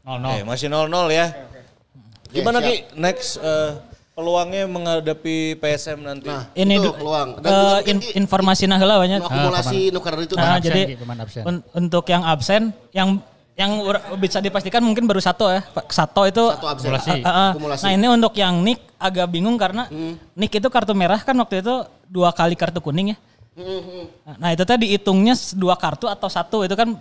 Nol 0.00 0.16
Oke, 0.22 0.38
nol. 0.38 0.46
masih 0.46 0.70
0-0 0.70 0.86
ya. 1.10 1.26
Gimana 2.30 2.62
siap. 2.62 2.70
Ki 2.70 2.74
next 2.94 3.42
eh, 3.42 3.82
peluangnya 4.14 4.70
menghadapi 4.70 5.58
PSM 5.58 6.06
nanti? 6.06 6.30
Nah, 6.30 6.46
Ini 6.54 6.78
itu 6.78 6.90
peluang. 6.94 7.42
Dan 7.42 7.50
eh, 7.50 7.58
juga 7.58 7.90
in- 7.90 8.06
informasi 8.22 8.70
nah 8.70 8.78
heula 8.78 9.02
banyak. 9.02 9.26
akumulasi 9.26 9.90
nu 9.90 9.98
karena 9.98 10.22
itu 10.22 10.34
Nah, 10.38 10.42
nah, 10.44 10.54
absen, 10.54 10.66
jadi 10.70 10.82
absen. 10.94 11.42
un- 11.42 11.64
untuk 11.74 12.06
yang 12.06 12.22
absen, 12.22 12.62
yang 12.94 13.18
yang 13.58 13.70
bisa 14.16 14.40
dipastikan 14.40 14.80
mungkin 14.80 15.04
baru 15.04 15.20
satu 15.20 15.50
ya. 15.52 15.60
Satu 15.92 16.24
itu. 16.24 16.44
satu 16.54 16.66
absen. 16.66 16.88
Akumulasi. 16.90 17.10
Ah, 17.20 17.28
ah. 17.28 17.50
Akumulasi. 17.52 17.82
Nah 17.84 17.92
ini 17.92 18.06
untuk 18.08 18.32
yang 18.38 18.60
Nick 18.64 18.80
agak 18.96 19.26
bingung 19.28 19.56
karena 19.60 19.88
Nick 20.36 20.52
itu 20.56 20.68
kartu 20.72 20.96
merah 20.96 21.20
kan 21.20 21.36
waktu 21.36 21.60
itu 21.60 21.84
dua 22.08 22.32
kali 22.32 22.56
kartu 22.56 22.80
kuning 22.80 23.12
ya. 23.12 23.18
Nah 24.40 24.54
itu 24.54 24.64
tadi 24.64 24.88
dihitungnya 24.88 25.36
dua 25.58 25.76
kartu 25.76 26.08
atau 26.08 26.28
satu 26.30 26.64
itu 26.64 26.72
kan 26.72 26.96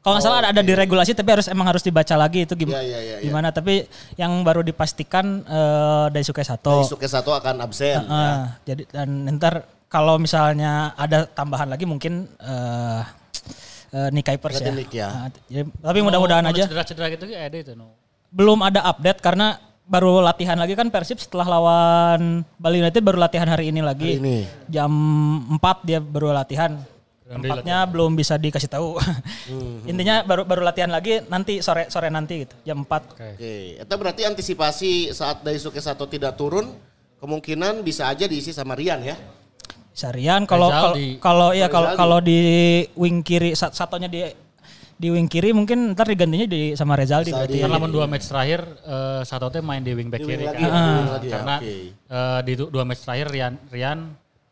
kalau 0.00 0.16
nggak 0.16 0.24
salah 0.24 0.38
ada, 0.40 0.48
ada 0.56 0.62
di 0.64 0.72
regulasi 0.72 1.12
tapi 1.12 1.28
harus 1.28 1.44
emang 1.52 1.68
harus 1.68 1.84
dibaca 1.84 2.16
lagi 2.16 2.48
itu 2.48 2.56
gimana? 2.56 2.80
Iya, 2.80 2.88
iya, 2.88 3.00
iya, 3.00 3.16
iya. 3.20 3.24
Gimana? 3.28 3.52
Tapi 3.52 3.84
yang 4.16 4.32
baru 4.40 4.64
dipastikan 4.64 5.44
eh, 5.44 6.06
Daisuke 6.08 6.40
Sato. 6.40 6.80
Daisuke 6.80 7.04
satu 7.04 7.36
akan 7.36 7.60
absen. 7.60 8.08
Ah, 8.08 8.56
jadi 8.64 8.88
dan 8.88 9.28
ntar 9.36 9.68
kalau 9.92 10.16
misalnya 10.16 10.96
ada 10.96 11.28
tambahan 11.28 11.68
lagi 11.68 11.84
mungkin 11.84 12.24
eh 12.40 13.00
eh, 13.90 14.08
Nick 14.14 14.26
Kuipers 14.26 14.58
Berarti 14.58 14.70
ya. 14.70 14.74
Nick 14.74 14.90
ya. 14.94 15.08
Ah, 15.08 15.28
jadi- 15.50 15.70
tapi 15.70 15.98
mudah-mudahan 16.00 16.44
aja. 16.46 16.62
Cedera-cedera 16.66 17.06
gitu 17.12 17.24
ya 17.30 17.46
ada 17.46 17.56
itu. 17.58 17.72
nu. 17.74 17.90
Belum 18.30 18.58
ada 18.62 18.86
update 18.86 19.18
karena 19.18 19.58
baru 19.90 20.22
latihan 20.22 20.54
lagi 20.54 20.78
kan 20.78 20.86
Persib 20.86 21.18
setelah 21.18 21.58
lawan 21.58 22.46
Bali 22.54 22.78
United 22.78 23.02
baru 23.02 23.18
latihan 23.18 23.50
hari 23.50 23.74
ini 23.74 23.82
lagi. 23.82 24.16
Hari 24.16 24.22
ini. 24.22 24.36
Jam 24.70 24.92
4 25.58 25.82
dia 25.82 25.98
baru 25.98 26.30
latihan. 26.30 26.78
Tempatnya 27.30 27.86
belum 27.86 28.18
bisa 28.18 28.34
dikasih 28.34 28.66
tahu. 28.66 28.98
Intinya 29.90 30.26
baru 30.26 30.42
baru 30.42 30.66
latihan 30.66 30.90
lagi 30.90 31.22
nanti 31.30 31.62
sore 31.62 31.86
sore 31.86 32.10
nanti 32.10 32.42
gitu 32.46 32.54
jam 32.66 32.82
4. 32.82 33.14
Oke, 33.14 33.78
itu 33.78 33.94
berarti 33.94 34.22
antisipasi 34.26 35.14
saat 35.14 35.46
Daisuke 35.46 35.78
satu 35.78 36.10
tidak 36.10 36.34
turun, 36.34 36.74
kemungkinan 37.22 37.86
bisa 37.86 38.10
aja 38.10 38.26
diisi 38.26 38.50
sama 38.50 38.74
Rian 38.74 38.98
ya. 39.06 39.14
Sarian 40.00 40.42
kalau 40.44 40.68
kalau 40.68 40.92
di- 40.92 41.16
kalau 41.18 41.48
ya 41.52 41.68
kalau 41.68 41.86
di- 41.86 41.96
kalau 41.96 42.18
di 42.18 42.38
wing 42.94 43.20
kiri 43.20 43.52
sat- 43.52 43.72
satunya 43.72 44.08
di 44.08 44.24
di 44.96 45.08
wing 45.08 45.26
kiri 45.26 45.50
mungkin 45.50 45.92
ntar 45.92 46.04
digantinya 46.06 46.44
di 46.44 46.72
sama 46.72 46.92
Rezaldi 46.92 47.28
berarti. 47.30 47.56
Kan 47.58 47.70
lamun 47.70 47.88
dua 47.88 48.04
match 48.04 48.24
terakhir 48.26 48.60
eh, 48.64 49.20
satu 49.22 49.48
teh 49.48 49.60
main 49.60 49.80
di 49.80 49.92
wingback 49.92 50.20
kiri 50.20 50.42
lagi, 50.42 50.56
kan. 50.58 50.72
wing 50.72 50.96
ya, 51.22 51.30
Karena 51.30 51.54
oke. 51.56 51.74
eh, 51.92 52.40
di 52.42 52.52
du- 52.54 52.68
dua 52.68 52.84
match 52.84 53.02
terakhir 53.02 53.26
Rian 53.28 53.54
Rian 53.66 53.98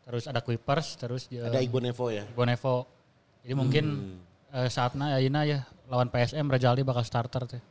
terus 0.01 0.25
ada 0.25 0.39
Kuipers 0.39 0.87
terus 0.95 1.29
eh, 1.29 1.37
Ada 1.39 1.57
Ibu 1.59 1.77
Nevo 1.79 2.09
ya. 2.09 2.25
Bonevo. 2.27 2.85
Jadi 3.41 3.53
mungkin 3.53 3.85
eh, 4.49 4.65
saatnya 4.67 5.13
Aina 5.15 5.41
ya 5.43 5.59
lawan 5.85 6.07
PSM 6.07 6.45
Rezaldi 6.45 6.81
bakal 6.81 7.01
starter 7.01 7.45
teh. 7.47 7.61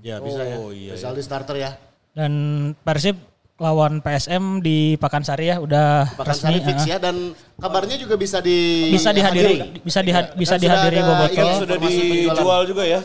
Ya 0.00 0.16
bisa 0.18 0.40
ya. 0.42 0.56
Oh, 0.56 0.68
iya, 0.68 0.92
Rizaldi 0.92 1.20
starter 1.20 1.56
ya. 1.56 1.70
Dan 2.10 2.32
Persib 2.78 3.16
lawan 3.58 3.98
PSM 3.98 4.62
di 4.62 4.94
Pakansari 4.96 5.50
ya 5.50 5.58
udah 5.58 6.14
Pakansari 6.14 6.56
resmi. 6.56 6.66
fix 6.68 6.78
ah. 6.80 6.86
ya 6.88 6.98
dan 7.00 7.16
kabarnya 7.56 7.98
juga 7.98 8.14
bisa 8.14 8.38
di 8.38 8.86
Bisa 8.88 9.10
dihadiri, 9.10 9.82
bisa 9.82 9.98
diha- 10.00 10.30
bisa 10.32 10.54
Dan 10.54 10.62
sudah 10.62 10.78
dihadiri 10.78 10.96
ada 10.96 11.06
Boboto. 11.08 11.34
ini 11.34 11.50
Sudah 11.52 11.76
informasi 11.76 11.98
penjualan. 12.00 12.34
dijual 12.34 12.62
juga 12.64 12.84
ya. 12.86 13.00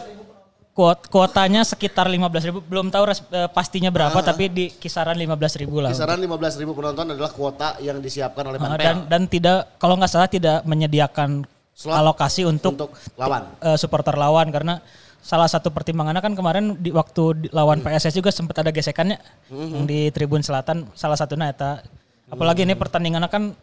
Kuot, 0.73 1.05
kuotanya 1.05 1.61
sekitar 1.61 2.05
15 2.07 2.17
ribu, 2.43 2.57
belum 2.59 2.89
tahu 2.89 3.03
res- 3.03 3.21
eh, 3.27 3.45
pastinya 3.47 3.89
berapa 3.89 4.17
tapi 4.19 4.45
di 4.47 4.65
kisaran 4.71 5.13
15 5.15 5.53
ribu 5.55 5.77
lah. 5.79 5.89
Kisaran 5.89 6.17
15 6.17 6.29
ribu 6.55 6.73
penonton 6.73 7.05
adalah 7.07 7.29
kuota 7.29 7.77
yang 7.79 7.97
disiapkan 7.97 8.41
oleh 8.43 8.57
Ah, 8.57 8.63
Panpel 8.67 8.77
dan 8.79 8.95
dan 9.05 9.21
tidak 9.25 9.77
kalau 9.77 9.93
nggak 9.95 10.09
salah 10.11 10.25
tidak 10.27 10.61
menyediakan 10.63 11.45
Slot 11.71 11.93
alokasi 11.95 12.41
untuk, 12.43 12.73
untuk 12.75 12.89
lawan. 13.15 13.53
eh, 13.59 13.73
supporter 13.75 14.13
lawan 14.13 14.49
karena 14.49 14.77
salah 15.23 15.47
satu 15.47 15.71
pertimbangannya 15.71 16.19
kan 16.19 16.35
kemarin 16.35 16.75
di 16.75 16.91
waktu 16.91 17.23
di- 17.39 17.51
lawan 17.55 17.79
Hmm. 17.79 17.87
PSS 17.87 18.13
juga 18.13 18.27
sempat 18.27 18.59
ada 18.59 18.69
gesekannya 18.69 19.15
yang 19.49 19.87
di 19.87 20.11
Tribun 20.11 20.43
Selatan 20.43 20.91
salah 20.91 21.15
satunya 21.15 21.47
eta. 21.47 21.79
Apalagi 22.27 22.67
ini 22.67 22.75
pertandingannya 22.75 23.31
kan 23.31 23.55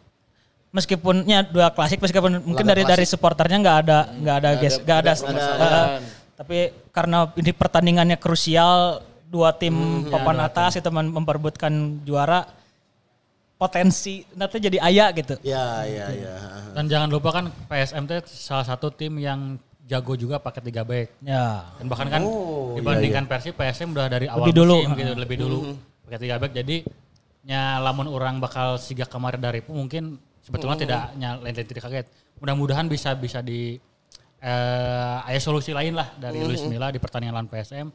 meskipunnya 0.71 1.43
dua 1.45 1.69
klasik 1.69 1.99
meskipun 1.99 2.41
mungkin 2.41 2.63
dari 2.63 2.81
dari 2.81 3.03
supporternya 3.03 3.59
nggak 3.59 3.77
ada 3.83 3.99
nggak 4.09 4.35
ada 4.39 4.49
guys 4.55 4.75
nggak 4.79 4.97
ada, 4.97 5.11
eh, 5.13 5.85
tapi 6.33 6.57
karena 6.89 7.27
ini 7.35 7.51
pertandingannya 7.51 8.17
krusial 8.17 9.03
dua 9.27 9.51
tim 9.51 9.75
papan 10.07 10.41
atas 10.41 10.75
itu 10.75 10.87
mem- 10.87 11.11
memperebutkan 11.13 11.71
juara 12.01 12.47
potensi 13.55 14.25
nanti 14.33 14.57
jadi 14.57 14.81
ayah 14.81 15.13
gitu. 15.13 15.37
Ya, 15.43 15.85
ya, 15.85 16.07
ya. 16.09 16.35
Dan 16.73 16.89
jangan 16.89 17.11
lupa 17.11 17.29
kan 17.29 17.45
PSM 17.69 18.09
itu 18.09 18.17
salah 18.25 18.65
satu 18.65 18.89
tim 18.89 19.13
yang 19.21 19.61
jago 19.87 20.13
juga 20.15 20.39
pakai 20.39 20.61
tiga 20.63 20.81
back. 20.85 21.07
Ya. 21.21 21.67
Dan 21.79 21.85
bahkan 21.91 22.07
kan 22.07 22.21
Oh, 22.23 22.77
dibandingkan 22.77 23.27
Persib, 23.27 23.57
PSM 23.57 23.91
udah 23.91 24.07
dari 24.07 24.25
awal 24.29 24.47
Lebih 24.47 24.55
dulu. 24.55 24.75
musim 24.79 24.91
gitu, 24.95 25.13
lebih 25.17 25.37
dulu 25.41 25.57
pakai 26.07 26.19
tiga 26.21 26.35
back. 26.39 26.51
Jadi 26.55 26.77
nya 27.41 27.81
lamun 27.81 28.05
orang 28.05 28.37
bakal 28.37 28.77
sigak 28.77 29.09
kemarin 29.09 29.41
dari 29.41 29.65
itu 29.65 29.73
mungkin 29.73 30.21
sebetulnya 30.45 30.77
tidak 30.77 31.01
nya 31.17 31.35
lain 31.41 31.55
tidak 31.57 31.81
kaget. 31.83 32.05
Mudah-mudahan 32.37 32.85
bisa 32.85 33.13
bisa 33.17 33.41
di 33.41 33.77
eh 34.41 35.17
ada 35.21 35.37
solusi 35.37 35.69
lain 35.69 35.93
lah 35.93 36.17
dari 36.17 36.41
Luis 36.41 36.65
Milla 36.65 36.89
di 36.89 36.97
pertandingan 36.97 37.37
lawan 37.37 37.49
PSM 37.49 37.87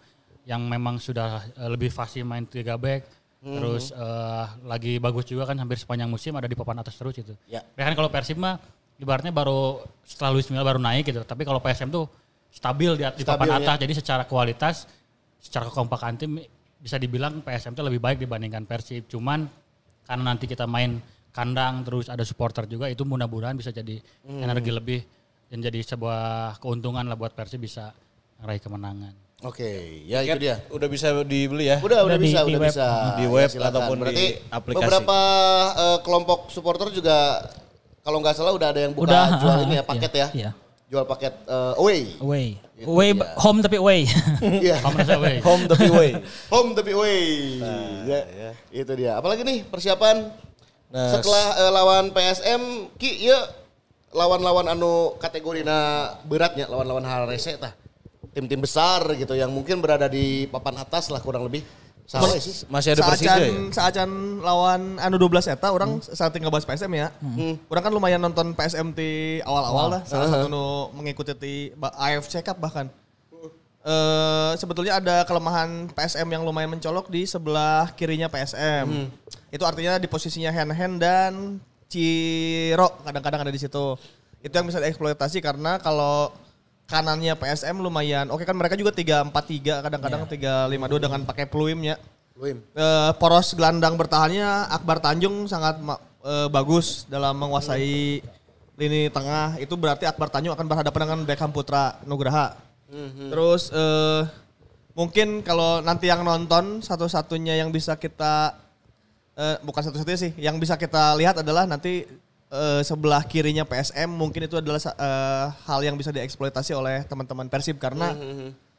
yang 0.46 0.62
memang 0.62 1.02
sudah 1.02 1.42
eh, 1.58 1.68
lebih 1.70 1.90
fasih 1.90 2.22
main 2.22 2.46
tiga 2.46 2.78
back. 2.78 3.06
Terus 3.42 3.94
eh, 3.94 4.46
lagi 4.66 4.98
bagus 4.98 5.26
juga 5.26 5.46
kan 5.46 5.58
hampir 5.58 5.78
sepanjang 5.78 6.10
musim 6.10 6.34
ada 6.34 6.50
di 6.50 6.54
papan 6.58 6.82
atas 6.82 6.98
terus 6.98 7.14
itu. 7.18 7.34
Ya. 7.46 7.62
Ya 7.78 7.82
kan 7.86 7.94
kalau 7.94 8.10
Persib 8.10 8.38
mah 8.38 8.58
ibaratnya 8.97 9.31
baru 9.31 9.81
setelah 10.02 10.31
Luis 10.32 10.48
Milla 10.48 10.62
baru 10.62 10.78
naik 10.78 11.05
gitu. 11.05 11.23
Tapi 11.23 11.43
kalau 11.43 11.59
PSM 11.59 11.89
tuh 11.89 12.06
stabil 12.48 12.93
di, 12.94 13.05
di 13.05 13.23
papan 13.23 13.47
Stabil, 13.47 13.52
ya. 13.52 13.56
atas. 13.62 13.77
Jadi 13.78 13.93
secara 13.94 14.23
kualitas, 14.24 14.74
secara 15.36 15.66
kekompakan 15.66 16.12
tim 16.16 16.31
bisa 16.77 16.97
dibilang 16.97 17.40
PSM 17.40 17.73
itu 17.73 17.82
lebih 17.82 17.98
baik 17.98 18.18
dibandingkan 18.18 18.64
Persib. 18.64 19.05
Cuman 19.06 19.44
karena 20.02 20.23
nanti 20.24 20.47
kita 20.47 20.64
main 20.64 21.01
kandang 21.31 21.82
terus 21.82 22.06
ada 22.06 22.23
supporter 22.23 22.64
juga 22.64 22.89
itu 22.89 23.02
mudah-mudahan 23.02 23.52
bisa 23.52 23.68
jadi 23.68 24.01
Hmm. 24.24 24.40
energi 24.40 24.70
lebih 24.70 25.01
dan 25.47 25.60
jadi 25.60 25.85
sebuah 25.85 26.56
keuntungan 26.56 27.05
lah 27.05 27.14
buat 27.14 27.31
Persib 27.31 27.60
bisa 27.60 27.93
meraih 28.39 28.59
kemenangan. 28.59 29.12
Oke, 29.39 29.68
ya 30.09 30.24
itu 30.24 30.40
dia. 30.40 30.64
Udah 30.73 30.89
bisa 30.89 31.12
dibeli 31.20 31.68
ya? 31.68 31.77
Udah, 31.78 32.09
udah, 32.09 32.09
Udah 32.09 32.16
di- 32.16 32.24
bisa, 32.24 32.40
di 32.40 32.48
udah 32.48 32.56
web. 32.59 32.70
bisa. 32.73 32.86
Di 33.14 33.27
web 33.28 33.48
silakan. 33.52 33.68
ataupun 33.68 33.97
di 33.97 34.01
Berarti 34.01 34.27
aplikasi. 34.48 34.81
Beberapa 34.81 35.18
eh, 35.77 35.98
kelompok 36.01 36.39
supporter 36.48 36.89
juga 36.89 37.16
kalau 38.06 38.22
nggak 38.22 38.38
salah 38.38 38.54
udah 38.54 38.70
ada 38.70 38.80
yang 38.86 38.94
buka 38.94 39.10
Udah, 39.10 39.26
jual 39.42 39.58
ini 39.66 39.74
ya 39.74 39.84
paket 39.84 40.12
iya, 40.14 40.22
ya. 40.22 40.28
iya. 40.30 40.50
Jual 40.86 41.02
paket 41.02 41.34
eh, 41.42 41.74
away. 41.82 42.00
Away. 42.22 42.46
Itu 42.78 42.86
Away 42.86 43.10
dia. 43.18 43.26
home 43.42 43.58
tapi 43.58 43.76
away. 43.82 44.00
Iya. 44.62 44.76
Home 45.42 45.66
tapi 45.66 45.86
way. 45.90 46.10
Home 46.54 46.70
tapi 46.78 46.90
away. 46.94 47.22
ya. 48.14 48.20
Itu 48.70 48.94
dia. 48.94 49.18
Apalagi 49.18 49.42
nih 49.42 49.66
persiapan 49.66 50.46
Nah, 50.86 51.18
setelah 51.18 51.46
eh, 51.66 51.70
lawan 51.74 52.14
PSM 52.14 52.62
Ki 52.94 53.26
ya 53.26 53.34
lawan-lawan 54.14 54.70
anu 54.70 55.18
kategorina 55.18 56.08
beratnya 56.22 56.70
lawan-lawan 56.70 57.02
hal 57.02 57.26
rese 57.26 57.58
tah. 57.58 57.74
Tim-tim 58.30 58.62
besar 58.62 59.02
gitu 59.18 59.32
yang 59.34 59.50
mungkin 59.50 59.82
berada 59.82 60.06
di 60.06 60.46
papan 60.46 60.78
atas 60.78 61.10
lah 61.10 61.18
kurang 61.18 61.48
lebih. 61.48 61.66
Sama 62.06 62.30
sih. 62.38 62.64
Masih 62.70 62.94
ada 62.94 63.02
Persija 63.02 63.34
ya? 63.42 63.50
Saacan, 63.74 64.38
lawan 64.38 65.02
anu 65.02 65.18
12 65.18 65.50
eta 65.50 65.74
orang 65.74 65.98
saat 66.00 66.30
tinggal 66.30 66.54
bahas 66.54 66.62
PSM 66.62 66.90
ya. 66.94 67.10
Orang 67.66 67.82
kan 67.82 67.92
lumayan 67.92 68.22
nonton 68.22 68.54
PSM 68.54 68.94
di 68.94 69.42
awal-awal 69.42 69.98
lah. 69.98 70.02
Salah 70.06 70.30
satu 70.30 70.46
nu 70.46 70.94
mengikuti 70.94 71.34
di 71.34 71.54
AFC 71.76 72.46
Cup 72.46 72.62
bahkan. 72.62 72.86
Eh 73.86 74.52
sebetulnya 74.58 75.02
ada 75.02 75.26
kelemahan 75.26 75.90
PSM 75.90 76.26
yang 76.30 76.42
lumayan 76.46 76.74
mencolok 76.78 77.10
di 77.10 77.26
sebelah 77.26 77.90
kirinya 77.98 78.30
PSM. 78.30 79.10
Itu 79.50 79.66
artinya 79.66 79.98
di 79.98 80.06
posisinya 80.06 80.54
hand 80.54 80.74
hand 80.74 80.96
dan 81.02 81.32
Ciro 81.86 83.02
kadang-kadang 83.02 83.46
ada 83.46 83.52
di 83.54 83.58
situ. 83.58 83.98
Itu 84.42 84.54
yang 84.54 84.66
bisa 84.70 84.78
dieksploitasi 84.78 85.42
karena 85.42 85.82
kalau 85.82 86.30
kanannya 86.86 87.34
PSM 87.34 87.76
lumayan. 87.82 88.30
Oke 88.30 88.46
kan 88.46 88.54
mereka 88.54 88.78
juga 88.78 88.94
3-4-3 88.94 89.84
kadang-kadang 89.84 90.22
3-5-2 90.30 91.04
dengan 91.04 91.20
pakai 91.26 91.44
peluimnya. 91.50 91.98
Luim. 92.36 92.60
Eh, 92.60 93.10
poros 93.16 93.56
gelandang 93.56 93.96
bertahannya 93.96 94.70
Akbar 94.70 95.00
Tanjung 95.02 95.48
sangat 95.50 95.80
eh, 96.22 96.48
bagus 96.48 97.04
dalam 97.10 97.34
menguasai 97.36 98.22
lini 98.76 99.08
tengah. 99.10 99.58
Itu 99.58 99.74
berarti 99.74 100.06
Akbar 100.06 100.30
Tanjung 100.30 100.54
akan 100.54 100.66
berhadapan 100.68 101.00
dengan 101.08 101.20
Beckham 101.26 101.50
Putra 101.50 101.98
Nugraha. 102.06 102.54
Terus 103.32 103.74
eh, 103.74 104.22
mungkin 104.94 105.42
kalau 105.42 105.82
nanti 105.82 106.06
yang 106.06 106.22
nonton 106.22 106.80
satu-satunya 106.84 107.58
yang 107.58 107.74
bisa 107.74 107.98
kita 107.98 108.54
eh, 109.34 109.56
bukan 109.64 109.82
satu-satunya 109.90 110.20
sih, 110.20 110.32
yang 110.38 110.60
bisa 110.62 110.78
kita 110.78 111.16
lihat 111.18 111.42
adalah 111.42 111.66
nanti 111.66 112.06
eh, 112.51 112.82
sebelah 112.82 113.23
kirinya 113.27 113.66
PSM 113.66 114.10
mungkin 114.10 114.47
itu 114.47 114.59
adalah 114.59 114.78
eh, 114.78 115.47
hal 115.66 115.81
yang 115.82 115.97
bisa 115.98 116.10
dieksploitasi 116.14 116.73
oleh 116.77 117.02
teman-teman 117.06 117.51
Persib 117.51 117.78
karena 117.78 118.14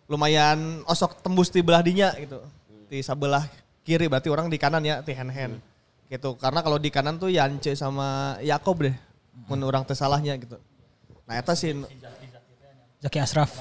lumayan 0.08 0.82
osok 0.88 1.20
tembus 1.20 1.52
di 1.52 1.60
belah 1.60 1.84
dinya 1.84 2.16
gitu. 2.16 2.40
Di 2.88 3.04
sebelah 3.04 3.44
kiri 3.84 4.08
berarti 4.08 4.32
orang 4.32 4.48
di 4.48 4.58
kanan 4.60 4.84
ya, 4.84 5.04
di 5.04 5.14
hand 5.16 5.32
hand. 5.32 5.56
Gitu. 6.08 6.40
Karena 6.40 6.64
kalau 6.64 6.80
di 6.80 6.88
kanan 6.88 7.20
tuh 7.20 7.28
Yance 7.28 7.76
sama 7.76 8.40
Yakob 8.40 8.88
deh. 8.88 8.96
Menurut 9.52 9.76
orang 9.76 9.86
tersalahnya 9.86 10.34
gitu. 10.40 10.58
Nah, 11.28 11.38
itu 11.38 11.54
sih 11.54 11.72
Zaki 13.04 13.20
Asraf. 13.22 13.54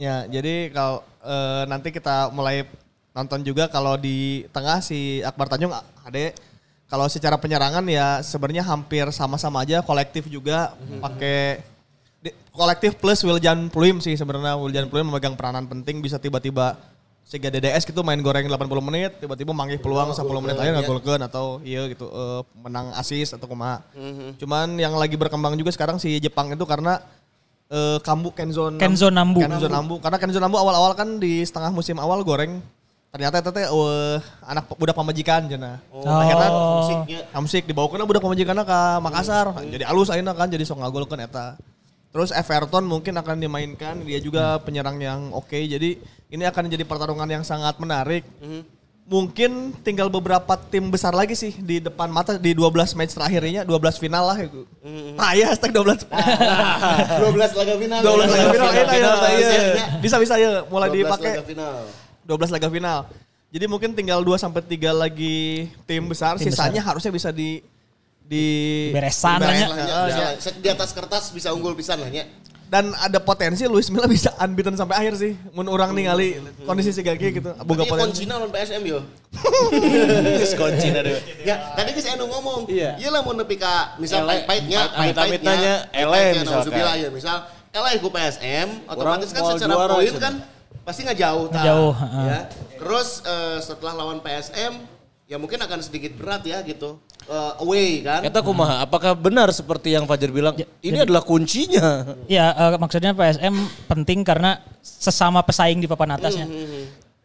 Ya, 0.00 0.24
jadi 0.24 0.72
kalau 0.72 1.04
eh, 1.20 1.62
nanti 1.68 1.92
kita 1.92 2.32
mulai 2.32 2.64
nonton 3.12 3.44
juga 3.44 3.68
kalau 3.68 3.98
di 3.98 4.46
tengah 4.54 4.80
si 4.80 5.20
Akbar 5.20 5.50
Tanjung 5.50 5.74
Ade 6.06 6.32
kalau 6.90 7.06
secara 7.06 7.38
penyerangan 7.38 7.86
ya 7.86 8.18
sebenarnya 8.20 8.66
hampir 8.66 9.06
sama-sama 9.10 9.62
aja 9.62 9.78
kolektif 9.80 10.26
juga 10.26 10.74
pakai 10.98 11.62
di- 12.18 12.34
kolektif 12.50 12.98
plus 12.98 13.22
Wiljan 13.22 13.70
Pluim 13.70 14.02
sih 14.02 14.12
sebenarnya 14.12 14.58
Wiljan 14.58 14.90
Pluim 14.90 15.06
memegang 15.06 15.38
peranan 15.38 15.64
penting 15.64 16.02
bisa 16.02 16.18
tiba-tiba 16.18 16.74
sehingga 17.22 17.46
DDS 17.46 17.86
gitu 17.86 18.02
main 18.02 18.18
goreng 18.18 18.42
80 18.42 18.58
menit 18.82 19.22
tiba-tiba 19.22 19.54
manggih 19.54 19.78
peluang 19.78 20.10
10 20.10 20.18
menit 20.42 20.58
aja 20.58 20.70
ngagolkeun 20.76 21.22
atau 21.22 21.62
iya 21.62 21.86
gitu 21.86 22.10
eh, 22.10 22.42
menang 22.58 22.90
asis 22.92 23.30
atau 23.30 23.46
kumaha. 23.46 23.86
Cuman 24.34 24.74
yang 24.74 24.98
lagi 24.98 25.14
berkembang 25.14 25.54
juga 25.54 25.70
sekarang 25.70 26.02
si 26.02 26.18
Jepang 26.18 26.50
itu 26.50 26.66
karena 26.66 26.98
eh, 27.70 28.02
Kambu 28.02 28.34
Kenzo 28.34 28.74
Kenzo 28.74 29.14
Nambu. 29.14 29.38
Kenzo 29.38 29.70
Nambu. 29.70 29.94
Karena 30.02 30.18
Kenzo 30.18 30.42
Nambu 30.42 30.58
awal-awal 30.58 30.98
kan 30.98 31.22
di 31.22 31.46
setengah 31.46 31.70
musim 31.70 32.02
awal 32.02 32.26
goreng. 32.26 32.58
Ternyata 33.10 33.42
itu 33.42 33.50
teh 33.50 33.66
eh, 33.66 34.16
anak 34.46 34.70
budak 34.78 34.94
pamajikan 34.94 35.50
cenah. 35.50 35.82
Oh. 35.90 36.06
Akhirnya 36.06 36.48
Musiknya. 36.54 37.20
Hamsik 37.34 37.66
dibawa 37.66 37.90
kena 37.90 38.06
budak 38.06 38.22
pamajikan 38.22 38.54
ke 38.62 38.80
Makassar. 39.02 39.50
Jadi 39.66 39.82
alus 39.82 40.14
akhirnya 40.14 40.30
kan 40.30 40.46
jadi 40.46 40.62
sok 40.62 40.78
ngagolkeun 40.78 41.26
eta. 41.26 41.58
Terus 42.10 42.34
Everton 42.34 42.90
mungkin 42.90 43.14
akan 43.14 43.38
dimainkan, 43.38 44.02
dia 44.02 44.18
juga 44.18 44.58
penyerang 44.62 44.98
yang 44.98 45.30
oke. 45.30 45.54
Jadi 45.54 45.94
ini 46.30 46.42
akan 46.42 46.66
jadi 46.66 46.82
pertarungan 46.82 47.26
yang 47.26 47.46
sangat 47.46 47.78
menarik. 47.78 48.26
Mungkin 49.10 49.74
tinggal 49.82 50.10
beberapa 50.10 50.54
tim 50.70 50.90
besar 50.90 51.14
lagi 51.14 51.34
sih 51.38 51.54
di 51.54 51.82
depan 51.82 52.10
mata 52.10 52.34
di 52.38 52.50
12 52.54 52.98
match 52.98 53.14
terakhirnya, 53.14 53.62
12 53.62 54.02
final 54.02 54.26
lah. 54.26 54.38
Ah 55.18 55.38
ya, 55.38 55.54
hashtag 55.54 55.70
12. 55.70 56.06
12 56.06 57.58
laga 57.58 57.74
final. 57.78 58.00
12 58.02 58.26
laga 58.26 58.46
final, 58.54 58.66
Laga 58.70 58.78
enak 58.82 58.90
ya, 58.90 58.94
final, 58.94 59.14
iya. 59.34 59.50
iya. 59.50 59.84
Bisa 60.02 60.16
bisa 60.18 60.34
ya, 60.38 60.66
mulai 60.66 60.90
12 60.90 60.98
dipakai 61.06 61.30
laga 61.38 61.46
final. 61.46 61.74
12 62.30 62.54
laga 62.54 62.68
final. 62.70 62.98
Jadi 63.50 63.64
mungkin 63.66 63.90
tinggal 63.98 64.22
2 64.22 64.38
sampai 64.38 64.62
3 64.62 64.94
lagi 64.94 65.66
tim 65.82 66.06
besar, 66.06 66.38
Tim 66.38 66.46
sisanya 66.54 66.78
harusnya 66.86 67.10
bisa 67.10 67.34
di 67.34 67.58
di 68.22 68.46
Beresan 68.94 69.42
Beres 69.42 69.66
lah, 69.66 69.74
ya, 69.74 69.98
ya, 70.06 70.28
ya. 70.38 70.50
Di 70.54 70.68
atas 70.70 70.94
kertas 70.94 71.34
bisa 71.34 71.50
unggul 71.50 71.74
pisan 71.74 71.98
lah 71.98 72.06
nya. 72.06 72.30
Dan 72.70 72.94
ada 72.94 73.18
potensi 73.18 73.66
Luis 73.66 73.90
Milla 73.90 74.06
bisa 74.06 74.30
unbeaten 74.38 74.78
sampai 74.78 75.02
akhir 75.02 75.18
sih. 75.18 75.34
Mun 75.50 75.66
orang 75.66 75.90
ningali 75.90 76.38
kondisi 76.62 76.94
si 76.94 77.02
Gagi 77.02 77.42
gitu. 77.42 77.50
Boga 77.66 77.82
potensi. 77.82 78.22
kuncinya 78.22 78.38
lawan 78.38 78.54
PSM 78.54 78.82
yo. 78.86 79.02
Geus 80.38 80.54
kunci 80.54 80.94
na 80.94 81.02
deui. 81.02 81.18
Ya, 81.42 81.74
tadi 81.74 81.90
geus 81.90 82.06
anu 82.06 82.30
ngomong. 82.30 82.70
Iya. 82.70 83.02
Iya 83.02 83.08
lah 83.10 83.26
mau 83.26 83.34
nepi 83.34 83.58
ka 83.58 83.98
misal 83.98 84.22
Ele- 84.22 84.46
pahit-pahitnya, 84.46 85.90
ele 85.90 86.22
misalkan. 86.38 86.94
ya, 86.94 87.08
misal 87.10 87.36
eleh 87.70 87.94
ku 87.98 88.08
PSM, 88.10 88.68
otomatis 88.86 89.30
kan 89.34 89.42
secara 89.58 89.74
poin 89.90 90.14
kan 90.18 90.34
pasti 90.84 91.00
nggak 91.06 91.18
jauh 91.18 91.46
tah. 91.48 91.62
Ngejauh, 91.62 91.92
heeh. 91.94 92.26
ya. 92.26 92.40
Terus 92.80 93.08
eh, 93.24 93.58
setelah 93.62 93.92
lawan 93.96 94.18
PSM 94.24 94.72
ya 95.30 95.36
mungkin 95.38 95.62
akan 95.62 95.78
sedikit 95.78 96.18
berat 96.18 96.42
ya 96.42 96.58
gitu. 96.66 96.98
Eh, 97.30 97.52
away 97.62 98.02
kan. 98.02 98.26
Eta 98.26 98.42
kumaha? 98.42 98.82
Apakah 98.82 99.14
benar 99.14 99.52
seperti 99.54 99.94
yang 99.94 100.08
Fajar 100.08 100.34
bilang? 100.34 100.58
Ini 100.82 101.06
adalah 101.06 101.22
kuncinya. 101.22 102.16
Ya 102.26 102.50
eh, 102.50 102.78
maksudnya 102.80 103.14
PSM 103.14 103.54
penting 103.86 104.26
karena 104.26 104.58
sesama 104.82 105.44
pesaing 105.44 105.78
di 105.78 105.86
papan 105.86 106.18
atasnya. 106.18 106.46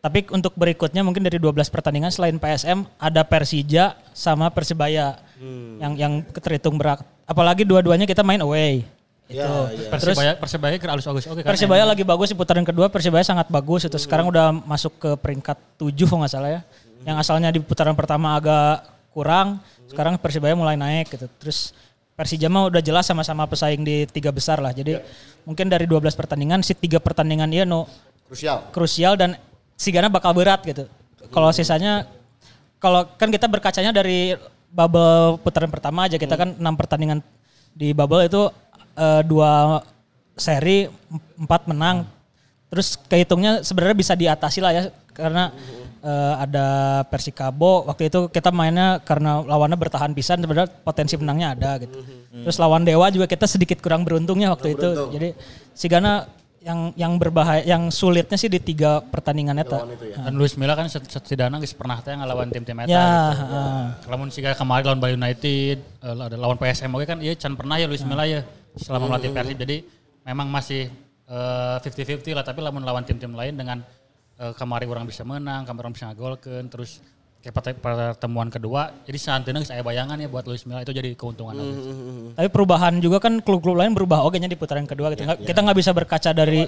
Tapi 0.06 0.30
untuk 0.30 0.54
berikutnya 0.54 1.02
mungkin 1.02 1.26
dari 1.26 1.42
12 1.42 1.66
pertandingan 1.74 2.14
selain 2.14 2.38
PSM 2.38 2.86
ada 3.02 3.26
Persija 3.26 3.98
sama 4.14 4.54
Persebaya 4.54 5.18
yang 5.82 5.94
yang 5.98 6.14
terhitung 6.30 6.78
berat. 6.78 7.02
Apalagi 7.26 7.66
dua-duanya 7.66 8.06
kita 8.06 8.22
main 8.22 8.38
away. 8.46 8.86
Itu. 9.26 9.42
Terus 9.42 9.90
Persebaya 9.90 10.32
Persebaya 10.38 10.76
ke 10.78 10.86
alus 10.86 11.06
bagus 11.06 11.26
oke 11.26 11.42
kan. 11.42 11.50
Persebaya 11.50 11.84
lagi 11.86 12.04
bagus 12.06 12.30
di 12.30 12.38
putaran 12.38 12.62
kedua, 12.62 12.88
Persebaya 12.94 13.26
sangat 13.26 13.50
bagus 13.50 13.90
itu. 13.90 13.98
Sekarang 13.98 14.30
udah 14.30 14.54
masuk 14.54 14.94
ke 15.02 15.12
peringkat 15.18 15.58
7 15.82 15.92
kalau 16.06 16.22
nggak 16.22 16.34
salah 16.34 16.52
ya. 16.54 16.62
Yang 17.06 17.18
asalnya 17.26 17.50
di 17.50 17.60
putaran 17.62 17.98
pertama 17.98 18.38
agak 18.38 18.86
kurang. 19.14 19.62
Sekarang 19.90 20.18
Persibaya 20.22 20.54
mulai 20.54 20.78
naik 20.78 21.10
gitu. 21.10 21.26
Terus 21.42 21.74
Persija 22.16 22.48
mah 22.48 22.72
udah 22.72 22.80
jelas 22.80 23.04
sama-sama 23.04 23.44
pesaing 23.44 23.84
di 23.84 24.08
tiga 24.08 24.32
besar 24.32 24.64
lah. 24.64 24.72
Jadi 24.72 24.96
mungkin 25.44 25.68
dari 25.68 25.84
12 25.84 26.16
pertandingan 26.16 26.64
si 26.64 26.72
tiga 26.72 27.02
pertandingan 27.02 27.50
dia 27.52 27.68
no 27.68 27.90
Krusial. 28.26 28.74
krusial 28.74 29.14
dan 29.14 29.38
Sigana 29.76 30.08
bakal 30.08 30.32
berat 30.32 30.64
gitu. 30.64 30.88
Kalau 31.30 31.52
sisanya 31.52 32.08
kalau 32.80 33.04
kan 33.20 33.28
kita 33.28 33.52
berkacanya 33.52 33.92
dari 33.92 34.40
bubble 34.72 35.40
putaran 35.44 35.68
pertama 35.68 36.08
aja 36.08 36.16
kita 36.16 36.36
kan 36.40 36.56
enam 36.56 36.76
pertandingan 36.80 37.20
di 37.76 37.92
bubble 37.92 38.24
itu 38.24 38.48
eh, 38.96 39.22
dua 39.28 39.84
seri 40.36 40.88
em- 40.88 41.46
empat 41.46 41.68
menang. 41.68 42.08
Terus 42.72 43.00
kehitungnya 43.08 43.64
sebenarnya 43.64 43.96
bisa 43.96 44.14
diatasi 44.18 44.60
lah 44.60 44.72
ya 44.76 44.84
karena 45.16 45.52
eh, 46.04 46.34
ada 46.44 46.68
Persikabo 47.08 47.88
waktu 47.88 48.12
itu 48.12 48.28
kita 48.28 48.52
mainnya 48.52 49.00
karena 49.00 49.40
lawannya 49.46 49.80
bertahan 49.80 50.12
pisan 50.12 50.44
sebenarnya 50.44 50.68
potensi 50.84 51.16
menangnya 51.16 51.56
ada 51.56 51.72
gitu. 51.80 52.04
Terus 52.46 52.58
lawan 52.60 52.84
Dewa 52.84 53.08
juga 53.10 53.26
kita 53.32 53.48
sedikit 53.48 53.80
kurang 53.80 54.04
beruntungnya 54.04 54.52
waktu 54.52 54.76
itu. 54.76 54.90
Jadi 55.14 55.30
Sigana 55.72 56.28
yang 56.66 56.90
yang 56.98 57.14
berbahaya 57.22 57.62
yang 57.62 57.94
sulitnya 57.94 58.42
sih 58.42 58.50
di 58.50 58.58
tiga 58.58 58.98
pertandingan 58.98 59.62
eta. 59.62 59.86
Dan 60.18 60.34
Luis 60.34 60.58
Milla 60.58 60.74
kan 60.74 60.90
set- 60.90 61.06
setidaknya 61.06 61.62
pernah 61.78 62.02
teh 62.02 62.18
ngelawan 62.18 62.50
tim-tim 62.50 62.74
eta. 62.82 62.90
Ya, 62.90 63.06
gitu. 63.06 63.46
heeh. 63.46 63.82
Lamun 64.10 64.30
siga 64.34 64.58
kemarin 64.58 64.84
lawan 64.90 64.98
Bali 64.98 65.14
United, 65.14 65.78
eh, 65.78 66.16
ada 66.26 66.34
lawan 66.34 66.58
PSM 66.58 66.90
oke 66.90 67.06
kan 67.06 67.22
iya 67.22 67.38
can 67.38 67.54
pernah 67.54 67.78
ya 67.78 67.86
Luis 67.86 68.02
Milla 68.02 68.26
ya 68.26 68.42
selama 68.78 69.06
melatih 69.10 69.32
Persib. 69.32 69.58
Jadi 69.58 69.78
memang 70.22 70.48
masih 70.48 70.88
eh, 71.26 71.76
50-50 71.80 72.32
lah 72.32 72.44
tapi 72.44 72.60
lamun 72.60 72.82
lawan 72.82 73.02
tim-tim 73.02 73.32
lain 73.32 73.54
dengan 73.54 73.82
eh, 74.36 74.54
kemarin 74.54 74.88
orang 74.88 75.06
bisa 75.06 75.24
menang, 75.24 75.64
kemarin 75.64 75.84
orang 75.84 75.94
bisa 75.94 76.06
ngagolkeun 76.08 76.68
terus 76.68 77.00
kayak 77.40 77.54
perte- 77.54 77.78
pertemuan 77.78 78.50
kedua 78.50 78.90
jadi 79.06 79.14
santeuna 79.16 79.62
geus 79.62 79.70
aya 79.70 79.80
bayangan 79.80 80.18
ya 80.18 80.26
buat 80.26 80.42
Luis 80.44 80.66
Milla 80.66 80.82
itu 80.82 80.90
jadi 80.90 81.14
keuntungan 81.14 81.54
Luis. 81.54 81.78
Tapi 82.34 82.50
perubahan 82.50 82.98
juga 82.98 83.18
kan 83.20 83.38
klub-klub 83.38 83.76
lain 83.76 83.94
berubah 83.94 84.22
oke 84.22 84.34
nya 84.36 84.46
di 84.46 84.56
putaran 84.56 84.84
kedua 84.84 85.14
gitu. 85.14 85.24
Nggak- 85.24 85.46
Kita 85.46 85.60
nggak 85.62 85.78
bisa 85.78 85.92
berkaca 85.92 86.30
dari 86.32 86.66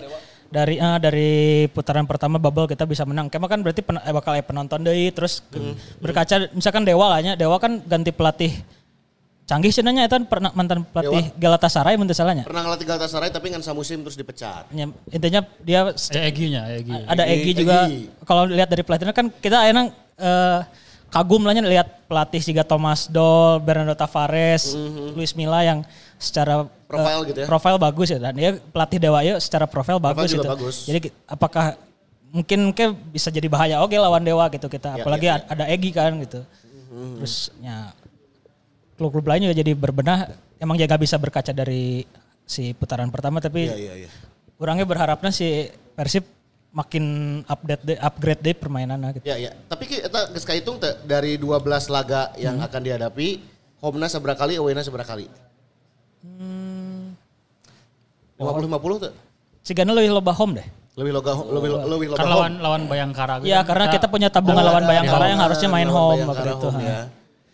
dari 0.48 0.78
eh, 0.78 0.98
dari 0.98 1.30
putaran 1.68 2.06
pertama 2.06 2.38
bubble 2.38 2.66
kita 2.68 2.86
bisa 2.86 3.04
menang. 3.04 3.28
Kema 3.28 3.46
kan 3.46 3.60
berarti 3.60 3.82
pen, 3.82 3.98
eh, 3.98 4.14
bakal 4.14 4.32
aya 4.32 4.42
penonton 4.42 4.80
deui 4.80 5.10
terus 5.10 5.42
ke- 5.44 5.60
berkaca 5.98 6.46
misalkan 6.52 6.86
Dewa 6.86 7.10
lah 7.10 7.20
nya. 7.20 7.34
Dewa 7.34 7.58
kan 7.58 7.82
ganti 7.82 8.10
pelatih 8.12 8.54
canggih 9.48 9.72
cenanya 9.72 10.04
itu 10.04 10.20
pernah 10.28 10.52
mantan 10.52 10.84
pelatih 10.84 11.32
Galatasaray 11.34 11.96
mun 11.96 12.04
teu 12.04 12.14
salahnya. 12.14 12.44
Pernah 12.44 12.68
ngelatih 12.68 12.86
Galatasaray 12.86 13.32
tapi 13.32 13.48
kan 13.48 13.64
samusim 13.64 14.04
terus 14.04 14.14
dipecat. 14.14 14.68
Ya, 14.70 14.92
Intinya 15.08 15.42
dia 15.64 15.88
Eh, 16.12 16.28
Egy-nya, 16.28 16.62
Egy. 16.70 16.92
ada 17.08 17.24
Egi 17.24 17.52
juga. 17.56 17.88
Kalau 18.22 18.44
lihat 18.44 18.68
dari 18.68 18.84
pelatihnya 18.84 19.16
kan 19.16 19.32
kita 19.32 19.64
enak 19.66 19.86
eh, 20.20 20.60
kagum 21.08 21.48
lah 21.48 21.56
nya 21.56 21.64
lihat 21.64 21.88
pelatih 22.06 22.44
juga 22.44 22.68
Thomas 22.68 23.08
Doll, 23.08 23.64
Bernardo 23.64 23.96
Tavares, 23.96 24.76
Luis 25.16 25.32
Milla 25.32 25.64
yang 25.64 25.80
secara 26.18 26.68
Mhm. 26.68 26.76
Profil 26.86 27.20
eh, 27.20 27.24
gitu 27.26 27.40
ya. 27.40 27.48
Profil 27.48 27.76
bagus 27.78 28.08
ya 28.10 28.20
dan 28.20 28.34
dia 28.34 28.52
pelatih 28.60 29.00
Dewa 29.00 29.20
ya 29.24 29.40
secara 29.40 29.64
profil 29.64 29.96
bagus 29.98 30.28
juga 30.28 30.44
itu. 30.44 30.52
bagus. 30.52 30.76
Jadi 30.84 31.00
apakah 31.24 31.76
mungkin 32.28 32.60
mungkin 32.68 32.88
bisa 33.08 33.28
jadi 33.28 33.48
bahaya 33.48 33.80
oke 33.80 33.96
lawan 33.96 34.24
Dewa 34.24 34.44
gitu 34.48 34.68
kita. 34.68 34.96
Ya, 34.96 35.04
Apalagi 35.04 35.26
ya, 35.26 35.36
Mhm. 35.40 35.52
ada 35.52 35.64
Egi 35.68 35.90
kan 35.92 36.12
gitu. 36.20 36.44
Terus 37.20 37.52
ya 37.60 37.96
klub-klub 38.98 39.24
lain 39.24 39.46
juga 39.46 39.56
jadi 39.56 39.72
berbenah 39.72 40.20
emang 40.58 40.76
ya 40.76 40.84
gak 40.84 41.00
bisa 41.00 41.16
berkaca 41.16 41.52
dari 41.52 42.02
si 42.42 42.74
putaran 42.74 43.08
pertama 43.08 43.38
tapi 43.38 43.66
Iya, 43.66 43.78
iya, 43.78 43.94
iya. 44.00 44.10
Orangnya 44.58 44.84
berharapnya 44.84 45.30
si 45.30 45.46
Persib 45.94 46.26
makin 46.70 47.04
update 47.44 47.84
deh, 47.84 47.98
upgrade 47.98 48.42
deh 48.42 48.54
permainannya 48.54 49.10
gitu. 49.16 49.24
Ya, 49.24 49.38
ya. 49.40 49.54
Tapi 49.64 49.86
ki- 49.86 50.02
eta 50.04 50.28
geus 50.28 50.44
kahitung 50.44 50.78
teh 50.78 50.98
dari 51.04 51.36
12 51.36 51.62
laga 51.88 52.34
yang 52.36 52.58
akan 52.60 52.82
dihadapi, 52.82 53.28
home-na 53.80 54.06
seberapa 54.06 54.34
kali, 54.36 54.58
away-na 54.58 54.82
seberapa 54.82 55.06
kali? 55.06 55.26
Hmm. 56.22 57.14
50-50 58.36 58.78
tuh? 59.00 59.14
Sigana 59.62 59.92
lebih 59.92 60.12
loba 60.12 60.32
home 60.32 60.54
deh. 60.56 60.68
Lebih 60.96 61.12
loga 61.14 61.32
lebih 61.38 61.70
lo- 61.72 61.86
lebih 61.88 62.08
loga 62.08 62.18
Kan 62.18 62.26
home. 62.26 62.34
lawan 62.34 62.54
lawan 62.58 62.82
Bayangkara 62.86 63.34
gitu 63.38 63.48
Iya 63.48 63.60
kan 63.60 63.68
karena 63.68 63.86
kita 63.94 64.08
punya 64.08 64.28
tabungan 64.28 64.64
lawan 64.64 64.84
Bayangkara 64.84 65.26
yang 65.28 65.38
harusnya 65.40 65.70
main 65.70 65.86
home 65.88 66.26
waktu 66.26 66.50
itu. 66.52 66.68
home 66.68 66.82
ya. 66.82 67.02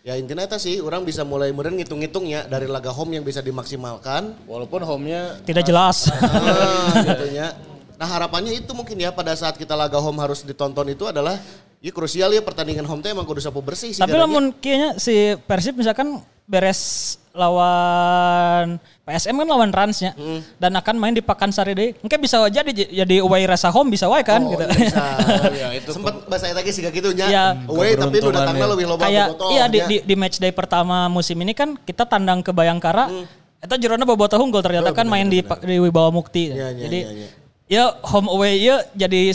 Ya 0.04 0.20
intinya 0.20 0.44
itu 0.44 0.60
sih 0.60 0.84
orang 0.84 1.00
bisa 1.00 1.24
mulai 1.24 1.48
meren 1.48 1.80
ngitung-ngitungnya 1.80 2.44
dari 2.44 2.68
laga 2.68 2.92
home 2.92 3.16
yang 3.16 3.24
bisa 3.24 3.40
dimaksimalkan. 3.40 4.36
Walaupun 4.44 4.84
home-nya 4.84 5.40
Tidak 5.48 5.64
jelas. 5.64 6.12
Ah, 6.12 6.92
gitu 7.08 7.32
ya. 7.32 7.56
Nah 7.96 8.04
harapannya 8.04 8.52
itu 8.52 8.68
mungkin 8.76 9.00
ya 9.00 9.16
pada 9.16 9.32
saat 9.32 9.56
kita 9.56 9.72
laga 9.72 9.96
home 9.96 10.20
harus 10.20 10.44
ditonton 10.44 10.92
itu 10.92 11.08
adalah 11.08 11.40
ya 11.80 11.88
krusial 11.88 12.36
ya 12.36 12.44
pertandingan 12.44 12.84
home 12.84 13.00
teh 13.00 13.16
emang 13.16 13.24
kudu 13.24 13.40
sapu 13.40 13.64
bersih 13.64 13.96
sih. 13.96 14.04
Tapi 14.04 14.12
lamun 14.12 14.52
kayaknya 14.52 15.00
si 15.00 15.40
Persib 15.48 15.80
misalkan 15.80 16.20
beres 16.44 17.16
lawan 17.34 18.78
PSM 19.04 19.34
kan 19.34 19.48
lawan 19.50 19.68
Ransnya 19.68 20.14
Hmm. 20.14 20.40
dan 20.56 20.72
akan 20.72 20.94
main 20.96 21.12
di 21.12 21.20
Pakansari 21.20 21.74
deh. 21.74 21.90
Mungkin 21.98 22.18
bisa 22.18 22.40
aja 22.40 22.62
jadi 22.62 22.72
jadi 23.04 23.16
away 23.20 23.44
rasa 23.44 23.68
home 23.68 23.90
bisa 23.90 24.06
wae 24.06 24.22
kan 24.22 24.40
Oh, 24.40 24.54
gitu. 24.54 24.64
iya 24.64 24.72
bisa. 24.72 25.02
Iya, 25.58 25.66
itu 25.76 25.90
Sempat 25.92 26.14
bahasa 26.24 26.48
lagi 26.48 26.70
sih 26.70 26.80
gitu 26.80 27.10
nya. 27.12 27.26
Iya. 27.26 27.44
Away 27.66 27.98
tapi 27.98 28.16
lu 28.18 28.30
datangnya 28.30 28.66
lebih 28.70 28.86
loba 28.88 29.02
kayak 29.04 29.26
iya 29.50 29.64
di, 29.66 29.78
di, 29.84 29.96
di 30.00 30.14
match 30.14 30.38
day 30.38 30.54
pertama 30.54 31.06
musim 31.06 31.36
ini 31.36 31.52
kan 31.52 31.74
kita 31.76 32.06
tandang 32.06 32.40
ke 32.40 32.54
Bayangkara 32.54 33.10
itu 33.60 33.74
jerona 33.76 34.04
bobotoh 34.04 34.38
unggul 34.38 34.60
ternyata 34.60 34.92
kan 34.92 35.04
main 35.04 35.26
di 35.26 35.42
di 35.42 35.76
Wibawa 35.76 36.08
Mukti 36.08 36.52
Iya, 36.52 36.68
iya, 36.70 36.82
jadi 36.84 36.98
iya, 37.02 37.12
iya. 37.12 37.28
ya 37.66 37.84
home 38.04 38.28
away 38.28 38.60
ya 38.60 38.84
jadi 38.94 39.32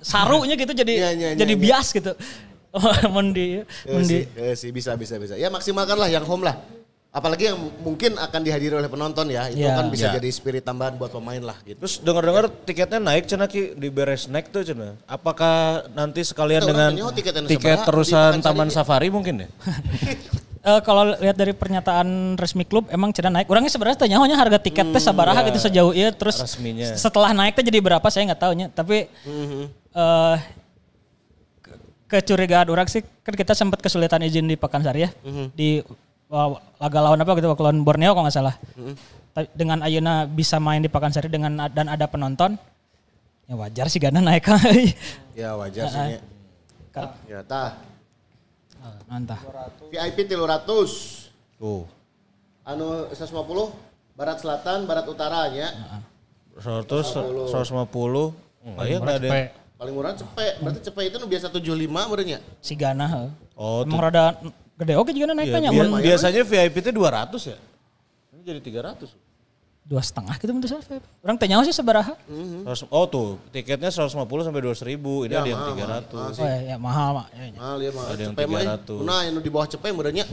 sarunya 0.00 0.54
gitu 0.54 0.74
jadi 0.74 0.92
Iya, 0.92 1.10
iya, 1.10 1.28
iya, 1.32 1.38
jadi 1.38 1.54
iya. 1.54 1.62
bias 1.62 1.88
gitu 1.90 2.12
mun 3.08 3.30
di 3.30 3.62
Ya 3.62 3.64
mun 3.88 4.04
di 4.04 4.20
sih, 4.20 4.22
ya 4.28 4.52
sih 4.52 4.68
bisa 4.68 4.92
bisa 4.94 5.16
bisa. 5.16 5.32
Ya 5.34 5.48
maksimalkan 5.48 5.96
lah 5.96 6.06
yang 6.06 6.22
home 6.22 6.44
lah. 6.44 6.60
Apalagi 7.16 7.48
yang 7.48 7.56
mungkin 7.80 8.12
akan 8.14 8.40
dihadiri 8.44 8.76
oleh 8.76 8.86
penonton 8.86 9.24
ya. 9.26 9.48
Itu 9.48 9.56
Ya. 9.58 9.72
kan 9.72 9.88
bisa 9.88 10.12
Ya. 10.12 10.20
jadi 10.20 10.28
spirit 10.28 10.60
tambahan 10.60 10.94
buat 10.94 11.08
pemain 11.08 11.40
lah 11.40 11.56
gitu. 11.64 11.80
Terus 11.80 11.96
dengar-dengar 11.98 12.52
tiketnya 12.62 13.00
naik 13.00 13.24
cina 13.24 13.48
ki 13.48 13.72
di 13.72 13.88
beres 13.88 14.28
naik 14.28 14.52
tuh 14.52 14.60
cina. 14.62 15.00
Apakah 15.06 15.88
nanti 15.90 16.20
sekalian 16.20 16.60
orang 16.62 16.92
dengan 16.92 17.10
tiket 17.10 17.32
seberapa 17.40 17.80
di 17.80 17.86
terusan 17.88 18.30
Taman 18.38 18.68
ya? 18.68 18.74
Safari 18.76 19.08
mungkin 19.08 19.34
ya? 19.42 19.48
Eh, 20.66 20.82
kalau 20.82 21.14
lihat 21.14 21.38
dari 21.38 21.54
pernyataan 21.54 22.34
resmi 22.34 22.66
klub 22.66 22.90
emang 22.90 23.14
cina 23.14 23.30
naik. 23.30 23.46
Orangnya 23.46 23.70
sebenarnya 23.70 24.02
tanya 24.02 24.18
hanya 24.18 24.34
harga 24.34 24.58
tiket 24.58 24.90
teh 24.90 24.98
sabaraha 24.98 25.46
gitu 25.46 25.62
sejauh 25.62 25.94
iya 25.94 26.10
terus 26.10 26.42
Resminya. 26.42 26.90
setelah 26.92 27.30
naik 27.30 27.54
teh 27.54 27.62
jadi 27.62 27.78
berapa 27.78 28.02
saya 28.10 28.26
nggak 28.26 28.42
tahu 28.42 28.52
nya. 28.52 28.66
Tapi 28.68 29.06
eh 29.94 30.36
ke- 31.62 31.78
kecurigaan 32.10 32.66
orang 32.66 32.86
sih 32.86 33.06
kan 33.22 33.32
kita 33.32 33.54
sempat 33.54 33.78
kesulitan 33.78 34.18
izin 34.20 34.42
di 34.44 34.58
Pekansari 34.58 35.06
ya. 35.06 35.10
Di 35.54 35.86
wah, 35.86 35.94
laga 36.28 36.98
lawan 37.00 37.22
apa 37.22 37.32
gitu 37.34 37.48
lawan 37.48 37.80
Borneo 37.82 38.12
kalau 38.12 38.26
nggak 38.26 38.36
salah. 38.36 38.54
Tapi 39.32 39.46
Dengan 39.52 39.84
Ayuna 39.84 40.24
bisa 40.24 40.56
main 40.58 40.80
di 40.80 40.88
Pekansari 40.88 41.28
dengan 41.28 41.68
dan 41.70 41.86
ada 41.86 42.08
penonton 42.08 42.56
ya 43.46 43.54
wajar 43.54 43.86
sih 43.86 44.02
Gana 44.02 44.18
naik 44.18 44.42
Ya 45.38 45.54
wajar 45.54 45.86
sih. 45.86 46.18
Ka- 46.90 47.14
Ya 47.28 47.44
tah. 47.44 47.76
Mantah. 49.06 49.38
VIP 49.90 50.26
300. 50.26 50.66
Tuh. 51.58 51.84
Anu 52.62 53.06
150 53.10 53.34
barat 54.14 54.38
selatan, 54.40 54.86
barat 54.86 55.06
utara 55.06 55.46
nya. 55.50 55.68
100, 56.58 56.88
150. 57.50 58.32
Enggak 58.66 58.84
ya 58.88 58.96
enggak 58.96 59.16
ada. 59.20 59.28
Cepet. 59.28 59.48
Paling 59.76 59.94
murah 59.94 60.14
cepet. 60.16 60.52
Berarti 60.58 60.80
cepet 60.82 61.02
itu 61.06 61.16
nu 61.20 61.26
biasa 61.28 61.46
75 61.52 62.10
berenya. 62.10 62.38
Si 62.64 62.72
Gana. 62.72 63.28
Oh, 63.52 63.84
Emang 63.84 64.00
rada 64.00 64.38
gede 64.76 64.92
oke 64.94 65.10
juga 65.10 65.32
naik 65.32 65.48
Iya, 65.48 65.54
tanya. 65.54 65.70
bia- 65.70 65.82
Mun 65.82 65.98
biasanya 65.98 66.42
VIP 66.42 66.74
itu 66.78 66.90
200 66.90 67.42
ya? 67.42 67.56
Ini 68.30 68.40
jadi 68.42 68.60
300. 68.60 69.08
dua 69.86 70.02
setengah 70.02 70.34
gitu 70.34 70.50
menurut 70.50 70.66
saya. 70.66 70.98
Orang 71.22 71.38
tanya 71.38 71.62
sih 71.62 71.70
sebaraha. 71.70 72.18
Seratus- 72.26 72.90
Oh 72.90 73.06
tuh, 73.06 73.38
tiketnya 73.48 73.86
150 73.86 74.10
sampai 74.42 74.58
200 74.58 74.82
ribu. 74.82 75.22
Ini 75.22 75.32
ada 75.32 75.46
yang 75.46 75.62
mahal, 75.62 76.02
300. 76.02 76.34
Oh 76.34 76.42
ya, 76.44 76.58
ya 76.64 76.76
mahal 76.76 77.08
mak. 77.14 77.26
Ya, 77.30 77.44
ya. 77.44 77.52
Mahal 77.54 77.76
ya 77.78 77.90
mahal. 77.94 78.08
Ada 78.10 78.20
yang 78.20 78.34
eh. 78.34 78.42
300. 78.42 78.98
Nah, 79.00 79.20
yang 79.22 79.34
di 79.36 79.46
bawah 79.46 79.68
cepet 79.68 79.90
berenya. 79.92 80.26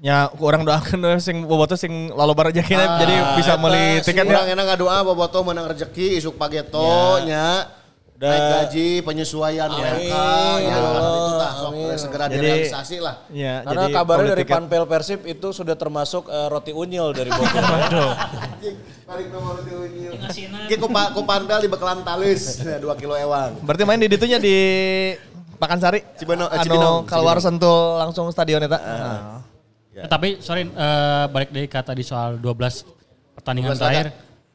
Ya, 0.00 0.30
orang 0.38 0.62
doakan 0.62 0.98
sing 1.26 1.42
bobotoh 1.42 1.74
sing 1.74 1.90
lalu 2.08 2.32
bar 2.32 2.46
rezekina 2.46 2.84
Ah, 2.84 2.94
jadi 2.96 3.14
bisa 3.34 3.58
meuli 3.58 3.98
tiket 4.00 4.22
Orang 4.22 4.46
ya. 4.46 4.54
enak 4.54 4.64
ngadoa 4.70 4.96
bobotoh 5.04 5.42
menang 5.42 5.66
rezeki 5.66 6.14
isuk 6.14 6.34
pageto 6.34 6.78
nya. 7.26 7.66
Da- 8.14 8.30
Naik 8.30 8.42
gaji, 8.70 8.88
penyesuaian 9.02 9.66
mereka, 9.66 10.24
ya 10.62 10.76
itu 10.78 11.30
tah 11.34 11.52
sok 11.52 11.72
segera 11.98 12.24
Jadi- 12.24 12.38
direalisasi 12.38 12.96
lah. 13.02 13.26
Ya, 13.28 13.58
Karena 13.60 13.80
jadi 13.80 13.92
kabarnya 13.92 14.30
dari 14.30 14.40
tiket. 14.40 14.54
Panpel 14.54 14.84
Persib 14.86 15.20
itu 15.24 15.48
sudah 15.50 15.74
termasuk 15.74 16.30
eh, 16.30 16.46
roti 16.46 16.70
unyil 16.70 17.10
dari 17.10 17.26
Bogor. 17.28 17.58
Balik 19.04 19.28
nomor 19.28 19.60
diunyil. 19.60 20.14
Ki 20.64 20.74
ku 20.76 20.86
pa- 20.88 21.10
ku 21.10 21.20
panpel 21.22 21.58
di 21.58 21.68
bekalan 21.68 22.00
talis, 22.00 22.62
2 22.62 22.80
kilo 22.94 23.12
ewang. 23.14 23.58
Berarti 23.60 23.82
main 23.82 23.98
di 23.98 24.06
ditunya 24.06 24.38
di 24.38 24.56
Pakansari. 25.54 26.06
Cibano- 26.14 26.46
eh, 26.46 26.54
anu 26.54 26.64
Cibinong, 26.64 26.96
keluar 27.04 27.36
Cibinong. 27.36 27.58
sentul 27.58 27.78
langsung 27.98 28.26
stadion 28.30 28.62
eta. 28.62 28.78
Nah. 28.78 29.42
Ya, 29.90 30.06
tapi 30.06 30.38
sorry 30.38 30.66
eh, 30.66 31.24
balik 31.28 31.50
dari 31.50 31.66
kata 31.66 31.90
di 31.90 32.02
soal 32.02 32.38
12 32.38 32.86
pertandingan 33.34 33.74
12 33.74 33.80
terakhir. 33.80 34.06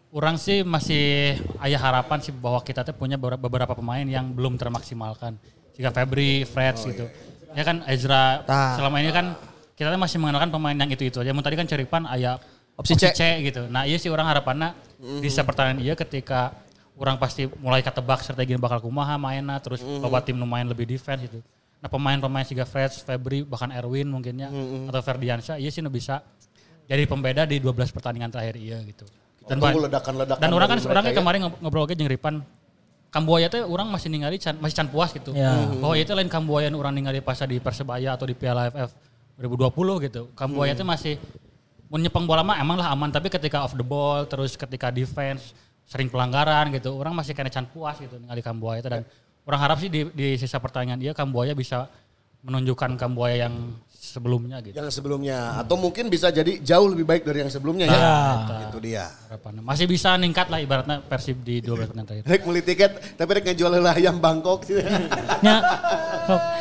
Orang 0.09 0.41
sih 0.41 0.65
masih 0.65 1.37
ayah 1.61 1.77
harapan 1.77 2.17
sih 2.17 2.33
bahwa 2.33 2.57
kita 2.65 2.81
tuh 2.81 2.97
punya 2.97 3.13
beberapa 3.17 3.77
pemain 3.77 4.01
yang 4.01 4.33
belum 4.33 4.57
termaksimalkan. 4.57 5.37
Jika 5.77 5.93
Febri, 5.93 6.49
Freds 6.49 6.81
gitu. 6.89 7.05
Ya 7.53 7.61
kan 7.61 7.85
Ezra 7.85 8.41
Tah. 8.41 8.77
selama 8.77 9.01
ini 9.01 9.13
kan 9.13 9.37
kita 9.77 9.93
tuh 9.93 10.01
masih 10.01 10.17
mengandalkan 10.17 10.49
pemain 10.49 10.73
yang 10.73 10.89
itu-itu 10.89 11.21
aja. 11.21 11.29
Mun 11.29 11.45
tadi 11.45 11.55
kan 11.57 11.69
Ceripan 11.69 12.09
aya 12.09 12.41
Opsi 12.79 12.95
opsi, 12.95 13.11
C. 13.11 13.15
C. 13.15 13.21
gitu. 13.43 13.67
Nah 13.67 13.83
iya 13.83 13.99
sih 13.99 14.07
orang 14.07 14.31
harapannya 14.31 14.71
di 15.19 15.27
sisa 15.27 15.43
pertandingan 15.43 15.83
iya 15.83 15.93
ketika 15.99 16.55
orang 16.95 17.19
pasti 17.19 17.47
mulai 17.59 17.83
ketebak 17.83 18.23
strategi 18.23 18.55
bakal 18.55 18.79
kumaha 18.79 19.19
mainnya 19.19 19.59
terus 19.59 19.83
loba 19.83 20.23
tim 20.23 20.39
nu 20.39 20.47
main 20.47 20.63
lebih 20.63 20.87
defense 20.87 21.27
gitu. 21.27 21.43
Nah 21.79 21.87
pemain-pemain 21.91 22.47
siga 22.47 22.63
Freds, 22.63 23.03
Febri, 23.03 23.43
bahkan 23.43 23.71
Erwin 23.71 24.07
mungkinnya 24.07 24.47
atau 24.87 24.99
Ferdiansyah 25.03 25.59
iya 25.59 25.71
sih 25.71 25.83
bisa 25.91 26.23
jadi 26.87 27.03
pembeda 27.03 27.43
di 27.43 27.59
12 27.59 27.91
pertandingan 27.91 28.31
terakhir 28.31 28.55
iya 28.55 28.79
gitu. 28.87 29.03
Dan, 29.49 29.57
Tunggu 29.57 29.81
ledakan-ledakan 29.83 30.39
dan 30.39 30.51
orang 30.51 30.67
kan 30.67 30.77
dari 30.77 30.85
orang 30.85 30.93
mereka 31.01 31.09
ya. 31.09 31.17
kemarin 31.17 31.39
ngob- 31.41 31.59
ngobrol 31.59 31.83
aja 31.83 31.95
jeung 31.95 32.07
Ripan 32.07 32.35
Kambuaya 33.09 33.49
teh 33.49 33.59
orang 33.59 33.89
masih 33.89 34.07
ningali 34.07 34.37
can, 34.37 34.53
masih 34.55 34.75
can 34.75 34.85
puas 34.85 35.09
gitu. 35.09 35.33
Ya. 35.33 35.49
Bahwa 35.75 35.97
itu 35.97 36.13
lain 36.13 36.29
Kambuaya 36.29 36.69
yang 36.69 36.77
orang 36.77 36.93
ningali 36.93 37.17
pas 37.19 37.41
di 37.41 37.57
Persebaya 37.57 38.13
atau 38.13 38.23
di 38.23 38.37
Piala 38.37 38.69
AFF 38.69 38.93
2020 39.35 40.05
gitu. 40.05 40.21
Kambuaya 40.31 40.71
Hmm. 40.71 40.79
teh 40.79 40.85
masih 40.87 41.13
mau 41.85 41.97
nyepeng 41.97 42.23
bola 42.23 42.45
mah 42.45 42.55
emang 42.55 42.77
lah 42.77 42.93
aman 42.93 43.09
tapi 43.09 43.27
ketika 43.27 43.65
off 43.65 43.73
the 43.73 43.81
ball 43.81 44.21
terus 44.23 44.53
ketika 44.53 44.89
defense 44.89 45.57
sering 45.83 46.05
pelanggaran 46.05 46.69
gitu 46.69 46.93
orang 46.93 47.17
masih 47.17 47.33
kena 47.33 47.49
can 47.49 47.65
puas 47.65 47.97
gitu 47.97 48.13
ningali 48.15 48.39
Kambuaya 48.39 48.77
teh 48.77 48.91
dan 48.91 49.01
orang 49.41 49.59
harap 49.59 49.81
sih 49.81 49.89
di, 49.89 50.05
di 50.07 50.37
sisa 50.37 50.61
pertandingan 50.61 51.01
dia 51.01 51.11
Kambuaya 51.11 51.57
bisa 51.57 51.89
menunjukkan 52.39 52.93
Kambuaya 52.93 53.49
yang 53.49 53.73
sebelumnya 54.09 54.57
gitu. 54.65 54.73
Yang 54.73 54.89
sebelumnya 54.97 55.61
atau 55.61 55.77
mungkin 55.77 56.09
bisa 56.09 56.33
jadi 56.33 56.57
jauh 56.59 56.89
lebih 56.89 57.05
baik 57.05 57.21
dari 57.21 57.45
yang 57.45 57.51
sebelumnya 57.53 57.85
ya. 57.85 57.93
Ya. 57.93 58.17
Itu 58.65 58.77
dia. 58.81 59.05
Harapannya. 59.29 59.61
Masih 59.61 59.85
bisa 59.85 60.17
ningkat 60.17 60.49
lah 60.49 60.57
ibaratnya 60.57 61.05
Persib 61.05 61.45
di 61.45 61.61
12 61.61 61.93
pertandingan 61.93 62.07
terakhir. 62.09 62.23
Rek 62.25 62.41
beli 62.41 62.61
tiket 62.65 62.91
tapi 63.13 63.29
rek 63.37 63.43
ngejual 63.45 63.71
lah 63.77 63.93
ayam 63.93 64.17
Bangkok 64.17 64.65
sih. 64.65 64.81
Nya. 65.45 65.61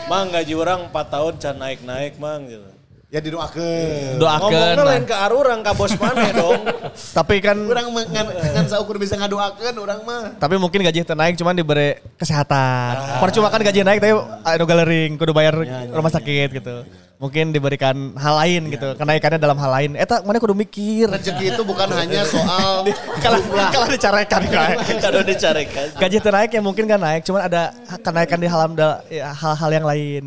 Mang 0.07 0.29
gaji 0.29 0.53
orang 0.53 0.93
4 0.93 1.15
tahun 1.15 1.33
can 1.41 1.57
naik-naik 1.57 2.21
mang 2.21 2.45
gitu. 2.45 2.69
ya 3.09 3.25
didoakeun. 3.25 4.21
Doakeun. 4.21 4.53
Ngomongnya 4.53 4.85
lah. 4.85 4.93
lain 4.93 5.05
ke 5.09 5.17
arurang 5.17 5.61
ka 5.65 5.73
bos 5.73 5.97
maneh 5.97 6.29
dong. 6.29 6.61
Tapi 7.17 7.41
kan 7.41 7.57
Orang 7.57 7.89
mah 7.89 8.05
ngan, 8.05 8.27
ngan 8.29 8.67
saukur 8.69 9.01
bisa 9.01 9.17
ngadoakeun 9.17 9.73
orang 9.81 10.05
mah. 10.05 10.37
tapi 10.37 10.61
mungkin 10.61 10.85
gaji 10.85 11.09
teu 11.09 11.17
naik 11.17 11.41
cuman 11.41 11.57
diberi 11.57 11.97
kesehatan. 12.21 13.17
Percuma 13.25 13.49
kan 13.49 13.65
gaji 13.65 13.81
naik 13.81 14.05
tapi 14.05 14.13
anu 14.45 14.65
galering 14.69 15.17
kudu 15.17 15.33
bayar 15.33 15.57
rumah 15.89 16.13
sakit 16.13 16.53
gitu. 16.53 16.85
Mungkin 17.19 17.51
diberikan 17.51 18.15
hal 18.15 18.35
lain 18.47 18.71
gitu. 18.71 18.95
Kenaikannya 18.95 19.43
dalam 19.43 19.59
hal 19.59 19.71
lain. 19.75 19.91
Eta 19.99 20.23
mana 20.23 20.39
kudu 20.39 20.55
mikir. 20.55 21.11
Rezeki 21.11 21.51
itu 21.51 21.63
bukan 21.67 21.91
hanya 21.91 22.23
soal 22.35 22.87
Kalau 23.19 23.39
kalau 23.75 23.87
dicarekan 23.91 24.43
kan. 24.47 24.79
Kado 25.03 25.27
dicarekan. 25.27 25.99
Gaji 25.99 26.19
ternaik 26.23 26.51
ya 26.55 26.63
mungkin 26.63 26.87
kan 26.87 27.03
naik, 27.03 27.27
cuman 27.27 27.51
ada 27.51 27.75
kenaikan 28.07 28.39
di 28.39 28.47
hal 28.47 28.71
ya, 29.11 29.35
hal-hal 29.35 29.71
yang 29.75 29.87
lain. 29.87 30.23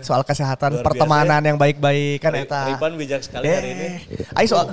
Soal 0.00 0.24
kesehatan, 0.24 0.80
Luar 0.80 0.84
pertemanan 0.88 1.42
yang 1.44 1.60
baik-baik 1.60 2.24
kan 2.24 2.32
eta. 2.32 2.74
Ripan 2.74 2.96
bijak 2.96 3.20
sekali 3.20 3.52
hari 3.52 3.68
ini. 3.76 3.88
Eh, 4.08 4.38
Ayo 4.40 4.46
soal 4.56 4.66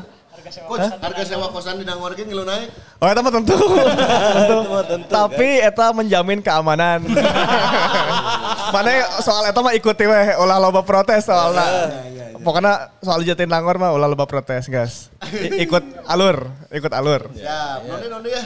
Coach, 0.49 0.89
harga 0.97 1.23
sewa 1.23 1.47
kosan 1.49 1.77
di 1.77 1.85
Nangor 1.85 2.13
ge 2.13 2.25
ngilu 2.25 2.41
naik. 2.41 2.73
Oh 2.97 3.05
eta 3.05 3.21
mah 3.21 3.29
tentu. 3.29 3.53
tentu. 4.37 4.57
tentu, 4.89 5.07
Tapi 5.07 5.49
eta 5.61 5.93
menjamin 5.93 6.41
keamanan. 6.41 7.05
Mana 8.73 8.91
soal 9.21 9.49
eta 9.49 9.59
mah 9.59 9.73
ikuti 9.73 10.05
weh 10.05 10.27
ulah 10.37 10.57
loba 10.57 10.81
protes 10.81 11.25
soalnya. 11.25 11.93
Pokoknya 12.39 12.95
soal 12.99 13.21
jatin 13.21 13.51
langor 13.51 13.77
mah 13.77 13.91
ulah 13.91 14.07
loba 14.07 14.25
protes 14.25 14.65
guys. 14.65 15.13
I- 15.29 15.61
ikut 15.63 15.83
alur, 16.07 16.49
ikut 16.69 16.91
alur. 16.91 17.29
Ya, 17.35 17.83
nonde 17.83 18.07
nonde 18.09 18.29
ya. 18.31 18.43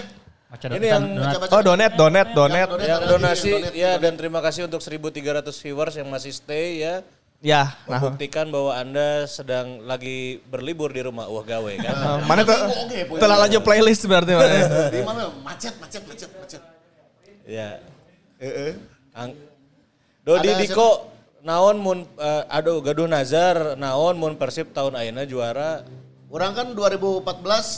Maca 0.54 0.66
Ini 0.70 0.86
yang 0.86 1.04
Baca-baca. 1.18 1.50
Oh 1.50 1.62
donet, 1.66 1.92
donet, 1.98 2.28
donet. 2.38 2.70
yang 2.86 3.02
donasi 3.10 3.74
ya 3.74 3.98
dan 3.98 4.14
terima 4.14 4.38
kasih 4.38 4.70
untuk 4.70 4.86
1300 4.86 5.50
viewers 5.50 5.98
yang 5.98 6.08
masih 6.14 6.30
stay 6.30 6.86
ya. 6.86 7.02
Ya, 7.44 7.76
nah. 7.84 8.00
Membuktikan 8.00 8.48
bahwa 8.48 8.72
Anda 8.72 9.28
sedang 9.28 9.84
lagi 9.84 10.40
berlibur 10.48 10.88
di 10.88 11.04
rumah 11.04 11.28
wah 11.28 11.44
gawe 11.44 11.74
kan. 11.76 11.92
Eh, 11.92 12.20
Mana 12.24 12.42
tuh 12.48 12.56
telah 13.20 13.36
lanjut 13.44 13.60
playlist 13.60 14.08
berarti 14.08 14.32
mana? 14.32 14.56
Di 14.88 15.04
mana? 15.04 15.28
Macet, 15.44 15.76
macet, 15.76 16.08
macet, 16.08 16.32
macet. 16.40 16.62
Ya. 17.44 17.84
Heeh. 18.40 18.80
Ang- 19.12 19.36
Dodi 20.24 20.48
Ada 20.48 20.64
Diko 20.64 21.12
naon 21.44 21.84
mun 21.84 22.08
eh, 22.16 22.44
aduh 22.48 22.80
gaduh 22.80 23.12
nazar 23.12 23.76
naon 23.76 24.16
mun 24.16 24.40
Persib 24.40 24.72
tahun 24.72 24.96
ayeuna 24.96 25.28
juara 25.28 25.84
Orang 26.32 26.56
kan 26.56 26.72
2014 26.72 27.28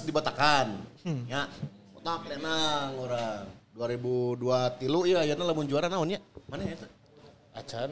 dibatakan. 0.06 0.78
Ya. 1.26 1.50
Otak 1.92 2.30
lenang 2.30 3.02
orang. 3.02 3.50
2002 3.74 4.80
tilu 4.80 5.04
ya 5.04 5.26
ayeuna 5.26 5.44
lamun 5.44 5.66
juara 5.66 5.90
naon 5.90 6.14
ya? 6.14 6.22
Mana 6.46 6.64
ya 6.64 6.78
itu? 6.78 6.88
acan. 7.52 7.90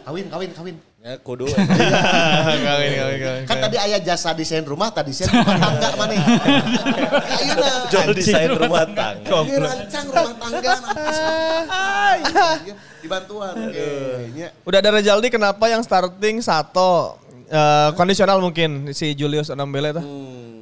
Kawin, 0.00 0.26
kawin, 0.30 0.50
kawin. 0.54 0.76
ya 1.00 1.16
kudu 1.18 1.48
Kawin, 2.66 2.90
kawin, 2.92 3.18
kawin. 3.18 3.42
Kan 3.48 3.56
tadi 3.58 3.76
ayah 3.80 3.98
jasa 3.98 4.30
desain 4.30 4.62
rumah, 4.62 4.92
tadi 4.92 5.10
desain 5.10 5.26
rumah 5.28 5.56
tangga 5.64 5.88
mana? 5.96 6.14
Ayeuna. 6.14 7.70
jual 7.92 8.10
desain 8.14 8.50
rumah 8.52 8.84
tangga. 8.86 9.38
Ini 9.42 9.56
rancang 9.58 10.06
rumah 10.06 10.34
tangga 10.38 10.72
nanti. 10.76 12.70
Dibantuan. 13.00 13.52
Oke. 13.56 13.88
nya. 14.36 14.48
Udah 14.62 14.78
ada 14.78 14.90
Rejaldi 14.92 15.28
kenapa 15.32 15.64
yang 15.66 15.80
starting 15.80 16.44
Sato 16.44 17.16
eh, 17.48 17.90
kondisional 17.96 18.38
mungkin 18.38 18.92
si 18.92 19.16
Julius 19.16 19.50
Anambele 19.50 19.96
tuh. 19.96 20.04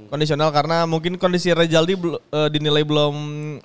Kondisional 0.09 0.49
karena 0.49 0.89
mungkin 0.89 1.21
kondisi 1.21 1.53
Rejaldi 1.53 1.93
bel- 1.93 2.23
eh, 2.23 2.49
dinilai 2.49 2.81
belum 2.81 3.15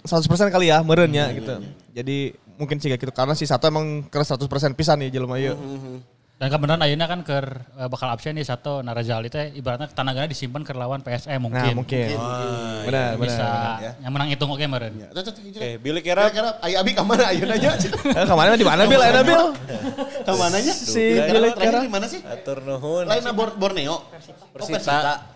100% 0.04 0.52
kali 0.52 0.68
ya 0.68 0.84
merenya 0.84 1.32
gitu. 1.32 1.64
Jadi 1.94 2.34
mungkin 2.64 2.80
sih 2.80 2.88
kayak 2.88 3.04
gitu 3.04 3.12
karena 3.12 3.36
si 3.36 3.44
Sato 3.44 3.68
emang 3.68 4.08
keras 4.08 4.32
100% 4.32 4.48
pisan 4.74 5.04
nih 5.04 5.12
jelema 5.12 5.36
ieu. 5.36 5.54
Dan 6.34 6.52
kebenaran 6.52 6.82
ayeuna 6.84 7.08
kan 7.08 7.24
ke 7.24 7.40
bakal 7.88 8.10
absen 8.12 8.36
nih 8.36 8.44
satu 8.44 8.84
Narazali 8.84 9.32
teh 9.32 9.54
ibaratnya 9.54 9.88
tenaganya 9.88 10.28
disimpan 10.28 10.66
ke 10.66 10.76
lawan 10.76 11.00
PSM 11.00 11.40
mungkin. 11.40 11.72
Nah, 11.72 11.78
mungkin. 11.78 12.18
Benar, 12.84 13.16
Bisa 13.16 13.48
benar. 13.48 13.96
yang 14.04 14.12
menang 14.12 14.28
hitung 14.28 14.50
oke 14.52 14.66
meren. 14.68 14.92
Tuh, 15.14 15.24
tuh, 15.24 15.32
tuh, 15.32 15.44
Oke, 15.56 15.80
Billy 15.80 16.02
Kira 16.04 16.28
Kira-kira 16.28 16.60
ayah 16.68 16.84
abi 16.84 16.92
ke 16.92 17.04
mana 17.06 17.24
ayeuna 17.32 17.56
nya? 17.56 17.72
Eh, 18.20 18.26
ke 18.28 18.34
mana 18.36 18.60
di 18.60 18.66
mana 18.68 18.82
Bil? 18.84 19.00
Enak 19.00 19.24
Bil? 19.24 19.42
Ke 20.26 20.34
mana 20.36 20.58
nya? 20.60 20.74
Si. 20.74 21.06
Billy 21.16 21.50
Kira. 21.56 21.80
di 21.80 21.92
mana 21.94 22.06
sih? 22.12 22.20
atur 22.26 22.60
nuhun. 22.60 23.08
Lain 23.08 23.24
Bor- 23.32 23.56
Borneo. 23.56 23.94
Oh, 23.94 24.00
Persita. 24.52 25.33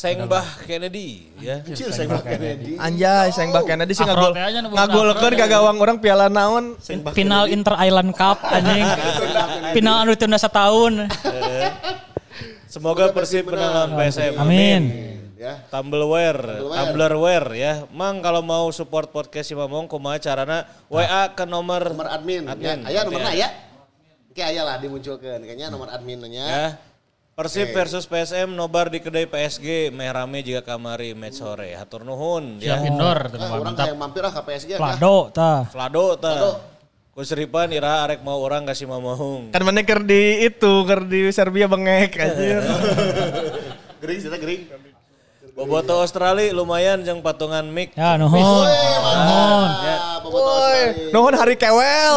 Sengbah 0.00 0.46
Kennedy 0.64 1.28
ya. 1.36 1.60
Kecil 1.60 1.92
saya 1.92 2.08
pakai 2.08 2.40
Kennedy. 2.40 2.72
Anjay, 2.80 3.28
sayang 3.36 3.52
bah 3.52 3.60
Kennedy 3.68 3.92
sih 3.92 4.00
ngagol 4.00 4.32
ngagolkeun 4.72 5.34
ka 5.36 5.44
gawang 5.44 5.76
orang 5.76 6.00
piala 6.00 6.32
naon. 6.32 6.80
Final 7.12 7.52
Inter 7.52 7.76
Island 7.76 8.16
Cup 8.16 8.40
anjing. 8.56 8.88
Final 9.76 9.94
anu 10.00 10.16
ditunda 10.16 10.40
setahun. 10.40 11.04
Semoga 12.72 13.12
Persib 13.12 13.50
menang 13.50 13.72
lawan 13.76 13.90
PSM. 13.98 14.34
Amin. 14.40 14.82
Ya. 15.36 15.64
Tumblrware, 15.68 16.60
Tumblrware 16.64 17.48
ya. 17.56 17.72
Mang 17.92 18.20
kalau 18.20 18.40
mau 18.40 18.68
support 18.72 19.08
podcast 19.08 19.48
si 19.48 19.56
Mamong 19.56 19.88
kumaha 19.88 20.16
carana 20.16 20.68
WA 20.86 21.32
ke 21.32 21.44
nomor 21.44 21.92
Nomor 21.92 22.08
admin. 22.08 22.44
Admin. 22.48 22.84
Ya, 22.84 22.88
aya 22.88 23.00
nomorna 23.04 23.32
Ya. 23.32 23.36
aya. 23.36 23.48
Oke 24.30 24.42
aya 24.46 24.62
lah 24.64 24.76
dimunculkan. 24.78 25.40
Kayaknya 25.42 25.68
nomor 25.68 25.88
adminnya. 25.92 26.44
ya. 26.46 26.68
Persib 27.40 27.72
versus 27.72 28.04
PSM 28.04 28.52
nobar 28.52 28.92
di 28.92 29.00
kedai 29.00 29.24
PSG 29.24 29.88
meh 29.88 30.12
rame 30.12 30.44
jika 30.44 30.60
kamari 30.60 31.16
match 31.16 31.40
sore. 31.40 31.72
Hatur 31.72 32.04
nuhun 32.04 32.60
Siap 32.60 32.84
ya. 32.84 32.84
indoor 32.84 33.16
Ah, 33.16 33.28
teman 33.32 33.48
orang 33.48 33.64
mantap. 33.64 33.84
kayak 33.88 33.96
mampir 33.96 34.20
lah 34.20 34.28
ke 34.30 34.42
PSG. 34.44 34.70
tah. 34.76 35.64
Flado 35.64 36.04
ta. 36.20 36.32
Flado. 36.36 36.52
Kuseripan 37.10 37.72
ira 37.72 38.04
arek 38.04 38.20
mau 38.20 38.36
orang 38.38 38.68
kasih 38.68 38.84
mamahung. 38.84 39.48
Kan 39.50 39.64
mana 39.64 39.80
ker 39.80 40.04
di 40.04 40.44
itu, 40.44 40.84
ker 40.84 41.00
di 41.02 41.32
Serbia 41.32 41.64
bengek 41.64 42.12
anjir. 42.14 42.60
Gering, 44.00 44.18
cerita 44.20 44.36
gering. 44.36 44.62
Boboto 45.60 45.92
Australia 45.94 46.48
lumayan 46.50 47.04
jeung 47.04 47.20
patungan 47.20 47.60
mic. 47.62 47.92
Ya 47.92 48.16
nuhun. 48.16 48.40
Nuhun. 48.40 49.68
Boboto 50.24 50.40
Woi, 50.42 50.56
Australia. 50.56 51.12
nuhun 51.12 51.34
hari 51.36 51.54
kewel. 51.54 52.16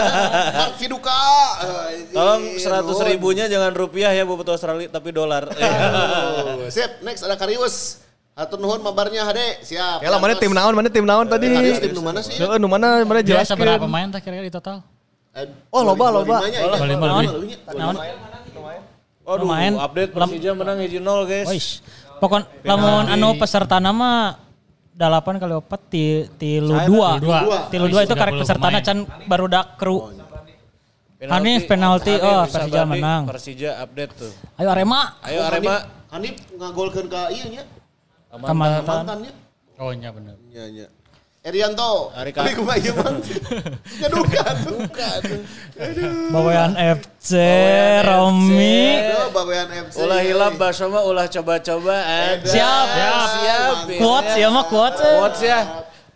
Mark 0.56 0.74
Viduka. 0.74 1.20
Eh, 1.60 2.08
Tolong 2.08 2.42
ini, 2.46 2.56
seratus 2.56 2.96
ribunya 3.04 3.44
jangan 3.44 3.76
rupiah 3.76 4.08
ya 4.10 4.24
Boboto 4.24 4.50
Australia 4.50 4.88
tapi 4.88 5.12
dolar. 5.12 5.52
Eh, 6.58 6.70
Sip, 6.70 7.00
next 7.00 7.20
ada 7.22 7.36
Karius. 7.36 8.00
Atur 8.32 8.56
nuhun 8.56 8.80
mabarnya 8.80 9.20
Hade. 9.22 9.60
Siap. 9.60 10.00
Ya 10.00 10.08
lah 10.08 10.16
mana 10.16 10.32
tim 10.32 10.48
naon, 10.50 10.72
mana 10.72 10.88
tim 10.88 11.04
naon 11.04 11.26
tadi. 11.26 11.44
Karius 11.46 11.80
tim 11.82 11.92
nu 11.92 12.00
mana 12.00 12.20
sih? 12.20 12.36
Heeh, 12.36 12.56
nu 12.56 12.66
mana 12.66 13.02
mana 13.02 13.20
Dia 13.20 13.36
jelaskeun. 13.36 13.52
seberapa 13.54 13.84
pemain 13.84 14.08
teh 14.08 14.20
kira-kira 14.22 14.44
di 14.44 14.54
total? 14.54 14.80
Eh, 15.30 15.44
Oh, 15.68 15.84
loba, 15.84 16.08
loba. 16.10 16.40
25-nya, 16.40 16.56
iya. 16.56 16.72
Dua 16.72 16.86
lima 16.86 17.04
lebih. 17.20 17.28
Naon? 17.70 17.96
Lumayan. 19.28 19.76
update 19.76 20.16
Lam- 20.16 20.24
Persija 20.24 20.50
menang 20.52 20.80
hiji 20.80 20.98
nol 20.98 21.28
guys. 21.28 21.84
Pokon 22.18 22.42
lamun 22.66 23.06
anu 23.06 23.38
peserta 23.38 23.78
nama 23.78 24.34
delapan 24.92 25.38
kali 25.38 25.54
opat 25.54 25.80
ti 25.86 26.26
tilu 26.36 26.74
dua. 27.22 27.70
Tilu 27.70 27.86
dua 27.86 28.02
itu 28.02 28.14
karek 28.18 28.34
30 28.34 28.42
pesertana 28.42 28.78
pemain. 28.82 28.86
can 28.86 28.98
baru 29.30 29.46
dak 29.46 29.78
kru. 29.78 30.10
Hanif, 31.18 31.66
penalti. 31.66 32.14
Oh, 32.14 32.46
Persija 32.46 32.86
menang. 32.86 33.26
Persija 33.26 33.70
update 33.82 34.12
tuh. 34.14 34.32
Ayo 34.54 34.70
Arema. 34.70 35.18
Ayo 35.26 35.42
Arema. 35.42 35.82
Hanif- 36.14 36.46
ngagolkeun 36.54 37.06
ka 37.10 37.26
ieu 37.34 37.50
nya. 37.50 37.66
Mantannya. 38.30 39.32
Oh 39.78 39.90
iya 39.90 40.10
bener. 40.14 40.38
Nya 40.50 40.64
nya. 40.70 40.86
Erianto. 41.38 42.10
Ari 42.12 42.34
Tapi 42.34 42.50
Ka- 42.52 42.58
kumaha 42.58 42.76
ieu 42.76 42.92
mah. 42.92 43.14
Nyadukan. 44.02 44.54
Bukan. 44.84 45.20
Bawayan 46.28 46.72
FC, 46.74 47.30
Romi. 48.02 48.82
Aduh, 49.00 49.30
bawean 49.30 49.68
FC. 49.86 49.96
Ulah 50.02 50.20
hilap 50.20 50.58
bakso 50.58 50.90
mah 50.90 51.06
ulah 51.06 51.24
coba-coba. 51.24 51.96
eh. 52.04 52.42
Siap. 52.42 52.86
Siap. 52.90 53.28
Siap. 53.38 53.74
Quotes 53.96 54.34
ya 54.34 54.48
mah 54.50 54.66
quotes. 54.66 54.98
Quotes 55.00 55.40
ya. 55.40 55.60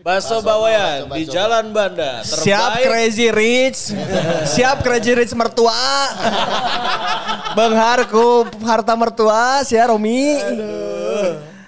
Bakso 0.03 0.43
Bawayan 0.43 1.07
coba, 1.07 1.15
di 1.15 1.23
coba. 1.25 1.33
Jalan 1.33 1.65
Banda. 1.71 2.11
Siap. 2.27 2.83
Crazy 2.83 3.31
Rich. 3.31 3.95
Siap 4.59 4.83
Crazy 4.83 5.15
Rich 5.15 5.33
mertua. 5.33 5.71
Benghar 7.57 8.11
ku 8.11 8.43
harta 8.67 8.99
mertua 8.99 9.63
si 9.63 9.79
Romi. 9.79 10.35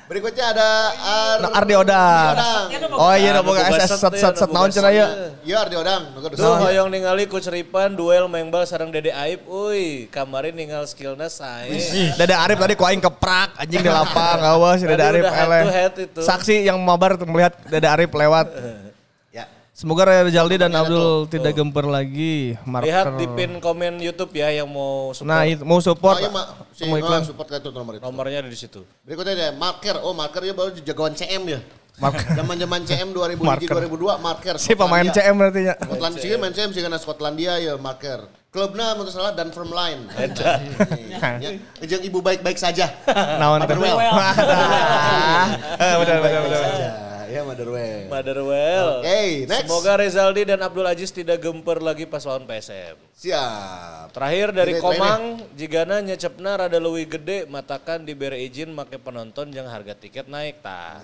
Berikutnya 0.04 0.52
ada 0.52 0.68
Ar 0.92 1.36
Nah, 1.40 1.50
Ardi 1.56 1.74
Odang. 1.74 2.34
Oh 2.92 3.14
iya, 3.16 3.40
boga 3.40 3.64
boga 3.64 3.72
SS 3.72 3.88
set 3.88 3.98
set 3.98 4.14
set 4.14 4.34
set 4.36 4.50
naon 4.52 4.68
cenah 4.68 4.92
ya. 4.92 5.06
Iya 5.40 5.56
Ardi 5.64 5.76
Odang. 5.80 6.12
Nuker 6.12 6.36
Tuh 6.36 6.54
hoyong 6.60 6.88
ningali 6.92 7.24
ku 7.24 7.40
ceripan 7.40 7.96
duel 7.96 8.28
mengbal 8.28 8.68
sareng 8.68 8.92
Dede 8.92 9.10
Aib. 9.10 9.48
Uy, 9.48 10.06
kemarin 10.12 10.52
ninggal 10.52 10.84
skillnya 10.84 11.32
sae. 11.32 11.72
Dada 12.14 12.44
Arif 12.44 12.60
tadi 12.60 12.76
ku 12.76 12.84
aing 12.84 13.00
keprak 13.00 13.56
anjing 13.56 13.80
di 13.80 13.90
lapang 13.90 14.40
awas 14.52 14.84
Tadi 14.84 15.02
Arif 15.02 15.24
eleh. 15.24 15.62
itu. 15.96 16.20
Saksi 16.20 16.68
yang 16.68 16.76
mabar 16.78 17.16
melihat 17.24 17.56
Dada 17.66 17.96
Arif 17.96 18.12
lewat. 18.12 18.46
Semoga 19.74 20.06
Raya 20.06 20.22
Jaldi 20.30 20.54
dan 20.54 20.70
Abdul 20.70 21.26
tidak 21.26 21.58
gemper 21.58 21.82
lagi. 21.90 22.54
Marker. 22.62 22.86
Lihat 22.86 23.18
di 23.18 23.26
pin 23.34 23.58
komen 23.58 23.98
YouTube 23.98 24.30
ya 24.30 24.46
yang 24.54 24.70
mau 24.70 25.10
support. 25.10 25.26
Nah, 25.26 25.42
itu 25.50 25.66
mau 25.66 25.82
support. 25.82 26.14
Oh 26.14 26.22
iya, 26.22 26.30
Mak. 26.30 26.46
Si, 26.70 26.86
mau 26.86 26.94
oh, 26.94 27.02
iklan. 27.02 27.26
support 27.26 27.50
ke 27.50 27.58
itu 27.58 27.74
nomor 27.74 27.98
itu. 27.98 28.06
Nomornya 28.06 28.46
ada 28.46 28.46
di 28.46 28.54
situ. 28.54 28.86
Berikutnya 29.02 29.34
ada 29.34 29.50
marker. 29.58 29.98
Oh, 30.06 30.14
marker 30.14 30.46
ya 30.46 30.54
baru 30.54 30.78
jagoan 30.78 31.18
CM 31.18 31.58
ya. 31.58 31.58
Marker. 31.98 32.22
Zaman-zaman 32.38 32.86
CM 32.86 33.10
2000 33.10 33.42
Marker. 33.42 33.74
2002 33.90 34.14
marker. 34.22 34.54
Si 34.62 34.78
pemain. 34.78 35.10
CM 35.10 35.34
berarti 35.42 35.60
ya. 35.66 35.74
Skotlandia 35.74 36.22
sih 36.22 36.38
main 36.38 36.54
CM 36.54 36.70
sih 36.70 36.78
karena 36.78 36.98
Skotlandia 37.02 37.58
ya 37.58 37.74
marker. 37.74 38.30
Klubnya 38.54 38.94
menurut 38.94 39.10
salah 39.10 39.34
dan 39.34 39.50
firm 39.50 39.74
line. 39.74 40.06
Ya, 41.42 41.50
Jeung 41.82 42.06
ibu 42.06 42.22
baik-baik 42.22 42.62
saja. 42.62 42.94
Naon 43.42 43.66
Benar 43.66 43.82
benar 45.98 46.40
benar. 46.46 47.13
Ya 47.26 47.40
Motherwell. 47.42 48.08
Motherwell. 48.08 48.88
Oke, 49.00 49.20
next. 49.44 49.66
Semoga 49.66 49.92
Rezaldi 49.96 50.42
dan 50.44 50.60
Abdul 50.60 50.84
Aziz 50.84 51.08
tidak 51.08 51.40
gemper 51.40 51.78
lagi 51.78 52.04
pas 52.04 52.22
lawan 52.22 52.44
PSM. 52.44 52.96
Siap. 53.14 54.10
Terakhir 54.10 54.48
dari 54.50 54.74
Terakhir, 54.76 54.98
Komang, 54.98 55.22
jigana 55.54 55.96
nyecepna 55.98 56.60
rada 56.60 56.76
leuwih 56.76 57.06
gede, 57.06 57.46
matakan 57.46 58.02
diberi 58.02 58.44
izin 58.44 58.70
make 58.70 58.98
penonton 58.98 59.48
yang 59.48 59.64
harga 59.66 59.94
tiket 59.94 60.26
naik 60.26 60.60
tah. 60.60 60.98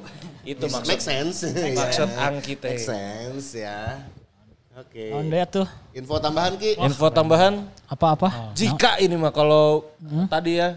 Itu 0.44 0.68
maksud 0.68 0.88
Make 0.88 1.02
sense. 1.02 1.44
maksud 1.80 2.08
Ya. 2.08 2.28
angki 2.28 2.54
teh. 2.54 2.76
Make 2.76 2.84
sense 2.84 3.48
ya. 3.56 4.00
Oke. 4.74 5.06
Deh 5.06 5.44
tuh. 5.46 5.66
Info 5.94 6.18
tambahan 6.18 6.58
Ki. 6.58 6.74
Info 6.74 7.06
tambahan, 7.06 7.62
Apa-apa? 7.86 8.50
jika 8.58 8.98
ini 8.98 9.14
mah 9.14 9.30
kalau 9.30 9.86
tadi 10.26 10.58
ya 10.58 10.74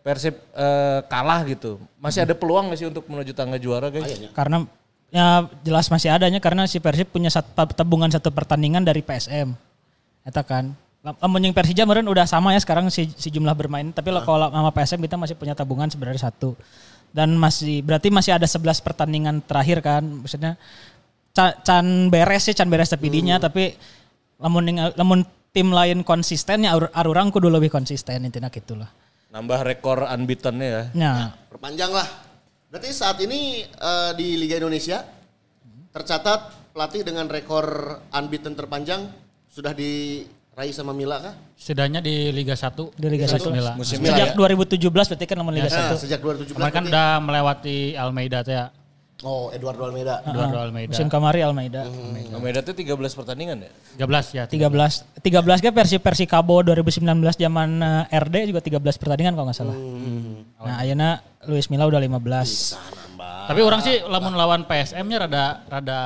Persib 0.00 0.34
eh, 0.54 1.00
kalah 1.04 1.44
gitu, 1.44 1.76
masih 1.98 2.24
ada 2.24 2.32
peluang 2.32 2.70
nggak 2.70 2.78
sih 2.80 2.88
untuk 2.88 3.04
menuju 3.04 3.32
tangga 3.34 3.58
juara 3.60 3.92
guys? 3.92 4.08
Karena 4.32 4.64
ya 5.08 5.26
jelas 5.64 5.88
masih 5.88 6.08
adanya 6.12 6.40
karena 6.40 6.64
si 6.64 6.80
Persib 6.80 7.08
punya 7.08 7.28
satu 7.28 7.52
tabungan 7.76 8.08
satu 8.08 8.28
pertandingan 8.32 8.84
dari 8.84 9.00
PSM. 9.00 9.52
Eta 10.24 10.40
kan. 10.44 10.72
Lamun 11.22 11.40
yang 11.40 11.54
Persija 11.56 11.86
meureun 11.88 12.04
udah 12.10 12.26
sama 12.28 12.52
ya 12.52 12.60
sekarang 12.60 12.90
si, 12.92 13.08
si 13.16 13.32
jumlah 13.32 13.54
bermain, 13.56 13.88
tapi 13.94 14.12
lah 14.12 14.26
kalau 14.26 14.50
sama 14.50 14.70
PSM 14.74 15.00
kita 15.00 15.16
masih 15.16 15.34
punya 15.38 15.54
tabungan 15.56 15.88
sebenarnya 15.88 16.28
satu. 16.28 16.52
Dan 17.08 17.38
masih 17.40 17.80
berarti 17.80 18.12
masih 18.12 18.36
ada 18.36 18.44
11 18.44 18.84
pertandingan 18.84 19.40
terakhir 19.40 19.80
kan. 19.80 20.04
Maksudnya 20.04 20.60
ca- 21.32 21.56
can 21.64 22.12
beres 22.12 22.44
sih, 22.44 22.52
can 22.52 22.68
beres 22.68 22.92
tapi 22.92 23.08
dinya, 23.08 23.40
tapi 23.40 23.72
lamun 24.36 25.24
tim 25.54 25.72
lain 25.72 26.04
konsisten 26.04 26.68
ya 26.68 26.76
ar- 26.76 26.92
arurang 26.92 27.32
kudu 27.32 27.48
lebih 27.48 27.72
konsisten 27.72 28.28
intinya 28.28 28.52
gitulah. 28.52 28.90
Nambah 29.38 29.62
rekor 29.62 30.02
unbeaten-nya 30.02 30.66
ya. 30.66 30.82
Ya, 30.92 31.12
Perpanjang 31.46 31.94
lah. 31.94 32.08
Berarti 32.68 32.90
saat 32.90 33.22
ini 33.22 33.62
eh, 33.62 34.10
di 34.12 34.34
Liga 34.34 34.58
Indonesia 34.58 34.98
tercatat 35.88 36.40
pelatih 36.70 37.02
dengan 37.02 37.24
rekor 37.24 37.64
unbeaten 38.08 38.52
terpanjang 38.52 39.06
sudah 39.48 39.70
diraih 39.70 40.74
sama 40.74 40.90
Mila 40.90 41.22
kah? 41.22 41.34
Setidaknya 41.54 41.98
di 41.98 42.30
Liga 42.30 42.52
1. 42.52 42.74
Di 42.92 43.06
Liga 43.06 43.26
1. 43.26 43.46
Mila. 43.48 43.72
Musim 43.74 43.98
sejak 44.00 44.34
2017 44.34 44.74
berarti 44.90 45.24
kan 45.24 45.36
lamun 45.38 45.54
Liga 45.54 45.70
Nah, 45.70 45.94
1. 45.94 46.02
sejak 46.02 46.18
2017. 46.18 46.54
Kemarin 46.54 46.66
kan 46.68 46.82
berarti- 46.82 46.90
udah 46.90 47.08
melewati 47.18 47.76
Almeida 47.94 48.38
teh 48.42 48.52
ya. 48.52 48.66
Oh, 49.26 49.50
Eduardo 49.50 49.82
Almeida. 49.82 50.22
Eduardo 50.22 50.62
Almeida. 50.62 50.94
Musim 50.94 51.10
kamari 51.10 51.42
Almeida. 51.42 51.82
Almeida 52.30 52.62
itu 52.62 52.70
13 52.70 53.18
pertandingan 53.18 53.66
ya? 53.66 53.70
13 54.06 54.38
ya. 54.38 54.44
13 54.46 55.18
13 55.26 55.64
kan 55.66 55.72
versi 55.74 55.96
versi 55.98 56.24
Kabo 56.30 56.62
2019 56.62 57.02
zaman 57.34 57.68
eh, 58.06 58.14
RD 58.14 58.54
juga 58.54 58.62
13 58.62 58.78
pertandingan 58.78 59.34
kalau 59.34 59.50
nggak 59.50 59.58
salah. 59.58 59.74
Nah, 60.62 60.76
ayeuna 60.78 61.18
Luis 61.50 61.66
Milla 61.66 61.90
udah 61.90 61.98
15. 61.98 62.14
Tapi 63.50 63.60
orang 63.64 63.80
sih 63.82 64.06
lamun 64.06 64.38
lawan 64.38 64.70
PSM-nya 64.70 65.26
rada 65.26 65.44
rada 65.66 66.00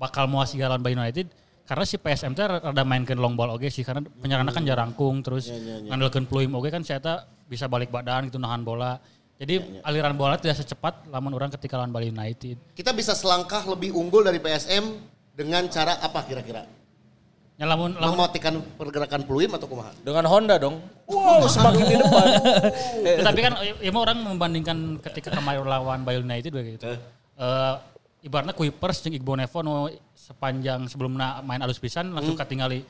bakal 0.00 0.24
muas 0.24 0.56
lawan 0.56 0.80
Bali 0.80 0.96
United 0.96 1.28
karena 1.68 1.84
si 1.84 2.00
PSM 2.00 2.32
teh 2.32 2.48
rada 2.48 2.80
mainkeun 2.80 3.20
long 3.20 3.36
ball 3.36 3.52
oge 3.52 3.68
sih 3.68 3.84
karena 3.84 4.00
penyerangna 4.00 4.56
kan 4.56 4.64
jarangkung 4.64 5.20
terus 5.20 5.52
ngandalkeun 5.84 6.24
peluim 6.24 6.56
oge 6.56 6.72
kan 6.72 6.80
saya 6.80 7.28
bisa 7.44 7.68
balik 7.68 7.92
badan 7.92 8.32
gitu 8.32 8.40
nahan 8.40 8.64
bola. 8.64 8.96
Jadi 9.38 9.62
aliran 9.86 10.18
bola 10.18 10.34
tidak 10.34 10.58
secepat 10.58 11.06
lamun 11.14 11.30
orang 11.38 11.54
ketika 11.54 11.78
lawan 11.78 11.94
Bali 11.94 12.10
United. 12.10 12.58
Kita 12.74 12.90
bisa 12.90 13.14
selangkah 13.14 13.62
lebih 13.70 13.94
unggul 13.94 14.26
dari 14.26 14.42
PSM 14.42 14.98
dengan 15.30 15.62
cara 15.70 16.02
apa 16.02 16.26
kira-kira? 16.26 16.66
Ya 17.58 17.66
lamun 17.66 17.94
lamun 17.94 18.18
Mematikan 18.18 18.58
pergerakan 18.74 19.22
peluim 19.22 19.50
atau 19.54 19.70
kumaha? 19.70 19.94
Dengan 20.02 20.26
Honda 20.26 20.58
dong. 20.58 20.82
Wow, 21.06 21.46
semakin 21.54 21.84
di 21.86 21.96
depan. 22.02 22.26
Tetapi 23.22 23.40
kan 23.42 23.52
ya 23.78 23.90
mau 23.94 24.02
orang 24.02 24.18
membandingkan 24.26 24.98
ketika 25.06 25.30
kemarin 25.30 25.62
lawan 25.62 26.02
Bali 26.02 26.18
United 26.18 26.50
juga 26.50 26.62
gitu. 26.66 26.86
Eh 27.38 27.74
ibaratnya 28.26 28.54
Kuipers 28.54 29.06
jeung 29.06 29.14
Igbo 29.14 29.38
Nevo 29.38 29.58
nu 29.62 29.86
sepanjang 30.18 30.90
sebelumnya 30.90 31.38
main 31.46 31.62
alus 31.62 31.78
pisan 31.78 32.10
langsung 32.10 32.34
ketinggali 32.34 32.82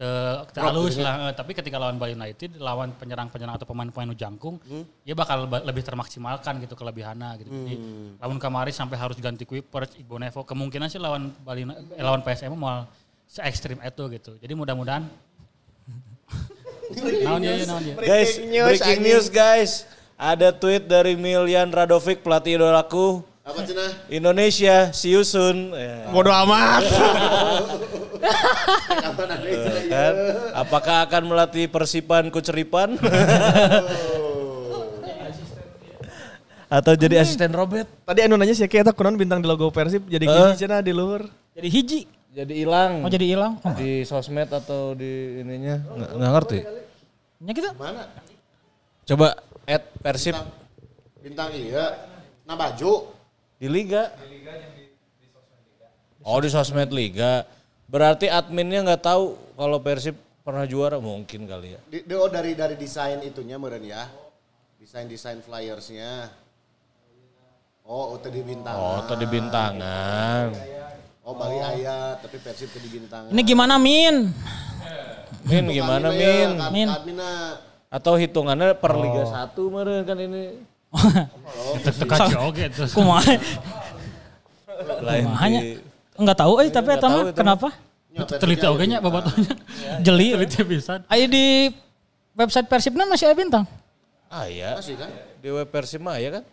te, 0.00 0.08
te 0.48 0.58
alus 0.64 0.96
lah. 0.96 1.28
Eh, 1.28 1.32
tapi 1.36 1.52
ketika 1.52 1.76
lawan 1.76 2.00
Bali 2.00 2.16
United 2.16 2.56
lawan 2.56 2.96
penyerang-penyerang 2.96 3.60
atau 3.60 3.68
pemain-pemain 3.68 4.16
jangkung, 4.16 4.56
dia 5.04 5.12
bakal 5.12 5.44
ba- 5.44 5.60
lebih 5.60 5.84
termaksimalkan 5.84 6.56
gitu 6.58 6.72
kelebihannya 6.72 7.30
gitu. 7.38 7.50
Jadi 7.52 7.74
lawan 8.16 8.40
kemarin 8.40 8.72
sampai 8.72 8.96
harus 8.96 9.20
ganti 9.20 9.44
Kuipers, 9.44 9.92
Igbo 10.00 10.16
Nevo, 10.16 10.40
kemungkinan 10.42 10.88
sih 10.88 10.96
lawan 10.96 11.28
Bali 11.44 11.68
eh, 11.68 12.00
lawan 12.00 12.24
PSM 12.24 12.56
mau 12.56 12.88
se 13.28 13.44
ekstrim 13.44 13.76
itu 13.78 14.02
gitu. 14.08 14.32
Jadi 14.40 14.52
mudah-mudahan 14.56 15.04
Naon 17.22 17.38
dia, 17.38 17.54
naon 17.70 17.82
dia. 17.86 17.94
Guys, 17.94 18.34
breaking 18.66 19.00
news 19.00 19.26
guys. 19.30 19.86
Ada 20.18 20.50
tweet 20.50 20.84
dari 20.84 21.14
Milyan 21.14 21.70
Radovic, 21.70 22.20
pelatih 22.20 22.58
idolaku. 22.58 23.22
Apa 23.50 23.60
cina? 23.66 23.82
Indonesia, 24.06 24.94
see 24.94 25.10
you 25.10 25.26
soon. 25.26 25.74
Ya, 25.74 26.06
Bodoh 26.14 26.30
amat. 26.46 26.86
Itu? 29.42 29.70
kan? 29.90 30.14
Apakah 30.54 31.02
akan 31.10 31.22
melatih 31.34 31.66
persipan 31.66 32.30
kuceripan? 32.30 32.94
Atau 36.70 36.94
jadi 36.94 37.18
asisten 37.18 37.50
Robert? 37.50 37.90
Tadi 38.06 38.22
anu 38.22 38.38
nanya 38.38 38.54
sih 38.54 38.70
kayak 38.70 38.94
kunon 38.94 39.18
bintang 39.18 39.42
di 39.42 39.50
logo 39.50 39.74
Persib 39.74 40.06
jadi 40.06 40.22
gini 40.22 40.54
cenah 40.54 40.78
di 40.78 40.94
luhur. 40.94 41.26
Jadi 41.58 41.66
hiji. 41.66 42.00
Jadi 42.30 42.62
hilang 42.62 43.02
Oh 43.02 43.10
jadi 43.10 43.26
hilang. 43.26 43.58
Oh, 43.66 43.74
di 43.74 44.06
sosmed 44.06 44.46
atau 44.54 44.94
di 44.94 45.42
ininya? 45.42 45.82
Nggak, 45.82 46.10
nggak 46.14 46.30
ngerti. 46.30 46.58
nya 47.42 47.52
gitu. 47.58 47.70
Mana? 47.74 48.06
Coba 49.02 49.34
add 49.66 49.82
Persib 49.98 50.38
Bintang 51.18 51.50
iya. 51.58 52.06
Nah 52.46 52.54
baju. 52.54 53.18
Di 53.60 53.68
Liga. 53.68 54.08
Oh 56.24 56.40
di 56.40 56.48
sosmed 56.48 56.88
Liga. 56.88 57.44
Berarti 57.84 58.32
adminnya 58.32 58.80
nggak 58.80 59.02
tahu 59.04 59.36
kalau 59.52 59.76
Persib 59.84 60.16
pernah 60.40 60.64
juara 60.64 60.96
mungkin 60.96 61.44
kali 61.44 61.76
ya. 61.76 61.80
Di, 61.84 61.98
di- 62.08 62.16
oh 62.16 62.32
dari 62.32 62.56
dari 62.56 62.80
desain 62.80 63.20
itunya 63.20 63.60
meren 63.60 63.84
ya. 63.84 64.08
Desain-desain 64.80 65.44
flyersnya. 65.44 66.32
Oh, 67.84 68.16
itu 68.16 68.32
di 68.32 68.40
bintangan. 68.40 68.80
Oh 68.80 69.00
tadi 69.04 69.26
bintangan. 69.28 70.46
Oh, 71.20 71.36
Bali 71.36 71.60
Aya, 71.60 72.16
tapi 72.16 72.40
Persib 72.40 72.72
ke 72.72 72.80
di 72.80 72.88
bintangan. 72.96 73.28
Ini 73.28 73.42
gimana 73.44 73.76
Min? 73.76 74.32
Min 75.44 75.64
gimana 75.68 76.08
Min? 76.08 76.48
Min. 76.72 76.88
Atau 77.92 78.16
hitungannya 78.16 78.72
per 78.78 78.94
Liga 78.96 79.26
1 79.28 79.52
meren 79.74 80.00
kan 80.06 80.16
ini. 80.16 80.69
Teka 81.80 82.16
joget 82.28 82.70
terus. 82.74 82.92
Kumaha? 82.92 83.22
Lain 85.06 85.24
Kumahanya? 85.30 85.60
di- 85.62 85.78
Enggak 86.20 86.36
tahu 86.36 86.52
eh 86.60 86.68
tapi 86.68 86.88
eta 86.92 87.08
mah 87.08 87.24
kenapa? 87.32 87.68
Teliti 88.42 88.66
oge 88.66 88.84
nya 88.90 88.98
babatunya. 89.00 89.54
Jeli. 90.04 90.34
Teliti 90.34 90.60
pisan. 90.66 91.06
Ayo 91.06 91.24
di 91.30 91.70
website 92.34 92.66
Persibna 92.68 93.06
masih 93.06 93.30
ada 93.30 93.36
bintang. 93.38 93.64
Ah 94.28 94.44
iya. 94.50 94.76
Masih 94.76 94.98
kan? 94.98 95.08
Di 95.40 95.48
web 95.48 95.68
Persib 95.70 96.02
mah 96.02 96.18
ya 96.18 96.38
kan? 96.40 96.44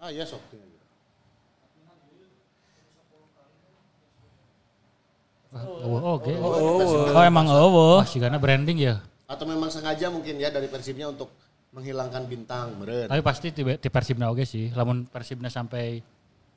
Ah 0.00 0.10
iya 0.10 0.24
sok. 0.26 0.40
Oh, 5.56 6.20
oke. 6.20 6.32
Oh 7.14 7.22
emang 7.24 7.46
oh. 7.48 8.02
Masih 8.02 8.20
karena 8.20 8.36
branding 8.36 8.76
ya. 8.76 9.00
Atau 9.24 9.48
memang 9.48 9.70
sengaja 9.72 10.10
mungkin 10.12 10.36
ya 10.36 10.52
dari 10.52 10.68
Persibnya 10.68 11.08
untuk 11.08 11.32
menghilangkan 11.76 12.22
bintang, 12.24 12.72
meren. 12.80 13.04
Tapi 13.04 13.20
pasti 13.20 13.52
di, 13.52 13.62
di 13.76 13.88
Persibna 13.92 14.32
oke 14.32 14.48
sih. 14.48 14.72
Lamun 14.72 15.04
Persibna 15.04 15.52
sampai 15.52 16.00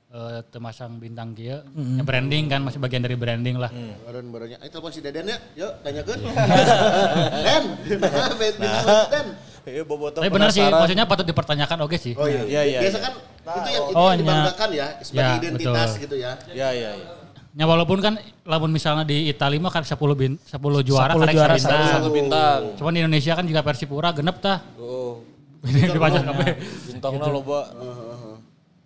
eh, 0.09 0.39
temasang 0.47 0.95
bintang 0.95 1.35
kia, 1.35 1.59
ya 1.67 2.03
branding 2.07 2.47
kan 2.47 2.63
masih 2.63 2.79
bagian 2.79 3.03
dari 3.03 3.19
branding 3.19 3.59
lah. 3.59 3.67
Meren 4.07 4.31
merennya. 4.31 4.57
Ayo 4.63 4.71
telepon 4.71 4.95
si 4.95 5.03
Deden 5.03 5.27
ya. 5.27 5.37
Yuk, 5.59 5.71
tanyakan. 5.83 6.17
Den. 7.45 7.63
Nah, 7.99 9.05
Den. 9.11 9.27
Iya 9.69 9.83
bobotoh 9.83 10.23
Tapi 10.23 10.31
benar 10.31 10.49
sih, 10.55 10.63
maksudnya 10.63 11.03
patut 11.05 11.27
dipertanyakan 11.27 11.83
oke 11.83 11.99
sih. 11.99 12.15
Oh 12.15 12.25
iya. 12.25 12.41
Iya, 12.47 12.61
iya, 12.63 12.79
Biasa 12.87 12.97
iya. 12.97 13.05
kan 13.05 13.13
itu 13.49 13.69
yang, 13.69 13.85
itu 13.85 13.97
Oh, 13.99 14.07
yang 14.07 14.15
iya. 14.15 14.21
dibanggakan 14.23 14.69
ya 14.71 14.87
sebagai 15.03 15.19
Ya, 15.35 15.41
identitas 15.43 15.89
betul. 15.91 16.03
gitu 16.07 16.15
ya. 16.15 16.31
Ya 16.55 16.69
ya 16.71 16.91
ya. 16.95 17.07
Ya 17.49 17.65
walaupun 17.65 17.97
kan 17.97 18.13
lamun 18.45 18.69
misalnya 18.69 19.01
di 19.01 19.25
Italia 19.25 19.57
mah 19.57 19.69
kan 19.69 19.81
10 19.81 19.97
bin, 20.13 20.37
10 20.37 20.53
juara 20.85 21.11
10 21.11 21.21
karek 21.25 21.33
juara, 21.33 21.53
sabintang. 21.55 21.89
Satu 21.89 22.09
bintang. 22.09 22.59
Cuman 22.77 22.91
di 22.93 22.99
Indonesia 23.01 23.33
kan 23.33 23.43
juga 23.43 23.61
Persipura 23.61 24.09
genep 24.13 24.37
tah. 24.37 24.61
Oh, 24.77 25.25
Ini 25.65 25.89
dibaca 25.89 26.19
kabeh. 26.21 26.49
bintangnya 26.87 27.27
loba. 27.27 27.61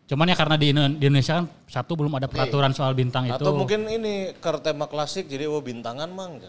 Cuman 0.04 0.26
ya 0.26 0.36
karena 0.36 0.56
di, 0.56 0.68
Indo- 0.70 0.96
di 0.96 1.06
Indonesia 1.06 1.34
kan 1.38 1.46
satu 1.66 1.96
belum 1.96 2.12
ada 2.14 2.28
peraturan 2.28 2.72
soal 2.72 2.92
bintang 2.94 3.28
itu. 3.28 3.36
Atau 3.36 3.52
mungkin 3.54 3.84
ini 3.86 4.32
ke 4.32 4.50
tema 4.60 4.88
klasik 4.88 5.28
jadi 5.28 5.46
oh 5.46 5.60
bintangan 5.60 6.08
mang. 6.08 6.40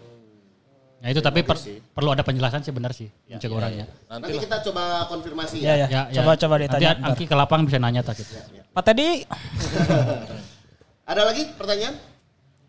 Ya 1.03 1.11
itu 1.11 1.20
tapi 1.20 1.43
per- 1.43 1.61
perlu 1.93 2.11
ada 2.11 2.23
penjelasan 2.23 2.62
sih 2.62 2.73
benar 2.73 2.95
sih. 2.95 3.11
cek 3.28 3.51
orangnya. 3.51 3.85
Nanti 4.07 4.31
Nanti 4.31 4.39
kita 4.41 4.57
coba 4.65 4.82
konfirmasi 5.11 5.57
Ya 5.61 5.74
ya. 5.77 5.86
ya. 5.91 6.03
Coba 6.15 6.39
coba 6.39 6.55
Nanti 6.57 6.65
ditanya. 6.70 6.91
ntar. 6.95 7.07
Angki 7.11 7.24
ke 7.27 7.35
lapang 7.35 7.61
bisa 7.66 7.77
nanya 7.77 8.01
tak 8.01 8.23
gitu. 8.23 8.32
Pak 8.70 8.82
Teddy. 8.86 9.09
Ada 11.05 11.23
lagi 11.29 11.43
pertanyaan? 11.53 11.95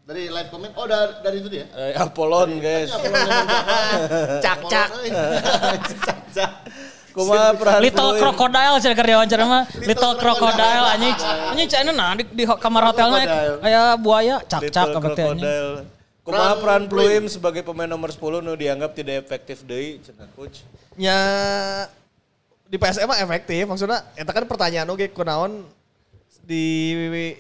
Dari 0.06 0.30
live 0.30 0.50
comment? 0.54 0.74
Oh, 0.78 0.86
dari, 0.86 1.14
dari 1.24 1.38
itu 1.42 1.50
dia. 1.50 1.66
Eh, 1.72 1.96
Apollon 1.98 2.60
guys. 2.62 2.92
Cak 4.46 4.60
cak. 4.70 4.90
Cak 6.04 6.20
cak. 6.36 6.52
Kumaha 7.16 7.56
peran 7.56 7.80
Little? 7.80 8.12
Crocodile 8.20 8.76
cina 8.84 8.92
keur 8.94 9.08
diwawancara 9.08 9.44
mah. 9.48 9.64
Little 9.88 10.14
Crocodile 10.20 10.86
anjing. 11.00 11.16
Anjing 11.56 11.68
cina 11.72 11.92
nah 11.96 12.12
di, 12.12 12.28
di 12.28 12.44
kamar 12.44 12.92
hotelnya 12.92 13.24
Crocodile. 13.24 13.58
kayak 13.64 13.88
buaya 14.04 14.36
cak-cak. 14.44 14.88
Crocodile. 14.94 15.88
Kumaha 16.28 16.54
peran 16.60 16.84
Pluim 16.92 17.24
sebagai 17.32 17.64
pemain 17.64 17.88
nomor 17.88 18.12
10 18.12 18.44
nu 18.44 18.54
dianggap 18.60 18.92
tidak 18.94 19.24
efektif 19.24 19.64
deui 19.64 20.04
cenah 20.04 20.28
coach. 20.36 20.62
nya 20.96 21.18
di 22.66 22.80
PSM 22.80 23.04
mah 23.06 23.20
efektif 23.20 23.68
maksudnya 23.68 24.00
eta 24.16 24.32
kan 24.32 24.48
pertanyaan 24.48 24.88
oke 24.88 25.12
kunaon 25.12 25.68
di 26.46 26.66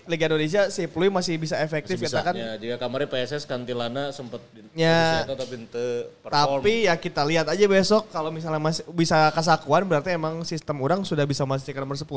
Liga 0.09 0.25
Indonesia 0.27 0.67
si 0.73 0.89
Pluy 0.89 1.13
masih 1.13 1.37
bisa 1.37 1.55
efektif 1.61 1.95
Masih 1.95 2.09
bisa, 2.09 2.17
eta 2.19 2.25
kan 2.25 2.33
Ya, 2.33 2.57
jika 2.57 2.75
kemarin 2.81 3.07
PSS 3.07 3.45
Kantilana 3.45 4.09
sempat 4.09 4.41
Ya. 4.75 5.23
Tapi 5.23 5.55
tapi 6.27 6.73
ya 6.89 6.99
kita 6.99 7.23
lihat 7.23 7.47
aja 7.47 7.65
besok 7.69 8.11
kalau 8.11 8.33
misalnya 8.33 8.59
masih 8.59 8.83
bisa 8.91 9.31
kasakuan 9.31 9.87
berarti 9.87 10.11
emang 10.17 10.43
sistem 10.43 10.83
orang 10.83 11.07
sudah 11.07 11.23
bisa 11.23 11.47
ke 11.47 11.79
nomor 11.79 11.95
10 11.95 12.09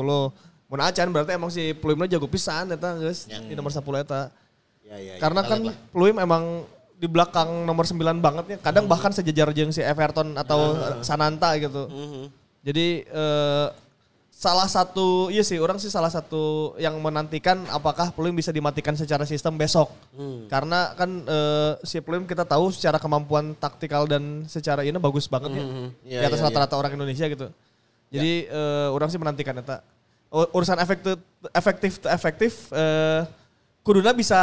mun 0.69 0.81
acan 0.83 1.07
berarti 1.09 1.31
emang 1.39 1.47
si 1.53 1.71
Pluimnya 1.71 2.19
jago 2.19 2.27
pisan 2.27 2.75
eta 2.75 2.99
geus 2.99 3.29
di 3.29 3.53
nomor 3.55 3.71
10 3.71 3.79
eta. 4.03 4.33
Ya, 4.83 4.97
ya, 4.97 5.13
ya. 5.15 5.21
karena 5.21 5.41
Kita 5.45 5.51
kan 5.53 5.59
lah. 5.69 5.75
Pluim 5.93 6.17
emang 6.17 6.43
di 6.99 7.07
belakang 7.07 7.63
nomor 7.63 7.87
9 7.87 7.95
banget 8.19 8.45
ya. 8.53 8.57
Kadang 8.59 8.89
bahkan 8.91 9.15
sejajar 9.15 9.53
jeung 9.55 9.71
si 9.71 9.79
Everton 9.79 10.35
atau 10.35 10.75
Sananta 11.05 11.55
gitu. 11.55 11.87
Jadi 12.59 13.07
eh, 13.07 13.67
salah 14.39 14.71
satu 14.71 15.27
iya 15.27 15.43
sih 15.43 15.59
orang 15.59 15.75
sih 15.83 15.91
salah 15.91 16.07
satu 16.07 16.71
yang 16.79 16.95
menantikan 17.03 17.59
apakah 17.67 18.07
Pluim 18.15 18.31
bisa 18.31 18.55
dimatikan 18.55 18.95
secara 18.95 19.27
sistem 19.27 19.59
besok. 19.59 19.91
Karena 20.47 20.95
kan 20.95 21.27
eh, 21.27 21.71
si 21.83 21.99
Pluim 21.99 22.23
kita 22.23 22.47
tahu 22.47 22.71
secara 22.71 22.95
kemampuan 22.95 23.51
taktikal 23.59 24.07
dan 24.07 24.47
secara 24.47 24.87
ini 24.87 24.95
bagus 24.95 25.27
banget 25.27 25.59
ya. 25.59 25.63
Iya, 26.07 26.19
di 26.23 26.25
atas 26.31 26.39
iya, 26.39 26.47
rata-rata 26.47 26.75
orang 26.79 26.95
Indonesia 26.95 27.27
gitu. 27.27 27.51
Jadi 28.07 28.47
eh, 28.47 28.87
orang 28.87 29.11
sih 29.11 29.19
menantikan 29.19 29.59
eta. 29.59 29.83
U- 30.31 30.47
Urusan 30.55 30.79
efektif 30.79 31.19
efektif 31.51 31.91
efektif 32.07 32.51
eh 32.71 33.27
kuduna 33.83 34.15
bisa 34.15 34.39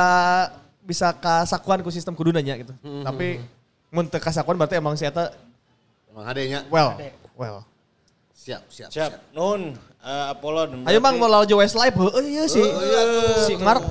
bisa 0.85 1.09
kasakuan 1.17 1.81
ku 1.81 1.89
sistem 1.89 2.13
kudunanya 2.13 2.53
gitu. 2.61 2.77
Tapi 3.01 3.41
mun 3.89 4.05
teu 4.13 4.21
kasakuan 4.21 4.61
berarti 4.61 4.77
emang 4.77 4.93
si 4.93 5.09
eta 5.09 5.33
Emang 6.13 6.29
adanya. 6.29 6.69
well 6.69 7.01
well. 7.33 7.59
Siap, 8.47 8.63
siap. 8.71 8.91
Siap. 8.95 9.11
Nun, 9.35 9.75
eh, 10.07 10.25
Apollon. 10.31 10.87
Ayo 10.87 11.03
mang 11.03 11.19
berarti- 11.19 11.19
mau 11.19 11.29
lawan 11.43 11.51
Westlife, 11.51 11.99
oh 11.99 12.23
iya 12.23 12.47
sih. 12.47 12.63
si 13.43 13.59
Mark 13.59 13.83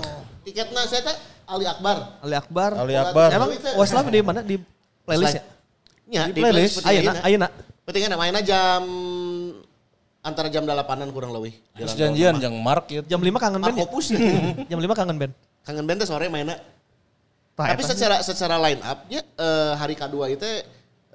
Tiketnya 0.48 0.88
saya 0.88 1.02
teh 1.12 1.16
Ali 1.50 1.66
Akbar. 1.68 2.22
Ali 2.24 2.36
Akbar. 2.40 2.72
Ali 2.80 2.94
Akbar. 2.96 3.30
Emang 3.36 3.50
Westlife 3.76 4.08
di 4.08 4.20
mana 4.24 4.40
di 4.46 4.56
playlist 5.04 5.36
ya? 5.36 5.44
Ya, 6.06 6.24
Di 6.30 6.40
playlist. 6.40 6.86
Ayeuna, 6.86 7.20
ayeuna. 7.26 7.48
Pentingnya 7.84 8.14
ada 8.14 8.18
mainnya 8.18 8.42
jam 8.46 8.82
antara 10.22 10.48
jam 10.50 10.66
8-an 10.66 11.10
kurang 11.12 11.34
lebih. 11.34 11.54
Terus 11.76 11.94
janjian 11.98 12.38
yang 12.38 12.56
Mark 12.62 12.90
ya. 12.90 13.02
Jam 13.06 13.22
5 13.22 13.38
kangen 13.38 13.60
band. 13.62 13.74
ya? 13.74 13.86
Markopus. 13.86 14.06
Jam 14.72 14.80
5 14.82 14.98
kangen 14.98 15.18
band. 15.22 15.34
Kangen 15.66 15.86
band 15.86 15.98
teh 16.02 16.08
sore 16.10 16.26
mainnya. 16.30 16.58
Tapi 17.58 17.82
secara 17.86 18.22
secara 18.22 18.56
line 18.62 18.82
up-nya 18.86 19.22
eh, 19.22 19.72
hari 19.78 19.96
kedua 19.98 20.28
itu 20.30 20.46
eh, 20.46 20.62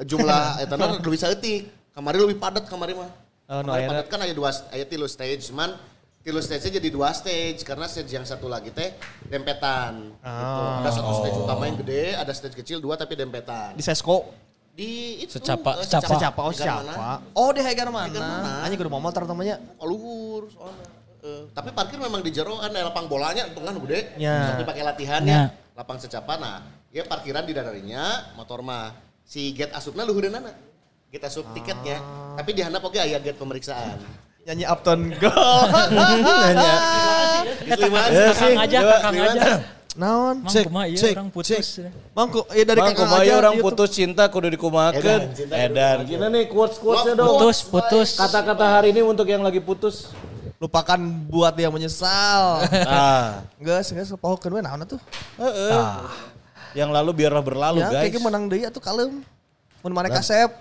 jumlah 0.06 0.42
eta 0.62 0.74
na 0.78 0.98
lebih 0.98 1.18
saeutik. 1.18 1.70
Kamari 1.90 2.18
lebih 2.22 2.38
padat 2.38 2.66
kamari 2.70 2.94
mah. 2.94 3.10
Oh, 3.51 3.66
no, 3.66 3.74
padat 3.74 4.06
kan 4.06 4.22
aya 4.22 4.31
dua 4.31 4.55
aya 4.70 4.86
tilu 4.86 5.10
stage, 5.10 5.51
cuman 5.51 5.74
tilu 6.22 6.39
stage 6.39 6.70
jadi 6.70 6.86
dua 6.86 7.10
stage 7.10 7.66
karena 7.66 7.90
stage 7.90 8.14
yang 8.14 8.22
satu 8.22 8.47
lagi 8.47 8.70
teh 8.70 8.94
dempetan. 9.27 10.14
Gitu. 10.14 10.62
Ada 10.86 10.90
satu 10.94 11.12
stage 11.18 11.35
utama 11.35 11.66
yang 11.66 11.74
gede, 11.82 12.14
ada 12.14 12.31
stage 12.31 12.55
kecil 12.55 12.78
dua 12.78 12.94
tapi 12.94 13.18
dempetan. 13.18 13.74
Di 13.74 13.82
Sesko. 13.82 14.31
Di 14.70 15.27
itu 15.27 15.35
Secapa. 15.43 15.82
eh, 15.82 15.85
Secapa. 15.85 16.14
Secapa 16.14 16.40
oh 16.47 16.52
siapa? 16.55 17.27
Oh 17.35 17.51
di 17.51 17.59
Hegar 17.59 17.90
mana? 17.90 18.14
mana? 18.14 18.62
Anjing 18.62 18.78
kudu 18.78 18.86
mau 18.86 19.02
motor 19.02 19.27
namanya. 19.27 19.59
Oh, 19.82 19.90
luhur 19.90 20.47
soalnya. 20.55 20.86
Eh, 21.20 21.43
tapi 21.51 21.74
parkir 21.74 21.98
memang 21.98 22.22
di 22.22 22.31
jero 22.31 22.55
kan 22.62 22.70
ada 22.70 22.86
lapang 22.86 23.10
bolanya 23.10 23.51
itu 23.51 23.59
kan 23.59 23.74
gede. 23.82 24.14
Ya. 24.14 24.47
Bisa 24.47 24.55
dipakai 24.62 24.82
latihan 24.86 25.20
Ya. 25.27 25.35
ya. 25.35 25.43
Lapang 25.74 25.98
secapa 25.98 26.39
nah. 26.39 26.62
Ya 26.94 27.02
parkiran 27.02 27.43
di 27.43 27.51
dadarinya, 27.51 28.31
motor 28.39 28.62
mah. 28.62 28.94
Si 29.27 29.51
gate 29.59 29.74
asupna 29.74 30.06
Gate 31.10 31.26
asup 31.26 31.46
tiketnya. 31.50 31.98
Tapi 32.38 32.50
di 32.54 32.62
handap 32.62 32.86
oke 32.86 32.94
aya 32.94 33.18
gate 33.18 33.34
pemeriksaan. 33.34 33.98
Nyanyi 34.46 34.62
Upton 34.62 35.10
Gold. 35.18 35.70
Nyanyi. 35.90 36.72
Isliman. 37.66 38.08
Ya 38.14 38.30
sih. 38.30 38.54
Kakang 38.54 38.62
aja, 38.62 38.78
kakang 38.78 39.14
aja. 39.18 39.52
Naon? 39.98 40.46
Mang 40.46 40.52
Cek, 40.54 40.70
kumaha 40.70 40.86
ieu 40.86 40.94
cek, 40.94 41.18
orang 41.18 41.30
putus. 41.34 41.82
Mangku, 42.14 42.46
ya 42.54 42.62
dari 42.62 42.78
Bang, 42.78 42.94
kakang 42.94 43.10
kumaha 43.10 43.22
aja. 43.26 43.32
orang 43.42 43.52
di 43.52 43.58
YouTube. 43.58 43.74
putus 43.74 43.90
cinta 43.90 44.22
kudu 44.30 44.48
dikumahakeun. 44.54 45.22
Edan. 45.50 45.96
Gimana 46.06 46.30
nih 46.30 46.46
quotes-quotesnya 46.46 47.14
dong? 47.18 47.26
Putus, 47.42 47.58
putus. 47.66 48.08
Kata-kata 48.14 48.66
hari 48.70 48.94
ini 48.94 49.02
untuk 49.02 49.26
yang 49.26 49.42
lagi 49.42 49.58
putus. 49.58 50.14
Lupakan 50.62 51.00
buat 51.26 51.58
dia 51.58 51.74
menyesal. 51.74 52.62
Ah. 52.86 53.42
Enggak, 53.58 53.82
enggak 53.82 54.06
sepohokeun 54.14 54.52
we 54.54 54.62
naon 54.62 54.86
atuh. 54.86 55.02
Heeh. 55.42 55.74
Yang 56.78 56.90
lalu 56.94 57.10
biarlah 57.18 57.42
berlalu 57.42 57.82
Ya, 57.82 57.90
guys. 57.90 58.14
kayak 58.14 58.22
menang 58.22 58.46
deui 58.46 58.62
atuh 58.62 58.78
kalem. 58.78 59.26
Mun 59.81 59.93
mana 59.97 60.12
kasep. 60.12 60.51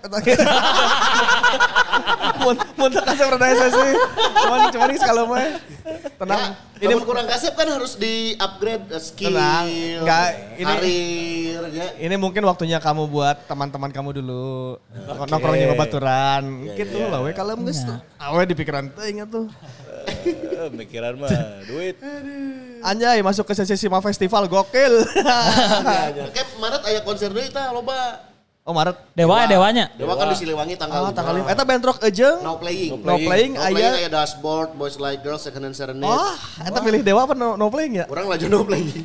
Mun 2.40 2.56
mun 2.56 2.88
teu 2.88 3.04
kasep 3.04 3.26
rada 3.28 3.52
sih. 3.52 3.92
Cuman 4.16 4.72
cuman 4.72 4.88
kalem 4.96 5.26
we. 5.28 5.44
Tenang. 6.16 6.56
Ini 6.80 6.96
Ini 6.96 7.04
kurang 7.04 7.28
kasep 7.28 7.52
kan 7.52 7.68
harus 7.68 8.00
di 8.00 8.32
upgrade 8.40 8.88
eh, 8.88 8.96
skill, 8.96 9.36
Tenang. 9.36 9.68
Nggak, 10.00 10.28
ini- 10.56 10.64
karir, 10.64 11.60
ya. 11.76 11.86
ini 12.00 12.16
mungkin 12.16 12.40
waktunya 12.48 12.80
kamu 12.80 13.04
buat 13.12 13.44
teman-teman 13.44 13.92
kamu 13.92 14.24
dulu. 14.24 14.80
Nongkrong 15.28 15.56
jeung 15.60 15.76
babaturan. 15.76 16.42
Gitu 16.72 16.96
lah 17.12 17.20
we 17.20 17.36
kalem 17.36 17.60
geus 17.68 17.84
tuh. 17.84 18.00
Awe 18.16 18.40
di 18.48 18.56
pikiran 18.56 18.88
teuing 18.88 19.20
atuh. 19.28 19.44
Eh, 20.08 20.68
Mikiran 20.72 21.20
mah 21.20 21.28
duit. 21.68 22.00
Anjay 22.80 23.20
masuk 23.20 23.44
ke 23.44 23.52
sesi 23.52 23.76
Sima 23.76 24.00
Festival 24.00 24.48
gokil. 24.48 25.04
Kayak 26.32 26.48
Maret 26.56 26.82
aya 26.88 27.00
konser 27.04 27.28
deui 27.28 27.52
tah 27.52 27.68
loba. 27.76 28.29
Oh 28.70 28.72
Maret. 28.72 28.94
Dewa 29.12 29.42
dewanya. 29.44 29.90
Dewa 29.92 30.14
kan 30.14 30.30
di 30.30 30.36
Siliwangi 30.36 30.74
tanggal 30.74 31.02
Oh, 31.02 31.10
tanggal 31.10 31.34
5. 31.34 31.38
lima. 31.40 31.48
Eta 31.50 31.62
bentrok 31.64 31.98
aja. 31.98 32.38
No 32.38 32.54
playing. 32.56 32.90
No 32.96 33.18
playing 33.18 33.52
No 33.52 33.66
playing 33.66 33.90
aya. 33.90 33.98
aya 33.98 34.08
dashboard, 34.08 34.70
boys 34.72 34.94
like 34.96 35.20
girls, 35.20 35.42
second 35.42 35.64
and 35.64 35.74
serenade. 35.74 36.06
Wah, 36.06 36.38
eta 36.60 36.78
pilih 36.78 37.02
Dewa 37.02 37.26
apa 37.26 37.34
no, 37.34 37.54
no 37.54 37.66
playing 37.66 37.98
ya? 37.98 38.04
Orang 38.06 38.26
laju 38.26 38.46
no 38.46 38.62
playing. 38.62 39.02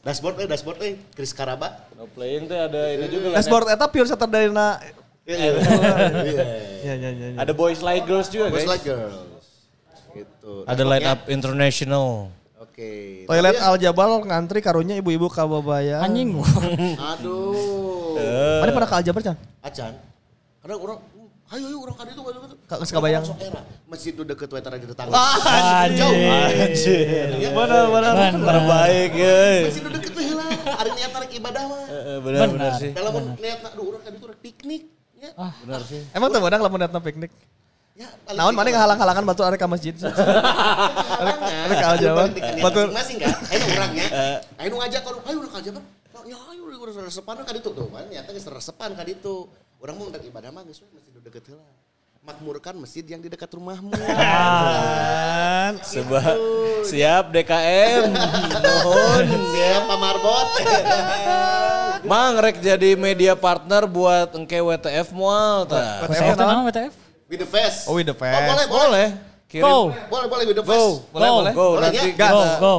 Dashboard 0.00 0.36
eh 0.38 0.46
dashboard 0.46 0.80
eh 0.80 0.96
Chris 1.10 1.28
Karaba. 1.30 1.88
No 1.94 2.04
playing 2.06 2.44
tuh 2.44 2.56
ada 2.56 2.88
ini 2.90 3.04
juga. 3.06 3.26
kan, 3.30 3.36
Dashboard 3.36 3.66
eta 3.68 3.84
pure 3.86 4.04
Saturday 4.06 4.48
na. 4.48 4.76
Iya. 5.22 5.36
iya. 5.36 6.44
Ya 6.82 6.94
ya 6.94 7.10
ya. 7.10 7.26
ya. 7.26 7.36
Ada 7.38 7.52
boys 7.52 7.80
like 7.80 8.04
girls 8.04 8.26
juga 8.26 8.48
Boys 8.48 8.64
guys. 8.64 8.70
like 8.70 8.84
girls. 8.86 9.16
Gitu. 10.10 10.52
Ada 10.64 10.82
light 10.82 11.04
up 11.04 11.28
international. 11.28 12.32
Oke. 12.58 13.24
Toilet 13.24 13.54
ya- 13.54 13.62
Al 13.62 13.76
Jabal 13.76 14.24
ngantri 14.24 14.58
karunya 14.58 14.96
ibu-ibu 14.96 15.28
kababaya. 15.28 16.00
Anjing. 16.00 16.32
Aduh. 17.14 17.99
Mana 18.14 18.70
pada 18.72 18.86
ke 18.86 18.94
Al 18.96 19.02
Jabal 19.04 19.22
Chan? 19.22 19.36
Acan. 19.60 19.92
Karena 20.60 20.76
orang 20.76 20.98
ayo 21.50 21.64
ayo 21.66 21.78
orang 21.82 21.96
kan 21.98 22.06
itu 22.06 22.22
kan 22.22 22.32
itu. 22.36 22.56
Ka- 22.68 22.78
geus 22.78 22.92
kabayang. 22.92 23.24
Sok 23.26 23.38
era. 23.42 23.60
Masjid 23.90 24.12
itu 24.14 24.22
deket 24.22 24.48
wetar 24.50 24.70
di 24.76 24.86
tetangga. 24.86 25.14
Anjing. 25.14 26.30
Anjir. 26.30 27.50
Benar 27.50 27.84
benar. 27.90 28.12
Bener. 28.14 28.44
Terbaik 28.44 29.10
ya. 29.18 29.38
Masjid 29.66 29.82
itu 29.82 29.90
deket 29.90 30.12
tuh 30.14 30.34
lah. 30.36 30.50
Ari 30.78 30.90
niat 30.94 31.10
tarik 31.10 31.30
ibadah 31.34 31.62
mah. 31.66 31.82
Eh, 31.90 32.18
Benar 32.22 32.46
benar 32.54 32.72
sih. 32.78 32.90
Dalam 32.94 33.12
niat 33.34 33.58
nak 33.64 33.72
duh 33.74 33.84
urang 33.90 34.02
kadi 34.06 34.16
tuh 34.20 34.28
rek 34.30 34.38
piknik. 34.38 34.82
Ya. 35.20 35.30
Benar 35.66 35.80
sih. 35.84 36.00
Emang 36.14 36.28
tuh 36.30 36.40
menang 36.40 36.62
lamun 36.62 36.80
datang 36.80 37.02
piknik. 37.02 37.32
Ya, 37.98 38.08
Naon 38.32 38.54
mana 38.56 38.64
piknik. 38.64 38.72
ngahalang-halangan 38.80 39.24
batu 39.28 39.42
arek 39.44 39.58
ka 39.60 39.68
masjid. 39.68 39.92
Ada 39.92 40.08
Jawa. 41.98 42.24
Paling 42.24 42.34
piknik 42.38 42.62
Betul. 42.64 42.86
Masing-masing 42.94 43.16
kan. 43.20 43.34
Ayo 43.50 43.64
urangnya. 43.74 44.06
Ayo 44.56 44.74
ngajak 44.78 45.02
kalau 45.04 45.18
ayo. 45.20 45.26
Ya 45.26 45.30
ayo 45.34 45.38
urang 45.42 45.52
resepan 46.96 47.42
ka 47.42 47.52
ditu 47.52 47.70
tuh. 47.70 47.86
Kan 47.90 48.08
nyata 48.08 48.30
geus 48.32 48.46
resepan 48.46 48.90
ka 48.94 49.02
ditu. 49.04 49.46
Urang 49.78 49.96
mau 49.96 50.06
ndak 50.08 50.24
ibadah 50.24 50.50
mah 50.50 50.62
geus 50.64 50.80
nu 50.82 50.98
deket 51.20 51.50
heula. 51.52 51.66
Makmurkan 52.20 52.76
masjid 52.76 53.00
yang 53.00 53.16
di 53.16 53.32
dekat 53.32 53.48
rumahmu. 53.48 53.96
Sebuah 55.92 56.24
siap 56.84 57.32
DKM. 57.32 58.12
Mohon 58.84 59.24
Siap 59.56 59.82
Pak 59.88 59.98
Marbot. 59.98 60.48
Mang 62.10 62.36
rek 62.40 62.60
jadi 62.60 62.92
media 62.96 63.32
partner 63.32 63.88
buat 63.88 64.36
engke 64.36 64.60
WTF 64.60 65.12
mual 65.16 65.64
ta. 65.64 66.04
WTF 66.08 66.36
itu 66.36 66.44
nama 66.44 66.60
WTF? 66.68 66.92
With 67.30 67.40
the 67.40 67.48
face. 67.48 67.78
Oh, 67.88 67.94
with 67.96 68.08
the 68.08 68.16
face. 68.16 68.36
Oh, 68.36 68.42
boleh, 68.52 68.66
boleh. 68.66 68.84
Boleh. 68.84 69.08
Kirim. 69.50 69.64
Go, 69.66 69.76
Boleh, 70.12 70.26
boleh 70.30 70.44
with 70.44 70.58
the 70.60 70.66
Go. 70.66 70.70
face. 70.70 70.96
Boleh, 71.08 71.24
Go. 71.24 71.34
boleh. 71.40 71.52
Go, 71.52 71.66
Boleh, 71.72 71.88
nanti 71.88 72.08
ya? 72.12 72.28
go, 72.60 72.74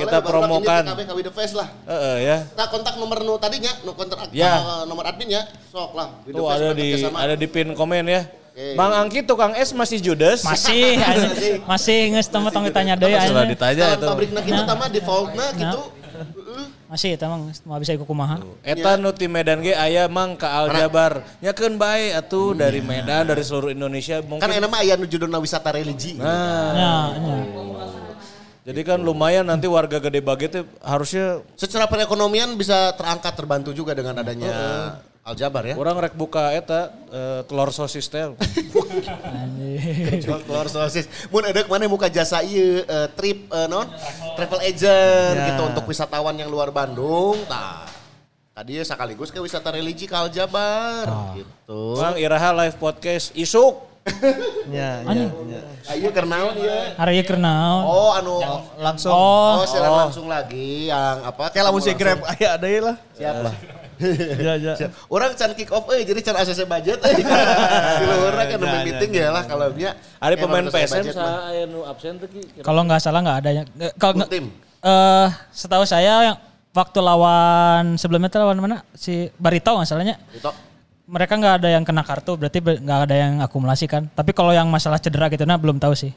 kita. 0.00 0.16
Boleh, 0.20 0.30
promokan. 0.32 0.82
KBK 0.96 1.10
with 1.12 1.26
the 1.28 1.34
face 1.34 1.54
lah. 1.54 1.68
Heeh 1.84 2.16
ya. 2.24 2.36
Kita 2.48 2.64
kontak 2.72 2.94
nomor 2.96 3.18
nu 3.20 3.34
tadinya, 3.36 3.72
nu 3.84 3.92
kontak 3.92 4.32
Ya. 4.32 4.56
uh, 4.60 4.82
nomor 4.88 5.04
admin 5.04 5.28
ya. 5.36 5.42
Sok 5.68 5.92
lah. 5.92 6.08
Tuh 6.24 6.44
face 6.46 6.56
ada 6.56 6.68
di 6.72 6.88
kerjasama. 6.96 7.16
ada 7.20 7.34
di 7.36 7.46
pin 7.46 7.68
komen 7.76 8.04
ya. 8.08 8.22
Oke. 8.50 8.76
Mang 8.76 8.92
Angki 8.92 9.20
tukang 9.22 9.54
es 9.54 9.70
masih 9.72 10.02
judes. 10.02 10.42
Masih, 10.44 10.98
masih 11.70 12.12
nges 12.12 12.28
temen 12.28 12.50
tong 12.50 12.66
ditanya 12.66 12.98
deh. 12.98 13.08
Sudah 13.08 13.46
anjing. 13.46 13.54
ditanya 13.56 13.84
itu. 13.94 14.06
pabrikna 14.06 14.40
kita 14.42 14.62
tama 14.66 14.84
defaultna 14.90 15.46
gitu. 15.54 15.80
Heeh. 16.10 16.66
Masih, 16.90 17.14
itu 17.14 17.22
emang 17.22 17.46
mau 17.62 17.78
bisa 17.78 17.94
ikut 17.94 18.02
kumaha. 18.02 18.42
Eta 18.66 18.98
nu 18.98 19.14
ti 19.14 19.30
Medan 19.30 19.62
ge 19.62 19.78
aya 19.78 20.10
mang 20.10 20.34
ka 20.34 20.66
Aljabar. 20.66 21.22
Nyakeun 21.38 21.78
bae 21.78 22.10
atuh 22.10 22.50
dari 22.58 22.82
Medan 22.82 23.30
dari 23.30 23.46
seluruh 23.46 23.70
Indonesia 23.70 24.18
mungkin. 24.26 24.42
Kan 24.42 24.50
enak 24.58 24.66
mah 24.66 24.82
aya 24.82 24.98
nu 24.98 25.06
judulna 25.06 25.38
wisata 25.38 25.70
religi. 25.70 26.18
Nah, 26.18 26.74
ya. 26.74 26.92
Jadi 28.70 28.80
kan 28.86 28.98
lumayan 28.98 29.42
nanti 29.42 29.66
warga 29.66 29.98
gede 29.98 30.20
bage 30.20 30.46
teh 30.46 30.62
harusnya 30.80 31.42
Secara 31.54 31.84
perekonomian 31.84 32.54
bisa 32.54 32.94
terangkat 32.94 33.34
terbantu 33.34 33.70
juga 33.70 33.92
dengan 33.92 34.14
adanya 34.16 34.50
Aljabar 35.20 35.62
ya. 35.62 35.76
orang 35.76 36.00
rek 36.00 36.16
buka 36.16 36.48
eta 36.50 36.88
eh, 37.12 37.40
telur 37.44 37.68
sosis 37.70 38.08
teh. 38.08 38.32
Jual 40.16 40.40
telur 40.48 40.66
sosis. 40.66 41.04
Mun 41.28 41.44
edek 41.44 41.68
mana 41.68 41.84
muka 41.86 42.08
jasa 42.08 42.40
ieu 42.40 42.82
eh, 42.82 43.08
trip 43.12 43.46
eh, 43.46 43.66
non 43.66 43.84
travel 44.34 44.60
agent 44.60 45.36
Ya. 45.36 45.46
gitu 45.52 45.62
untuk 45.66 45.84
wisatawan 45.84 46.34
yang 46.34 46.48
luar 46.48 46.72
Bandung. 46.72 47.36
Tah. 47.44 47.84
Tadi 48.50 48.76
ya 48.76 48.84
sekaligus 48.84 49.28
ke 49.28 49.38
wisata 49.38 49.70
religi 49.70 50.04
ke 50.04 50.16
Aljabar 50.16 51.04
gitu. 51.36 52.00
Mang 52.00 52.16
Iraha 52.16 52.56
live 52.56 52.76
podcast 52.76 53.30
isuk. 53.36 53.89
Ya, 54.70 55.02
ya, 55.02 55.26
ya. 55.26 55.60
Ayo 55.88 56.08
kernaon 56.08 56.54
ya. 56.56 56.94
Hari 56.94 57.20
kernaon. 57.20 57.82
Oh 57.82 58.10
anu 58.12 58.38
Langsung. 58.78 59.10
oh, 59.10 59.60
Oh, 59.60 59.64
siaran 59.64 59.92
langsung 60.06 60.26
lagi 60.26 60.88
yang 60.88 61.20
apa? 61.20 61.50
Kayak 61.50 61.64
lah 61.66 61.72
musik 61.72 61.94
grab 61.94 62.22
aya 62.24 62.54
ada 62.54 62.66
lah. 62.80 62.96
Siap 63.12 63.36
lah. 63.40 63.54
Ya, 64.40 64.56
ya. 64.56 64.72
Siap. 64.74 64.96
Orang 65.06 65.36
can 65.36 65.52
kick 65.52 65.68
off 65.68 65.84
eh 65.92 66.00
jadi 66.00 66.20
can 66.22 66.32
ACC 66.32 66.64
budget. 66.64 66.96
Di 68.00 68.04
luar 68.06 68.32
kan 68.32 68.48
Ya, 68.48 68.56
ada 68.56 68.64
ya, 68.72 68.80
meeting 68.80 69.10
ya 69.12 69.28
lah 69.28 69.44
kalau 69.44 69.68
dia. 69.70 69.92
Ada 70.16 70.34
pemain 70.36 70.64
PSM 70.64 71.04
budget 71.04 71.14
mah. 71.14 71.28
sa 71.28 71.52
aya 71.52 71.62
nu 71.68 71.84
absen 71.84 72.16
teh 72.16 72.24
ki. 72.26 72.64
Kalau 72.64 72.80
nggak 72.82 72.96
salah 72.96 73.20
nggak 73.20 73.38
ada 73.38 73.50
yang. 73.52 73.66
Kalau 73.94 74.16
nggak- 74.16 74.32
Tim. 74.32 74.46
eh 74.80 75.28
setahu 75.52 75.84
saya 75.84 76.14
yang 76.24 76.36
waktu 76.72 76.96
lawan 76.98 78.00
sebelumnya 78.00 78.32
tuh 78.32 78.40
lawan 78.40 78.56
mana 78.56 78.80
si 78.94 79.28
Barito 79.36 79.68
nggak 79.70 79.84
salahnya. 79.84 80.16
Gitu. 80.32 80.48
Mereka 81.10 81.32
nggak 81.34 81.54
ada 81.58 81.68
yang 81.74 81.82
kena 81.82 82.06
kartu, 82.06 82.38
berarti 82.38 82.62
ber- 82.62 82.78
nggak 82.78 83.00
ada 83.10 83.16
yang 83.18 83.32
akumulasi 83.42 83.90
kan. 83.90 84.06
Tapi 84.14 84.30
kalau 84.30 84.54
yang 84.54 84.70
masalah 84.70 85.02
cedera 85.02 85.26
gitu, 85.26 85.42
nah 85.42 85.58
belum 85.58 85.82
tahu 85.82 85.90
sih. 85.98 86.14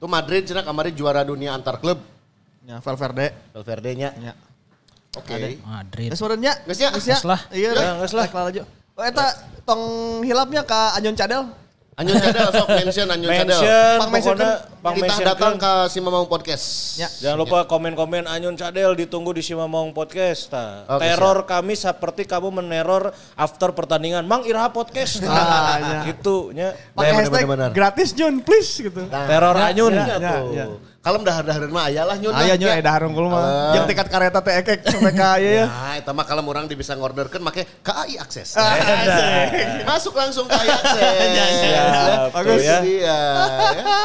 Tuh 0.00 0.08
Madrid 0.08 0.48
cina 0.48 0.64
kemarin 0.64 0.96
juara 0.96 1.20
dunia 1.20 1.52
antar 1.52 1.76
klub. 1.76 2.00
Ya, 2.64 2.80
Valverde. 2.80 3.36
Valverde-nya. 3.52 4.16
Ya. 4.16 4.32
Oke. 5.12 5.60
Madrid. 5.60 6.08
Geus 6.08 6.18
sebenarnya. 6.24 6.52
Geus 6.64 6.78
nya? 6.80 6.88
Geus 6.96 7.24
lah. 7.28 7.40
Iya, 7.52 7.70
Ya, 7.76 7.90
geus 8.00 8.14
lah. 8.16 8.26
Kelar 8.32 8.48
aja. 8.48 8.62
Oh, 8.96 9.04
eta 9.04 9.26
tong 9.68 9.82
hilapnya 10.24 10.64
ka 10.64 10.96
Anjon 10.96 11.12
Cadel. 11.12 11.52
Anjun 12.00 12.16
Cadel 12.16 12.48
sok 12.48 12.68
mention 12.72 13.06
Anjun 13.12 13.28
Cadel. 13.28 13.60
Mention 13.60 13.96
Pang 14.00 14.10
mention 14.10 14.36
pang 14.80 14.94
Kita 14.96 15.04
mention 15.04 15.24
datang 15.28 15.52
ke 15.60 15.72
ke 15.84 15.92
Si 15.92 15.98
Mamang 16.00 16.24
Podcast. 16.24 16.66
Ya. 16.96 17.08
Jangan 17.20 17.36
lupa 17.44 17.68
komen-komen 17.68 18.24
Anyun 18.24 18.56
Cadel 18.56 18.96
ditunggu 18.96 19.36
di 19.36 19.44
Simamong 19.44 19.92
Podcast. 19.92 20.48
Nah, 20.48 20.88
Oke, 20.96 21.04
teror 21.04 21.44
kami 21.44 21.76
seperti 21.76 22.24
kamu 22.24 22.48
meneror 22.48 23.12
after 23.36 23.76
pertandingan. 23.76 24.24
Mang 24.24 24.48
Iraha 24.48 24.72
Podcast. 24.72 25.20
Ah, 25.30 25.76
ya. 25.78 26.10
gitu 26.10 26.50
nya. 26.56 26.72
Pakai 26.96 27.12
hashtag 27.20 27.44
bener, 27.44 27.68
bener. 27.68 27.70
gratis 27.76 28.16
Jun 28.16 28.40
please 28.40 28.80
gitu. 28.80 29.04
Nah, 29.06 29.28
Teror 29.28 29.56
Anyun. 29.60 29.92
iya 29.92 30.16
Ya, 30.16 30.64
tuh. 30.66 30.89
Ya. 31.00 31.04
Kalem 31.08 31.22
dahar-dahar 31.24 31.64
mah 31.72 31.88
aya 31.88 32.02
lah 32.04 32.16
nyun. 32.20 32.32
Aya 32.36 32.52
lah, 32.52 32.56
nyu 32.60 32.68
ya. 32.68 32.84
dahar 32.84 33.02
unggul 33.08 33.32
mah. 33.32 33.40
Ah. 33.40 33.72
Yang 33.80 33.84
tiket 33.88 34.08
kareta 34.12 34.38
teh 34.44 34.54
ekek 34.60 34.78
sampai 34.92 35.12
ka 35.16 35.40
ya. 35.40 35.64
Nah, 35.64 35.94
itu 35.96 36.10
mah 36.12 36.24
kalau 36.28 36.44
orang 36.44 36.68
bisa 36.68 36.92
ngorderkan 36.92 37.40
make 37.40 37.64
KAI 37.80 38.20
akses. 38.20 38.52
Ah, 38.60 38.76
Masuk 39.88 40.12
langsung 40.12 40.44
KAI 40.44 40.68
akses. 40.68 41.00
Bagus. 42.36 42.60
ya. 42.60 42.78
Iya. 42.84 43.18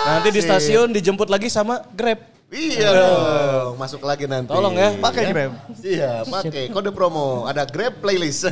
Nanti 0.08 0.30
di 0.32 0.40
stasiun 0.40 0.96
dijemput 0.96 1.28
lagi 1.28 1.52
sama 1.52 1.84
Grab. 1.92 2.32
Iya 2.56 2.94
dong, 2.94 3.76
masuk 3.76 4.06
lagi 4.08 4.30
nanti. 4.32 4.48
Tolong 4.48 4.80
ya. 4.80 4.96
Pakai 4.96 5.24
Grab. 5.28 5.52
Iya, 5.84 6.24
pakai 6.24 6.72
kode 6.72 6.96
promo. 6.96 7.44
Ada 7.44 7.68
Grab 7.68 8.00
playlist. 8.00 8.48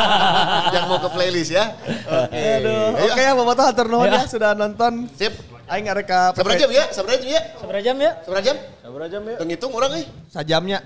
Yang 0.74 0.84
mau 0.90 0.98
ke 0.98 1.08
playlist 1.14 1.54
ya. 1.54 1.70
Oke. 2.26 2.34
Ayo. 2.34 2.98
Oke 3.06 3.20
ya 3.22 3.32
Bapak 3.38 3.78
tuh 3.78 3.86
nuhun 3.86 4.10
ya 4.10 4.26
sudah 4.26 4.58
nonton. 4.58 5.06
Sip. 5.14 5.55
Aing 5.66 5.84
ngarek 5.90 6.06
ka 6.06 6.20
Seberapa 6.30 6.54
jam 6.54 6.70
ya? 6.70 6.84
Seberapa 6.94 7.18
jam 7.18 7.26
ya? 7.26 7.42
Seberapa 7.58 7.82
jam 7.82 7.96
ya? 7.98 8.10
Seberapa 8.22 8.42
jam? 8.42 8.56
Sabar 8.82 9.00
jam 9.10 9.22
ya. 9.26 9.34
Hitung 9.34 9.50
hitung 9.50 9.72
orang 9.74 9.90
eh. 9.98 10.06
sajamnya. 10.30 10.78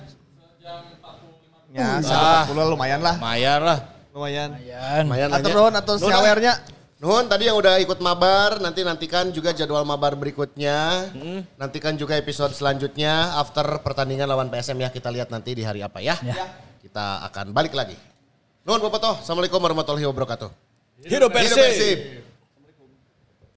Ya, 1.70 2.02
satu 2.02 2.52
lumayan 2.57 3.01
lah. 3.05 3.15
Lumayan 3.20 3.61
lah. 3.62 3.78
Lumayan. 4.11 4.48
Lumayan 5.07 5.28
lah 5.31 5.39
Atur 5.39 5.52
ya. 5.52 5.57
nuhun 5.57 5.73
Nuhun, 5.77 5.98
siawernya. 6.02 6.52
Nuhun 7.01 7.24
tadi 7.31 7.48
yang 7.48 7.57
udah 7.57 7.78
ikut 7.81 7.97
mabar, 8.02 8.59
nanti 8.59 8.82
nantikan 8.82 9.31
juga 9.31 9.55
jadwal 9.55 9.86
mabar 9.86 10.19
berikutnya. 10.19 11.12
Nantikan 11.61 11.94
juga 11.94 12.19
episode 12.19 12.57
selanjutnya 12.57 13.39
after 13.39 13.85
pertandingan 13.85 14.27
lawan 14.27 14.51
PSM 14.51 14.81
ya. 14.81 14.89
Kita 14.90 15.12
lihat 15.12 15.31
nanti 15.31 15.55
di 15.55 15.62
hari 15.62 15.85
apa 15.85 16.02
ya. 16.02 16.19
Kita 16.81 17.23
akan 17.31 17.52
balik 17.55 17.77
lagi. 17.77 17.94
Nuhun 18.65 18.81
Bapak 18.82 18.98
Toh. 19.01 19.15
Assalamualaikum 19.23 19.61
warahmatullahi 19.61 20.09
wabarakatuh. 20.09 20.51
Hidup 21.07 21.31
Hidup 21.31 21.31
Persib. 21.32 21.57
Persib. 21.57 21.98